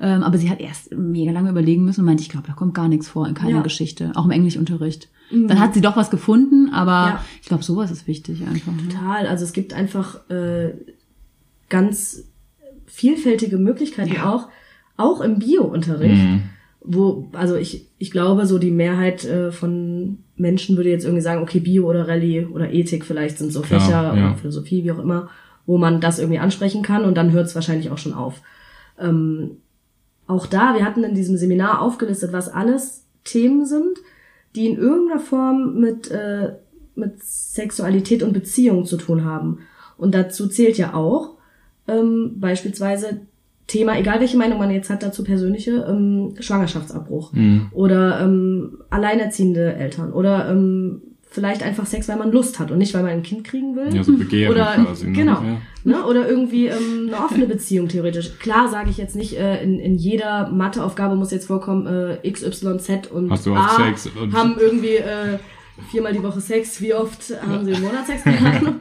Ähm, 0.00 0.22
aber 0.22 0.38
sie 0.38 0.48
hat 0.50 0.60
erst 0.60 0.94
mega 0.96 1.32
lange 1.32 1.50
überlegen 1.50 1.84
müssen 1.84 2.00
und 2.00 2.06
meinte, 2.06 2.22
ich 2.22 2.28
glaube, 2.28 2.46
da 2.46 2.52
kommt 2.52 2.74
gar 2.74 2.88
nichts 2.88 3.08
vor 3.08 3.26
in 3.26 3.34
keiner 3.34 3.56
Ja. 3.56 3.62
Geschichte, 3.62 4.12
auch 4.14 4.24
im 4.24 4.30
Englischunterricht. 4.30 5.08
Dann 5.32 5.60
hat 5.60 5.74
sie 5.74 5.80
doch 5.80 5.96
was 5.96 6.10
gefunden, 6.10 6.70
aber 6.72 6.90
Ja. 6.90 7.24
ich 7.40 7.48
glaube, 7.48 7.62
sowas 7.62 7.90
ist 7.90 8.06
wichtig 8.08 8.42
einfach. 8.46 8.72
Ne? 8.72 8.88
Total. 8.88 9.26
Also 9.26 9.44
es 9.44 9.52
gibt 9.52 9.72
einfach 9.72 10.28
äh, 10.30 10.72
ganz 11.68 12.24
vielfältige 12.86 13.56
Möglichkeiten 13.58 14.12
Ja. 14.14 14.30
auch, 14.32 14.48
auch 14.96 15.20
im 15.20 15.38
Bio-Unterricht. 15.38 16.20
Wo, 16.82 17.28
also 17.32 17.56
ich, 17.56 17.86
ich 17.98 18.10
glaube, 18.10 18.46
so 18.46 18.58
die 18.58 18.70
Mehrheit 18.70 19.24
äh, 19.24 19.52
von 19.52 20.18
Menschen 20.36 20.76
würde 20.76 20.90
jetzt 20.90 21.04
irgendwie 21.04 21.22
sagen, 21.22 21.42
okay, 21.42 21.60
Bio 21.60 21.86
oder 21.86 22.08
Rallye 22.08 22.46
oder 22.46 22.72
Ethik 22.72 23.04
vielleicht 23.04 23.38
sind 23.38 23.52
so 23.52 23.60
Klar, 23.60 23.80
Fächer 23.80 24.02
ja. 24.02 24.12
oder 24.12 24.34
Philosophie, 24.36 24.84
wie 24.84 24.92
auch 24.92 24.98
immer, 24.98 25.28
wo 25.66 25.76
man 25.76 26.00
das 26.00 26.18
irgendwie 26.18 26.38
ansprechen 26.38 26.82
kann 26.82 27.04
und 27.04 27.16
dann 27.16 27.32
hört 27.32 27.46
es 27.46 27.54
wahrscheinlich 27.54 27.90
auch 27.90 27.98
schon 27.98 28.14
auf. 28.14 28.40
Ähm, 28.98 29.58
auch 30.26 30.46
da, 30.46 30.74
wir 30.74 30.84
hatten 30.84 31.04
in 31.04 31.14
diesem 31.14 31.36
Seminar 31.36 31.82
aufgelistet, 31.82 32.32
was 32.32 32.48
alles 32.48 33.04
Themen 33.24 33.66
sind, 33.66 33.98
die 34.54 34.66
in 34.66 34.78
irgendeiner 34.78 35.20
Form 35.20 35.80
mit, 35.80 36.10
äh, 36.10 36.54
mit 36.94 37.22
Sexualität 37.22 38.22
und 38.22 38.32
Beziehung 38.32 38.84
zu 38.84 38.96
tun 38.96 39.24
haben. 39.24 39.60
Und 39.96 40.14
dazu 40.14 40.48
zählt 40.48 40.78
ja 40.78 40.94
auch 40.94 41.36
ähm, 41.88 42.34
beispielsweise 42.36 43.20
Thema, 43.70 43.96
egal 43.98 44.20
welche 44.20 44.36
Meinung 44.36 44.58
man 44.58 44.70
jetzt 44.70 44.90
hat 44.90 45.02
dazu 45.02 45.22
persönliche, 45.24 45.86
ähm, 45.88 46.34
Schwangerschaftsabbruch 46.40 47.32
oder 47.72 48.20
ähm, 48.20 48.78
alleinerziehende 48.90 49.74
Eltern 49.74 50.12
oder 50.12 50.50
ähm, 50.50 51.02
vielleicht 51.32 51.62
einfach 51.62 51.86
Sex, 51.86 52.08
weil 52.08 52.16
man 52.16 52.32
Lust 52.32 52.58
hat 52.58 52.72
und 52.72 52.78
nicht, 52.78 52.92
weil 52.92 53.02
man 53.02 53.12
ein 53.12 53.22
Kind 53.22 53.44
kriegen 53.44 53.76
will. 53.76 53.94
Ja, 53.94 54.02
so 54.02 54.16
Begehren 54.16 54.52
Oder 54.52 54.74
quasi. 54.84 55.06
Ne? 55.06 55.12
genau, 55.12 55.34
Ja. 55.42 55.58
ne? 55.84 56.04
oder 56.04 56.28
irgendwie 56.28 56.66
ähm, 56.66 57.06
eine 57.06 57.24
offene 57.24 57.46
Beziehung 57.46 57.86
theoretisch. 57.86 58.36
Klar 58.40 58.68
sage 58.68 58.90
ich 58.90 58.96
jetzt 58.96 59.14
nicht, 59.14 59.38
äh, 59.38 59.62
in, 59.62 59.78
in 59.78 59.94
jeder 59.94 60.48
Matheaufgabe 60.50 61.14
muss 61.14 61.30
jetzt 61.30 61.46
vorkommen 61.46 61.86
äh, 61.86 62.18
X, 62.26 62.42
Y, 62.42 62.80
Z 62.80 63.10
und 63.12 63.30
Hast 63.30 63.46
du 63.46 63.54
A 63.54 63.68
Sex 63.76 64.08
und- 64.20 64.34
haben 64.34 64.56
irgendwie 64.58 64.96
äh, 64.96 65.38
viermal 65.92 66.12
die 66.12 66.22
Woche 66.22 66.40
Sex. 66.40 66.80
Wie 66.82 66.92
oft 66.94 67.32
haben 67.40 67.64
sie 67.64 67.72
im 67.72 67.80
Monat 67.82 68.06
Sex? 68.08 68.24
Keine 68.24 68.38
Ahnung. 68.56 68.74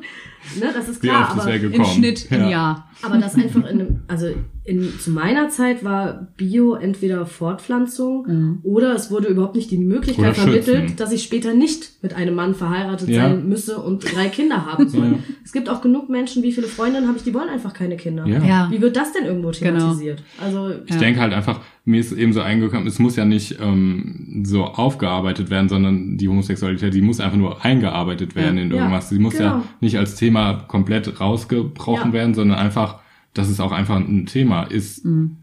ne, 0.59 0.65
das 0.73 0.89
ist 0.89 1.03
Wie 1.03 1.07
klar. 1.07 1.31
ist 1.35 1.41
aber, 1.43 1.51
er 1.51 1.63
Im? 1.63 1.85
Schnitt 1.85 2.31
im 2.31 2.49
Jahr. 2.49 2.89
aber 3.03 3.17
das 3.19 3.35
einfach 3.35 3.59
in 3.69 3.79
einem, 3.81 3.99
also 4.07 4.25
in, 4.69 4.99
zu 4.99 5.09
meiner 5.11 5.49
Zeit 5.49 5.83
war 5.83 6.27
Bio 6.37 6.75
entweder 6.75 7.25
Fortpflanzung 7.25 8.59
oder 8.63 8.93
es 8.95 9.11
wurde 9.11 9.27
überhaupt 9.27 9.55
nicht 9.55 9.71
die 9.71 9.77
Möglichkeit 9.77 10.35
vermittelt, 10.37 10.99
dass 10.99 11.11
ich 11.11 11.23
später 11.23 11.53
nicht 11.53 12.01
mit 12.01 12.13
einem 12.13 12.35
Mann 12.35 12.53
verheiratet 12.55 13.09
Ja. 13.09 13.29
sein 13.29 13.47
müsse 13.49 13.77
und 13.79 14.03
drei 14.15 14.29
Kinder 14.29 14.65
haben 14.65 14.87
soll. 14.89 15.05
Ja. 15.07 15.19
Es 15.43 15.51
gibt 15.51 15.69
auch 15.69 15.81
genug 15.81 16.09
Menschen, 16.09 16.43
wie 16.43 16.51
viele 16.51 16.67
Freundinnen 16.67 17.07
habe 17.07 17.17
ich, 17.17 17.23
die 17.23 17.33
wollen 17.33 17.49
einfach 17.49 17.73
keine 17.73 17.97
Kinder. 17.97 18.25
Ja. 18.27 18.43
Ja. 18.43 18.67
Wie 18.71 18.81
wird 18.81 18.95
das 18.95 19.11
denn 19.13 19.25
irgendwo 19.25 19.49
Genau. 19.49 19.79
thematisiert? 19.79 20.23
Also 20.43 20.71
Ich 20.85 20.95
denke 20.97 21.19
halt 21.19 21.33
einfach, 21.33 21.59
mir 21.85 21.99
ist 21.99 22.11
eben 22.11 22.33
so 22.33 22.41
eingekommen, 22.41 22.85
es 22.87 22.99
muss 22.99 23.15
ja 23.15 23.25
nicht 23.25 23.57
ähm, 23.61 24.43
so 24.45 24.63
aufgearbeitet 24.65 25.49
werden, 25.49 25.69
sondern 25.69 26.17
die 26.17 26.27
Homosexualität, 26.29 26.93
die 26.93 27.01
muss 27.01 27.19
einfach 27.19 27.37
nur 27.37 27.65
eingearbeitet 27.65 28.35
werden 28.35 28.57
Ja. 28.57 28.63
in 28.63 28.69
Ja, 28.71 28.77
irgendwas. 28.77 29.09
Sie 29.09 29.17
muss 29.19 29.39
ja 29.39 29.53
genau. 29.53 29.63
nicht 29.81 29.97
als 29.97 30.15
Thema 30.15 30.53
komplett 30.67 31.19
rausgebrochen 31.19 32.11
Ja. 32.11 32.13
werden, 32.13 32.33
sondern 32.35 32.59
einfach, 32.59 32.99
dass 33.33 33.49
es 33.49 33.59
auch 33.59 33.71
einfach 33.71 33.97
ein 33.97 34.25
Thema 34.25 34.63
ist. 34.63 35.05
Und 35.05 35.37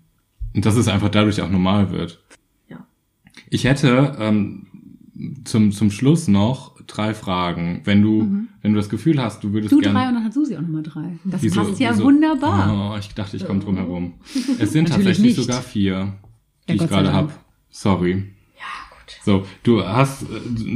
dass 0.54 0.76
es 0.76 0.88
einfach 0.88 1.08
dadurch 1.10 1.40
auch 1.42 1.50
normal 1.50 1.90
wird. 1.90 2.22
Ja. 2.68 2.86
Ich 3.50 3.64
hätte 3.64 4.16
ähm, 4.18 4.66
zum, 5.44 5.72
zum 5.72 5.90
Schluss 5.90 6.28
noch 6.28 6.76
drei 6.86 7.14
Fragen. 7.14 7.80
Wenn 7.84 8.02
du, 8.02 8.46
wenn 8.62 8.72
du 8.72 8.78
das 8.78 8.88
Gefühl 8.88 9.20
hast, 9.20 9.42
du 9.44 9.52
würdest 9.52 9.72
Du 9.72 9.78
gerne. 9.80 9.98
drei 9.98 10.08
und 10.08 10.14
dann 10.14 10.24
hat 10.24 10.32
Susi 10.34 10.56
auch 10.56 10.60
nochmal 10.62 10.82
drei. 10.82 11.18
Das 11.24 11.42
Wieso- 11.42 11.62
passt 11.62 11.80
ja 11.80 11.90
wieso- 11.90 12.04
wunderbar. 12.04 12.92
Oh, 12.94 12.98
ich 12.98 13.08
dachte, 13.14 13.36
ich 13.36 13.44
komme 13.46 13.60
drum 13.60 13.76
herum. 13.76 14.14
Es 14.58 14.72
sind 14.72 14.88
tatsächlich 14.88 15.18
nicht. 15.18 15.36
sogar 15.36 15.62
vier, 15.62 16.14
die 16.68 16.74
Ja, 16.76 16.82
ich 16.84 16.88
gerade 16.88 17.04
Dank. 17.10 17.16
hab. 17.32 17.44
Sorry. 17.70 18.24
So, 19.22 19.46
du 19.62 19.84
hast, 19.84 20.26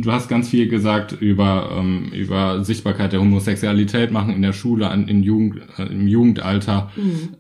du 0.03 0.13
hast 0.13 0.29
ganz 0.29 0.49
viel 0.49 0.69
gesagt 0.69 1.13
über, 1.13 1.77
ähm, 1.77 2.13
über 2.13 2.65
Sichtbarkeit 2.65 3.13
der 3.13 3.21
Homosexualität 3.21 4.13
machen 4.13 4.35
in 4.35 4.43
der 4.43 4.53
Schule, 4.53 4.89
an, 4.89 5.09
in 5.09 5.23
Jugend, 5.23 5.63
äh, 5.79 5.85
im 5.85 6.07
Jugendalter. 6.07 6.91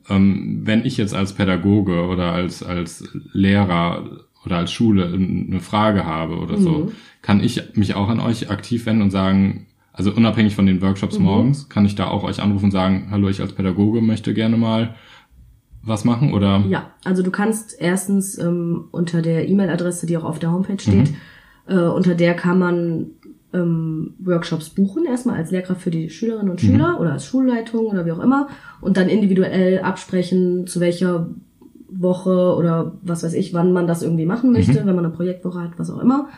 Ähm, 0.09 0.63
wenn 0.65 0.85
ich 0.85 0.97
jetzt 0.97 1.15
als 1.15 1.33
Pädagoge 1.33 2.07
oder 2.07 2.33
als, 2.33 2.63
als 2.63 3.09
Lehrer 3.33 4.21
oder 4.45 4.57
als 4.57 4.73
Schule 4.73 5.07
eine 5.13 5.61
Frage 5.61 6.05
habe 6.05 6.39
oder 6.39 6.59
so, 6.59 6.93
kann 7.23 7.43
ich 7.43 7.63
mich 7.75 7.95
auch 7.95 8.09
an 8.09 8.21
euch 8.21 8.51
aktiv 8.51 8.87
wenden 8.87 9.03
und 9.03 9.11
sagen, 9.11 9.67
also 9.93 10.13
unabhängig 10.13 10.55
von 10.55 10.67
den 10.67 10.81
Workshops 10.81 11.19
morgens, 11.19 11.69
kann 11.69 11.85
ich 11.85 11.95
da 11.95 12.09
auch 12.09 12.23
euch 12.23 12.41
anrufen 12.41 12.67
und 12.67 12.71
sagen, 12.71 13.09
hallo, 13.11 13.29
ich 13.29 13.41
als 13.41 13.53
Pädagoge 13.53 14.01
möchte 14.01 14.33
gerne 14.33 14.57
mal 14.57 14.95
was 15.83 16.05
machen 16.05 16.35
oder? 16.35 16.63
Ja, 16.69 16.91
also 17.05 17.23
du 17.23 17.31
kannst 17.31 17.81
erstens 17.81 18.39
ähm, 18.39 18.89
unter 18.91 19.23
der 19.23 19.49
E-Mail-Adresse, 19.49 20.07
die 20.07 20.17
auch 20.17 20.25
auf 20.25 20.39
der 20.39 20.53
Homepage 20.53 20.79
steht, 20.79 21.13
äh, 21.67 21.79
unter 21.79 22.15
der 22.15 22.35
kann 22.35 22.59
man 22.59 23.07
ähm, 23.53 24.15
Workshops 24.19 24.71
buchen, 24.71 25.07
erstmal 25.07 25.37
als 25.37 25.51
Lehrkraft 25.51 25.81
für 25.81 25.91
die 25.91 26.11
Schülerinnen 26.11 26.51
und 26.51 26.61
Schüler 26.61 27.01
oder 27.01 27.13
als 27.13 27.25
Schulleitung 27.25 27.87
oder 27.87 28.07
wie 28.07 28.13
auch 28.13 28.21
immer 28.21 28.49
und 28.81 28.97
dann 28.97 29.09
individuell 29.09 29.81
absprechen, 29.81 30.67
zu 30.67 30.81
welcher 30.81 31.29
Woche 31.89 32.55
oder 32.57 32.93
was 33.03 33.25
weiß 33.25 33.35
ich, 33.35 33.53
wann 33.53 33.73
man 33.73 33.87
das 33.87 34.03
irgendwie 34.03 34.27
machen 34.27 34.53
möchte, 34.53 34.87
wenn 34.87 34.95
man 34.95 35.05
eine 35.05 35.15
Projektwoche 35.15 35.61
hat, 35.61 35.79
was 35.79 35.91
auch 35.91 35.99
immer. 35.99 36.29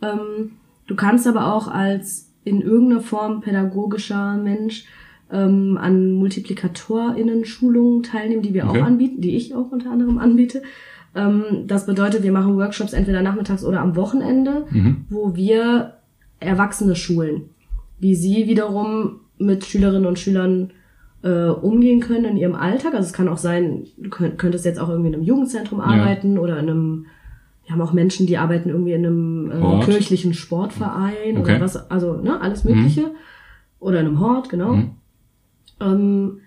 Ähm, 0.00 0.52
du 0.86 0.94
kannst 0.94 1.26
aber 1.26 1.52
auch 1.52 1.68
als 1.68 2.32
in 2.44 2.62
irgendeiner 2.62 3.02
Form 3.02 3.40
pädagogischer 3.40 4.36
Mensch 4.36 4.86
ähm, 5.32 5.76
an 5.80 6.12
MultiplikatorInnen-Schulungen 6.12 8.02
teilnehmen, 8.02 8.42
die 8.42 8.54
wir 8.54 8.68
Okay. 8.68 8.80
auch 8.80 8.84
anbieten, 8.86 9.20
die 9.20 9.36
ich 9.36 9.54
auch 9.54 9.70
unter 9.70 9.90
anderem 9.90 10.18
anbiete. 10.18 10.62
Ähm, 11.14 11.42
das 11.66 11.86
bedeutet, 11.86 12.22
wir 12.22 12.32
machen 12.32 12.56
Workshops 12.56 12.92
entweder 12.92 13.22
nachmittags 13.22 13.64
oder 13.64 13.80
am 13.80 13.96
Wochenende, 13.96 14.66
wo 15.10 15.34
wir 15.34 15.94
Erwachsene 16.40 16.94
schulen, 16.96 17.50
wie 17.98 18.14
sie 18.14 18.46
wiederum 18.46 19.20
mit 19.38 19.64
Schülerinnen 19.64 20.06
und 20.06 20.18
Schülern 20.18 20.70
äh, 21.22 21.46
umgehen 21.48 22.00
können 22.00 22.24
in 22.26 22.36
ihrem 22.36 22.54
Alltag. 22.54 22.94
Also 22.94 23.06
es 23.06 23.12
kann 23.12 23.28
auch 23.28 23.38
sein, 23.38 23.86
du 23.96 24.10
könnt, 24.10 24.38
könntest 24.38 24.64
jetzt 24.64 24.78
auch 24.78 24.88
irgendwie 24.90 25.08
in 25.08 25.14
einem 25.14 25.24
Jugendzentrum 25.24 25.80
arbeiten 25.80 26.38
oder 26.38 26.58
in 26.58 26.68
einem, 26.68 27.06
wir 27.64 27.72
haben 27.72 27.80
auch 27.80 27.92
Menschen, 27.94 28.26
die 28.26 28.36
arbeiten 28.38 28.68
irgendwie 28.68 28.92
in 28.92 29.04
einem 29.06 29.50
äh, 29.50 29.84
kirchlichen 29.84 30.34
Sportverein 30.34 31.38
Okay. 31.38 31.40
oder 31.56 31.60
was, 31.60 31.90
also 31.90 32.14
ne, 32.20 32.40
alles 32.40 32.64
Mögliche. 32.64 33.10
Oder 33.80 34.00
in 34.00 34.06
einem 34.06 34.20
Hort, 34.20 34.48
genau. 34.50 34.74
Ähm, 35.80 36.40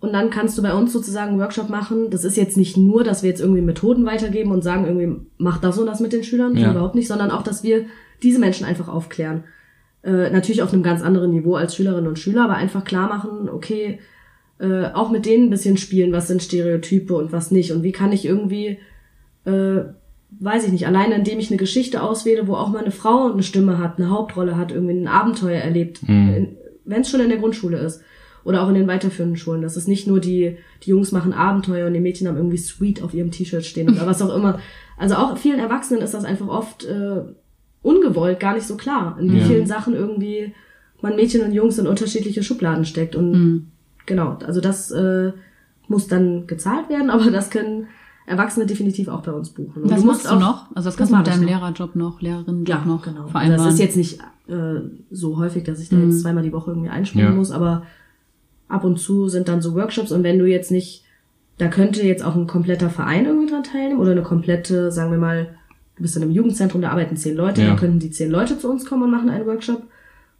und 0.00 0.12
dann 0.14 0.30
kannst 0.30 0.56
du 0.56 0.62
bei 0.62 0.72
uns 0.72 0.92
sozusagen 0.92 1.32
einen 1.32 1.40
Workshop 1.40 1.68
machen. 1.68 2.08
Das 2.10 2.24
ist 2.24 2.36
jetzt 2.36 2.56
nicht 2.56 2.76
nur, 2.76 3.04
dass 3.04 3.22
wir 3.22 3.28
jetzt 3.28 3.40
irgendwie 3.40 3.60
Methoden 3.60 4.06
weitergeben 4.06 4.50
und 4.50 4.62
sagen, 4.62 4.86
irgendwie, 4.86 5.26
mach 5.36 5.58
das 5.58 5.78
und 5.78 5.86
das 5.86 6.00
mit 6.00 6.12
den 6.12 6.24
Schülern, 6.24 6.56
Ja. 6.56 6.70
überhaupt 6.70 6.94
nicht, 6.94 7.08
sondern 7.08 7.30
auch, 7.30 7.42
dass 7.42 7.62
wir 7.62 7.84
diese 8.22 8.38
Menschen 8.38 8.64
einfach 8.64 8.88
aufklären. 8.88 9.44
Äh, 10.02 10.30
natürlich 10.30 10.62
auf 10.62 10.72
einem 10.72 10.82
ganz 10.82 11.02
anderen 11.02 11.30
Niveau 11.32 11.54
als 11.54 11.76
Schülerinnen 11.76 12.08
und 12.08 12.18
Schüler, 12.18 12.44
aber 12.44 12.54
einfach 12.54 12.84
klar 12.84 13.08
machen, 13.10 13.50
okay, 13.50 13.98
äh, 14.58 14.86
auch 14.94 15.10
mit 15.10 15.26
denen 15.26 15.44
ein 15.44 15.50
bisschen 15.50 15.76
spielen, 15.76 16.12
was 16.12 16.28
sind 16.28 16.42
Stereotype 16.42 17.14
und 17.14 17.32
was 17.32 17.50
nicht. 17.50 17.72
Und 17.72 17.82
wie 17.82 17.92
kann 17.92 18.12
ich 18.12 18.24
irgendwie, 18.24 18.78
äh, 19.44 19.80
weiß 20.38 20.64
ich 20.64 20.72
nicht, 20.72 20.86
alleine 20.86 21.16
indem 21.16 21.38
ich 21.38 21.50
eine 21.50 21.58
Geschichte 21.58 22.02
auswähle, 22.02 22.46
wo 22.48 22.54
auch 22.54 22.68
mal 22.70 22.78
eine 22.80 22.90
Frau 22.90 23.30
eine 23.30 23.42
Stimme 23.42 23.76
hat, 23.78 23.98
eine 23.98 24.08
Hauptrolle 24.10 24.56
hat, 24.56 24.72
irgendwie 24.72 24.94
ein 24.98 25.08
Abenteuer 25.08 25.60
erlebt, 25.60 26.00
wenn 26.06 27.00
es 27.02 27.10
schon 27.10 27.20
in 27.20 27.28
der 27.28 27.38
Grundschule 27.38 27.78
ist. 27.78 28.00
Oder 28.44 28.62
auch 28.62 28.68
in 28.68 28.74
den 28.74 28.86
weiterführenden 28.88 29.36
Schulen. 29.36 29.60
Das 29.62 29.76
ist 29.76 29.86
nicht 29.88 30.06
nur 30.06 30.18
die, 30.20 30.56
die 30.82 30.90
Jungs 30.90 31.12
machen 31.12 31.32
Abenteuer 31.32 31.86
und 31.86 31.92
die 31.94 32.00
Mädchen 32.00 32.26
haben 32.26 32.36
irgendwie 32.36 32.56
Sweet 32.56 33.02
auf 33.02 33.12
ihrem 33.14 33.30
T-Shirt 33.30 33.64
stehen 33.64 33.88
oder 33.90 34.06
was 34.06 34.22
auch 34.22 34.34
immer. 34.34 34.58
Also 34.96 35.14
auch 35.16 35.36
vielen 35.36 35.58
Erwachsenen 35.60 36.02
ist 36.02 36.14
das 36.14 36.24
einfach 36.24 36.48
oft 36.48 36.84
äh, 36.84 37.20
ungewollt, 37.82 38.40
gar 38.40 38.54
nicht 38.54 38.66
so 38.66 38.76
klar, 38.76 39.16
in 39.20 39.32
wie 39.32 39.38
Ja. 39.38 39.44
vielen 39.44 39.66
Sachen 39.66 39.94
irgendwie 39.94 40.54
man 41.02 41.16
Mädchen 41.16 41.42
und 41.42 41.52
Jungs 41.52 41.78
in 41.78 41.86
unterschiedliche 41.86 42.42
Schubladen 42.42 42.84
steckt. 42.84 43.16
Und 43.16 43.70
genau, 44.06 44.36
also 44.46 44.60
das 44.60 44.90
äh, 44.90 45.32
muss 45.88 46.08
dann 46.08 46.46
gezahlt 46.46 46.88
werden, 46.88 47.10
aber 47.14 47.30
das 47.30 47.50
können 47.50 47.86
Erwachsene 48.26 48.64
definitiv 48.66 49.08
auch 49.08 49.22
bei 49.22 49.32
uns 49.32 49.48
buchen. 49.50 49.82
Und 49.82 49.90
Das 49.90 50.00
du 50.00 50.06
musst 50.06 50.24
machst 50.24 50.30
du 50.32 50.36
auch- 50.36 50.40
noch? 50.40 50.76
Also 50.76 50.88
das 50.88 50.96
kannst 50.96 51.10
du 51.10 51.16
mach 51.16 51.24
mit 51.24 51.28
deinem 51.32 51.42
noch. 51.42 51.48
Lehrerjob 51.48 51.96
noch, 51.96 52.20
Lehrerinnenjob 52.20 52.68
Ja, 52.68 52.84
noch 52.84 53.02
genau. 53.02 53.20
Also 53.22 53.30
vereinbaren. 53.32 53.64
das 53.64 53.74
ist 53.74 53.80
jetzt 53.80 53.96
nicht 53.96 54.20
äh, 54.48 54.80
so 55.10 55.38
häufig, 55.38 55.64
dass 55.64 55.80
ich 55.80 55.88
da 55.88 55.96
jetzt 55.96 56.20
zweimal 56.20 56.42
die 56.42 56.52
Woche 56.52 56.70
irgendwie 56.70 56.90
einspringen 56.90 57.30
Ja. 57.30 57.34
muss, 57.34 57.50
aber 57.50 57.84
ab 58.70 58.84
und 58.84 58.98
zu 58.98 59.28
sind 59.28 59.48
dann 59.48 59.60
so 59.62 59.74
Workshops 59.74 60.12
und 60.12 60.22
wenn 60.22 60.38
du 60.38 60.46
jetzt 60.46 60.70
nicht, 60.70 61.04
da 61.58 61.68
könnte 61.68 62.02
jetzt 62.02 62.24
auch 62.24 62.36
ein 62.36 62.46
kompletter 62.46 62.88
Verein 62.90 63.26
irgendwie 63.26 63.50
dran 63.50 63.62
teilnehmen 63.64 64.00
oder 64.00 64.12
eine 64.12 64.22
komplette, 64.22 64.90
sagen 64.90 65.10
wir 65.10 65.18
mal, 65.18 65.48
du 65.96 66.02
bist 66.02 66.16
in 66.16 66.22
einem 66.22 66.32
Jugendzentrum, 66.32 66.80
da 66.80 66.90
arbeiten 66.90 67.16
zehn 67.16 67.36
Leute, 67.36 67.60
Ja. 67.60 67.68
dann 67.68 67.76
könnten 67.76 67.98
die 67.98 68.10
zehn 68.10 68.30
Leute 68.30 68.58
zu 68.58 68.70
uns 68.70 68.86
kommen 68.86 69.02
und 69.02 69.10
machen 69.10 69.28
einen 69.28 69.46
Workshop. 69.46 69.82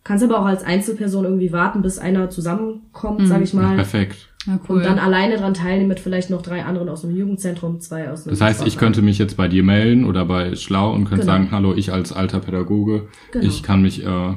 Kannst 0.03 0.25
aber 0.25 0.39
auch 0.41 0.47
als 0.47 0.65
Einzelperson 0.65 1.25
irgendwie 1.25 1.53
warten, 1.53 1.83
bis 1.83 1.99
einer 1.99 2.31
zusammenkommt, 2.31 3.29
sag 3.29 3.43
ich 3.43 3.53
mal. 3.53 3.75
Perfekt. 3.77 4.29
ja, 4.47 4.59
cool. 4.67 4.79
Und 4.79 4.85
dann 4.87 4.99
alleine 4.99 5.37
dran 5.37 5.53
teilnehmen 5.53 5.89
mit 5.89 6.01
vielleicht 6.01 6.31
noch 6.31 6.41
drei 6.41 6.65
anderen 6.65 6.89
aus 6.89 7.03
dem 7.03 7.15
Jugendzentrum, 7.15 7.81
zwei 7.81 8.11
aus 8.11 8.25
dem 8.25 8.31
Das 8.31 8.41
heißt, 8.41 8.67
ich 8.67 8.79
könnte 8.79 9.03
mich 9.03 9.19
jetzt 9.19 9.37
bei 9.37 9.47
dir 9.49 9.63
melden 9.63 10.07
oder 10.07 10.25
bei 10.25 10.57
Schlau 10.57 10.95
und 10.95 11.05
könnte 11.05 11.27
Genau. 11.27 11.33
sagen, 11.35 11.49
hallo, 11.51 11.75
ich 11.75 11.93
als 11.93 12.15
alter 12.15 12.41
Pädagoge, 12.41 13.09
Genau. 13.33 13.45
Mhm. 13.45 13.51
ich 13.51 13.63
kann 13.63 13.83
mich, 13.83 14.03
äh, 14.07 14.31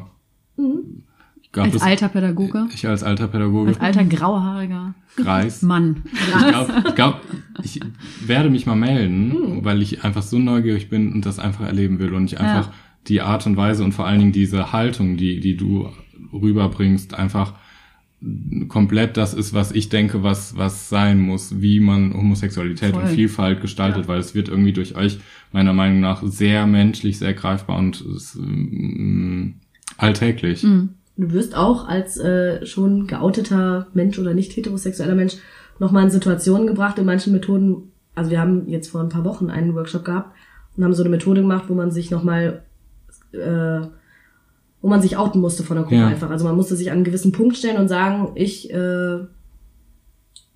ich 0.58 1.13
glaub, 1.54 1.66
als 1.68 1.74
das- 1.76 1.82
alter 1.84 2.10
Pädagoge, 2.10 2.68
ich 2.74 2.86
als 2.88 3.02
alter 3.04 3.28
Pädagoge, 3.30 3.70
als 3.70 3.80
alter 3.80 4.04
grauhaariger 4.04 4.94
Kreis. 5.16 5.62
Mann. 5.62 6.04
Ich 6.12 6.48
glaube, 6.48 6.74
ich, 6.90 6.96
glaub, 6.96 7.22
ich 7.64 7.80
werde 8.26 8.50
mich 8.50 8.66
mal 8.66 8.76
melden, 8.76 9.30
Mhm. 9.30 9.64
weil 9.66 9.82
ich 9.82 10.04
einfach 10.04 10.24
so 10.24 10.38
neugierig 10.40 10.90
bin 10.90 11.14
und 11.14 11.26
das 11.26 11.40
einfach 11.40 11.66
erleben 11.66 12.00
will 12.00 12.14
und 12.14 12.26
ich 12.26 12.40
einfach 12.40 12.68
Ja. 12.68 12.74
die 13.08 13.22
Art 13.22 13.46
und 13.46 13.56
Weise 13.56 13.84
und 13.86 13.94
vor 13.94 14.06
allen 14.08 14.20
Dingen 14.20 14.32
diese 14.34 14.74
Haltung, 14.74 15.16
die, 15.18 15.40
die 15.40 15.56
du 15.56 15.88
rüberbringst, 16.34 17.14
einfach 17.14 17.54
komplett 18.70 19.18
das 19.18 19.34
ist, 19.34 19.54
was 19.54 19.74
ich 19.74 19.90
denke, 19.90 20.24
was, 20.24 20.56
was 20.56 20.88
sein 20.88 21.20
muss, 21.20 21.62
wie 21.62 21.82
man 21.82 22.14
Homosexualität 22.14 22.94
Voll. 22.94 23.04
und 23.04 23.10
Vielfalt 23.10 23.60
gestaltet, 23.62 24.08
weil 24.08 24.18
es 24.20 24.34
wird 24.34 24.48
irgendwie 24.48 24.72
durch 24.72 24.96
euch 24.96 25.20
meiner 25.52 25.74
Meinung 25.74 26.00
nach 26.00 26.24
sehr 26.24 26.66
menschlich, 26.66 27.20
sehr 27.20 27.34
greifbar 27.34 27.78
und 27.78 28.00
ist, 28.02 28.36
ähm, 28.38 29.56
alltäglich. 29.98 30.64
Mhm. 30.64 30.90
Du 31.16 31.32
wirst 31.32 31.56
auch 31.56 31.88
als 31.88 32.18
äh, 32.18 32.66
schon 32.66 33.08
geouteter 33.08 33.88
Mensch 33.94 34.18
oder 34.18 34.34
nicht 34.34 34.56
heterosexueller 34.56 35.16
Mensch 35.16 35.36
nochmal 35.80 36.04
in 36.04 36.10
Situationen 36.10 36.68
gebracht 36.68 36.98
in 36.98 37.06
manchen 37.06 37.34
Methoden. 37.34 37.92
Also 38.16 38.32
wir 38.32 38.40
haben 38.40 38.68
jetzt 38.68 38.90
vor 38.90 39.02
ein 39.02 39.10
paar 39.10 39.26
Wochen 39.26 39.50
einen 39.50 39.76
Workshop 39.76 40.06
gehabt 40.06 40.36
und 40.76 40.84
haben 40.84 40.94
so 40.94 41.04
eine 41.04 41.10
Methode 41.10 41.42
gemacht, 41.42 41.66
wo 41.68 41.74
man 41.76 41.92
sich 41.92 42.10
nochmal, 42.10 42.64
äh, 43.32 43.82
wo 44.82 44.88
man 44.88 45.02
sich 45.02 45.18
outen 45.18 45.40
musste 45.42 45.64
von 45.64 45.78
der 45.78 45.84
Gruppe 45.84 45.98
Ja. 45.98 46.08
einfach. 46.08 46.30
Also 46.30 46.46
man 46.46 46.56
musste 46.56 46.76
sich 46.76 46.90
an 46.90 46.98
einen 46.98 47.04
gewissen 47.04 47.32
Punkt 47.32 47.58
stellen 47.58 47.78
und 47.78 47.88
sagen, 47.90 48.32
ich, 48.36 48.72
äh, 48.74 49.20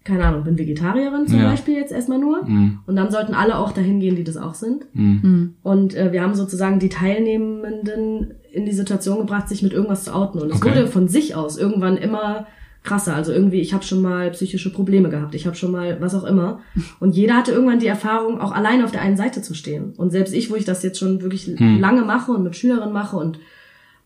keine 0.08 0.24
Ahnung, 0.26 0.44
bin 0.44 0.58
Vegetarierin 0.58 1.28
zum 1.28 1.40
Ja. 1.40 1.50
Beispiel 1.52 1.76
jetzt 1.76 1.92
erstmal 1.92 2.18
nur. 2.18 2.44
Mhm. 2.46 2.80
Und 2.88 2.96
dann 2.96 3.12
sollten 3.12 3.34
alle 3.36 3.58
auch 3.58 3.72
dahin 3.74 4.00
gehen, 4.00 4.16
die 4.16 4.24
das 4.24 4.38
auch 4.38 4.56
sind. 4.56 4.86
Mhm. 4.94 5.56
Und 5.62 5.94
äh, 5.96 6.12
wir 6.12 6.24
haben 6.24 6.34
sozusagen 6.34 6.80
die 6.80 6.90
Teilnehmenden 6.90 8.34
in 8.52 8.66
die 8.66 8.72
Situation 8.74 9.20
gebracht, 9.20 9.48
sich 9.50 9.62
mit 9.62 9.74
irgendwas 9.74 10.06
zu 10.06 10.14
outen. 10.16 10.42
Und 10.42 10.50
es 10.52 10.58
Okay. 10.62 10.70
wurde 10.70 10.88
von 10.88 11.08
sich 11.08 11.36
aus 11.36 11.58
irgendwann 11.58 11.98
immer 11.98 12.48
krasser. 12.84 13.16
Also 13.16 13.34
irgendwie, 13.34 13.60
ich 13.60 13.74
habe 13.74 13.84
schon 13.84 14.02
mal 14.02 14.32
psychische 14.32 14.72
Probleme 14.72 15.10
gehabt, 15.10 15.36
ich 15.36 15.46
habe 15.46 15.56
schon 15.58 15.72
mal 15.72 15.98
was 16.00 16.16
auch 16.16 16.24
immer. 16.24 16.60
Und 17.00 17.16
jeder 17.16 17.36
hatte 17.36 17.52
irgendwann 17.52 17.80
die 17.80 17.88
Erfahrung, 17.88 18.40
auch 18.40 18.54
allein 18.54 18.84
auf 18.84 18.92
der 18.92 19.02
einen 19.02 19.18
Seite 19.18 19.42
zu 19.42 19.54
stehen. 19.54 19.94
Und 19.98 20.12
selbst 20.12 20.34
ich, 20.34 20.50
wo 20.50 20.56
ich 20.56 20.64
das 20.66 20.84
jetzt 20.84 20.98
schon 21.00 21.22
wirklich 21.22 21.48
Hm. 21.58 21.80
lange 21.82 22.04
mache 22.04 22.32
und 22.32 22.44
mit 22.44 22.56
Schülerinnen 22.56 22.94
mache 22.94 23.18
und 23.18 23.40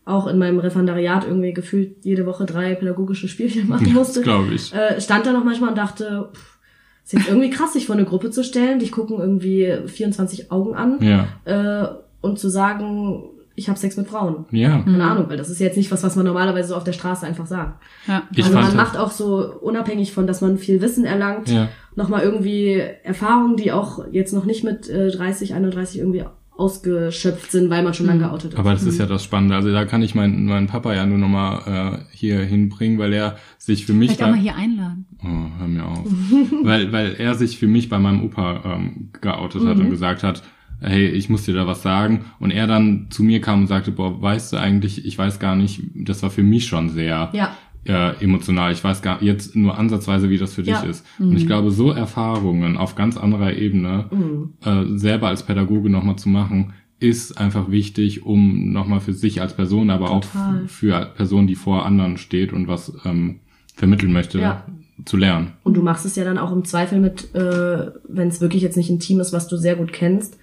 auch 0.04 0.26
in 0.26 0.38
meinem 0.38 0.58
Referendariat 0.58 1.24
irgendwie 1.24 1.52
gefühlt 1.52 2.04
jede 2.04 2.26
Woche 2.26 2.44
drei 2.44 2.74
pädagogische 2.74 3.28
Spielchen 3.28 3.68
machen 3.68 3.92
musste, 3.92 4.20
Das 4.20 4.24
glaube 4.24 4.54
ich. 4.54 4.74
äh, 4.74 5.00
stand 5.00 5.26
da 5.26 5.32
noch 5.32 5.44
manchmal 5.44 5.70
und 5.70 5.78
dachte, 5.78 6.28
pff, 6.32 6.58
ist 7.04 7.12
jetzt 7.14 7.28
irgendwie 7.28 7.50
krass, 7.50 7.72
sich 7.72 7.86
vor 7.86 7.94
eine 7.96 8.04
Gruppe 8.04 8.30
zu 8.30 8.42
stellen, 8.44 8.78
dich 8.78 8.92
gucken 8.92 9.18
irgendwie 9.20 9.72
24 9.86 10.50
Augen 10.52 10.74
an 10.74 10.98
Ja. 11.00 11.26
äh, 11.44 11.88
und 12.20 12.38
zu 12.38 12.48
sagen, 12.48 13.24
ich 13.54 13.68
habe 13.68 13.78
Sex 13.78 13.96
mit 13.96 14.08
Frauen. 14.08 14.46
Ja. 14.50 14.80
Keine 14.80 15.04
Ahnung, 15.04 15.26
weil 15.28 15.36
das 15.36 15.50
ist 15.50 15.58
jetzt 15.60 15.76
nicht 15.76 15.90
was, 15.92 16.02
was 16.02 16.16
man 16.16 16.24
normalerweise 16.24 16.68
so 16.68 16.74
auf 16.76 16.84
der 16.84 16.92
Straße 16.94 17.26
einfach 17.26 17.46
sagt. 17.46 17.82
Ja. 18.08 18.22
Ich 18.34 18.44
also 18.44 18.56
man 18.58 18.74
macht 18.76 18.96
auch 18.96 19.10
so 19.10 19.52
unabhängig 19.60 20.12
von, 20.12 20.26
dass 20.26 20.40
man 20.40 20.56
viel 20.58 20.80
Wissen 20.80 21.04
erlangt, 21.04 21.48
Ja. 21.50 21.68
nochmal 21.94 22.22
irgendwie 22.22 22.80
Erfahrungen, 23.02 23.56
die 23.56 23.70
auch 23.72 24.06
jetzt 24.10 24.32
noch 24.32 24.46
nicht 24.46 24.64
mit 24.64 24.88
äh, 24.88 25.10
30, 25.10 25.52
31 25.54 25.98
irgendwie 25.98 26.24
ausgeschöpft 26.56 27.50
sind, 27.50 27.70
weil 27.70 27.82
man 27.82 27.94
schon 27.94 28.06
lange 28.06 28.20
geoutet 28.20 28.52
ist. 28.52 28.58
Aber 28.58 28.72
das 28.72 28.82
ist 28.84 28.98
ja 28.98 29.06
das 29.06 29.24
Spannende. 29.24 29.54
Also 29.54 29.72
da 29.72 29.84
kann 29.84 30.02
ich 30.02 30.14
meinen, 30.14 30.44
meinen 30.46 30.66
Papa 30.66 30.94
ja 30.94 31.06
nur 31.06 31.18
nochmal 31.18 32.02
äh, 32.12 32.16
hier 32.16 32.40
hinbringen, 32.40 32.98
weil 32.98 33.12
er 33.12 33.36
sich 33.58 33.86
für 33.86 33.92
mich 33.94 34.10
Vielleicht 34.12 34.22
auch 34.22 34.26
da- 34.26 34.32
mal 34.32 34.40
hier 34.40 34.56
einladen. 34.56 35.06
Oh, 35.24 35.58
hör 35.58 35.68
mir 35.68 35.84
auf. 35.86 36.04
weil, 36.62 36.92
weil 36.92 37.14
er 37.14 37.34
sich 37.34 37.58
für 37.58 37.66
mich 37.68 37.88
bei 37.88 37.98
meinem 37.98 38.22
Opa 38.24 38.62
ähm, 38.76 39.10
geoutet 39.20 39.64
hat 39.66 39.78
und 39.78 39.90
gesagt 39.90 40.22
hat, 40.22 40.42
hey, 40.80 41.06
ich 41.08 41.28
muss 41.28 41.44
dir 41.44 41.54
da 41.54 41.66
was 41.66 41.82
sagen. 41.82 42.24
Und 42.40 42.50
er 42.50 42.66
dann 42.66 43.06
zu 43.10 43.22
mir 43.22 43.40
kam 43.40 43.60
und 43.62 43.66
sagte, 43.68 43.92
boah, 43.92 44.20
weißt 44.20 44.52
du 44.52 44.56
eigentlich, 44.56 45.04
ich 45.04 45.16
weiß 45.16 45.38
gar 45.38 45.54
nicht, 45.56 45.80
das 45.94 46.22
war 46.22 46.30
für 46.30 46.42
mich 46.42 46.66
schon 46.66 46.90
sehr 46.90 47.30
Ja. 47.32 47.56
Äh, 47.86 48.22
emotional. 48.22 48.72
Ich 48.72 48.82
weiß 48.84 49.02
gar 49.02 49.22
jetzt 49.22 49.56
nur 49.56 49.76
ansatzweise, 49.78 50.30
wie 50.30 50.38
das 50.38 50.54
für 50.54 50.62
Ja. 50.62 50.80
dich 50.80 50.88
ist. 50.90 51.06
Und 51.18 51.36
ich 51.36 51.46
glaube, 51.46 51.70
so 51.70 51.90
Erfahrungen 51.90 52.76
auf 52.76 52.94
ganz 52.94 53.16
anderer 53.16 53.54
Ebene 53.54 54.06
Mhm. 54.10 54.52
äh, 54.64 54.98
selber 54.98 55.28
als 55.28 55.42
Pädagoge 55.44 55.90
nochmal 55.90 56.16
zu 56.16 56.28
machen, 56.28 56.74
ist 57.00 57.38
einfach 57.38 57.70
wichtig, 57.70 58.24
um 58.24 58.72
nochmal 58.72 59.00
für 59.00 59.12
sich 59.12 59.40
als 59.40 59.54
Person, 59.56 59.90
aber 59.90 60.06
Total. 60.06 60.62
auch 60.64 60.68
für 60.68 61.06
Personen, 61.16 61.48
die 61.48 61.56
vor 61.56 61.84
anderen 61.84 62.16
steht 62.16 62.52
und 62.52 62.68
was 62.68 62.92
ähm, 63.04 63.40
vermitteln 63.74 64.12
möchte, 64.12 64.38
Ja. 64.38 64.64
zu 65.04 65.16
lernen. 65.16 65.48
Und 65.64 65.76
du 65.76 65.82
machst 65.82 66.06
es 66.06 66.14
ja 66.14 66.22
dann 66.22 66.38
auch 66.38 66.52
im 66.52 66.64
Zweifel 66.64 67.00
mit, 67.00 67.34
äh, 67.34 67.90
wenn 68.08 68.28
es 68.28 68.40
wirklich 68.40 68.62
jetzt 68.62 68.76
nicht 68.76 68.90
ein 68.90 69.00
Team 69.00 69.18
ist, 69.18 69.32
was 69.32 69.48
du 69.48 69.56
sehr 69.56 69.74
gut 69.74 69.92
kennst, 69.92 70.38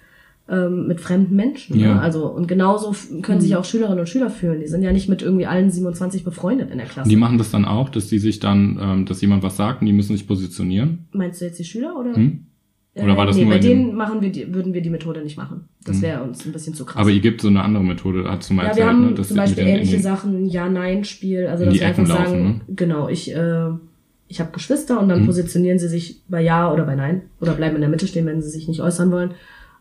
ähm, 0.50 0.86
mit 0.88 1.00
fremden 1.00 1.36
Menschen. 1.36 1.78
Ja. 1.78 1.94
Ne? 1.94 2.00
Also 2.00 2.26
und 2.26 2.48
genauso 2.48 2.94
können 3.22 3.40
sich 3.40 3.54
auch 3.56 3.64
Schülerinnen 3.64 4.00
und 4.00 4.08
Schüler 4.08 4.30
fühlen. 4.30 4.60
Die 4.60 4.66
sind 4.66 4.82
ja 4.82 4.92
nicht 4.92 5.08
mit 5.08 5.22
irgendwie 5.22 5.46
allen 5.46 5.70
27 5.70 6.24
befreundet 6.24 6.70
in 6.70 6.78
der 6.78 6.86
Klasse. 6.86 7.08
Die 7.08 7.16
machen 7.16 7.38
das 7.38 7.50
dann 7.50 7.64
auch, 7.64 7.88
dass 7.88 8.08
die 8.08 8.18
sich 8.18 8.40
dann, 8.40 8.78
ähm, 8.82 9.06
dass 9.06 9.20
jemand 9.20 9.42
was 9.42 9.56
sagt 9.56 9.80
und 9.82 9.86
die 9.86 9.92
müssen 9.92 10.16
sich 10.16 10.26
positionieren. 10.26 11.06
Meinst 11.12 11.40
du 11.40 11.44
jetzt 11.44 11.58
die 11.58 11.64
Schüler 11.64 11.96
oder? 11.98 12.14
Hm? 12.14 12.46
Oder 12.96 13.16
war 13.16 13.24
das 13.24 13.36
nee, 13.36 13.44
nur 13.44 13.52
bei 13.52 13.60
Hm. 13.60 13.62
denen 13.62 13.94
machen 13.94 14.20
wir 14.20 14.30
die, 14.30 14.52
würden 14.52 14.74
wir 14.74 14.82
die 14.82 14.90
Methode 14.90 15.22
nicht 15.22 15.36
machen. 15.36 15.68
Das 15.84 16.02
wäre 16.02 16.22
uns 16.24 16.44
ein 16.44 16.52
bisschen 16.52 16.74
zu 16.74 16.84
krass. 16.84 17.00
Aber 17.00 17.10
ihr 17.10 17.20
gibt 17.20 17.40
so 17.40 17.46
eine 17.48 17.62
andere 17.62 17.84
Methode, 17.84 18.28
hat 18.28 18.42
zum 18.42 18.56
ja, 18.58 18.64
Beispiel, 18.64 18.82
wir 18.82 18.88
haben 18.90 19.06
ne, 19.10 19.14
dass 19.14 19.28
zum 19.28 19.36
ihr 19.36 19.42
mit 19.42 19.50
Beispiel 19.54 19.66
ähnliche 19.68 19.92
den- 19.96 20.02
Sachen, 20.02 20.46
Ja-Nein-Spiel, 20.46 21.46
also 21.46 21.62
in 21.62 21.68
dass 21.70 21.74
die 21.74 21.80
wir 21.80 21.86
einfach 21.86 22.08
laufen, 22.08 22.24
sagen, 22.24 22.42
ne? 22.66 22.74
genau, 22.74 23.08
ich, 23.08 23.32
äh, 23.34 23.68
ich 24.26 24.40
habe 24.40 24.50
Geschwister 24.52 25.00
und 25.00 25.08
dann 25.08 25.22
Mhm. 25.22 25.26
positionieren 25.26 25.78
sie 25.78 25.88
sich 25.88 26.22
bei 26.28 26.42
Ja 26.42 26.72
oder 26.72 26.84
bei 26.84 26.96
Nein 26.96 27.22
oder 27.40 27.52
bleiben 27.52 27.76
in 27.76 27.80
der 27.80 27.90
Mitte 27.90 28.06
stehen, 28.08 28.26
wenn 28.26 28.42
sie 28.42 28.50
sich 28.50 28.66
nicht 28.68 28.80
äußern 28.80 29.10
wollen. 29.12 29.30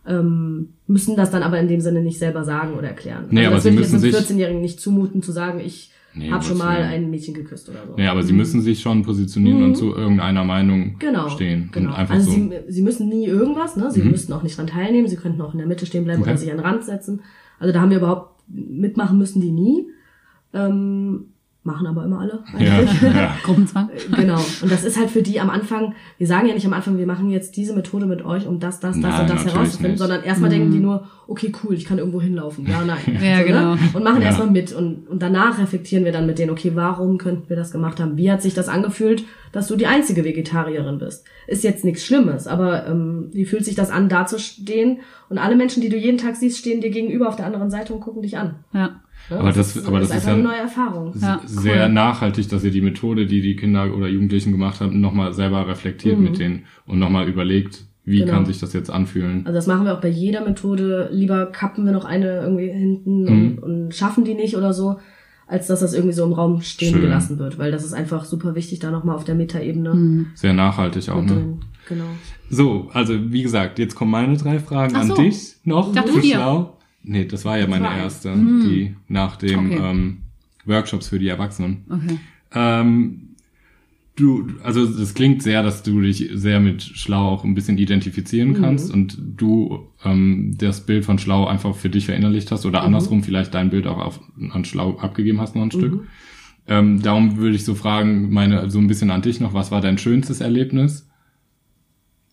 Ähm, 0.07 0.69
müssen 0.87 1.15
das 1.15 1.29
dann 1.31 1.43
aber 1.43 1.59
in 1.59 1.67
dem 1.67 1.81
Sinne 1.81 2.01
nicht 2.01 2.17
selber 2.19 2.43
sagen 2.43 2.73
oder 2.75 2.87
erklären. 2.87 3.25
Nee, 3.29 3.39
also 3.41 3.47
aber 3.47 3.55
das 3.55 3.63
sie 3.63 3.71
müssen 3.71 3.99
sich- 3.99 4.15
14-Jährigen 4.15 4.61
nicht 4.61 4.79
zumuten 4.79 5.21
zu 5.21 5.31
sagen, 5.31 5.59
ich 5.59 5.91
Nee, 6.15 6.31
habe 6.31 6.43
schon 6.43 6.57
mal 6.57 6.77
ein 6.81 7.11
Mädchen 7.11 7.35
geküsst 7.35 7.69
oder 7.69 7.85
so. 7.85 7.93
Nee, 7.95 8.07
aber 8.07 8.23
sie 8.23 8.33
müssen 8.33 8.61
sich 8.61 8.79
schon 8.81 9.03
positionieren 9.03 9.61
und 9.63 9.75
zu 9.75 9.93
irgendeiner 9.95 10.43
Meinung 10.43 10.79
Mhm. 10.93 10.99
Genau. 10.99 11.29
stehen. 11.29 11.69
genau. 11.71 11.89
Und 11.91 11.95
einfach 11.95 12.15
also 12.15 12.31
so. 12.31 12.35
sie, 12.35 12.51
sie 12.67 12.81
müssen 12.81 13.09
nie 13.09 13.25
irgendwas, 13.27 13.75
ne? 13.75 13.91
Sie 13.91 14.01
Mhm. 14.01 14.11
müssten 14.11 14.33
auch 14.33 14.41
nicht 14.41 14.57
dran 14.57 14.65
teilnehmen, 14.67 15.07
sie 15.07 15.17
könnten 15.17 15.39
auch 15.41 15.53
in 15.53 15.59
der 15.59 15.67
Mitte 15.67 15.85
stehen 15.85 16.05
bleiben 16.05 16.21
Okay. 16.21 16.31
oder 16.31 16.39
sich 16.39 16.49
an 16.51 16.57
den 16.57 16.65
Rand 16.65 16.83
setzen. 16.83 17.21
Also 17.59 17.71
da 17.73 17.81
haben 17.81 17.91
wir 17.91 17.97
überhaupt 17.97 18.41
mitmachen 18.47 19.19
müssen 19.19 19.39
die 19.41 19.51
nie. 19.51 19.85
Ähm, 20.53 21.25
machen 21.63 21.87
aber 21.87 22.05
immer 22.05 22.21
alle. 22.21 22.43
ja, 22.57 22.77
eigentlich. 22.77 23.01
ja. 23.01 23.35
Gruppenzwang. 23.43 23.89
genau. 24.15 24.39
Und 24.61 24.71
das 24.71 24.85
ist 24.85 24.97
halt 24.97 25.09
für 25.09 25.21
die 25.21 25.39
am 25.41 25.49
Anfang, 25.49 25.93
wir 26.17 26.25
sagen 26.25 26.47
ja 26.47 26.53
nicht 26.53 26.65
am 26.65 26.73
Anfang, 26.73 26.97
wir 26.97 27.05
machen 27.05 27.29
jetzt 27.29 27.57
diese 27.57 27.73
Methode 27.75 28.05
mit 28.05 28.23
euch, 28.23 28.47
um 28.47 28.59
das, 28.59 28.79
das, 28.79 28.95
das 28.95 29.03
Nein, 29.03 29.21
und 29.21 29.29
das 29.29 29.45
herauszufinden, 29.45 29.91
nicht. 29.91 29.99
sondern 29.99 30.23
erstmal 30.23 30.49
denken 30.49 30.71
die 30.71 30.79
nur, 30.79 31.07
okay, 31.27 31.51
cool, 31.63 31.75
ich 31.75 31.85
kann 31.85 31.97
irgendwo 31.97 32.21
hinlaufen. 32.21 32.65
Ja, 32.65 32.83
nein. 32.85 32.97
Ja, 33.21 33.37
ne? 33.39 33.45
genau. 33.45 33.71
Und 33.93 34.03
machen 34.03 34.21
Ja. 34.21 34.27
erstmal 34.27 34.49
mit 34.49 34.71
und, 34.73 35.07
und 35.09 35.21
danach 35.21 35.59
reflektieren 35.59 36.05
wir 36.05 36.11
dann 36.13 36.25
mit 36.25 36.39
denen, 36.39 36.51
okay, 36.51 36.71
warum 36.75 37.17
könnten 37.17 37.49
wir 37.49 37.57
das 37.57 37.71
gemacht 37.71 37.99
haben? 37.99 38.15
Wie 38.17 38.31
hat 38.31 38.41
sich 38.41 38.53
das 38.53 38.69
angefühlt, 38.69 39.25
dass 39.51 39.67
du 39.67 39.75
die 39.75 39.85
einzige 39.87 40.23
Vegetarierin 40.23 40.97
bist? 40.97 41.25
Ist 41.45 41.63
jetzt 41.65 41.83
nichts 41.83 42.05
Schlimmes, 42.05 42.47
aber 42.47 42.87
ähm, 42.87 43.29
wie 43.33 43.45
fühlt 43.45 43.65
sich 43.65 43.75
das 43.75 43.89
an, 43.91 44.07
da 44.07 44.25
zu 44.25 44.39
stehen? 44.39 44.99
Und 45.27 45.37
alle 45.37 45.55
Menschen, 45.55 45.81
die 45.81 45.89
du 45.89 45.97
jeden 45.97 46.17
Tag 46.17 46.35
siehst, 46.37 46.57
stehen 46.57 46.81
dir 46.81 46.89
gegenüber 46.89 47.27
auf 47.27 47.35
der 47.35 47.45
anderen 47.45 47.69
Seite 47.69 47.93
und 47.93 47.99
gucken 47.99 48.21
dich 48.21 48.37
an. 48.37 48.55
Ja. 48.73 49.01
Aber 49.29 49.51
das- 49.51 49.85
aber 49.85 49.99
das 49.99 50.09
ist 50.09 50.15
einfach 50.15 50.27
ja- 50.29 50.33
eine 50.35 50.43
neue 50.43 50.57
Erfahrung. 50.57 51.13
Ja, 51.21 51.41
sehr 51.45 51.85
cool. 51.87 51.93
nachhaltig, 51.93 52.49
dass 52.49 52.63
ihr 52.63 52.71
die 52.71 52.81
Methode, 52.81 53.25
die 53.25 53.41
die 53.41 53.55
Kinder 53.55 53.93
oder 53.95 54.07
Jugendlichen 54.07 54.51
gemacht 54.51 54.79
haben, 54.81 54.99
nochmal 55.01 55.33
selber 55.33 55.67
reflektiert 55.67 56.17
Mhm. 56.17 56.23
mit 56.23 56.39
denen 56.39 56.63
und 56.85 56.99
nochmal 56.99 57.27
überlegt, 57.27 57.83
wie 58.05 58.19
Genau. 58.19 58.31
kann 58.33 58.45
sich 58.45 58.59
das 58.59 58.73
jetzt 58.73 58.89
anfühlen. 58.89 59.41
Also 59.45 59.55
das 59.57 59.67
machen 59.67 59.85
wir 59.85 59.93
auch 59.93 60.01
bei 60.01 60.07
jeder 60.09 60.43
Methode. 60.43 61.09
Lieber 61.11 61.45
kappen 61.47 61.85
wir 61.85 61.91
noch 61.91 62.05
eine 62.05 62.41
irgendwie 62.41 62.69
hinten 62.71 63.27
und, 63.27 63.51
Mhm. 63.55 63.57
und 63.59 63.95
schaffen 63.95 64.23
die 64.23 64.33
nicht 64.33 64.55
oder 64.57 64.73
so, 64.73 64.99
als 65.45 65.67
dass 65.67 65.79
das 65.81 65.93
irgendwie 65.93 66.13
so 66.13 66.23
im 66.25 66.33
Raum 66.33 66.61
stehen 66.61 66.93
Schön. 66.93 67.01
gelassen 67.01 67.37
wird. 67.39 67.59
Weil 67.59 67.71
das 67.71 67.83
ist 67.83 67.93
einfach 67.93 68.25
super 68.25 68.55
wichtig, 68.55 68.79
da 68.79 68.89
nochmal 68.89 69.15
auf 69.15 69.25
der 69.25 69.35
Metaebene 69.35 69.93
Mhm. 69.93 70.25
Sehr 70.33 70.53
nachhaltig 70.53 71.09
auch, 71.09 71.23
ne? 71.23 71.57
Genau. 71.87 72.03
So, 72.49 72.87
also 72.93 73.13
wie 73.31 73.41
gesagt, 73.43 73.77
jetzt 73.79 73.95
kommen 73.95 74.11
meine 74.11 74.37
drei 74.37 74.59
Fragen 74.59 74.93
Ach 74.95 75.01
an 75.01 75.07
so. 75.07 75.15
dich 75.15 75.55
noch. 75.63 75.89
Ich 75.89 75.95
dachte 75.95 76.13
vier. 76.19 76.35
schlau. 76.35 76.77
Nee, 77.03 77.25
das 77.25 77.45
war 77.45 77.57
ja 77.57 77.67
meine 77.67 77.85
war 77.85 77.97
erste, 77.97 78.33
die 78.35 78.95
nach 79.07 79.37
dem 79.37 79.71
Okay. 79.71 79.79
ähm, 79.81 80.17
Workshops 80.65 81.07
für 81.07 81.19
die 81.19 81.27
Erwachsenen. 81.27 81.85
Okay. 81.89 82.19
Ähm, 82.53 83.35
du, 84.15 84.47
also 84.63 84.83
es 84.83 85.13
klingt 85.13 85.41
sehr, 85.41 85.63
dass 85.63 85.81
du 85.83 86.01
dich 86.01 86.29
sehr 86.33 86.59
mit 86.59 86.83
Schlau 86.83 87.29
auch 87.29 87.43
ein 87.43 87.55
bisschen 87.55 87.77
identifizieren 87.77 88.53
kannst 88.53 88.93
und 88.93 89.17
du 89.37 89.87
ähm, 90.03 90.55
das 90.57 90.85
Bild 90.85 91.05
von 91.05 91.19
Schlau 91.19 91.47
einfach 91.47 91.75
für 91.75 91.89
dich 91.89 92.05
verinnerlicht 92.05 92.51
hast 92.51 92.65
oder 92.65 92.83
andersrum 92.83 93.23
vielleicht 93.23 93.53
dein 93.53 93.69
Bild 93.69 93.87
auch 93.87 93.97
auf, 93.97 94.19
an 94.51 94.65
Schlau 94.65 94.97
abgegeben 94.97 95.39
hast 95.39 95.55
noch 95.55 95.63
ein 95.63 95.71
Stück. 95.71 96.07
Ähm, 96.67 97.01
darum 97.01 97.37
würde 97.37 97.55
ich 97.55 97.65
so 97.65 97.73
fragen, 97.73 98.31
meine, 98.31 98.69
so 98.69 98.77
ein 98.77 98.87
bisschen 98.87 99.09
an 99.09 99.21
dich 99.23 99.39
noch, 99.39 99.53
was 99.53 99.71
war 99.71 99.81
dein 99.81 99.97
schönstes 99.97 100.41
Erlebnis? 100.41 101.09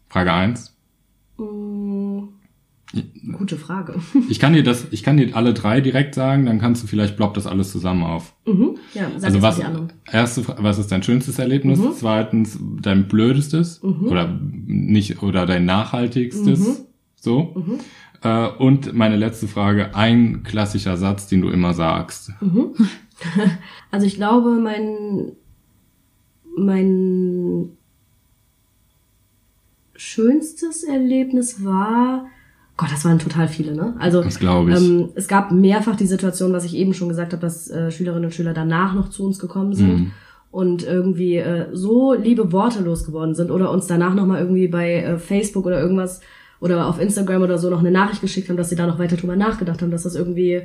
Frage 0.09 0.33
eins. 0.33 0.77
Mm, 1.39 1.76
Gute 3.33 3.57
Frage. 3.57 3.95
Ich 4.29 4.39
kann 4.39 4.53
dir 4.53 4.63
das, 4.63 4.87
ich 4.91 5.03
kann 5.03 5.17
dir 5.17 5.35
alle 5.37 5.53
drei 5.55 5.81
direkt 5.81 6.15
sagen, 6.15 6.47
dann 6.47 6.59
kannst 6.61 6.83
du 6.83 6.87
vielleicht 6.87 7.17
block 7.17 7.35
das 7.35 7.47
alles 7.47 7.71
zusammen 7.73 8.03
auf. 8.05 8.35
mhm. 8.47 8.77
Ja, 8.95 9.11
sag 9.17 9.25
Also 9.25 9.43
was, 9.43 9.61
erste, 10.11 10.45
was 10.59 10.79
ist 10.79 10.91
dein 10.93 11.03
schönstes 11.03 11.39
Erlebnis? 11.39 11.79
Mhm. 11.79 11.93
Zweitens, 11.97 12.59
dein 12.83 13.09
blödestes 13.09 13.83
oder 13.83 14.39
nicht, 14.67 15.23
oder 15.23 15.47
dein 15.47 15.65
nachhaltigstes, 15.65 16.61
Mhm. 16.61 16.77
so. 17.17 17.55
Äh, 18.23 18.49
und 18.59 18.95
meine 18.95 19.17
letzte 19.17 19.47
Frage, 19.49 19.95
ein 19.95 20.43
klassischer 20.43 20.97
Satz, 20.97 21.27
den 21.29 21.43
du 21.43 21.49
immer 21.51 21.75
sagst. 21.75 22.33
Also 23.91 24.07
ich 24.07 24.17
glaube, 24.17 24.59
mein, 24.63 25.33
mein 26.55 27.71
schönstes 29.95 30.85
Erlebnis 30.85 31.65
war, 31.65 32.27
Gott, 32.77 32.93
das 32.93 33.05
waren 33.07 33.19
total 33.19 33.49
viele, 33.49 33.75
ne? 33.75 33.95
Also 33.99 34.23
Das 34.23 34.39
glaube 34.39 34.71
ich. 34.73 34.77
Ähm, 34.79 35.09
es 35.15 35.29
gab 35.29 35.51
mehrfach 35.51 35.97
die 35.97 36.07
Situation, 36.07 36.53
was 36.53 36.65
ich 36.65 36.75
eben 36.77 36.93
schon 36.93 37.09
gesagt 37.09 37.33
habe, 37.33 37.41
dass 37.41 37.71
äh, 37.71 37.91
Schülerinnen 37.91 38.27
und 38.27 38.35
Schüler 38.35 38.53
danach 38.53 38.95
noch 38.95 39.09
zu 39.09 39.25
uns 39.25 39.39
gekommen 39.39 39.73
sind 39.75 39.89
Mhm. 40.01 40.11
und 40.51 40.85
irgendwie 40.85 41.37
äh, 41.37 41.67
so 41.73 42.13
liebe 42.15 42.53
Worte 42.53 42.83
losgeworden 42.83 43.35
sind 43.35 43.51
oder 43.51 43.71
uns 43.71 43.87
danach 43.87 44.15
nochmal 44.15 44.41
irgendwie 44.43 44.69
bei 44.69 44.97
äh, 45.03 45.19
Facebook 45.19 45.65
oder 45.65 45.81
irgendwas 45.81 46.21
oder 46.61 46.87
auf 46.87 47.01
Instagram 47.01 47.43
oder 47.43 47.57
so 47.59 47.71
noch 47.71 47.81
eine 47.81 47.91
Nachricht 47.91 48.21
geschickt 48.21 48.49
haben, 48.51 48.57
dass 48.59 48.69
sie 48.69 48.77
da 48.77 48.87
noch 48.87 48.99
weiter 48.99 49.17
drüber 49.17 49.37
nachgedacht 49.37 49.81
haben, 49.81 49.91
dass 49.91 50.03
das 50.05 50.15
irgendwie 50.15 50.63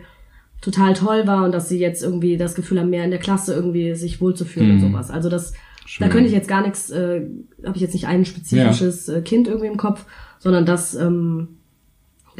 total 0.61 0.93
toll 0.93 1.27
war 1.27 1.45
und 1.45 1.53
dass 1.53 1.69
sie 1.69 1.79
jetzt 1.79 2.03
irgendwie 2.03 2.37
das 2.37 2.55
Gefühl 2.55 2.79
haben, 2.79 2.89
mehr 2.89 3.03
in 3.05 3.09
der 3.11 3.19
Klasse 3.19 3.53
irgendwie 3.53 3.95
sich 3.95 4.21
wohlzufühlen 4.21 4.71
und 4.71 4.77
Mhm. 4.77 4.91
sowas. 4.91 5.09
Also 5.11 5.27
das, 5.29 5.53
Schön. 5.85 6.05
da 6.07 6.11
könnte 6.11 6.27
ich 6.27 6.33
jetzt 6.33 6.47
gar 6.47 6.61
nichts, 6.61 6.89
äh, 6.91 7.25
habe 7.65 7.75
ich 7.75 7.81
jetzt 7.81 7.93
nicht 7.93 8.07
ein 8.07 8.25
spezifisches 8.25 9.07
äh, 9.09 9.21
Kind 9.21 9.47
irgendwie 9.47 9.67
im 9.67 9.77
Kopf, 9.77 10.05
sondern 10.39 10.65
das, 10.65 10.93
ähm, 10.93 11.47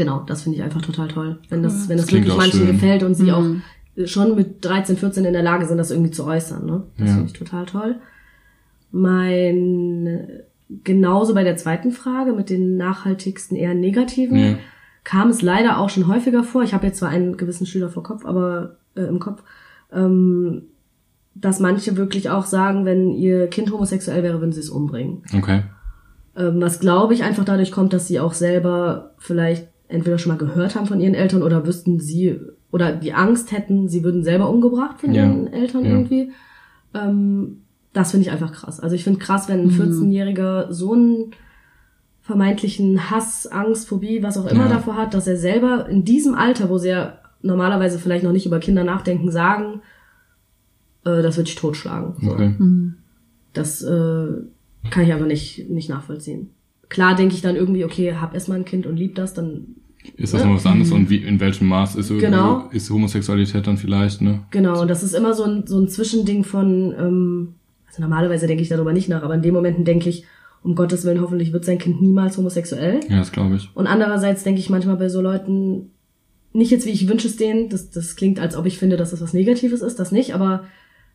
genau, 0.03 0.23
das 0.25 0.41
finde 0.43 0.57
ich 0.57 0.63
einfach 0.63 0.81
total 0.81 1.07
toll. 1.07 1.37
Wenn 1.49 1.61
das, 1.63 1.87
wenn 1.87 1.97
das, 1.97 2.07
Das 2.07 2.15
wirklich 2.15 2.35
manchen 2.35 2.59
schön. 2.61 2.67
gefällt 2.71 3.03
und 3.03 3.13
sie 3.15 3.25
Mhm. 3.25 3.29
auch 3.31 3.45
äh, 4.01 4.07
schon 4.07 4.35
mit 4.35 4.63
13, 4.65 4.97
14 4.97 5.25
in 5.25 5.33
der 5.33 5.43
Lage 5.43 5.65
sind, 5.65 5.77
das 5.77 5.91
irgendwie 5.91 6.11
zu 6.11 6.25
äußern. 6.25 6.65
Ne? 6.65 6.83
Das 6.97 7.07
Ja. 7.09 7.13
finde 7.15 7.27
ich 7.31 7.33
total 7.37 7.65
toll. 7.65 7.95
Mein 8.91 10.27
genauso 10.83 11.33
bei 11.33 11.43
der 11.43 11.57
zweiten 11.57 11.91
Frage 11.91 12.31
mit 12.31 12.49
den 12.49 12.77
nachhaltigsten 12.77 13.57
eher 13.57 13.73
negativen 13.73 14.37
Ja. 14.39 14.55
kam 15.03 15.29
es 15.29 15.41
leider 15.41 15.77
auch 15.79 15.89
schon 15.89 16.07
häufiger 16.07 16.43
vor. 16.43 16.63
Ich 16.63 16.73
habe 16.73 16.87
jetzt 16.87 16.99
zwar 16.99 17.09
einen 17.09 17.35
gewissen 17.37 17.65
Schüler 17.65 17.89
vor 17.89 18.03
Kopf, 18.03 18.25
aber 18.25 18.77
äh, 18.95 19.01
im 19.01 19.19
Kopf, 19.19 19.43
ähm, 19.91 20.63
dass 21.35 21.59
manche 21.59 21.97
wirklich 21.97 22.29
auch 22.29 22.45
sagen, 22.45 22.85
wenn 22.85 23.11
ihr 23.11 23.47
Kind 23.47 23.71
homosexuell 23.71 24.23
wäre, 24.23 24.39
würden 24.39 24.51
sie 24.53 24.59
es 24.61 24.69
umbringen. 24.69 25.23
Okay. 25.35 25.63
Ähm, 26.37 26.61
was 26.61 26.79
glaube 26.79 27.13
ich 27.13 27.23
einfach 27.23 27.43
dadurch 27.43 27.71
kommt, 27.73 27.91
dass 27.91 28.07
sie 28.07 28.19
auch 28.21 28.33
selber 28.33 29.11
vielleicht 29.17 29.67
entweder 29.91 30.17
schon 30.17 30.31
mal 30.31 30.37
gehört 30.37 30.75
haben 30.75 30.87
von 30.87 30.99
ihren 30.99 31.13
Eltern 31.13 31.43
oder 31.43 31.65
wüssten 31.67 31.99
sie 31.99 32.39
oder 32.71 32.91
die 32.93 33.13
Angst 33.13 33.51
hätten, 33.51 33.89
sie 33.89 34.03
würden 34.03 34.23
selber 34.23 34.49
umgebracht 34.49 34.99
von 35.01 35.13
Ja. 35.13 35.23
ihren 35.25 35.51
Eltern 35.51 35.85
Ja. 35.85 35.91
irgendwie. 35.91 36.31
Ähm, 36.93 37.61
das 37.93 38.11
finde 38.11 38.25
ich 38.27 38.31
einfach 38.31 38.53
krass. 38.53 38.79
Also 38.79 38.95
ich 38.95 39.03
finde 39.03 39.19
krass, 39.19 39.49
wenn 39.49 39.61
ein 39.67 39.71
14-Jähriger 39.71 40.71
so 40.71 40.93
einen 40.93 41.31
vermeintlichen 42.21 43.09
Hass, 43.11 43.47
Angst, 43.47 43.87
Phobie, 43.87 44.23
was 44.23 44.37
auch 44.37 44.45
immer 44.45 44.65
Ja. 44.65 44.69
davor 44.69 44.95
hat, 44.95 45.13
dass 45.13 45.27
er 45.27 45.37
selber 45.37 45.89
in 45.89 46.05
diesem 46.05 46.35
Alter, 46.35 46.69
wo 46.69 46.77
sie 46.77 46.89
ja 46.89 47.17
normalerweise 47.41 47.99
vielleicht 47.99 48.23
noch 48.23 48.31
nicht 48.31 48.45
über 48.45 48.59
Kinder 48.59 48.83
nachdenken, 48.83 49.31
sagen, 49.31 49.81
äh, 51.03 51.21
das 51.21 51.37
wird 51.37 51.47
dich 51.47 51.55
totschlagen. 51.55 52.13
Okay. 52.29 52.53
Das 53.53 53.81
äh, 53.81 54.27
kann 54.89 55.03
ich 55.03 55.13
aber 55.13 55.25
nicht, 55.25 55.69
nicht 55.69 55.89
nachvollziehen. 55.89 56.51
Klar 56.89 57.15
denke 57.15 57.33
ich 57.35 57.41
dann 57.41 57.55
irgendwie, 57.55 57.83
okay, 57.85 58.15
hab 58.15 58.33
erstmal 58.33 58.59
ein 58.59 58.65
Kind 58.65 58.85
und 58.85 58.97
lieb 58.97 59.15
das, 59.15 59.33
dann 59.33 59.75
Ist 60.17 60.33
das 60.33 60.43
noch 60.43 60.55
was 60.55 60.65
anderes 60.65 60.91
und 60.91 61.09
wie, 61.09 61.17
in 61.17 61.39
welchem 61.39 61.67
Maß 61.67 61.95
ist, 61.95 62.09
Genau. 62.09 62.67
ist 62.71 62.89
Homosexualität 62.89 63.67
dann 63.67 63.77
vielleicht, 63.77 64.21
ne? 64.21 64.41
genau. 64.49 64.81
Und 64.81 64.87
das 64.87 65.03
ist 65.03 65.13
immer 65.13 65.33
so 65.33 65.43
ein, 65.43 65.67
so 65.67 65.79
ein 65.79 65.87
Zwischending 65.87 66.43
von, 66.43 66.93
ähm, 66.97 67.53
also 67.87 68.01
normalerweise 68.01 68.47
denke 68.47 68.63
ich 68.63 68.69
darüber 68.69 68.93
nicht 68.93 69.09
nach, 69.09 69.23
aber 69.23 69.35
in 69.35 69.41
den 69.41 69.53
Momenten 69.53 69.85
denke 69.85 70.09
ich, 70.09 70.25
um 70.63 70.75
Gottes 70.75 71.05
Willen, 71.05 71.21
hoffentlich 71.21 71.53
wird 71.53 71.65
sein 71.65 71.79
Kind 71.79 72.01
niemals 72.01 72.37
homosexuell. 72.37 72.99
Ja, 73.09 73.17
das 73.17 73.31
glaube 73.31 73.55
ich. 73.55 73.69
Und 73.73 73.87
andererseits 73.87 74.43
denke 74.43 74.59
ich 74.59 74.69
manchmal 74.69 74.97
bei 74.97 75.09
so 75.09 75.21
Leuten, 75.21 75.89
nicht 76.53 76.71
jetzt 76.71 76.85
wie 76.85 76.91
ich 76.91 77.07
wünsche 77.07 77.27
es 77.27 77.37
denen, 77.37 77.69
das, 77.69 77.89
das 77.89 78.15
klingt, 78.15 78.39
als 78.39 78.55
ob 78.55 78.65
ich 78.65 78.77
finde, 78.77 78.97
dass 78.97 79.11
das 79.11 79.21
was 79.21 79.33
Negatives 79.33 79.81
ist, 79.81 79.99
das 79.99 80.11
nicht, 80.11 80.35
aber 80.35 80.65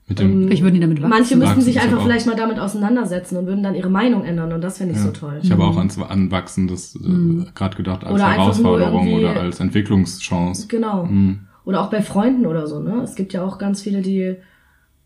Mit 0.08 0.20
dem, 0.20 0.42
ähm, 0.42 0.52
Ich 0.52 0.62
würde 0.62 0.74
die 0.74 0.80
damit 0.80 0.98
wachsen. 1.02 1.10
manche 1.10 1.36
müssten 1.36 1.60
sich 1.60 1.80
einfach 1.80 2.02
vielleicht 2.02 2.26
mal 2.26 2.36
damit 2.36 2.58
auseinandersetzen 2.58 3.36
und 3.38 3.46
würden 3.46 3.62
dann 3.62 3.74
ihre 3.74 3.90
Meinung 3.90 4.24
ändern 4.24 4.52
und 4.52 4.60
das 4.60 4.78
fände 4.78 4.92
ich 4.92 4.98
ja. 4.98 5.06
so 5.06 5.10
toll. 5.10 5.40
Ich 5.42 5.50
habe 5.50 5.64
auch 5.64 5.76
ans 5.76 5.98
Anwachsen 5.98 6.68
das 6.68 6.94
äh, 6.94 7.44
gerade 7.54 7.76
gedacht 7.76 8.04
als 8.04 8.14
Oder 8.14 8.30
Herausforderung 8.30 9.14
oder 9.14 9.40
als 9.40 9.58
Entwicklungschance. 9.58 10.68
Genau. 10.68 11.06
Mhm. 11.06 11.40
Oder 11.64 11.80
auch 11.80 11.90
bei 11.90 12.02
Freunden 12.02 12.46
oder 12.46 12.68
so, 12.68 12.78
ne? 12.78 13.00
Es 13.02 13.16
gibt 13.16 13.32
ja 13.32 13.42
auch 13.42 13.58
ganz 13.58 13.82
viele, 13.82 14.00
die, 14.00 14.36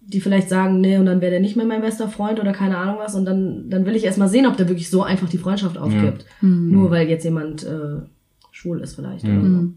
die 0.03 0.21
vielleicht 0.21 0.51
sagen, 0.51 0.83
nee, 0.83 0.99
und 0.99 1.07
dann 1.07 1.23
wäre 1.23 1.31
der 1.31 1.41
nicht 1.41 1.57
mehr 1.57 1.65
mein 1.65 1.81
bester 1.81 2.09
Freund 2.09 2.39
oder 2.39 2.53
keine 2.53 2.77
Ahnung 2.77 2.97
was. 2.99 3.15
Und 3.15 3.25
dann, 3.25 3.71
dann 3.71 3.87
will 3.87 3.97
ich 3.97 4.05
erst 4.05 4.19
mal 4.19 4.29
sehen, 4.29 4.45
ob 4.45 4.59
der 4.59 4.69
wirklich 4.69 4.91
so 4.91 5.03
einfach 5.03 5.31
die 5.31 5.39
Freundschaft 5.39 5.79
aufgibt. 5.79 6.27
Nur 6.43 6.91
weil 6.91 7.09
jetzt 7.09 7.25
jemand 7.25 7.65
äh, 7.65 8.03
schwul 8.51 8.81
ist 8.81 8.97
vielleicht. 8.97 9.27
Ja. 9.27 9.39
Oder 9.39 9.49
so. 9.49 9.69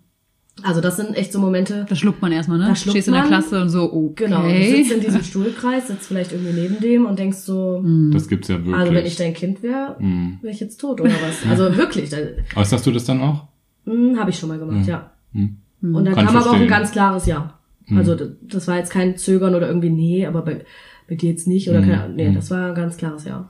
Also 0.62 0.82
das 0.82 0.98
sind 0.98 1.16
echt 1.16 1.34
so 1.34 1.40
Momente. 1.40 1.86
Da 1.90 1.96
schluckt 1.96 2.22
man 2.22 2.32
erstmal, 2.32 2.60
ne? 2.60 2.68
Da 2.68 2.76
schluckt 2.76 2.92
Stehst 2.96 3.08
in 3.08 3.14
der 3.16 3.24
man. 3.24 3.30
Klasse 3.32 3.60
und 3.62 3.70
so, 3.70 3.92
okay. 3.92 4.26
Genau, 4.26 4.44
du 4.44 4.50
sitzt 4.64 4.92
in 4.92 5.02
diesem 5.02 5.24
Stuhlkreis, 5.24 5.88
sitzt 5.88 6.06
vielleicht 6.08 6.32
irgendwie 6.32 6.54
neben 6.54 6.80
dem 6.80 7.06
und 7.08 7.18
denkst 7.18 7.40
so, 7.40 7.84
Das 8.12 8.28
gibt's 8.28 8.50
ja 8.50 8.58
wirklich. 8.58 8.76
also 8.76 8.94
wenn 8.94 9.06
ich 9.06 9.16
dein 9.16 9.34
Kind 9.34 9.64
wäre, 9.64 9.96
Mhm. 10.00 10.38
wäre 10.42 10.54
ich 10.54 10.60
jetzt 10.60 10.78
tot 10.78 11.02
oder 11.02 11.10
was? 11.10 11.44
Also 11.50 11.76
wirklich, 11.76 12.10
da, 12.12 12.18
Äußerst 12.56 12.86
du 12.86 12.92
das 12.92 13.06
dann 13.06 13.22
auch? 13.22 13.48
hm, 13.86 14.18
habe 14.20 14.30
ich 14.30 14.38
schon 14.38 14.50
mal 14.50 14.60
gemacht, 14.60 14.88
ja. 14.88 15.12
Mhm. 15.34 15.58
Und 15.82 16.06
da 16.06 16.12
Kann 16.14 16.28
kam 16.28 16.38
aber 16.38 16.52
auch 16.52 16.54
ein 16.54 16.68
ganz 16.68 16.92
klares 16.92 17.26
Ja. 17.26 17.60
Also 17.96 18.16
das 18.42 18.68
war 18.68 18.78
jetzt 18.78 18.92
kein 18.92 19.18
Zögern 19.18 19.56
oder 19.56 19.68
irgendwie, 19.68 19.90
nee, 19.90 20.26
aber 20.26 20.42
bei, 20.44 20.64
bei 21.10 21.16
dir 21.16 21.32
jetzt 21.32 21.48
nicht 21.48 21.68
oder 21.70 21.82
Mhm. 21.82 21.86
keine 21.86 22.04
Ahnung. 22.04 22.16
Nee, 22.16 22.32
das 22.32 22.50
war 22.52 22.70
ein 22.70 22.76
ganz 22.76 22.96
klares 22.96 23.26
Ja. 23.26 23.50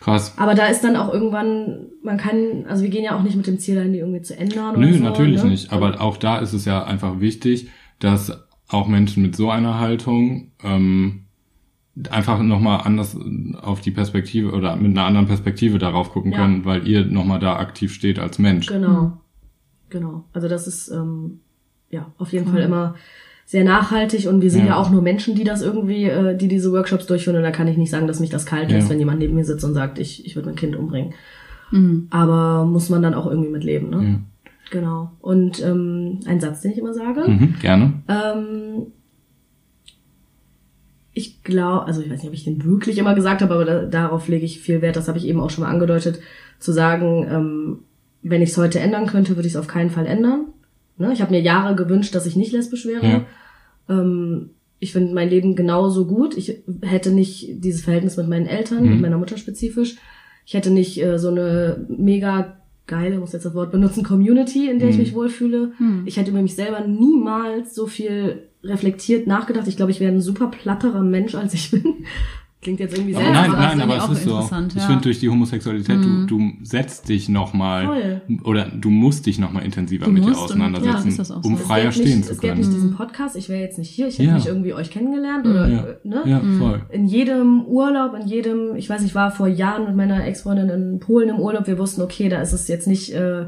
Krass. 0.00 0.34
Aber 0.38 0.54
da 0.54 0.66
ist 0.66 0.82
dann 0.82 0.96
auch 0.96 1.12
irgendwann, 1.12 1.86
man 2.02 2.16
kann, 2.16 2.64
also 2.66 2.82
wir 2.82 2.90
gehen 2.90 3.04
ja 3.04 3.16
auch 3.16 3.22
nicht 3.22 3.36
mit 3.36 3.46
dem 3.46 3.58
Ziel 3.58 3.74
dahin, 3.76 3.92
die 3.92 3.98
irgendwie 3.98 4.22
zu 4.22 4.36
ändern 4.36 4.70
oder 4.76 4.86
Nö, 4.86 4.94
so. 4.94 5.04
natürlich 5.04 5.42
ne? 5.42 5.50
nicht. 5.50 5.72
Aber 5.72 6.00
auch 6.00 6.16
da 6.16 6.38
ist 6.38 6.54
es 6.54 6.64
ja 6.64 6.82
einfach 6.84 7.20
wichtig, 7.20 7.68
dass 7.98 8.32
auch 8.68 8.88
Menschen 8.88 9.22
mit 9.22 9.36
so 9.36 9.50
einer 9.50 9.78
Haltung 9.78 10.52
ähm, 10.64 11.26
einfach 12.10 12.40
nochmal 12.40 12.80
anders 12.84 13.16
auf 13.60 13.80
die 13.82 13.90
Perspektive 13.90 14.52
oder 14.52 14.76
mit 14.76 14.92
einer 14.92 15.04
anderen 15.06 15.26
Perspektive 15.26 15.78
darauf 15.78 16.12
gucken 16.12 16.32
Ja. 16.32 16.38
können, 16.38 16.64
weil 16.64 16.86
ihr 16.88 17.04
nochmal 17.04 17.40
da 17.40 17.56
aktiv 17.56 17.92
steht 17.92 18.18
als 18.18 18.38
Mensch. 18.38 18.68
Genau. 18.68 19.20
Genau. 19.90 20.24
Also 20.32 20.48
das 20.48 20.66
ist 20.66 20.88
ähm, 20.88 21.40
ja 21.90 22.10
auf 22.16 22.32
jeden 22.32 22.50
Fall 22.50 22.62
immer 22.62 22.94
sehr 23.50 23.64
nachhaltig 23.64 24.28
und 24.28 24.42
wir 24.42 24.50
sind 24.52 24.60
ja. 24.66 24.66
Ja. 24.68 24.76
auch 24.76 24.90
nur 24.90 25.02
Menschen, 25.02 25.34
die 25.34 25.42
das 25.42 25.60
irgendwie, 25.60 26.04
äh, 26.04 26.36
die 26.36 26.46
diese 26.46 26.70
Workshops 26.70 27.06
durchführen 27.06 27.36
und 27.36 27.42
da 27.42 27.50
kann 27.50 27.66
ich 27.66 27.76
nicht 27.76 27.90
sagen, 27.90 28.06
dass 28.06 28.20
mich 28.20 28.30
das 28.30 28.46
kalt 28.46 28.70
Ja. 28.70 28.76
lässt, 28.76 28.88
wenn 28.88 29.00
jemand 29.00 29.18
neben 29.18 29.34
mir 29.34 29.44
sitzt 29.44 29.64
und 29.64 29.74
sagt, 29.74 29.98
ich, 29.98 30.24
ich 30.24 30.36
würde 30.36 30.46
mein 30.50 30.54
Kind 30.54 30.76
umbringen. 30.76 31.14
Mhm. 31.72 32.06
Aber 32.10 32.64
muss 32.64 32.90
man 32.90 33.02
dann 33.02 33.12
auch 33.12 33.26
irgendwie 33.26 33.50
mit 33.50 33.64
leben, 33.64 33.90
ne? 33.90 34.02
Ja. 34.04 34.20
Genau. 34.70 35.10
Und 35.20 35.60
ähm, 35.64 36.20
ein 36.26 36.38
Satz, 36.38 36.60
den 36.60 36.70
ich 36.70 36.78
immer 36.78 36.94
sage. 36.94 37.28
Mhm, 37.28 37.54
gerne. 37.60 37.92
Ähm, 38.06 38.86
ich 41.12 41.42
glaube, 41.42 41.86
also 41.86 42.02
ich 42.02 42.08
weiß 42.08 42.20
nicht, 42.20 42.28
ob 42.28 42.34
ich 42.34 42.44
den 42.44 42.64
wirklich 42.64 42.98
immer 42.98 43.16
gesagt 43.16 43.42
habe, 43.42 43.52
aber 43.54 43.64
da, 43.64 43.82
darauf 43.86 44.28
lege 44.28 44.44
ich 44.44 44.60
viel 44.60 44.80
Wert, 44.80 44.94
das 44.94 45.08
habe 45.08 45.18
ich 45.18 45.26
eben 45.26 45.40
auch 45.40 45.50
schon 45.50 45.64
mal 45.64 45.70
angedeutet, 45.70 46.20
zu 46.60 46.70
sagen, 46.70 47.26
ähm, 47.28 47.78
wenn 48.22 48.42
ich 48.42 48.50
es 48.50 48.58
heute 48.58 48.78
ändern 48.78 49.06
könnte, 49.06 49.34
würde 49.34 49.48
ich 49.48 49.54
es 49.54 49.60
auf 49.60 49.66
keinen 49.66 49.90
Fall 49.90 50.06
ändern. 50.06 50.46
Ne? 51.00 51.12
Ich 51.12 51.20
habe 51.22 51.32
mir 51.32 51.40
Jahre 51.40 51.74
gewünscht, 51.74 52.14
dass 52.14 52.26
ich 52.26 52.36
nicht 52.36 52.52
lesbisch 52.52 52.86
wäre. 52.86 53.06
Ja. 53.06 53.26
Ähm, 53.88 54.50
ich 54.78 54.92
finde 54.92 55.12
mein 55.14 55.28
Leben 55.28 55.56
genauso 55.56 56.06
gut. 56.06 56.36
Ich 56.36 56.62
hätte 56.82 57.10
nicht 57.10 57.64
dieses 57.64 57.82
Verhältnis 57.82 58.16
mit 58.16 58.28
meinen 58.28 58.46
Eltern, 58.46 58.84
Mhm. 58.84 58.90
mit 58.92 59.00
meiner 59.00 59.18
Mutter 59.18 59.36
spezifisch. 59.36 59.96
Ich 60.46 60.54
hätte 60.54 60.70
nicht 60.70 61.02
äh, 61.02 61.18
so 61.18 61.28
eine 61.28 61.84
mega 61.88 62.56
geile, 62.86 63.18
muss 63.18 63.32
jetzt 63.32 63.44
das 63.44 63.54
Wort 63.54 63.70
benutzen, 63.72 64.02
Community, 64.04 64.68
in 64.70 64.78
der 64.78 64.88
ich 64.88 64.96
Mhm. 64.96 65.02
mich 65.02 65.14
wohlfühle. 65.14 65.72
Mhm. 65.78 66.02
Ich 66.06 66.16
hätte 66.16 66.30
über 66.30 66.42
mich 66.42 66.54
selber 66.56 66.80
niemals 66.86 67.74
so 67.74 67.86
viel 67.86 68.44
reflektiert 68.64 69.26
nachgedacht. 69.26 69.68
Ich 69.68 69.76
glaube, 69.76 69.90
ich 69.92 70.00
wäre 70.00 70.12
ein 70.12 70.20
super 70.20 70.48
platterer 70.48 71.02
Mensch, 71.02 71.34
als 71.34 71.54
ich 71.54 71.70
bin. 71.70 72.04
Klingt 72.62 72.78
jetzt 72.78 72.94
irgendwie 72.94 73.14
sehr 73.14 73.22
nein, 73.32 73.50
aber 73.52 73.56
nein, 73.58 73.80
aber 73.80 73.96
es 73.96 74.18
ist 74.18 74.24
so. 74.24 74.30
interessant, 74.32 74.74
Ich 74.74 74.82
ja. 74.82 74.86
finde 74.86 75.02
durch 75.04 75.18
die 75.18 75.30
Homosexualität, 75.30 75.96
Mhm. 75.98 76.26
du, 76.26 76.38
du 76.38 76.52
setzt 76.62 77.08
dich 77.08 77.30
nochmal 77.30 77.86
Voll. 77.86 78.20
oder 78.44 78.66
du 78.66 78.90
musst 78.90 79.24
dich 79.24 79.38
nochmal 79.38 79.64
intensiver 79.64 80.04
Du 80.04 80.10
mit 80.12 80.22
dir 80.22 80.28
musst 80.28 80.40
und- 80.40 80.44
auseinandersetzen, 80.60 81.14
ja, 81.16 81.24
so. 81.24 81.34
um 81.42 81.54
Es 81.54 81.62
freier 81.62 81.90
stehen 81.90 82.04
nicht, 82.18 82.26
zu 82.26 82.32
Es 82.32 82.38
gäbe 82.40 82.52
können. 82.52 82.66
nicht 82.66 82.74
diesen 82.76 82.94
Podcast, 82.94 83.34
ich 83.36 83.48
wäre 83.48 83.62
jetzt 83.62 83.78
nicht 83.78 83.88
hier, 83.88 84.08
ich 84.08 84.18
hätte 84.18 84.28
Ja. 84.28 84.34
nicht 84.34 84.46
irgendwie 84.46 84.74
euch 84.74 84.90
kennengelernt 84.90 85.46
oder, 85.46 85.68
Ja. 85.68 85.84
ne? 86.04 86.22
Ja, 86.26 86.42
voll. 86.58 86.82
in 86.90 87.06
jedem 87.06 87.64
Urlaub, 87.64 88.12
in 88.20 88.26
jedem, 88.28 88.76
ich 88.76 88.90
weiß, 88.90 89.04
ich 89.04 89.14
war 89.14 89.30
vor 89.30 89.48
Jahren 89.48 89.86
mit 89.86 89.96
meiner 89.96 90.26
Ex-Freundin 90.26 90.68
in 90.68 91.00
Polen 91.00 91.30
im 91.30 91.36
Urlaub, 91.40 91.66
wir 91.66 91.78
wussten, 91.78 92.02
okay, 92.02 92.28
da 92.28 92.42
ist 92.42 92.52
es 92.52 92.68
jetzt 92.68 92.86
nicht, 92.86 93.14
äh, 93.14 93.46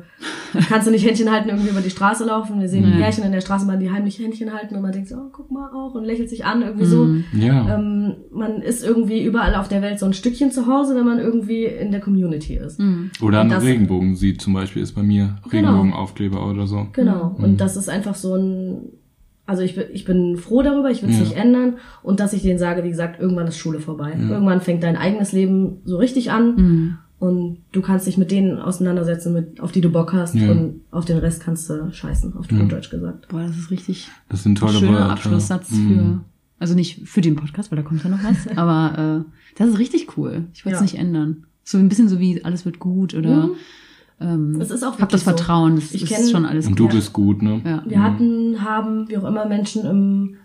kannst 0.71 0.87
du 0.87 0.91
nicht 0.91 1.07
Händchen 1.07 1.31
halten, 1.31 1.51
irgendwie 1.51 1.69
über 1.69 1.83
die 1.83 1.91
Straße 1.91 2.25
laufen. 2.25 2.63
Wir 2.63 2.69
sehen 2.71 2.89
Mhm. 2.89 2.97
Pärchen 2.97 3.25
in 3.25 3.33
der 3.33 3.43
Straßenbahn, 3.43 3.79
die 3.79 3.91
heimlich 3.91 4.19
Händchen 4.19 4.55
halten 4.55 4.75
und 4.75 4.81
man 4.81 4.93
denkt 4.93 5.09
so, 5.09 5.17
oh, 5.17 5.29
guck 5.31 5.51
mal 5.51 5.69
auch 5.75 5.95
und 5.95 6.05
lächelt 6.07 6.31
sich 6.31 6.47
an, 6.47 6.63
irgendwie 6.63 6.87
so. 6.87 7.05
Mhm. 7.05 7.25
Ja. 7.39 7.75
Ähm, 7.75 8.15
man 8.33 8.63
ist 8.63 8.83
irgendwie 8.83 9.02
überall 9.11 9.55
auf 9.55 9.69
der 9.69 9.83
Welt 9.83 9.99
so 9.99 10.07
ein 10.07 10.13
Stückchen 10.13 10.51
zu 10.51 10.67
Hause, 10.67 10.95
wenn 10.97 11.05
man 11.05 11.19
irgendwie 11.19 11.65
in 11.65 11.91
der 11.91 12.01
Community 12.01 12.55
ist. 12.57 12.79
Mhm. 12.79 13.11
Oder 13.21 13.41
ein 13.41 13.49
das- 13.49 13.63
Regenbogen 13.65 14.17
sieht 14.17 14.41
zum 14.41 14.53
Beispiel 14.55 14.83
ist 14.83 14.93
bei 14.93 15.03
mir 15.03 15.37
Genau. 15.51 15.69
Regenbogenaufkleber 15.71 16.49
oder 16.51 16.67
so. 16.67 16.87
Genau. 16.93 17.35
Mhm. 17.39 17.45
Und 17.45 17.61
das 17.61 17.77
ist 17.77 17.89
einfach 17.89 18.15
so 18.15 18.35
ein, 18.37 18.77
also 19.47 19.63
ich 19.63 19.75
bin, 19.75 19.85
ich 19.93 20.05
bin 20.05 20.37
froh 20.37 20.63
darüber, 20.63 20.91
ich 20.91 21.03
will 21.03 21.11
es 21.11 21.17
Ja. 21.17 21.23
nicht 21.25 21.37
ändern 21.37 21.75
und 22.03 22.21
dass 22.21 22.33
ich 22.33 22.43
denen 22.43 22.59
sage, 22.59 22.85
wie 22.85 22.91
gesagt, 22.91 23.21
irgendwann 23.21 23.47
ist 23.49 23.59
Schule 23.59 23.81
vorbei. 23.81 24.13
Irgendwann 24.19 24.61
fängt 24.61 24.83
dein 24.83 24.97
eigenes 24.97 25.33
Leben 25.33 25.79
so 25.85 25.97
richtig 25.99 26.31
an 26.31 26.55
Mhm. 26.57 26.99
und 27.19 27.59
du 27.73 27.83
kannst 27.83 28.07
dich 28.07 28.19
mit 28.19 28.31
denen 28.31 28.59
auseinandersetzen, 28.59 29.33
mit, 29.33 29.61
auf 29.61 29.73
die 29.73 29.81
du 29.81 29.91
Bock 29.91 30.13
hast 30.13 30.35
Ja. 30.37 30.51
und 30.51 30.81
auf 30.91 31.05
den 31.05 31.19
Rest 31.19 31.43
kannst 31.43 31.69
du 31.69 31.91
scheißen, 31.93 32.37
auf 32.37 32.47
gut 32.49 32.71
Deutsch 32.71 32.91
gesagt. 32.91 33.29
Boah, 33.29 33.43
das 33.43 33.57
ist 33.59 33.71
richtig 33.71 34.09
Das 34.29 34.43
sind 34.45 34.53
ein 34.53 34.57
tolle 34.57 34.79
schöner 34.79 34.93
Wörter. 34.93 35.11
Abschlusssatz 35.11 35.71
Mhm. 35.73 36.21
Also 36.63 36.75
nicht 36.75 37.07
für 37.09 37.21
den 37.21 37.37
Podcast, 37.37 37.71
weil 37.71 37.77
da 37.77 37.83
kommt 37.83 38.03
ja 38.05 38.09
noch 38.11 38.23
was, 38.25 38.49
aber 38.57 39.25
äh, 39.27 39.33
das 39.59 39.69
ist 39.69 39.79
richtig 39.79 40.17
cool. 40.17 40.45
Ich 40.55 40.65
würde 40.65 40.75
es 40.77 40.81
Ja. 40.81 40.85
nicht 40.85 40.99
ändern. 40.99 41.45
So 41.65 41.77
ein 41.79 41.89
bisschen 41.89 42.09
so 42.09 42.19
wie 42.19 42.45
alles 42.45 42.65
wird 42.65 42.79
gut 42.79 43.15
oder 43.15 43.47
Mhm. 43.49 43.53
ähm, 44.21 44.59
Das 44.59 44.71
ist 44.71 44.83
auch 44.83 44.99
hab 44.99 45.09
das 45.11 45.25
wirklich 45.27 45.39
so. 45.39 45.45
Vertrauen, 45.45 45.75
das 45.77 45.93
Ich 45.93 46.11
ist 46.11 46.31
schon 46.31 46.47
alles 46.47 46.67
Und 46.67 46.79
du 46.79 46.89
bist 46.89 47.13
gut, 47.13 47.43
ne? 47.43 47.61
Ja. 47.65 47.83
Wir 47.87 48.03
hatten, 48.03 48.63
haben, 48.65 49.09
wie 49.09 49.17
auch 49.19 49.25
immer, 49.25 49.45
Menschen 49.47 49.85
im 49.85 50.37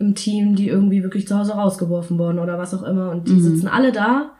im 0.00 0.16
Team, 0.16 0.56
die 0.56 0.66
irgendwie 0.68 1.04
wirklich 1.04 1.26
zu 1.28 1.38
Hause 1.38 1.52
rausgeworfen 1.52 2.18
wurden 2.18 2.40
oder 2.40 2.58
was 2.58 2.74
auch 2.74 2.82
immer. 2.82 3.10
Und 3.10 3.28
die 3.28 3.34
Mhm. 3.34 3.40
sitzen 3.42 3.68
alle 3.68 3.92
da 3.92 4.32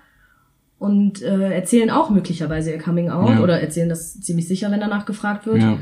und 0.80 1.22
äh, 1.22 1.52
erzählen 1.54 1.90
auch 1.90 2.10
möglicherweise 2.10 2.72
ihr 2.72 2.78
Coming 2.78 3.08
Out 3.08 3.30
Ja. 3.36 3.40
oder 3.42 3.60
erzählen 3.60 3.88
das 3.88 4.20
ziemlich 4.20 4.48
sicher, 4.48 4.70
wenn 4.72 4.80
danach 4.80 5.06
gefragt 5.06 5.46
wird. 5.46 5.62
Ja. 5.62 5.78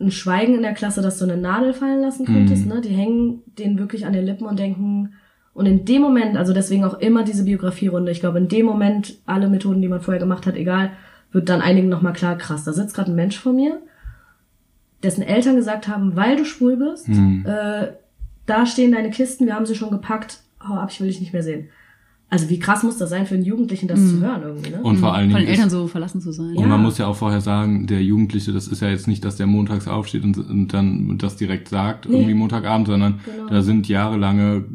Ein 0.00 0.10
Schweigen 0.10 0.54
in 0.54 0.62
der 0.62 0.74
Klasse, 0.74 1.02
dass 1.02 1.18
du 1.18 1.24
eine 1.24 1.36
Nadel 1.36 1.72
fallen 1.74 2.00
lassen 2.00 2.24
könntest. 2.24 2.66
Mhm. 2.66 2.72
Ne? 2.72 2.80
Die 2.80 2.90
hängen 2.90 3.42
denen 3.58 3.78
wirklich 3.78 4.06
an 4.06 4.12
den 4.12 4.24
Lippen 4.24 4.46
und 4.46 4.58
denken, 4.58 5.14
und 5.54 5.66
in 5.66 5.84
dem 5.84 6.02
Moment, 6.02 6.36
also 6.36 6.52
deswegen 6.54 6.84
auch 6.84 7.00
immer 7.00 7.24
diese 7.24 7.42
Biografierunde, 7.42 8.12
ich 8.12 8.20
glaube, 8.20 8.38
in 8.38 8.46
dem 8.46 8.64
Moment, 8.64 9.16
alle 9.26 9.48
Methoden, 9.48 9.82
die 9.82 9.88
man 9.88 10.00
vorher 10.00 10.20
gemacht 10.20 10.46
hat, 10.46 10.54
egal, 10.54 10.92
wird 11.32 11.48
dann 11.48 11.60
einigen 11.60 11.88
nochmal 11.88 12.12
klar, 12.12 12.36
krass, 12.38 12.62
da 12.62 12.72
sitzt 12.72 12.94
gerade 12.94 13.10
ein 13.10 13.16
Mensch 13.16 13.36
vor 13.36 13.52
mir, 13.52 13.80
dessen 15.02 15.22
Eltern 15.22 15.56
gesagt 15.56 15.88
haben, 15.88 16.14
weil 16.14 16.36
du 16.36 16.44
schwul 16.44 16.76
bist, 16.76 17.08
Mhm. 17.08 17.44
äh, 17.44 17.88
da 18.46 18.66
stehen 18.66 18.92
deine 18.92 19.10
Kisten, 19.10 19.46
wir 19.46 19.54
haben 19.56 19.66
sie 19.66 19.74
schon 19.74 19.90
gepackt, 19.90 20.42
hau 20.66 20.74
ab, 20.74 20.90
ich 20.92 21.00
will 21.00 21.08
dich 21.08 21.20
nicht 21.20 21.32
mehr 21.32 21.42
sehen. 21.42 21.68
Also 22.30 22.50
wie 22.50 22.58
krass 22.58 22.82
muss 22.82 22.98
das 22.98 23.08
sein 23.08 23.24
für 23.24 23.36
einen 23.36 23.44
Jugendlichen, 23.44 23.88
das 23.88 23.98
zu 24.06 24.20
hören 24.20 24.42
irgendwie, 24.42 24.70
ne? 24.70 24.82
Und 24.82 24.98
vor 24.98 25.14
allen 25.14 25.30
Von 25.30 25.38
Dingen 25.38 25.46
den 25.46 25.50
Eltern 25.54 25.66
ist, 25.68 25.72
so 25.72 25.86
verlassen 25.86 26.20
zu 26.20 26.30
sein. 26.30 26.48
und 26.56 26.60
Ja. 26.60 26.66
man 26.66 26.82
muss 26.82 26.98
ja 26.98 27.06
auch 27.06 27.16
vorher 27.16 27.40
sagen, 27.40 27.86
der 27.86 28.02
Jugendliche, 28.02 28.52
das 28.52 28.68
ist 28.68 28.82
ja 28.82 28.90
jetzt 28.90 29.08
nicht, 29.08 29.24
dass 29.24 29.36
der 29.36 29.46
montags 29.46 29.88
aufsteht 29.88 30.24
und, 30.24 30.36
und 30.36 30.68
dann 30.74 31.16
das 31.16 31.36
direkt 31.36 31.68
sagt, 31.68 32.06
Nee. 32.06 32.16
irgendwie 32.16 32.34
Montagabend, 32.34 32.86
sondern 32.86 33.20
Genau. 33.24 33.48
da 33.48 33.62
sind 33.62 33.88
jahrelange 33.88 34.66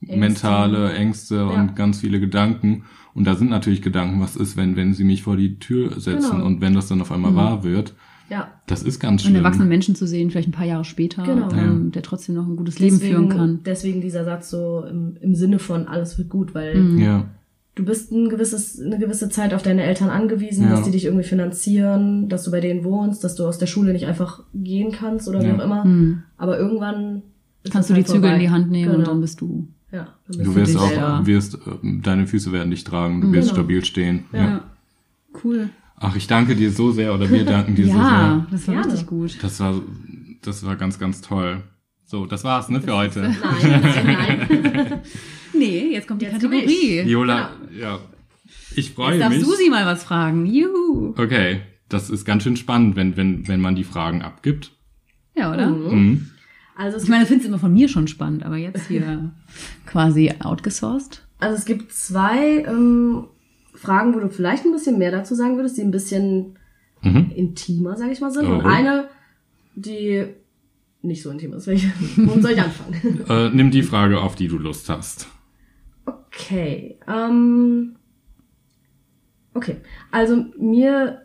mentale 0.00 0.92
Ängste 0.94 1.36
Ja. 1.36 1.42
und 1.46 1.76
ganz 1.76 2.00
viele 2.00 2.20
Gedanken. 2.20 2.84
Und 3.14 3.26
da 3.26 3.34
sind 3.34 3.50
natürlich 3.50 3.82
Gedanken, 3.82 4.20
was 4.20 4.36
ist, 4.36 4.56
wenn, 4.56 4.76
wenn 4.76 4.94
sie 4.94 5.04
mich 5.04 5.22
vor 5.22 5.36
die 5.36 5.58
Tür 5.58 6.00
setzen 6.00 6.30
Genau. 6.32 6.46
und 6.46 6.60
wenn 6.60 6.74
das 6.74 6.88
dann 6.88 7.00
auf 7.00 7.12
einmal 7.12 7.34
wahr 7.34 7.62
wird. 7.64 7.94
Ja. 8.32 8.50
Das 8.66 8.82
ist 8.82 8.98
ganz 8.98 9.22
einen 9.22 9.32
schlimm. 9.34 9.44
erwachsenen 9.44 9.68
Menschen 9.68 9.94
zu 9.94 10.06
sehen, 10.06 10.30
vielleicht 10.30 10.48
ein 10.48 10.52
paar 10.52 10.66
Jahre 10.66 10.84
später, 10.84 11.22
Genau. 11.24 11.50
ähm, 11.52 11.92
der 11.92 12.02
trotzdem 12.02 12.34
noch 12.34 12.46
ein 12.46 12.56
gutes 12.56 12.78
Leben 12.78 12.98
führen 12.98 13.28
kann. 13.28 13.60
Deswegen 13.64 14.00
dieser 14.00 14.24
Satz 14.24 14.50
so 14.50 14.84
im, 14.88 15.16
im 15.20 15.34
Sinne 15.34 15.58
von 15.58 15.86
alles 15.86 16.16
wird 16.18 16.28
gut, 16.30 16.54
weil 16.54 16.74
Mhm. 16.76 16.98
Ja. 16.98 17.26
du 17.74 17.84
bist 17.84 18.10
ein 18.12 18.28
gewisses, 18.28 18.80
eine 18.80 18.98
gewisse 18.98 19.28
Zeit 19.28 19.54
auf 19.54 19.62
deine 19.62 19.82
Eltern 19.82 20.08
angewiesen, 20.10 20.64
Ja. 20.64 20.70
dass 20.70 20.82
die 20.82 20.90
dich 20.90 21.04
irgendwie 21.04 21.24
finanzieren, 21.24 22.28
dass 22.28 22.44
du 22.44 22.50
bei 22.50 22.60
denen 22.60 22.84
wohnst, 22.84 23.22
dass 23.24 23.34
du 23.36 23.46
aus 23.46 23.58
der 23.58 23.66
Schule 23.66 23.92
nicht 23.92 24.06
einfach 24.06 24.42
gehen 24.54 24.92
kannst 24.92 25.28
oder 25.28 25.40
wie 25.42 25.46
Ja. 25.46 25.56
auch 25.58 25.64
immer. 25.64 25.84
Mhm. 25.84 26.22
Aber 26.38 26.58
irgendwann 26.58 27.22
ist 27.64 27.72
Kannst 27.72 27.90
du 27.90 27.94
die 27.94 27.98
halt 28.00 28.08
Zügel 28.08 28.32
in 28.32 28.40
die 28.40 28.50
Hand 28.50 28.70
nehmen 28.70 28.90
und 28.90 28.96
Genau. 28.98 29.10
dann 29.10 29.20
bist 29.20 29.40
du. 29.40 29.68
ja, 29.92 30.08
dann 30.26 30.36
bist 30.38 30.46
Du 30.46 30.54
wirst 30.56 30.76
auch, 30.78 31.26
wirst, 31.26 31.54
äh, 31.54 31.58
deine 32.02 32.26
Füße 32.26 32.50
werden 32.50 32.70
dich 32.70 32.82
tragen, 32.84 33.20
du 33.20 33.30
wirst 33.32 33.50
Genau. 33.50 33.60
stabil 33.60 33.84
stehen. 33.84 34.24
Ja. 34.32 34.38
Ja. 34.42 34.64
Cool. 35.44 35.68
Ach, 36.02 36.16
ich 36.16 36.26
danke 36.26 36.56
dir 36.56 36.70
so 36.72 36.90
sehr 36.90 37.14
oder 37.14 37.30
wir 37.30 37.44
danken 37.44 37.74
dir 37.76 37.86
so 37.86 37.92
Ja, 37.98 37.98
sehr. 37.98 38.46
das 38.50 38.66
war 38.68 38.74
Gerne. 38.74 38.92
richtig 38.92 39.06
gut. 39.06 39.38
Das 39.42 39.60
war, 39.60 39.80
das 40.42 40.66
war 40.66 40.76
ganz, 40.76 40.98
ganz 40.98 41.20
toll. 41.20 41.62
So, 42.04 42.26
das 42.26 42.44
war's, 42.44 42.68
ne, 42.68 42.80
für 42.80 42.94
heute. 42.96 43.20
Nein, 43.62 43.82
nein. 44.04 45.00
Nee, 45.54 45.92
jetzt 45.92 46.08
kommt 46.08 46.22
die 46.22 46.26
Jetzt 46.26 46.40
Kategorie. 46.40 47.04
Viola, 47.04 47.50
ja. 47.78 48.00
Ich 48.74 48.86
Jetzt 48.86 48.94
freue 48.96 49.18
darf 49.18 49.28
mich. 49.30 49.44
Susi 49.44 49.68
mal 49.70 49.84
was 49.86 50.02
fragen. 50.02 50.46
Juhu. 50.46 51.14
Okay, 51.16 51.60
das 51.88 52.10
ist 52.10 52.24
ganz 52.24 52.42
schön 52.42 52.56
spannend, 52.56 52.96
wenn, 52.96 53.16
wenn, 53.16 53.46
wenn 53.48 53.60
man 53.60 53.76
die 53.76 53.84
Fragen 53.84 54.22
abgibt. 54.22 54.72
Ja, 55.36 55.52
oder? 55.52 55.68
Mhm. 55.68 56.30
Also 56.74 56.96
es 56.96 57.04
Ich 57.04 57.08
meine, 57.10 57.20
das 57.22 57.28
findest 57.28 57.46
du 57.46 57.50
immer 57.52 57.60
von 57.60 57.72
mir 57.74 57.88
schon 57.88 58.08
spannend, 58.08 58.44
aber 58.44 58.56
jetzt 58.56 58.88
hier 58.88 59.30
quasi 59.86 60.32
outgesourced. 60.42 61.22
Also 61.38 61.56
es 61.56 61.64
gibt 61.64 61.92
zwei 61.92 62.64
ähm, 62.66 63.26
Fragen, 63.82 64.14
wo 64.14 64.20
du 64.20 64.28
vielleicht 64.30 64.64
ein 64.64 64.72
bisschen 64.72 64.98
mehr 64.98 65.10
dazu 65.10 65.34
sagen 65.34 65.56
würdest, 65.56 65.76
die 65.76 65.82
ein 65.82 65.90
bisschen 65.90 66.56
Mhm. 67.02 67.32
intimer, 67.34 67.96
sag 67.96 68.12
ich 68.12 68.20
mal, 68.20 68.30
sind. 68.30 68.46
Oh. 68.46 68.52
Und 68.54 68.64
eine, 68.64 69.08
die 69.74 70.24
nicht 71.02 71.22
so 71.22 71.30
intim 71.30 71.52
ist. 71.52 71.66
Welche? 71.66 71.88
Womit 72.16 72.42
soll 72.42 72.52
ich 72.52 72.62
anfangen? 72.62 73.24
Äh, 73.28 73.50
nimm 73.50 73.70
die 73.72 73.82
Frage, 73.82 74.20
auf 74.20 74.36
die 74.36 74.46
du 74.46 74.56
Lust 74.56 74.88
hast. 74.88 75.26
Okay. 76.06 76.96
Ähm, 77.08 77.96
okay. 79.54 79.76
Also 80.12 80.44
mir, 80.58 81.22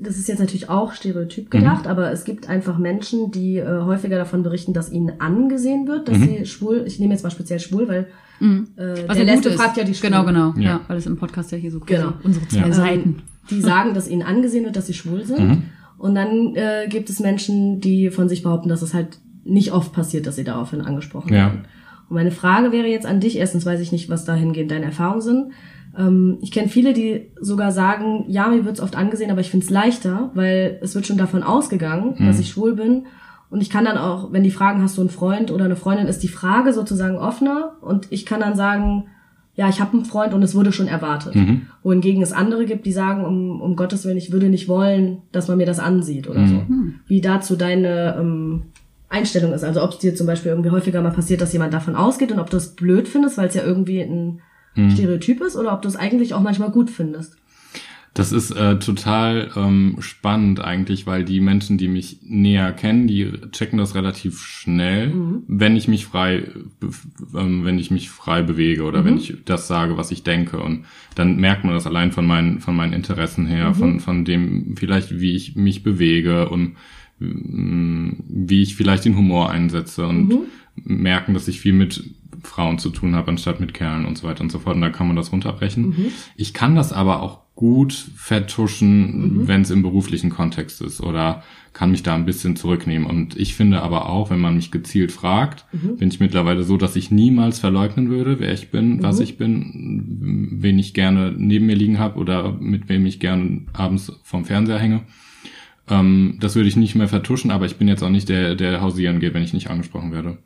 das 0.00 0.18
ist 0.18 0.26
jetzt 0.28 0.40
natürlich 0.40 0.68
auch 0.68 0.92
stereotyp 0.92 1.50
gedacht, 1.52 1.86
aber 1.86 2.10
es 2.10 2.24
gibt 2.24 2.48
einfach 2.48 2.78
Menschen, 2.78 3.30
die 3.30 3.58
äh, 3.58 3.82
häufiger 3.82 4.16
davon 4.16 4.42
berichten, 4.42 4.72
dass 4.72 4.90
ihnen 4.90 5.20
angesehen 5.20 5.86
wird, 5.86 6.08
dass 6.08 6.18
sie 6.18 6.46
schwul, 6.46 6.82
ich 6.86 6.98
nehme 6.98 7.14
jetzt 7.14 7.22
mal 7.22 7.30
speziell 7.30 7.60
schwul, 7.60 7.86
weil 7.86 8.08
äh, 8.40 9.08
Was 9.08 9.16
der 9.16 9.26
ja 9.26 9.34
gut 9.34 9.46
ist. 9.46 9.54
fragt 9.56 9.76
ja 9.76 9.84
die 9.84 9.94
Schwulen. 9.94 10.12
Genau, 10.12 10.24
genau. 10.24 10.54
Ja. 10.56 10.62
Ja. 10.62 10.80
weil 10.88 10.96
es 10.98 11.06
im 11.06 11.16
Podcast 11.16 11.52
ja 11.52 11.58
hier 11.58 11.70
so 11.70 11.80
Genau. 11.80 12.12
unsere 12.22 12.46
zwei 12.48 12.68
Ja. 12.68 12.72
Seiten. 12.72 13.22
die 13.50 13.60
sagen, 13.60 13.92
dass 13.94 14.08
ihnen 14.08 14.22
angesehen 14.22 14.64
wird, 14.64 14.76
dass 14.76 14.86
sie 14.86 14.94
schwul 14.94 15.24
sind. 15.24 15.40
Mhm. 15.48 15.62
Und 15.98 16.14
dann 16.14 16.54
äh, 16.54 16.86
gibt 16.88 17.10
es 17.10 17.20
Menschen, 17.20 17.80
die 17.80 18.10
von 18.10 18.28
sich 18.28 18.42
behaupten, 18.42 18.68
dass 18.68 18.82
es 18.82 18.94
halt 18.94 19.18
nicht 19.44 19.72
oft 19.72 19.92
passiert, 19.92 20.26
dass 20.26 20.36
sie 20.36 20.44
daraufhin 20.44 20.80
angesprochen 20.80 21.30
Ja. 21.32 21.46
werden. 21.46 21.60
Und 22.08 22.14
meine 22.16 22.30
Frage 22.30 22.70
wäre 22.72 22.86
jetzt 22.86 23.06
an 23.06 23.18
dich, 23.20 23.36
erstens 23.38 23.66
weiß 23.66 23.80
ich 23.80 23.90
nicht, 23.92 24.08
was 24.08 24.24
dahingehend 24.24 24.70
deine 24.70 24.84
Erfahrungen 24.86 25.20
sind. 25.22 25.52
Ähm, 25.98 26.38
ich 26.40 26.52
kenne 26.52 26.68
viele, 26.68 26.92
die 26.92 27.30
sogar 27.40 27.72
sagen, 27.72 28.24
ja, 28.28 28.48
mir 28.48 28.64
wird's 28.64 28.80
oft 28.80 28.96
angesehen, 28.96 29.30
aber 29.30 29.40
ich 29.40 29.50
find's 29.50 29.70
leichter, 29.70 30.30
weil 30.34 30.78
es 30.82 30.94
wird 30.94 31.06
schon 31.06 31.18
davon 31.18 31.42
ausgegangen, 31.42 32.14
Mhm. 32.18 32.26
dass 32.26 32.38
ich 32.40 32.48
schwul 32.48 32.74
bin. 32.76 33.06
Und 33.52 33.60
ich 33.60 33.68
kann 33.68 33.84
dann 33.84 33.98
auch, 33.98 34.32
wenn 34.32 34.42
die 34.42 34.50
fragen, 34.50 34.82
hast 34.82 34.96
du 34.96 35.02
einen 35.02 35.10
Freund 35.10 35.50
oder 35.50 35.66
eine 35.66 35.76
Freundin, 35.76 36.06
ist 36.06 36.22
die 36.22 36.28
Frage 36.28 36.72
sozusagen 36.72 37.18
offener 37.18 37.74
und 37.82 38.06
ich 38.08 38.24
kann 38.24 38.40
dann 38.40 38.56
sagen, 38.56 39.08
ja, 39.54 39.68
ich 39.68 39.78
habe 39.78 39.92
einen 39.92 40.06
Freund 40.06 40.32
und 40.32 40.42
es 40.42 40.54
wurde 40.54 40.72
schon 40.72 40.88
erwartet. 40.88 41.34
Mhm. 41.34 41.66
Wohingegen 41.82 42.22
es 42.22 42.32
andere 42.32 42.64
gibt, 42.64 42.86
die 42.86 42.92
sagen, 42.92 43.26
um, 43.26 43.60
um 43.60 43.76
Gottes 43.76 44.06
Willen, 44.06 44.16
ich 44.16 44.32
würde 44.32 44.48
nicht 44.48 44.68
wollen, 44.68 45.18
dass 45.32 45.48
man 45.48 45.58
mir 45.58 45.66
das 45.66 45.80
ansieht 45.80 46.30
oder 46.30 46.48
so. 46.48 46.62
Wie 47.06 47.20
dazu 47.20 47.54
deine 47.54 48.16
ähm, 48.18 48.62
Einstellung 49.10 49.52
ist. 49.52 49.64
Also 49.64 49.82
ob 49.82 49.90
es 49.90 49.98
dir 49.98 50.14
zum 50.14 50.26
Beispiel 50.26 50.50
irgendwie 50.50 50.70
häufiger 50.70 51.02
mal 51.02 51.10
passiert, 51.10 51.42
dass 51.42 51.52
jemand 51.52 51.74
davon 51.74 51.94
ausgeht 51.94 52.32
und 52.32 52.38
ob 52.40 52.48
du 52.48 52.56
es 52.56 52.74
blöd 52.74 53.06
findest, 53.06 53.36
weil 53.36 53.48
es 53.48 53.54
ja 53.54 53.64
irgendwie 53.64 54.00
ein 54.00 54.40
Stereotyp 54.92 55.42
ist 55.42 55.56
oder 55.56 55.74
ob 55.74 55.82
du 55.82 55.88
es 55.88 55.96
eigentlich 55.96 56.32
auch 56.32 56.40
manchmal 56.40 56.70
gut 56.70 56.88
findest. 56.88 57.36
Das 58.14 58.30
ist 58.30 58.50
äh, 58.50 58.78
total 58.78 59.50
ähm, 59.56 59.96
spannend 60.00 60.60
eigentlich, 60.60 61.06
weil 61.06 61.24
die 61.24 61.40
Menschen, 61.40 61.78
die 61.78 61.88
mich 61.88 62.18
näher 62.22 62.70
kennen, 62.72 63.06
die 63.06 63.32
checken 63.52 63.78
das 63.78 63.94
relativ 63.94 64.42
schnell, 64.42 65.12
wenn 65.48 65.76
ich 65.76 65.88
mich 65.88 66.04
frei, 66.04 66.42
ähm, 67.34 67.64
wenn 67.64 67.78
ich 67.78 67.90
mich 67.90 68.10
frei 68.10 68.42
bewege 68.42 68.82
oder 68.82 69.06
wenn 69.06 69.16
ich 69.16 69.38
das 69.46 69.66
sage, 69.66 69.96
was 69.96 70.10
ich 70.10 70.24
denke. 70.24 70.58
Und 70.58 70.84
dann 71.14 71.36
merkt 71.36 71.64
man 71.64 71.72
das 71.72 71.86
allein 71.86 72.12
von 72.12 72.26
meinen, 72.26 72.60
von 72.60 72.76
meinen 72.76 72.92
Interessen 72.92 73.46
her, 73.46 73.72
von, 73.72 73.98
von 74.00 74.26
dem 74.26 74.76
vielleicht, 74.76 75.18
wie 75.18 75.34
ich 75.34 75.56
mich 75.56 75.82
bewege 75.82 76.50
und 76.50 76.74
mm, 77.18 78.10
wie 78.28 78.60
ich 78.60 78.76
vielleicht 78.76 79.06
den 79.06 79.16
Humor 79.16 79.50
einsetze 79.50 80.06
und 80.06 80.34
merken, 80.76 81.32
dass 81.32 81.48
ich 81.48 81.60
viel 81.60 81.72
mit 81.72 82.04
Frauen 82.42 82.78
zu 82.78 82.90
tun 82.90 83.14
habe, 83.14 83.30
anstatt 83.30 83.60
mit 83.60 83.72
Kerlen 83.72 84.04
und 84.04 84.18
so 84.18 84.26
weiter 84.26 84.42
und 84.42 84.52
so 84.52 84.58
fort. 84.58 84.74
Und 84.74 84.82
da 84.82 84.90
kann 84.90 85.06
man 85.06 85.16
das 85.16 85.32
runterbrechen. 85.32 86.12
Ich 86.36 86.52
kann 86.52 86.74
das 86.74 86.92
aber 86.92 87.22
auch 87.22 87.41
gut 87.54 87.92
vertuschen, 87.92 89.46
wenn 89.46 89.60
es 89.60 89.70
im 89.70 89.82
beruflichen 89.82 90.30
Kontext 90.30 90.80
ist 90.80 91.00
oder 91.00 91.42
kann 91.72 91.90
mich 91.90 92.02
da 92.02 92.14
ein 92.14 92.24
bisschen 92.24 92.56
zurücknehmen. 92.56 93.06
Und 93.06 93.36
ich 93.36 93.54
finde 93.54 93.82
aber 93.82 94.08
auch, 94.08 94.30
wenn 94.30 94.40
man 94.40 94.56
mich 94.56 94.70
gezielt 94.70 95.12
fragt, 95.12 95.66
bin 95.72 96.08
ich 96.08 96.20
mittlerweile 96.20 96.64
so, 96.64 96.76
dass 96.76 96.96
ich 96.96 97.10
niemals 97.10 97.60
verleugnen 97.60 98.08
würde, 98.08 98.40
wer 98.40 98.52
ich 98.52 98.70
bin, 98.70 99.02
was 99.02 99.20
ich 99.20 99.36
bin, 99.36 100.48
wen 100.60 100.78
ich 100.78 100.94
gerne 100.94 101.32
neben 101.36 101.66
mir 101.66 101.76
liegen 101.76 101.98
habe 101.98 102.18
oder 102.18 102.52
mit 102.52 102.88
wem 102.88 103.06
ich 103.06 103.20
gerne 103.20 103.62
abends 103.72 104.12
vom 104.22 104.44
Fernseher 104.44 104.78
hänge. 104.78 105.02
Ähm, 105.88 106.38
das 106.40 106.54
würde 106.54 106.68
ich 106.68 106.76
nicht 106.76 106.94
mehr 106.94 107.08
vertuschen, 107.08 107.50
aber 107.50 107.66
ich 107.66 107.76
bin 107.76 107.88
jetzt 107.88 108.02
auch 108.02 108.10
nicht 108.10 108.28
der, 108.28 108.54
der 108.54 108.80
hausieren 108.80 109.20
geht, 109.20 109.34
wenn 109.34 109.42
ich 109.42 109.54
nicht 109.54 109.70
angesprochen 109.70 110.12
werde. 110.12 110.38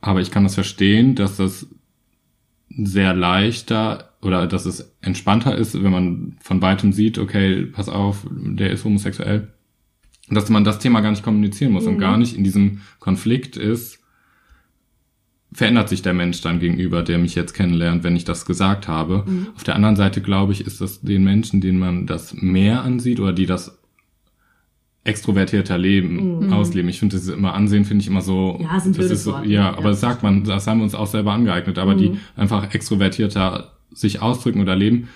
Aber 0.00 0.20
ich 0.20 0.30
kann 0.30 0.44
das 0.44 0.54
verstehen, 0.54 1.14
dass 1.14 1.36
das 1.36 1.68
sehr 2.68 3.14
leichter 3.14 4.11
oder 4.22 4.46
dass 4.46 4.66
es 4.66 4.94
entspannter 5.00 5.56
ist, 5.56 5.82
wenn 5.82 5.90
man 5.90 6.36
von 6.40 6.62
weitem 6.62 6.92
sieht, 6.92 7.18
okay, 7.18 7.66
pass 7.66 7.88
auf, 7.88 8.26
der 8.30 8.70
ist 8.70 8.84
homosexuell. 8.84 9.48
Dass 10.30 10.48
man 10.48 10.64
das 10.64 10.78
Thema 10.78 11.00
gar 11.00 11.10
nicht 11.10 11.24
kommunizieren 11.24 11.72
muss 11.72 11.86
und 11.86 11.98
gar 11.98 12.16
nicht 12.16 12.36
in 12.36 12.44
diesem 12.44 12.80
Konflikt 13.00 13.56
ist, 13.56 13.98
verändert 15.52 15.88
sich 15.88 16.00
der 16.00 16.14
Mensch 16.14 16.40
dann 16.40 16.60
gegenüber, 16.60 17.02
der 17.02 17.18
mich 17.18 17.34
jetzt 17.34 17.52
kennenlernt, 17.52 18.04
wenn 18.04 18.16
ich 18.16 18.24
das 18.24 18.46
gesagt 18.46 18.88
habe. 18.88 19.26
Auf 19.56 19.64
der 19.64 19.74
anderen 19.74 19.96
Seite, 19.96 20.22
glaube 20.22 20.52
ich, 20.52 20.64
ist 20.66 20.80
das 20.80 21.02
den 21.02 21.24
Menschen, 21.24 21.60
denen 21.60 21.78
man 21.78 22.06
das 22.06 22.32
mehr 22.34 22.82
ansieht 22.82 23.20
oder 23.20 23.32
die 23.32 23.44
das 23.46 23.78
extrovertierter 25.04 25.76
leben, 25.78 26.52
ausleben. 26.52 26.88
Ich 26.88 27.00
finde 27.00 27.16
das 27.16 27.26
immer 27.26 27.54
ansehen, 27.54 27.84
finde 27.84 28.02
ich 28.02 28.08
immer 28.08 28.22
so. 28.22 28.60
Ja, 28.62 28.76
ist 28.76 28.96
das 28.96 29.10
ist 29.10 29.24
so, 29.24 29.32
Wort, 29.32 29.46
Ja, 29.46 29.72
ne? 29.72 29.76
aber 29.76 29.82
Ja. 29.86 29.90
das 29.90 30.00
sagt 30.00 30.22
man, 30.22 30.44
das 30.44 30.66
haben 30.66 30.78
wir 30.78 30.84
uns 30.84 30.94
auch 30.94 31.08
selber 31.08 31.32
angeeignet, 31.32 31.78
aber 31.78 31.96
die 31.96 32.12
einfach 32.36 32.72
extrovertierter 32.72 33.72
sich 33.94 34.22
ausdrücken 34.22 34.60
oder 34.60 34.76
leben. 34.76 35.08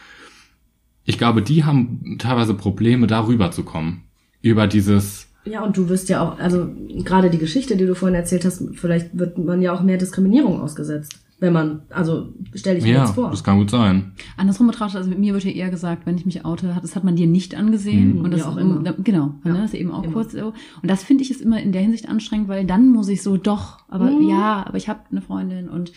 Ich 1.04 1.18
glaube, 1.18 1.42
die 1.42 1.64
haben 1.64 2.16
teilweise 2.18 2.54
Probleme, 2.54 3.06
darüber 3.06 3.50
zu 3.50 3.62
kommen. 3.62 4.02
Über 4.42 4.66
dieses, 4.66 5.28
Ja, 5.44 5.62
und 5.62 5.76
du 5.76 5.88
wirst 5.88 6.08
ja 6.08 6.20
auch, 6.22 6.38
also 6.38 6.68
gerade 7.04 7.30
die 7.30 7.38
Geschichte, 7.38 7.76
die 7.76 7.86
du 7.86 7.94
vorhin 7.94 8.16
erzählt 8.16 8.44
hast, 8.44 8.62
vielleicht 8.74 9.16
wird 9.16 9.38
man 9.38 9.62
ja 9.62 9.72
auch 9.72 9.82
mehr 9.82 9.98
Diskriminierung 9.98 10.60
ausgesetzt. 10.60 11.20
Wenn 11.38 11.52
man, 11.52 11.82
also 11.90 12.32
stelle 12.54 12.78
ich 12.78 12.84
mir 12.84 12.94
Ja, 12.94 13.04
jetzt 13.04 13.14
vor. 13.14 13.28
das 13.30 13.44
kann 13.44 13.58
gut 13.58 13.70
sein. 13.70 14.12
Andersrum 14.38 14.66
betrachtet, 14.68 14.96
also 14.96 15.10
mit 15.10 15.18
mir 15.18 15.34
wird 15.34 15.44
ja 15.44 15.50
eher 15.50 15.68
gesagt, 15.68 16.06
wenn 16.06 16.16
ich 16.16 16.24
mich 16.24 16.46
oute, 16.46 16.74
hat, 16.74 16.82
das 16.82 16.96
hat 16.96 17.04
man 17.04 17.14
dir 17.14 17.26
nicht 17.26 17.54
angesehen. 17.54 18.16
Mhm, 18.18 18.24
und 18.24 18.30
das 18.30 18.40
ja, 18.40 18.48
auch 18.48 18.56
ist- 18.56 18.62
immer. 18.62 18.82
da- 18.82 18.94
Genau, 18.98 19.34
Ja, 19.44 19.52
ne, 19.52 19.58
das 19.58 19.74
ist 19.74 19.78
eben 19.80 19.90
auch 19.92 20.02
immer. 20.02 20.12
kurz 20.14 20.32
so. 20.32 20.54
Und 20.80 20.90
das 20.90 21.04
finde 21.04 21.22
ich 21.24 21.30
ist 21.30 21.42
immer 21.42 21.60
in 21.62 21.72
der 21.72 21.82
Hinsicht 21.82 22.08
anstrengend, 22.08 22.48
weil 22.48 22.64
dann 22.64 22.88
muss 22.90 23.08
ich 23.08 23.22
so, 23.22 23.36
doch, 23.36 23.80
aber 23.88 24.10
Mhm. 24.10 24.28
ja, 24.30 24.64
aber 24.66 24.78
ich 24.78 24.88
habe 24.88 25.00
eine 25.10 25.20
Freundin 25.20 25.68
und 25.68 25.92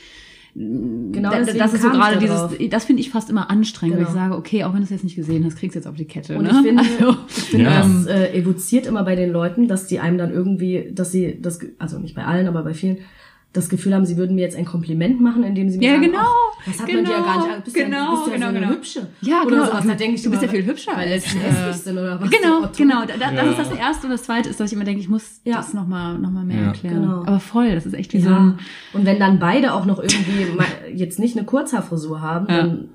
Genau 0.62 1.30
da, 1.32 1.40
das 1.40 1.74
ist 1.74 1.82
so 1.84 1.90
gerade 1.90 2.18
dieses, 2.20 2.70
das 2.70 2.84
finde 2.84 3.02
ich 3.02 3.10
fast 3.12 3.30
immer 3.30 3.50
anstrengend, 3.50 3.96
weil 3.96 4.04
ich 4.04 4.10
Genau. 4.10 4.20
sage, 4.20 4.36
okay, 4.36 4.66
auch 4.66 4.74
wenn 4.74 4.80
du 4.80 4.84
es 4.84 4.90
jetzt 4.90 5.06
nicht 5.06 5.16
gesehen 5.16 5.46
hast, 5.46 5.56
kriegst 5.58 5.74
du 5.76 5.80
jetzt 5.80 5.88
auf 5.88 5.96
die 5.96 6.04
Kette. 6.04 6.38
Und 6.38 6.44
ne? 6.44 6.50
ich 6.50 6.58
finde, 6.68 6.84
also, 7.02 7.18
ich 7.30 7.44
finde 7.44 7.66
Ja. 7.66 7.80
das 7.82 8.06
äh, 8.08 8.34
evoziert 8.38 8.86
immer 8.86 9.04
bei 9.04 9.16
den 9.16 9.32
Leuten, 9.32 9.70
dass 9.70 9.88
die 9.88 10.02
einem 10.02 10.18
dann 10.18 10.32
irgendwie, 10.34 10.92
dass 10.92 11.14
sie 11.14 11.40
das, 11.42 11.60
also 11.78 11.98
nicht 11.98 12.14
bei 12.14 12.26
allen, 12.26 12.46
aber 12.48 12.64
bei 12.64 12.74
vielen, 12.74 12.98
das 13.52 13.68
Gefühl 13.68 13.96
haben, 13.96 14.06
sie 14.06 14.16
würden 14.16 14.36
mir 14.36 14.42
jetzt 14.42 14.56
ein 14.56 14.66
Kompliment 14.66 15.20
machen, 15.22 15.44
indem 15.44 15.70
sie 15.70 15.80
mir 15.80 15.86
Ja, 15.88 15.92
sagen, 15.96 16.04
genau, 16.06 16.20
"Ach, 16.22 16.66
das 16.68 16.80
hat 16.82 16.94
man 16.94 17.04
dir 17.04 17.12
ja 17.12 17.18
gar 17.20 17.34
genau, 17.42 17.48
nicht, 17.56 17.64
bist 17.66 17.78
ja, 17.78 17.84
genau, 17.86 18.12
bist 18.12 18.28
ja 18.28 18.34
genau, 18.34 18.46
so 18.46 18.50
eine 18.50 18.60
genau. 18.60 18.72
hübsche. 18.74 19.08
Ja, 19.22 19.42
oder 19.42 19.50
genau, 19.50 19.66
sowas, 19.66 19.82
du- 19.82 19.88
da 19.88 19.94
denke 19.96 20.16
ich 20.16 20.22
du 20.22 20.30
bist 20.30 20.44
immer, 20.44 20.54
ja 20.54 20.58
viel 20.60 20.68
hübscher 20.70 20.92
weil 20.96 21.12
als, 21.14 21.26
als 21.66 21.88
äh, 21.88 21.92
oder 21.92 22.22
was. 22.22 22.30
Genau, 22.30 22.58
Otto. 22.60 22.70
genau. 22.78 23.06
Da, 23.06 23.14
Ja. 23.32 23.32
Das 23.44 23.50
ist 23.50 23.72
das 23.72 23.80
Erste. 23.80 24.06
Und 24.06 24.12
das 24.12 24.24
Zweite 24.24 24.50
ist, 24.50 24.60
dass 24.60 24.70
ich 24.72 24.76
immer 24.76 24.86
denke, 24.86 25.02
ich 25.02 25.10
muss 25.10 25.42
Ja. 25.46 25.56
das 25.58 25.74
nochmal 25.74 26.20
noch 26.20 26.30
mal 26.30 26.46
mehr 26.46 26.58
Ja. 26.62 26.68
erklären. 26.68 27.02
Genau. 27.02 27.22
Aber 27.22 27.40
voll, 27.40 27.74
das 27.74 27.88
ist 27.88 27.94
echt 27.96 28.14
wie 28.14 28.22
so 28.22 28.30
Ja. 28.30 28.38
ein... 28.38 28.60
Und 28.94 29.06
wenn 29.08 29.18
dann 29.20 29.40
beide 29.40 29.74
auch 29.74 29.86
noch 29.88 29.98
irgendwie 29.98 30.46
mal 30.56 30.68
jetzt 30.94 31.18
nicht 31.18 31.36
eine 31.36 31.46
Kurzhaarfrisur 31.46 32.22
haben, 32.22 32.46
Ja. 32.50 32.58
dann 32.58 32.90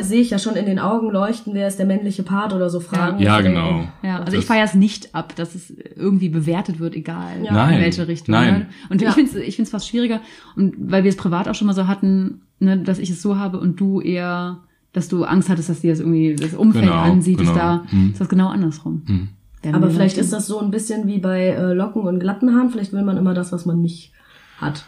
sehe 0.00 0.20
ich 0.20 0.30
ja 0.30 0.38
schon 0.38 0.56
in 0.56 0.66
den 0.66 0.78
Augen 0.78 1.10
leuchten, 1.10 1.54
wer 1.54 1.68
ist 1.68 1.78
der 1.78 1.86
männliche 1.86 2.22
Part 2.22 2.52
oder 2.52 2.68
so 2.68 2.80
Fragen. 2.80 3.20
Ja, 3.20 3.36
denke, 3.40 3.52
genau. 3.58 3.84
Ja, 4.02 4.18
also 4.18 4.24
Das- 4.32 4.34
ich 4.34 4.44
feiere 4.46 4.64
es 4.64 4.74
nicht 4.74 5.14
ab, 5.14 5.34
dass 5.36 5.54
es 5.54 5.72
irgendwie 5.96 6.28
bewertet 6.28 6.78
wird, 6.80 6.94
egal 6.94 7.42
Ja. 7.44 7.52
Nein, 7.52 7.74
in 7.76 7.80
welche 7.82 8.08
Richtung. 8.08 8.32
nein. 8.34 8.52
Ne? 8.54 8.66
Und 8.90 9.00
Ja. 9.02 9.08
ich 9.10 9.14
finde 9.14 9.30
es 9.30 9.36
ich 9.36 9.56
find's 9.56 9.70
fast 9.70 9.88
schwieriger, 9.88 10.20
und 10.56 10.74
weil 10.78 11.04
wir 11.04 11.08
es 11.10 11.16
privat 11.16 11.48
auch 11.48 11.54
schon 11.54 11.66
mal 11.66 11.74
so 11.74 11.86
hatten, 11.86 12.42
ne, 12.58 12.78
dass 12.78 12.98
ich 12.98 13.10
es 13.10 13.22
so 13.22 13.38
habe 13.38 13.58
und 13.60 13.78
du 13.80 14.00
eher, 14.00 14.58
dass 14.92 15.08
du 15.08 15.24
Angst 15.24 15.48
hattest, 15.48 15.68
dass 15.68 15.80
dir 15.80 15.90
das 15.92 16.00
irgendwie 16.00 16.34
das 16.34 16.54
Umfeld 16.54 16.84
Genau, 16.84 16.96
ansieht, 16.96 17.38
genau. 17.38 17.50
ist 17.50 17.56
da 17.56 17.84
Hm. 17.88 18.10
ist 18.12 18.20
das 18.20 18.28
genau 18.28 18.48
andersrum. 18.48 19.02
Hm. 19.06 19.28
Aber 19.74 19.90
vielleicht 19.90 20.18
ist 20.18 20.32
das 20.32 20.48
so 20.48 20.58
ein 20.60 20.72
bisschen 20.72 21.06
wie 21.06 21.18
bei 21.18 21.46
äh, 21.50 21.72
Locken 21.72 22.02
und 22.02 22.18
glatten 22.18 22.52
Haaren. 22.54 22.70
Vielleicht 22.70 22.92
will 22.92 23.02
man 23.04 23.16
immer 23.16 23.32
das, 23.32 23.52
was 23.52 23.64
man 23.64 23.80
nicht 23.80 24.12
hat. 24.58 24.84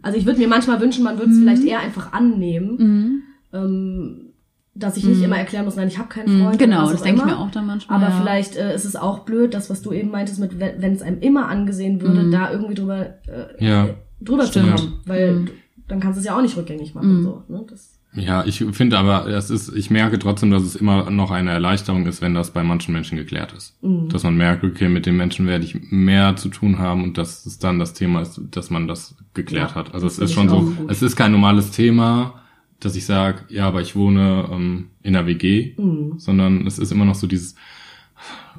Also 0.00 0.16
ich 0.18 0.24
würde 0.24 0.38
mir 0.38 0.48
manchmal 0.48 0.80
wünschen, 0.80 1.04
man 1.04 1.18
würde 1.18 1.32
es 1.32 1.38
vielleicht 1.38 1.62
eher 1.64 1.80
einfach 1.80 2.12
annehmen, 2.14 2.76
Mhm. 2.78 3.22
Ähm, 3.64 4.20
dass 4.74 4.98
ich 4.98 5.04
nicht 5.04 5.22
immer 5.22 5.38
erklären 5.38 5.64
muss, 5.64 5.76
nein, 5.76 5.88
ich 5.88 5.96
habe 5.98 6.08
keinen 6.10 6.36
Mhm, 6.38 6.42
Freund. 6.44 6.58
Genau, 6.58 6.76
oder 6.82 6.84
was 6.86 6.92
das 6.92 7.02
denke 7.02 7.20
ich 7.22 7.26
mir 7.26 7.38
auch 7.38 7.50
dann 7.50 7.66
manchmal. 7.66 7.98
Aber 8.02 8.10
ja. 8.12 8.20
vielleicht 8.20 8.56
äh, 8.56 8.74
ist 8.74 8.84
es 8.84 8.94
auch 8.94 9.20
blöd, 9.20 9.54
das, 9.54 9.70
was 9.70 9.80
du 9.80 9.92
eben 9.92 10.10
meintest, 10.10 10.38
mit 10.38 10.60
wenn 10.60 10.92
es 10.92 11.00
einem 11.00 11.20
immer 11.20 11.48
angesehen 11.48 12.02
würde, 12.02 12.24
Mhm. 12.24 12.30
da 12.30 12.50
irgendwie 12.52 12.74
drüber, 12.74 13.06
äh, 13.26 13.64
Ja. 13.64 13.88
drüber 14.20 14.44
zu 14.44 14.60
kommen. 14.60 14.92
Weil 15.06 15.32
Mhm. 15.32 15.50
dann 15.88 16.00
kannst 16.00 16.16
du 16.18 16.20
es 16.20 16.26
ja 16.26 16.36
auch 16.36 16.42
nicht 16.42 16.56
rückgängig 16.58 16.94
machen. 16.94 17.22
So, 17.22 17.42
ne? 17.48 17.64
das, 17.70 17.94
Ja, 18.12 18.44
ich 18.46 18.64
finde 18.72 18.98
aber, 18.98 19.26
es 19.28 19.48
ist, 19.50 19.74
ich 19.74 19.90
merke 19.90 20.18
trotzdem, 20.18 20.50
dass 20.50 20.62
es 20.62 20.74
immer 20.76 21.10
noch 21.10 21.30
eine 21.30 21.50
Erleichterung 21.52 22.06
ist, 22.06 22.20
wenn 22.22 22.34
das 22.34 22.50
bei 22.50 22.62
manchen 22.62 22.92
Menschen 22.92 23.16
geklärt 23.16 23.52
ist. 23.54 23.82
Mhm. 23.82 24.08
Dass 24.10 24.24
man 24.24 24.36
merkt, 24.36 24.62
okay, 24.64 24.88
mit 24.90 25.06
dem 25.06 25.16
Menschen 25.16 25.46
werde 25.46 25.64
ich 25.64 25.90
mehr 25.90 26.36
zu 26.36 26.48
tun 26.50 26.78
haben 26.78 27.02
und 27.02 27.16
dass 27.18 27.46
es 27.46 27.58
dann 27.58 27.78
das 27.78 27.94
Thema 27.94 28.20
ist, 28.22 28.40
dass 28.50 28.68
man 28.70 28.88
das 28.88 29.16
geklärt 29.32 29.70
Ja, 29.70 29.74
hat. 29.76 29.94
Also 29.94 30.06
es 30.06 30.18
ist 30.18 30.32
schon 30.34 30.48
so, 30.50 30.60
gut. 30.62 30.90
es 30.90 31.00
ist 31.02 31.16
kein 31.16 31.32
normales 31.32 31.70
Thema, 31.70 32.40
dass 32.80 32.94
ich 32.96 33.06
sage, 33.06 33.40
ja, 33.48 33.66
aber 33.66 33.80
ich 33.80 33.96
wohne 33.96 34.48
ähm, 34.52 34.90
in 35.02 35.16
einer 35.16 35.26
WG, 35.26 35.74
Mhm. 35.78 36.14
sondern 36.18 36.66
es 36.66 36.78
ist 36.78 36.92
immer 36.92 37.04
noch 37.04 37.14
so 37.14 37.26
dieses 37.26 37.54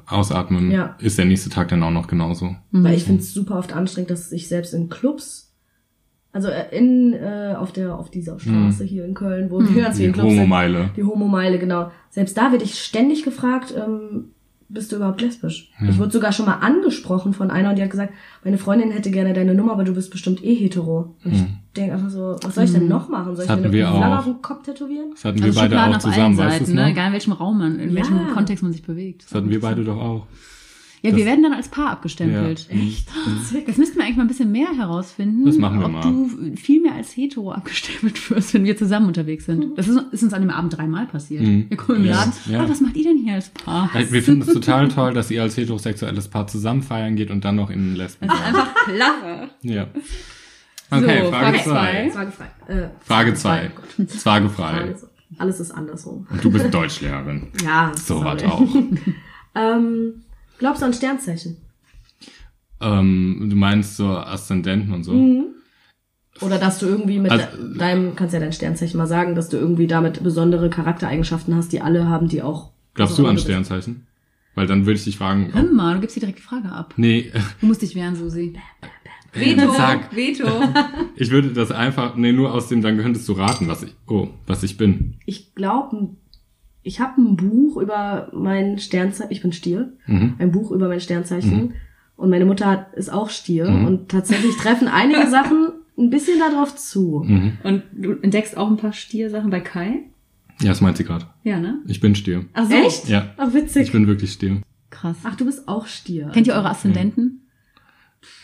Ausatmen. 0.06 0.70
Ja. 0.70 0.96
Ist 1.00 1.18
der 1.18 1.24
nächste 1.26 1.50
Tag 1.50 1.68
dann 1.68 1.82
auch 1.82 1.90
noch 1.90 2.06
genauso? 2.06 2.56
Mhm. 2.70 2.84
Weil 2.84 2.94
ich 2.96 3.04
finde 3.04 3.20
es 3.20 3.32
super 3.34 3.58
oft 3.58 3.72
anstrengend, 3.74 4.10
dass 4.10 4.32
ich 4.32 4.48
selbst 4.48 4.72
in 4.74 4.88
Clubs, 4.88 5.52
also 6.32 6.48
äh, 6.48 6.74
in 6.76 7.12
äh, 7.12 7.54
auf 7.58 7.72
der 7.72 7.94
auf 7.96 8.10
dieser 8.10 8.38
Straße 8.38 8.84
hier 8.84 9.04
in 9.04 9.14
Köln, 9.14 9.50
wo 9.50 9.58
ganz 9.58 9.96
Die 9.96 10.02
viele 10.02 10.12
Clubs 10.12 10.28
sind, 10.30 10.38
Homo-Meile. 10.40 10.90
die 10.96 11.04
Homo-Meile, 11.04 11.58
genau. 11.58 11.90
Selbst 12.10 12.36
da 12.36 12.50
werde 12.52 12.64
ich 12.64 12.78
ständig 12.80 13.22
gefragt, 13.22 13.74
ähm, 13.76 14.30
bist 14.68 14.92
du 14.92 14.96
überhaupt 14.96 15.20
lesbisch? 15.20 15.70
Ja. 15.80 15.88
Ich 15.88 15.98
wurde 15.98 16.10
sogar 16.12 16.32
schon 16.32 16.46
mal 16.46 16.56
angesprochen 16.58 17.32
von 17.32 17.50
einer 17.50 17.70
und 17.70 17.76
die 17.76 17.82
hat 17.82 17.90
gesagt, 17.90 18.12
meine 18.44 18.58
Freundin 18.58 18.90
hätte 18.90 19.10
gerne 19.10 19.32
deine 19.32 19.54
Nummer, 19.54 19.72
aber 19.72 19.84
du 19.84 19.94
bist 19.94 20.10
bestimmt 20.10 20.44
eh 20.44 20.54
hetero. 20.54 21.14
Und 21.24 21.32
ich 21.32 21.40
Hm. 21.40 21.46
denke 21.76 21.94
einfach 21.94 22.10
so, 22.10 22.36
was 22.42 22.54
soll 22.54 22.64
ich 22.64 22.72
denn 22.72 22.86
noch 22.88 23.08
machen? 23.08 23.34
Soll 23.34 23.44
ich 23.46 23.50
mir 23.50 23.72
wir 23.72 23.88
eine 23.90 24.18
auf 24.18 24.24
den 24.24 24.42
Kopf 24.42 24.64
tätowieren? 24.64 25.10
Das 25.12 25.24
hatten 25.24 25.38
wir 25.38 25.46
also 25.46 25.60
beide 25.60 25.70
Schubladen 25.74 25.92
auch 25.92 25.96
auf 25.96 26.02
zusammen, 26.02 26.20
allen 26.24 26.36
weißt 26.38 26.60
du 26.60 26.64
Seiten, 26.66 26.78
es 26.78 26.84
ne? 26.84 26.90
egal 26.90 27.06
in 27.06 27.12
welchem 27.14 27.32
Raum 27.32 27.58
man, 27.58 27.78
in 27.78 27.88
Ja. 27.90 27.96
welchem 27.96 28.28
Kontext 28.34 28.62
man 28.62 28.72
sich 28.72 28.82
bewegt. 28.82 29.24
Das 29.24 29.34
hatten 29.34 29.50
wir 29.50 29.60
beide 29.60 29.84
doch 29.84 29.96
auch. 29.98 30.26
Ja, 31.02 31.10
Das- 31.10 31.18
wir 31.18 31.26
werden 31.26 31.42
dann 31.44 31.52
als 31.52 31.68
Paar 31.68 31.90
abgestempelt. 31.90 32.68
Ja. 32.70 32.76
Echt? 32.80 33.08
Das 33.66 33.76
müssten 33.76 33.96
wir 33.98 34.04
eigentlich 34.04 34.16
mal 34.16 34.24
ein 34.24 34.28
bisschen 34.28 34.50
mehr 34.50 34.68
herausfinden. 34.76 35.44
Das 35.44 35.56
machen 35.56 35.78
wir 35.78 35.86
ob 35.86 35.92
mal. 35.92 36.02
du 36.02 36.56
viel 36.56 36.80
mehr 36.82 36.94
als 36.94 37.16
hetero 37.16 37.52
abgestempelt 37.52 38.30
wirst, 38.30 38.52
wenn 38.54 38.64
wir 38.64 38.76
zusammen 38.76 39.06
unterwegs 39.06 39.46
sind. 39.46 39.78
Das 39.78 39.86
ist, 39.86 39.96
ist 40.12 40.22
uns 40.24 40.32
an 40.32 40.42
dem 40.42 40.50
Abend 40.50 40.76
dreimal 40.76 41.06
passiert. 41.06 41.42
Mhm. 41.42 41.66
Wir 41.68 41.76
kommen 41.76 41.98
im 42.00 42.04
Ja. 42.06 42.16
Laden. 42.16 42.32
Ja. 42.50 42.60
Ah, 42.64 42.68
was 42.68 42.80
macht 42.80 42.96
ihr 42.96 43.04
denn 43.04 43.18
hier 43.18 43.34
als 43.34 43.48
Paar? 43.50 43.90
Wir 43.94 44.22
finden 44.22 44.42
es 44.42 44.52
total 44.52 44.88
toll, 44.88 45.12
dass 45.14 45.30
ihr 45.30 45.42
als 45.42 45.56
heterosexuelles 45.56 46.28
Paar 46.28 46.46
zusammen 46.48 46.82
feiern 46.82 47.14
geht 47.16 47.30
und 47.30 47.44
dann 47.44 47.54
noch 47.56 47.70
in 47.70 47.94
Lesben 47.94 48.28
seid. 48.28 48.44
Einfach 48.46 48.74
klasse. 48.84 49.50
Ja. 49.62 49.86
Okay, 50.90 51.22
So, 51.24 51.30
Frage 51.30 51.58
Frage 51.58 51.58
2. 51.58 51.62
zwei. 51.64 52.10
Fragefrei. 52.10 52.46
Äh, 52.68 52.88
Frage 53.04 53.34
2. 53.34 53.70
Frage- 54.08 54.48
Fragefrei. 54.48 54.94
Alles 55.36 55.60
ist 55.60 55.70
andersrum. 55.70 56.26
Und 56.30 56.42
du 56.42 56.50
bist 56.50 56.72
Deutschlehrerin. 56.72 57.48
Ja, 57.62 57.92
So 57.94 58.18
sorry. 58.20 58.38
was 58.42 58.44
auch. 58.44 58.66
Ähm, 59.54 60.22
glaubst 60.58 60.82
du 60.82 60.86
an 60.86 60.92
Sternzeichen? 60.94 61.56
Ähm, 62.80 63.46
du 63.50 63.56
meinst 63.56 63.96
so 63.96 64.08
Aszendenten 64.08 64.92
und 64.94 65.02
so? 65.04 65.12
Mhm. 65.12 65.46
Oder 66.40 66.58
dass 66.58 66.78
du 66.78 66.86
irgendwie 66.86 67.18
mit 67.18 67.32
Also- 67.32 67.44
de- 67.56 67.78
deinem, 67.78 68.14
kannst 68.14 68.32
ja 68.34 68.38
dein 68.40 68.52
Sternzeichen 68.52 68.96
mal 68.98 69.06
sagen, 69.08 69.34
dass 69.34 69.48
du 69.48 69.56
irgendwie 69.56 69.88
damit 69.88 70.22
besondere 70.22 70.70
Charaktereigenschaften 70.70 71.54
hast, 71.56 71.72
die 71.72 71.80
alle 71.80 72.06
haben, 72.06 72.28
die 72.28 72.42
auch. 72.42 72.70
Glaubst 72.94 73.18
du 73.18 73.26
an. 73.26 73.38
Sternzeichen? 73.38 74.06
Weil 74.54 74.66
dann 74.66 74.86
würde 74.86 74.98
ich 74.98 75.04
dich 75.04 75.18
fragen. 75.18 75.50
Hör 75.52 75.64
mal, 75.64 75.94
du 75.94 76.00
gibst 76.00 76.16
dir 76.16 76.20
direkt 76.20 76.38
die 76.38 76.42
Frage 76.42 76.70
ab. 76.70 76.94
nee, 76.96 77.32
Du 77.60 77.66
musst 77.66 77.82
dich 77.82 77.94
wehren, 77.94 78.14
Susi. 78.16 78.54
Zack. 79.76 80.14
Veto. 80.16 80.46
Ich 81.16 81.30
würde 81.30 81.50
das 81.52 81.70
einfach, 81.70 82.16
nee, 82.16 82.32
nur 82.32 82.52
aus 82.52 82.68
dem, 82.68 82.80
dann 82.82 82.96
könntest 82.98 83.28
du 83.28 83.34
raten, 83.34 83.68
was 83.68 83.82
ich, 83.82 83.94
oh, 84.08 84.28
was 84.46 84.62
ich 84.62 84.76
bin. 84.76 85.14
Ich 85.26 85.54
glaube, 85.54 86.16
ich 86.82 87.00
habe 87.00 87.20
ein 87.20 87.36
Buch 87.36 87.76
über 87.76 88.30
mein 88.32 88.78
Sternzeichen, 88.78 89.30
ich 89.32 89.42
bin 89.42 89.52
Stier, 89.52 89.92
Mhm. 90.06 90.34
ein 90.38 90.52
Buch 90.52 90.70
über 90.70 90.88
mein 90.88 91.00
Sternzeichen 91.00 91.74
und 92.16 92.30
meine 92.30 92.44
Mutter 92.46 92.66
hat, 92.66 92.94
ist 92.94 93.12
auch 93.12 93.30
Stier 93.30 93.70
Mhm. 93.70 93.84
und 93.86 94.08
tatsächlich 94.08 94.56
treffen 94.56 94.88
einige 94.88 95.26
Sachen 95.30 95.70
ein 95.98 96.10
bisschen 96.10 96.38
darauf 96.38 96.76
zu. 96.76 97.24
Mhm. 97.26 97.52
Und 97.64 97.82
du 97.92 98.12
entdeckst 98.22 98.56
auch 98.56 98.68
ein 98.70 98.76
paar 98.76 98.92
Stiersachen 98.92 99.50
bei 99.50 99.60
Kai? 99.60 100.04
Ja, 100.60 100.68
das 100.70 100.80
meint 100.80 100.96
sie 100.96 101.04
gerade. 101.04 101.26
Ja, 101.44 101.60
ne? 101.60 101.78
Ich 101.86 102.00
bin 102.00 102.14
Stier. 102.14 102.44
Ach 102.54 102.66
so. 102.68 102.74
Echt? 102.74 103.08
Ja. 103.08 103.32
Ach, 103.36 103.52
witzig. 103.54 103.82
Ich 103.82 103.92
bin 103.92 104.06
wirklich 104.06 104.32
Stier. 104.32 104.62
Krass. 104.90 105.16
Ach, 105.24 105.36
du 105.36 105.44
bist 105.44 105.68
auch 105.68 105.86
Stier. 105.86 106.28
Kennt 106.32 106.46
ihr 106.46 106.54
eure 106.54 106.70
Aszendenten? 106.70 107.42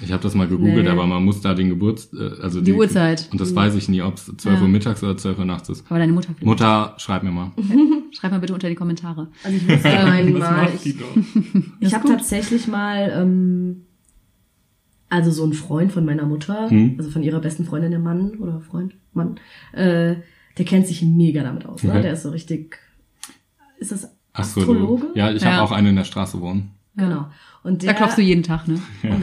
Ich 0.03 0.11
habe 0.13 0.23
das 0.23 0.35
mal 0.35 0.49
gegoogelt, 0.49 0.85
Nee. 0.85 0.89
aber 0.91 1.07
man 1.07 1.25
muss 1.25 1.41
da 1.41 1.55
den 1.55 1.69
Geburts, 1.69 2.13
äh, 2.13 2.31
also 2.43 2.61
Die 2.61 2.73
Uhrzeit. 2.73 3.29
Und 3.31 3.41
das 3.41 3.55
weiß 3.55 3.75
ich 3.77 3.89
nie, 3.89 4.03
ob 4.03 4.15
es 4.17 4.25
12 4.25 4.45
Ja. 4.57 4.63
Uhr 4.63 4.69
mittags 4.69 5.03
oder 5.03 5.17
12 5.17 5.39
Uhr 5.39 5.45
nachts 5.45 5.69
ist. 5.69 5.85
Aber 5.89 5.99
deine 6.01 6.13
Mutter 6.13 6.29
vielleicht. 6.29 6.45
Mutter, 6.45 6.95
schreib 6.99 7.23
mir 7.23 7.31
mal. 7.31 7.53
Schreib 8.13 8.31
mal 8.33 8.39
bitte 8.41 8.55
unter 8.55 8.69
die 8.69 8.75
Kommentare. 8.75 9.29
Also 9.43 9.57
ich 9.57 9.67
mein 9.67 10.35
Was 10.41 10.41
mal, 10.41 10.69
die 10.85 10.91
ich, 10.91 11.65
ich 11.81 11.95
habe 11.95 12.09
tatsächlich 12.09 12.67
mal, 12.69 13.13
ähm, 13.17 13.87
also 15.11 15.31
so 15.31 15.45
ein 15.45 15.53
Freund 15.53 15.93
von 15.93 16.05
meiner 16.05 16.25
Mutter, 16.27 16.71
Hm. 16.71 16.95
also 16.99 17.11
von 17.11 17.23
ihrer 17.23 17.41
besten 17.41 17.65
Freundin, 17.65 17.91
der 17.91 18.01
Mann 18.01 18.37
oder 18.39 18.61
Freund, 18.61 18.95
Mann, 19.13 19.37
äh, 19.73 20.17
der 20.59 20.65
kennt 20.65 20.87
sich 20.87 21.03
mega 21.03 21.43
damit 21.43 21.67
aus. 21.67 21.83
Ne? 21.83 21.91
Okay. 21.91 22.03
Der 22.03 22.13
ist 22.15 22.23
so 22.23 22.31
richtig, 22.31 22.79
ist 23.79 23.93
das 23.93 24.09
Astrologe? 24.33 25.07
du. 25.15 25.19
Ja, 25.19 25.31
ich 25.31 25.43
Ja. 25.43 25.53
habe 25.53 25.63
auch 25.63 25.73
einen 25.73 25.89
in 25.89 25.97
der 25.97 26.05
Straße 26.05 26.41
wohnen. 26.41 26.71
Genau. 26.97 27.27
Und 27.65 27.83
der, 27.83 27.93
Da 27.93 27.99
klopfst 27.99 28.17
du 28.19 28.23
jeden 28.23 28.43
Tag, 28.45 28.69
ne? 28.69 28.79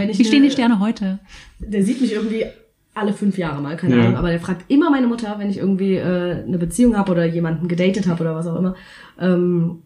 ich 0.10 0.20
Wie 0.20 0.26
stehen 0.26 0.42
die 0.42 0.50
ne- 0.50 0.52
Sterne 0.54 0.80
heute? 0.80 1.20
der 1.60 1.84
sieht 1.84 2.02
mich 2.02 2.12
irgendwie 2.12 2.44
alle 2.94 3.14
fünf 3.14 3.38
Jahre 3.38 3.62
mal, 3.62 3.78
keine 3.78 3.96
Ja. 3.96 4.02
Ahnung, 4.02 4.16
aber 4.18 4.30
der 4.32 4.40
fragt 4.42 4.70
immer 4.70 4.90
meine 4.90 5.08
Mutter, 5.08 5.36
wenn 5.38 5.50
ich 5.50 5.58
irgendwie 5.60 5.96
äh, 5.96 6.44
eine 6.46 6.58
Beziehung 6.58 6.98
habe 6.98 7.12
oder 7.14 7.24
jemanden 7.24 7.70
gedatet 7.70 8.08
habe 8.08 8.22
oder 8.22 8.36
was 8.36 8.48
auch 8.48 8.58
immer, 8.58 8.76
ähm, 9.20 9.84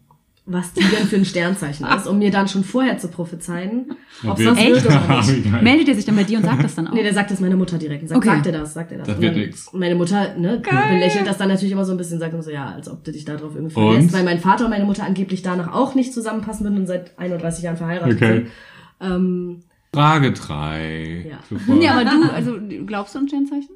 was 0.48 0.72
die 0.72 0.80
denn 0.80 1.06
für 1.08 1.16
ein 1.16 1.24
Sternzeichen 1.24 1.84
ist, 1.96 2.06
um 2.06 2.18
mir 2.18 2.30
dann 2.30 2.46
schon 2.46 2.62
vorher 2.62 2.98
zu 2.98 3.08
prophezeien, 3.08 3.96
ob 4.24 4.38
wird- 4.38 4.48
das 4.50 4.58
Echt? 4.64 4.70
wird 4.70 4.86
oder 4.86 5.16
nicht. 5.18 5.50
Geil. 5.52 5.62
Meldet 5.62 5.88
er 5.88 5.94
sich 5.96 6.04
dann 6.04 6.14
bei 6.16 6.22
dir 6.22 6.38
und 6.38 6.44
sagt 6.44 6.62
das 6.62 6.74
dann 6.76 6.86
auch? 6.88 6.92
Nee, 6.92 7.02
der 7.02 7.12
sagt 7.14 7.30
das 7.32 7.40
meine 7.40 7.56
Mutter 7.56 7.78
direkt. 7.78 8.08
Sagt, 8.08 8.18
Okay. 8.18 8.28
sagt 8.28 8.46
er 8.46 8.52
das, 8.52 8.72
sagt 8.74 8.92
er 8.92 8.98
das. 8.98 9.08
Das 9.08 9.20
wird 9.20 9.36
nix. 9.36 9.72
Meine 9.72 9.94
Mutter, 9.96 10.36
ne, 10.38 10.62
belächelt 10.62 11.26
das 11.26 11.36
dann 11.38 11.48
natürlich 11.48 11.72
immer 11.72 11.84
so 11.84 11.92
ein 11.92 11.98
bisschen, 11.98 12.18
sagt 12.20 12.32
immer 12.32 12.42
so, 12.42 12.50
ja, 12.50 12.66
als 12.66 12.88
ob 12.88 13.02
du 13.02 13.10
dich 13.12 13.24
darauf 13.24 13.54
irgendwie 13.56 13.74
verlässt, 13.74 14.12
weil 14.12 14.22
mein 14.24 14.38
Vater 14.38 14.64
und 14.66 14.70
meine 14.70 14.84
Mutter 14.84 15.04
angeblich 15.04 15.42
danach 15.42 15.72
auch 15.72 15.94
nicht 15.96 16.12
zusammenpassen 16.14 16.64
würden 16.64 16.78
und 16.78 16.86
seit 16.86 17.18
31 17.18 17.64
Jahren 17.64 17.76
verheiratet 17.76 18.16
Okay. 18.16 18.34
sind. 18.34 18.50
Ähm, 19.00 19.62
Frage 19.92 20.32
3. 20.32 21.26
Ja. 21.30 21.74
Ja, 21.80 21.92
aber 21.94 22.04
du, 22.04 22.32
also 22.32 22.56
glaubst 22.86 23.14
du 23.14 23.18
an 23.18 23.28
Sternzeichen? 23.28 23.70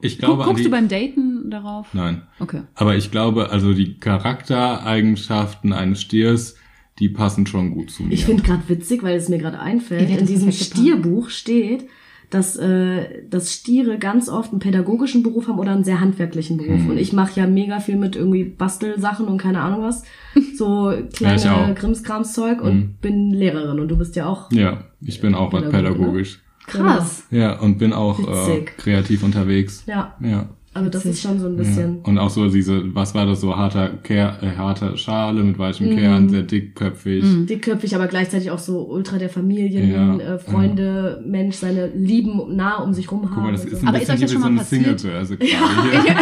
Ich 0.00 0.18
glaube 0.18 0.42
an 0.42 0.48
Guckst 0.48 0.60
die, 0.60 0.68
du 0.68 0.70
beim 0.70 0.88
Daten 0.88 1.50
darauf? 1.50 1.92
Nein. 1.92 2.22
Okay. 2.38 2.62
Aber 2.74 2.96
ich 2.96 3.10
glaube, 3.10 3.50
also 3.50 3.74
die 3.74 3.98
Charaktereigenschaften 3.98 5.72
eines 5.72 6.00
Stiers, 6.00 6.56
die 6.98 7.08
passen 7.08 7.46
schon 7.46 7.72
gut 7.72 7.90
zu 7.90 8.04
mir. 8.04 8.12
Ich 8.12 8.24
finde 8.24 8.42
gerade 8.42 8.68
witzig, 8.68 9.02
weil 9.02 9.16
es 9.16 9.28
mir 9.28 9.38
gerade 9.38 9.58
einfällt, 9.58 10.10
in 10.10 10.26
diesem. 10.26 10.52
Stierbuch 10.52 11.30
steht, 11.30 11.84
dass, 12.30 12.56
äh, 12.56 13.22
dass 13.28 13.54
Stiere 13.54 13.98
ganz 13.98 14.28
oft 14.28 14.50
einen 14.50 14.60
pädagogischen 14.60 15.22
Beruf 15.22 15.48
haben 15.48 15.58
oder 15.58 15.72
einen 15.72 15.84
sehr 15.84 16.00
handwerklichen 16.00 16.58
Beruf. 16.58 16.86
Und 16.88 16.98
ich 16.98 17.12
mache 17.12 17.40
ja 17.40 17.46
mega 17.46 17.80
viel 17.80 17.96
mit 17.96 18.16
irgendwie 18.16 18.44
Bastelsachen 18.44 19.26
und 19.26 19.38
keine 19.38 19.60
Ahnung 19.60 19.82
was. 19.82 20.04
So 20.56 20.90
Ja, 20.90 21.02
kleine 21.02 21.54
auch. 21.54 21.74
Krimskrams-Zeug 21.74 22.60
und 22.60 23.00
bin 23.00 23.30
Lehrerin 23.30 23.78
und 23.78 23.88
du 23.88 23.96
bist 23.96 24.16
ja 24.16 24.26
auch 24.26 24.50
Ja, 24.52 24.84
ich 25.00 25.20
bin 25.20 25.34
auch 25.34 25.50
Pädagoge, 25.50 25.76
pädagogisch. 25.76 26.40
Krass. 26.68 27.24
Ja, 27.30 27.58
und 27.58 27.78
bin 27.78 27.92
auch 27.92 28.18
äh, 28.20 28.60
kreativ 28.76 29.22
unterwegs. 29.22 29.84
Ja, 29.86 30.14
Ja. 30.20 30.48
also 30.74 30.90
das 30.90 31.04
ist 31.06 31.20
schon 31.22 31.40
so 31.40 31.46
ein 31.46 31.52
ja. 31.52 31.58
bisschen. 31.58 31.98
Und 32.02 32.18
auch 32.18 32.30
so 32.30 32.48
diese, 32.48 32.94
was 32.94 33.14
war 33.14 33.26
das, 33.26 33.40
so 33.40 33.56
harter, 33.56 33.88
Ker 34.02 34.38
äh, 34.42 34.54
harter 34.56 34.96
Schale 34.96 35.42
mit 35.42 35.58
weichem 35.58 35.88
Mhm. 35.90 35.96
Kern, 35.96 36.28
sehr 36.28 36.42
dickköpfig. 36.42 37.24
dickköpfig, 37.46 37.94
aber 37.96 38.06
gleichzeitig 38.06 38.50
auch 38.50 38.58
so 38.58 38.86
ultra 38.88 39.18
der 39.18 39.28
Familien, 39.30 39.90
Ja, 39.90 40.16
äh, 40.18 40.38
Freunde, 40.38 41.22
Mensch, 41.26 41.56
seine 41.56 41.88
Lieben 41.88 42.54
nah 42.54 42.76
um 42.82 42.92
sich 42.94 43.10
rum 43.10 43.22
haben. 43.22 43.34
Guck 43.34 43.42
mal, 43.44 43.52
das 43.52 43.64
ist 43.64 43.72
so. 43.72 43.78
ein 43.82 43.88
Aber 43.88 44.00
ist 44.00 44.10
euch 44.10 44.20
das 44.20 44.30
schon 44.32 44.42
so 44.42 44.48
mal 44.48 44.50
eine 44.50 44.58
passiert? 44.58 45.02
Gerade 45.02 45.38
hier. 45.40 46.16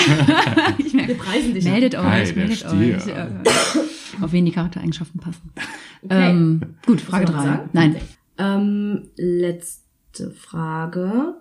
ich 0.86 0.94
merke, 0.94 1.09
Wir 1.09 1.18
preisen 1.18 1.55
dich. 1.55 1.64
meldet 1.64 1.94
euch, 1.97 2.28
der 2.32 2.36
meldet 2.36 2.56
Stier. 2.59 2.97
euch. 2.97 3.06
Äh, 3.09 3.27
auf 4.23 4.32
wen 4.32 4.47
die 4.47 4.52
Charaktereigenschaften 4.52 5.20
passen. 5.20 5.51
Okay. 6.02 6.31
Ähm, 6.31 6.60
gut, 6.86 7.01
Frage 7.02 7.27
drei. 7.27 7.60
Nein. 7.74 7.97
Ähm, 8.39 9.09
letzte 10.19 10.31
Frage. 10.31 11.35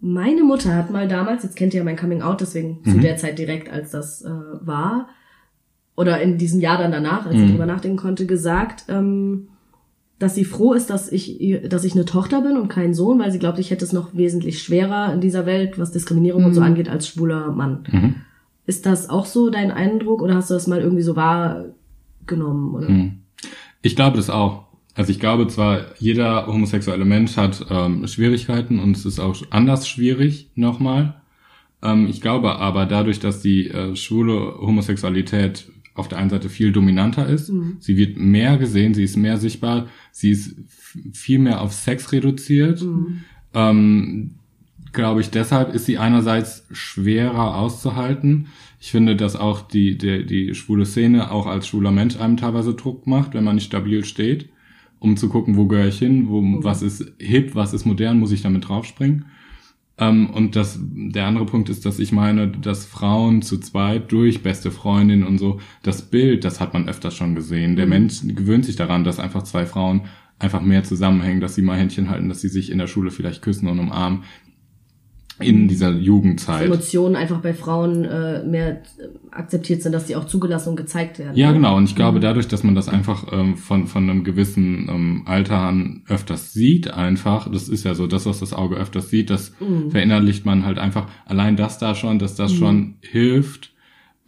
Meine 0.00 0.42
Mutter 0.42 0.74
hat 0.74 0.90
mal 0.90 1.08
damals, 1.08 1.42
jetzt 1.42 1.56
kennt 1.56 1.72
ihr 1.74 1.78
ja 1.78 1.84
mein 1.84 1.96
Coming 1.96 2.22
Out, 2.22 2.40
deswegen 2.40 2.80
Mhm. 2.84 2.90
zu 2.92 2.98
der 2.98 3.16
Zeit 3.16 3.38
direkt, 3.38 3.70
als 3.70 3.90
das 3.90 4.22
äh, 4.22 4.30
war, 4.60 5.08
oder 5.96 6.20
in 6.20 6.38
diesem 6.38 6.60
Jahr 6.60 6.78
dann 6.78 6.92
danach, 6.92 7.26
als 7.26 7.36
Mhm. 7.36 7.44
ich 7.44 7.50
drüber 7.52 7.66
nachdenken 7.66 7.96
konnte, 7.98 8.26
gesagt, 8.26 8.84
ähm, 8.88 9.48
dass 10.18 10.34
sie 10.34 10.44
froh 10.44 10.72
ist, 10.72 10.90
dass 10.90 11.10
ich, 11.10 11.38
dass 11.68 11.84
ich 11.84 11.94
eine 11.94 12.04
Tochter 12.04 12.42
bin 12.42 12.56
und 12.56 12.68
kein 12.68 12.94
Sohn, 12.94 13.18
weil 13.18 13.30
sie 13.32 13.38
glaubt, 13.38 13.58
ich 13.58 13.70
hätte 13.70 13.84
es 13.84 13.92
noch 13.92 14.14
wesentlich 14.14 14.62
schwerer 14.62 15.12
in 15.12 15.20
dieser 15.20 15.46
Welt, 15.46 15.78
was 15.78 15.92
Diskriminierung 15.92 16.44
und 16.44 16.54
so 16.54 16.60
angeht, 16.60 16.88
als 16.88 17.08
schwuler 17.08 17.50
Mann. 17.52 17.84
Mhm. 17.90 18.14
Ist 18.66 18.86
das 18.86 19.10
auch 19.10 19.26
so 19.26 19.50
dein 19.50 19.70
Eindruck 19.70 20.22
oder 20.22 20.34
hast 20.34 20.50
du 20.50 20.54
das 20.54 20.66
mal 20.66 20.80
irgendwie 20.80 21.02
so 21.02 21.16
wahrgenommen? 21.16 22.74
Oder? 22.74 22.88
Mhm. 22.88 23.18
Ich 23.82 23.96
glaube 23.96 24.16
das 24.16 24.30
auch. 24.30 24.63
Also 24.94 25.10
ich 25.10 25.18
glaube 25.18 25.48
zwar, 25.48 25.86
jeder 25.98 26.46
homosexuelle 26.46 27.04
Mensch 27.04 27.36
hat 27.36 27.66
ähm, 27.68 28.06
Schwierigkeiten 28.06 28.78
und 28.78 28.96
es 28.96 29.04
ist 29.04 29.18
auch 29.18 29.36
anders 29.50 29.88
schwierig 29.88 30.50
nochmal. 30.54 31.20
Ähm, 31.82 32.06
ich 32.08 32.20
glaube 32.20 32.56
aber 32.56 32.86
dadurch, 32.86 33.18
dass 33.18 33.42
die 33.42 33.68
äh, 33.68 33.96
schwule 33.96 34.56
Homosexualität 34.60 35.70
auf 35.94 36.08
der 36.08 36.18
einen 36.18 36.30
Seite 36.30 36.48
viel 36.48 36.72
dominanter 36.72 37.28
ist, 37.28 37.52
sie 37.80 37.96
wird 37.96 38.16
mehr 38.16 38.56
gesehen, 38.56 38.94
sie 38.94 39.04
ist 39.04 39.16
mehr 39.16 39.36
sichtbar, 39.36 39.86
sie 40.10 40.30
ist 40.30 40.56
viel 41.12 41.38
mehr 41.38 41.60
auf 41.60 41.72
Sex 41.72 42.10
reduziert. 42.10 42.82
Ähm, 43.52 44.34
glaube 44.92 45.20
ich, 45.20 45.30
deshalb 45.30 45.74
ist 45.74 45.86
sie 45.86 45.98
einerseits 45.98 46.66
schwerer 46.72 47.56
auszuhalten. 47.56 48.46
Ich 48.80 48.90
finde, 48.90 49.16
dass 49.16 49.36
auch 49.36 49.62
die, 49.62 49.98
die, 49.98 50.24
die 50.26 50.54
schwule 50.54 50.86
Szene 50.86 51.30
auch 51.30 51.46
als 51.46 51.66
schwuler 51.68 51.90
Mensch 51.92 52.16
einem 52.16 52.36
teilweise 52.36 52.74
Druck 52.74 53.06
macht, 53.06 53.34
wenn 53.34 53.44
man 53.44 53.56
nicht 53.56 53.66
stabil 53.66 54.04
steht, 54.04 54.48
um 54.98 55.16
zu 55.16 55.28
gucken, 55.28 55.56
wo 55.56 55.66
gehöre 55.66 55.88
ich 55.88 55.98
hin, 55.98 56.28
wo, 56.28 56.42
was 56.62 56.82
ist 56.82 57.12
hip, 57.18 57.54
was 57.54 57.74
ist 57.74 57.84
modern, 57.84 58.18
muss 58.18 58.32
ich 58.32 58.42
damit 58.42 58.68
draufspringen. 58.68 59.26
Ähm, 59.96 60.30
und 60.30 60.56
das, 60.56 60.78
der 60.82 61.26
andere 61.26 61.46
Punkt 61.46 61.68
ist, 61.68 61.86
dass 61.86 61.98
ich 61.98 62.12
meine, 62.12 62.48
dass 62.48 62.86
Frauen 62.86 63.42
zu 63.42 63.58
zweit 63.58 64.10
durch 64.10 64.42
beste 64.42 64.70
Freundin 64.70 65.24
und 65.24 65.38
so, 65.38 65.60
das 65.82 66.02
Bild, 66.02 66.44
das 66.44 66.60
hat 66.60 66.74
man 66.74 66.88
öfters 66.88 67.14
schon 67.14 67.34
gesehen. 67.34 67.76
Der 67.76 67.86
Mensch 67.86 68.22
gewöhnt 68.22 68.64
sich 68.64 68.76
daran, 68.76 69.04
dass 69.04 69.20
einfach 69.20 69.44
zwei 69.44 69.66
Frauen 69.66 70.02
einfach 70.38 70.62
mehr 70.62 70.82
zusammenhängen, 70.82 71.40
dass 71.40 71.54
sie 71.54 71.62
mal 71.62 71.78
Händchen 71.78 72.10
halten, 72.10 72.28
dass 72.28 72.40
sie 72.40 72.48
sich 72.48 72.70
in 72.70 72.78
der 72.78 72.88
Schule 72.88 73.10
vielleicht 73.10 73.42
küssen 73.42 73.68
und 73.68 73.78
umarmen. 73.78 74.24
In 75.40 75.66
dieser 75.66 75.90
Jugendzeit. 75.90 76.66
Emotionen 76.66 77.16
einfach 77.16 77.40
bei 77.40 77.54
Frauen 77.54 78.04
äh, 78.04 78.44
mehr 78.44 78.82
akzeptiert 79.32 79.82
sind, 79.82 79.92
dass 79.92 80.06
die 80.06 80.14
auch 80.14 80.26
zugelassen 80.26 80.70
und 80.70 80.76
gezeigt 80.76 81.18
werden. 81.18 81.36
Ja, 81.36 81.50
genau. 81.50 81.76
Und 81.76 81.84
ich 81.84 81.96
glaube, 81.96 82.20
dadurch, 82.20 82.46
dass 82.46 82.62
man 82.62 82.76
das 82.76 82.88
einfach 82.88 83.32
ähm, 83.32 83.56
von, 83.56 83.88
von 83.88 84.08
einem 84.08 84.22
gewissen 84.22 84.88
ähm, 84.88 85.22
Alter 85.26 85.58
an 85.58 86.02
öfters 86.08 86.52
sieht, 86.52 86.92
einfach, 86.92 87.50
das 87.50 87.68
ist 87.68 87.84
ja 87.84 87.94
so, 87.94 88.06
das, 88.06 88.26
was 88.26 88.38
das 88.38 88.52
Auge 88.52 88.76
öfters 88.76 89.10
sieht, 89.10 89.28
das 89.28 89.52
verinnerlicht 89.88 90.46
man 90.46 90.64
halt 90.64 90.78
einfach, 90.78 91.08
allein 91.26 91.56
das 91.56 91.78
da 91.78 91.96
schon, 91.96 92.20
dass 92.20 92.36
das 92.36 92.52
schon 92.52 92.94
hilft, 93.00 93.72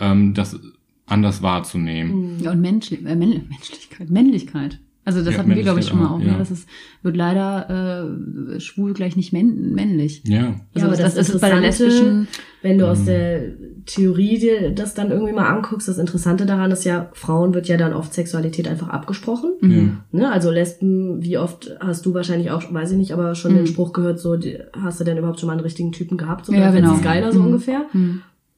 ähm, 0.00 0.34
das 0.34 0.58
anders 1.06 1.42
wahrzunehmen. 1.42 2.40
Ja, 2.40 2.50
und 2.50 2.60
Menschli 2.60 2.96
äh, 2.96 3.14
Männ 3.14 3.46
Menschlichkeit, 3.48 4.10
Männlichkeit. 4.10 4.80
Also 5.06 5.22
das 5.22 5.32
Ja, 5.34 5.38
hatten 5.38 5.54
wir, 5.54 5.62
glaube 5.62 5.80
ich, 5.80 5.86
schon 5.86 5.98
mal 6.00 6.08
auch. 6.08 6.18
Ne? 6.18 6.26
ja. 6.26 6.36
Das 6.38 6.50
ist, 6.50 6.68
wird 7.02 7.16
leider 7.16 8.10
äh, 8.56 8.60
schwul 8.60 8.92
gleich 8.92 9.16
nicht 9.16 9.32
männ 9.32 9.72
männlich. 9.72 10.22
Ja. 10.26 10.46
Also 10.46 10.58
Ja, 10.74 10.84
aber 10.86 10.96
das, 10.96 11.14
das 11.14 11.30
ist 11.30 11.40
bei 11.40 11.48
der 11.48 11.58
Interessante- 11.58 11.84
lesbischen. 11.84 12.28
Wenn 12.62 12.78
du 12.78 12.84
Mhm. 12.86 12.90
aus 12.90 13.04
der 13.04 13.40
Theorie 13.86 14.38
dir 14.38 14.70
das 14.72 14.94
dann 14.94 15.12
irgendwie 15.12 15.32
mal 15.32 15.46
anguckst, 15.48 15.86
das 15.86 15.98
Interessante 15.98 16.44
daran 16.44 16.72
ist 16.72 16.84
ja, 16.84 17.08
Frauen 17.12 17.54
wird 17.54 17.68
ja 17.68 17.76
dann 17.76 17.92
oft 17.92 18.12
Sexualität 18.12 18.66
einfach 18.66 18.88
abgesprochen. 18.88 19.52
Ja. 19.62 20.18
Ne? 20.18 20.32
Also 20.32 20.50
Lesben, 20.50 21.22
wie 21.22 21.38
oft 21.38 21.70
hast 21.78 22.04
du 22.04 22.12
wahrscheinlich 22.12 22.50
auch, 22.50 22.62
weiß 22.74 22.90
ich 22.90 22.98
nicht, 22.98 23.12
aber 23.12 23.36
schon 23.36 23.54
den 23.54 23.68
Spruch 23.68 23.92
gehört, 23.92 24.18
so, 24.18 24.34
die, 24.36 24.58
hast 24.72 24.98
du 24.98 25.04
denn 25.04 25.16
überhaupt 25.18 25.38
schon 25.38 25.46
mal 25.46 25.52
einen 25.52 25.62
richtigen 25.62 25.92
Typen 25.92 26.18
gehabt? 26.18 26.46
So, 26.46 26.52
Ja, 26.52 26.58
genau. 26.70 26.72
findest 26.72 26.94
du's 26.96 27.02
geiler, 27.04 27.32
so 27.32 27.38
Mhm. 27.38 27.46
ungefähr. 27.46 27.82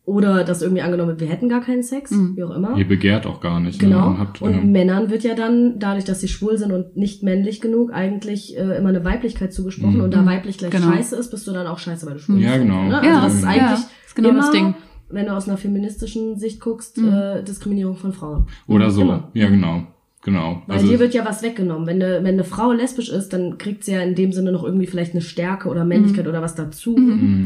Oder 0.08 0.42
dass 0.42 0.62
irgendwie 0.62 0.80
angenommen 0.80 1.10
wird, 1.10 1.20
wir 1.20 1.26
hätten 1.28 1.50
gar 1.50 1.60
keinen 1.60 1.82
Sex, 1.82 2.10
wie 2.34 2.42
auch 2.42 2.56
immer. 2.56 2.76
Ihr 2.78 2.88
begehrt 2.88 3.26
auch 3.26 3.40
gar 3.42 3.60
nicht. 3.60 3.82
Ne? 3.82 3.88
Genau. 3.88 4.06
Und 4.08 4.18
habt, 4.18 4.40
Und 4.40 4.52
ja. 4.54 4.60
Männern 4.62 5.10
wird 5.10 5.22
ja 5.22 5.34
dann, 5.34 5.78
dadurch, 5.78 6.06
dass 6.06 6.20
sie 6.20 6.28
schwul 6.28 6.56
sind 6.56 6.72
und 6.72 6.96
nicht 6.96 7.22
männlich 7.22 7.60
genug, 7.60 7.92
eigentlich 7.92 8.56
äh, 8.56 8.78
immer 8.78 8.88
eine 8.88 9.04
Weiblichkeit 9.04 9.52
zugesprochen. 9.52 10.00
Und 10.00 10.14
da 10.14 10.24
weiblich 10.24 10.56
gleich 10.56 10.70
Genau. 10.70 10.92
scheiße 10.92 11.14
ist, 11.16 11.30
bist 11.30 11.46
du 11.46 11.52
dann 11.52 11.66
auch 11.66 11.78
scheiße, 11.78 12.06
weil 12.06 12.14
du 12.14 12.20
schwul 12.20 12.40
Ja, 12.40 12.52
bist. 12.52 12.62
genau. 12.62 12.84
Ne? 12.84 12.96
Also 12.98 13.06
Ja, 13.10 13.20
das 13.22 13.34
ist 13.34 13.42
ja, 13.42 13.48
eigentlich 13.50 13.86
ist 14.06 14.16
genau 14.16 14.28
immer, 14.30 14.38
das 14.40 14.50
Ding. 14.52 14.74
wenn 15.10 15.26
du 15.26 15.32
aus 15.36 15.46
einer 15.46 15.58
feministischen 15.58 16.38
Sicht 16.38 16.58
guckst, 16.60 16.96
äh, 16.96 17.42
Diskriminierung 17.44 17.96
von 17.96 18.14
Frauen. 18.14 18.46
Oder 18.66 18.90
so. 18.90 19.02
Immer. 19.02 19.28
Ja, 19.34 19.50
genau. 19.50 19.82
Genau. 20.24 20.62
Weil 20.66 20.82
dir 20.82 20.98
wird 20.98 21.14
ja 21.14 21.24
was 21.24 21.42
weggenommen. 21.42 21.86
Wenn 21.86 22.02
eine, 22.02 22.16
wenn 22.24 22.34
eine 22.34 22.44
Frau 22.44 22.72
lesbisch 22.72 23.08
ist, 23.08 23.32
dann 23.32 23.56
kriegt 23.56 23.84
sie 23.84 23.92
ja 23.92 24.00
in 24.00 24.14
dem 24.16 24.32
Sinne 24.32 24.50
noch 24.52 24.64
irgendwie 24.64 24.86
vielleicht 24.86 25.12
eine 25.12 25.20
Stärke 25.22 25.68
oder 25.68 25.84
Männlichkeit 25.84 26.26
oder 26.26 26.42
was 26.42 26.54
dazu. 26.56 26.96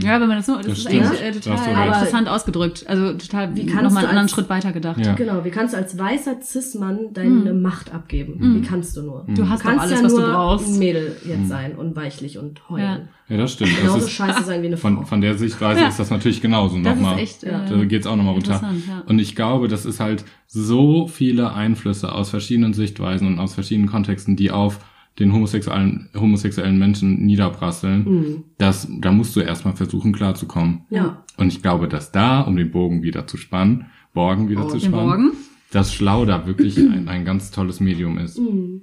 Ja, 0.03 0.21
wenn 0.21 0.29
man 0.29 0.39
das 0.39 0.47
so, 0.47 0.57
das, 0.57 0.67
Das 0.67 0.79
ist 0.79 0.83
stimmt. 0.89 1.05
eigentlich 1.05 1.23
äh, 1.23 1.33
du 1.33 1.41
total 1.41 1.87
interessant 1.87 2.29
ausgedrückt. 2.29 2.85
Also 2.89 3.13
total, 3.13 3.55
Wie 3.55 3.67
kannst 3.67 3.85
nochmal 3.85 3.91
du 4.05 4.09
einen 4.09 4.19
anderen 4.19 4.19
als- 4.25 4.31
Schritt 4.33 4.49
weiter 4.49 4.73
gedacht. 4.73 5.05
Ja. 5.05 5.13
Genau, 5.15 5.45
wie 5.45 5.51
kannst 5.51 5.75
du 5.75 5.79
als 5.79 5.99
weißer 5.99 6.37
Cis-Mann 6.43 7.13
deine 7.13 7.53
Macht 7.53 7.93
abgeben? 7.93 8.39
Wie 8.41 8.67
kannst 8.67 8.97
du 8.97 9.03
nur? 9.03 9.27
Du 9.29 9.49
hast 9.49 9.61
doch 9.61 9.69
kannst 9.69 9.85
alles, 9.85 9.99
ja 9.99 10.05
was 10.07 10.15
du 10.15 10.21
nur 10.21 10.31
brauchst. 10.31 10.69
ein 10.69 10.79
Mädel 10.79 11.17
jetzt 11.27 11.49
sein 11.49 11.75
und 11.77 11.95
weichlich 11.95 12.39
und 12.39 12.69
heulen. 12.71 12.83
Ja. 12.85 13.01
Ja, 13.33 13.39
das 13.39 13.53
stimmt. 13.55 13.73
Das 13.73 13.81
Genauso 13.81 13.99
ist, 14.07 14.11
scheiße 14.11 14.45
sein 14.45 14.63
wie 14.63 14.67
eine 14.67 14.77
Frau. 14.77 14.89
von, 14.89 15.07
von 15.07 15.21
der 15.23 15.39
Sichtweise 15.39 15.81
Ja. 15.81 15.89
ist 15.89 15.99
das 15.99 16.11
natürlich 16.11 16.41
genauso 16.43 16.79
Das 16.81 16.95
nochmal. 16.97 17.15
ist 17.17 17.23
echt, 17.23 17.45
äh, 17.45 17.53
da 17.69 17.85
geht's 17.87 18.07
auch 18.07 18.17
nochmal 18.17 18.35
runter. 18.35 18.55
interessant, 18.55 18.83
ja. 18.87 19.03
Und 19.07 19.19
ich 19.19 19.35
glaube, 19.35 19.69
das 19.69 19.87
ist 19.87 20.01
halt 20.01 20.25
so 20.47 21.07
viele 21.09 21.55
Einflüsse 21.55 22.13
aus 22.13 22.29
verschiedenen 22.31 22.75
Sichtweisen 22.75 23.27
und 23.27 23.39
aus 23.39 23.55
verschiedenen 23.55 23.89
Kontexten, 23.89 24.37
die 24.37 24.51
auf 24.51 24.81
den 25.19 25.33
homosexuellen, 25.33 26.09
homosexuellen 26.15 26.79
Menschen 26.79 27.25
niederprasseln, 27.25 28.45
dass, 28.59 28.89
da 29.01 29.13
musst 29.13 29.35
du 29.37 29.41
erstmal 29.41 29.75
versuchen 29.77 30.13
klarzukommen. 30.13 30.83
Ja. 30.91 31.23
Und 31.37 31.49
ich 31.49 31.63
glaube, 31.63 31.89
dass 31.89 32.13
da, 32.13 32.41
um 32.43 32.57
den 32.57 32.71
Bogen 32.71 33.03
wieder 33.03 33.27
zu 33.27 33.37
spannen, 33.37 33.87
Borgen 34.15 34.49
wieder 34.49 34.69
zu 34.69 34.79
Den 34.79 34.89
spannen, 34.89 35.07
Borgen. 35.07 35.31
dass 35.71 35.95
Schlau 35.95 36.25
da 36.27 36.47
wirklich 36.47 36.77
ein, 36.79 37.09
ein 37.09 37.25
ganz 37.25 37.51
tolles 37.51 37.81
Medium 37.81 38.19
ist. 38.19 38.39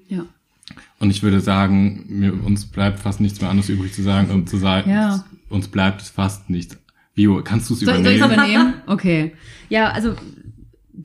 Ja. 0.07 0.26
Und 0.99 1.09
ich 1.11 1.23
würde 1.23 1.39
sagen, 1.39 2.05
mir, 2.09 2.34
uns 2.43 2.65
bleibt 2.65 2.99
fast 2.99 3.21
nichts 3.21 3.39
mehr 3.41 3.49
anderes 3.49 3.69
übrig 3.69 3.93
zu 3.93 4.01
sagen, 4.03 4.30
um 4.31 4.45
zu 4.47 4.57
sagen, 4.57 4.89
Ja. 4.91 5.23
uns 5.49 5.67
bleibt 5.69 6.01
fast 6.01 6.49
nichts. 6.49 6.77
Vio, 7.15 7.41
kannst 7.43 7.69
du 7.69 7.73
es 7.73 7.80
Soll, 7.81 8.03
soll 8.03 8.13
übernehmen? 8.13 8.31
ich 8.31 8.35
übernehmen? 8.38 8.73
Okay. 8.88 9.31
Ja, 9.69 9.89
also 9.91 10.15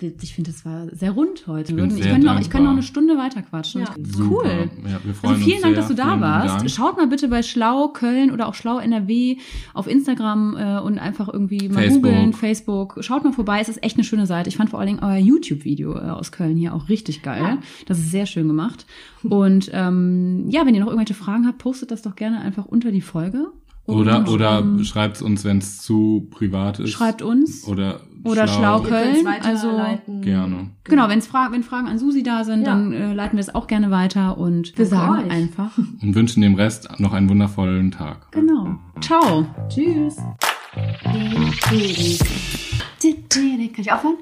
ich 0.01 0.35
finde, 0.35 0.51
das 0.51 0.65
war 0.65 0.87
sehr 0.93 1.13
rund 1.13 1.47
heute. 1.47 1.75
bin 1.75 1.87
Ich, 1.87 2.03
sehr 2.03 2.13
könnte 2.13 2.27
noch, 2.27 2.41
ich 2.41 2.51
könnte 2.51 2.65
noch 2.67 2.73
eine 2.73 2.83
Stunde 2.83 3.17
weiter 3.17 3.43
quatschen. 3.43 3.83
Ja. 3.83 3.95
Cool. 4.19 4.71
Ja, 4.85 4.99
wir 5.05 5.15
freuen 5.15 5.35
Also 5.35 5.45
vielen 5.45 5.63
Dank, 5.63 5.77
dass 5.77 5.89
du 5.89 5.95
da 5.95 6.09
Vielen 6.11 6.21
warst. 6.21 6.57
Dank. 6.61 6.71
Schaut 6.71 6.97
mal 6.97 7.07
bitte 7.07 7.29
bei 7.29 7.43
Schlau 7.43 7.89
Köln 7.89 8.31
oder 8.31 8.49
auch 8.49 8.55
Schlau 8.55 8.79
NRW 8.79 9.37
auf 9.73 9.87
Instagram 9.87 10.57
äh, 10.57 10.79
und 10.81 10.99
einfach 10.99 11.29
irgendwie 11.33 11.69
mal 11.69 11.83
Facebook. 11.83 12.03
googeln, 12.03 12.33
Facebook. 12.33 12.99
Schaut 13.01 13.25
mal 13.25 13.33
vorbei, 13.33 13.61
es 13.61 13.69
ist 13.69 13.83
echt 13.83 13.97
eine 13.97 14.05
schöne 14.05 14.27
Seite. 14.27 14.49
Ich 14.49 14.57
fand 14.57 14.71
vor 14.71 14.81
allen 14.81 14.89
Dingen 14.89 15.01
euer 15.03 15.19
YouTube-Video 15.19 15.97
äh, 15.97 16.11
aus 16.11 16.33
Köln 16.33 16.57
hier 16.57 16.75
auch 16.75 16.89
richtig 16.89 17.23
geil. 17.23 17.59
Das 17.87 17.99
ist 17.99 18.11
sehr 18.11 18.27
schön 18.27 18.49
gemacht. 18.49 18.87
Und 19.23 19.71
ähm, 19.73 20.47
ja, 20.51 20.67
wenn 20.67 20.75
ihr 20.75 20.81
noch 20.81 20.89
irgendwelche 20.89 21.15
Fragen 21.15 21.47
habt, 21.47 21.59
postet 21.59 21.91
das 21.91 22.03
doch 22.03 22.17
gerne 22.17 22.41
einfach 22.41 22.67
unter 22.67 22.91
die 22.91 23.01
Folge. 23.01 23.47
Oder, 23.87 24.21
Und, 24.21 24.29
oder 24.29 24.61
ähm, 24.61 24.83
schreibt 24.85 25.21
uns, 25.21 25.45
wenn 25.45 25.59
es 25.59 25.83
zu 25.83 26.27
privat 26.31 26.81
ist. 26.81 26.91
schreibt 26.91 27.21
uns. 27.21 27.67
Oder, 27.69 28.01
Oder 28.25 28.49
schlau 28.49 28.81
Köln, 28.81 29.27
also-. 29.27 29.81
Gerne. 30.23 30.71
Genau, 30.85 31.09
wenn's 31.09 31.27
Fra 31.27 31.53
wenn 31.53 31.63
Fragen 31.63 31.87
an 31.89 31.99
Susi 31.99 32.23
da 32.23 32.45
sind, 32.45 32.61
Ja. 32.63 32.69
dann 32.69 32.93
äh, 32.93 33.13
leiten 33.13 33.37
wir 33.37 33.41
es 33.41 33.55
auch 33.55 33.67
gerne 33.67 33.91
weiter 33.91 34.39
und 34.39 34.77
wir 34.77 34.87
sagen 34.87 35.27
euch. 35.27 35.31
einfach, 35.31 35.77
Und 36.03 36.15
wünschen 36.15 36.41
dem 36.41 36.55
Rest 36.55 36.89
noch 36.99 37.13
einen 37.13 37.29
wundervollen 37.29 37.91
Tag. 37.91 38.31
genau. 38.33 38.77
Ciao. 39.01 39.47
Tschüss. 39.69 40.17
Kann 41.03 41.51
ich 43.79 43.93
aufhören? 43.93 44.17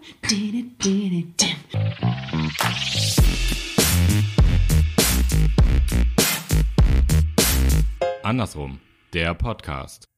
Andersrum. 8.22 8.78
Der 9.12 9.34
Podcast. 9.34 10.11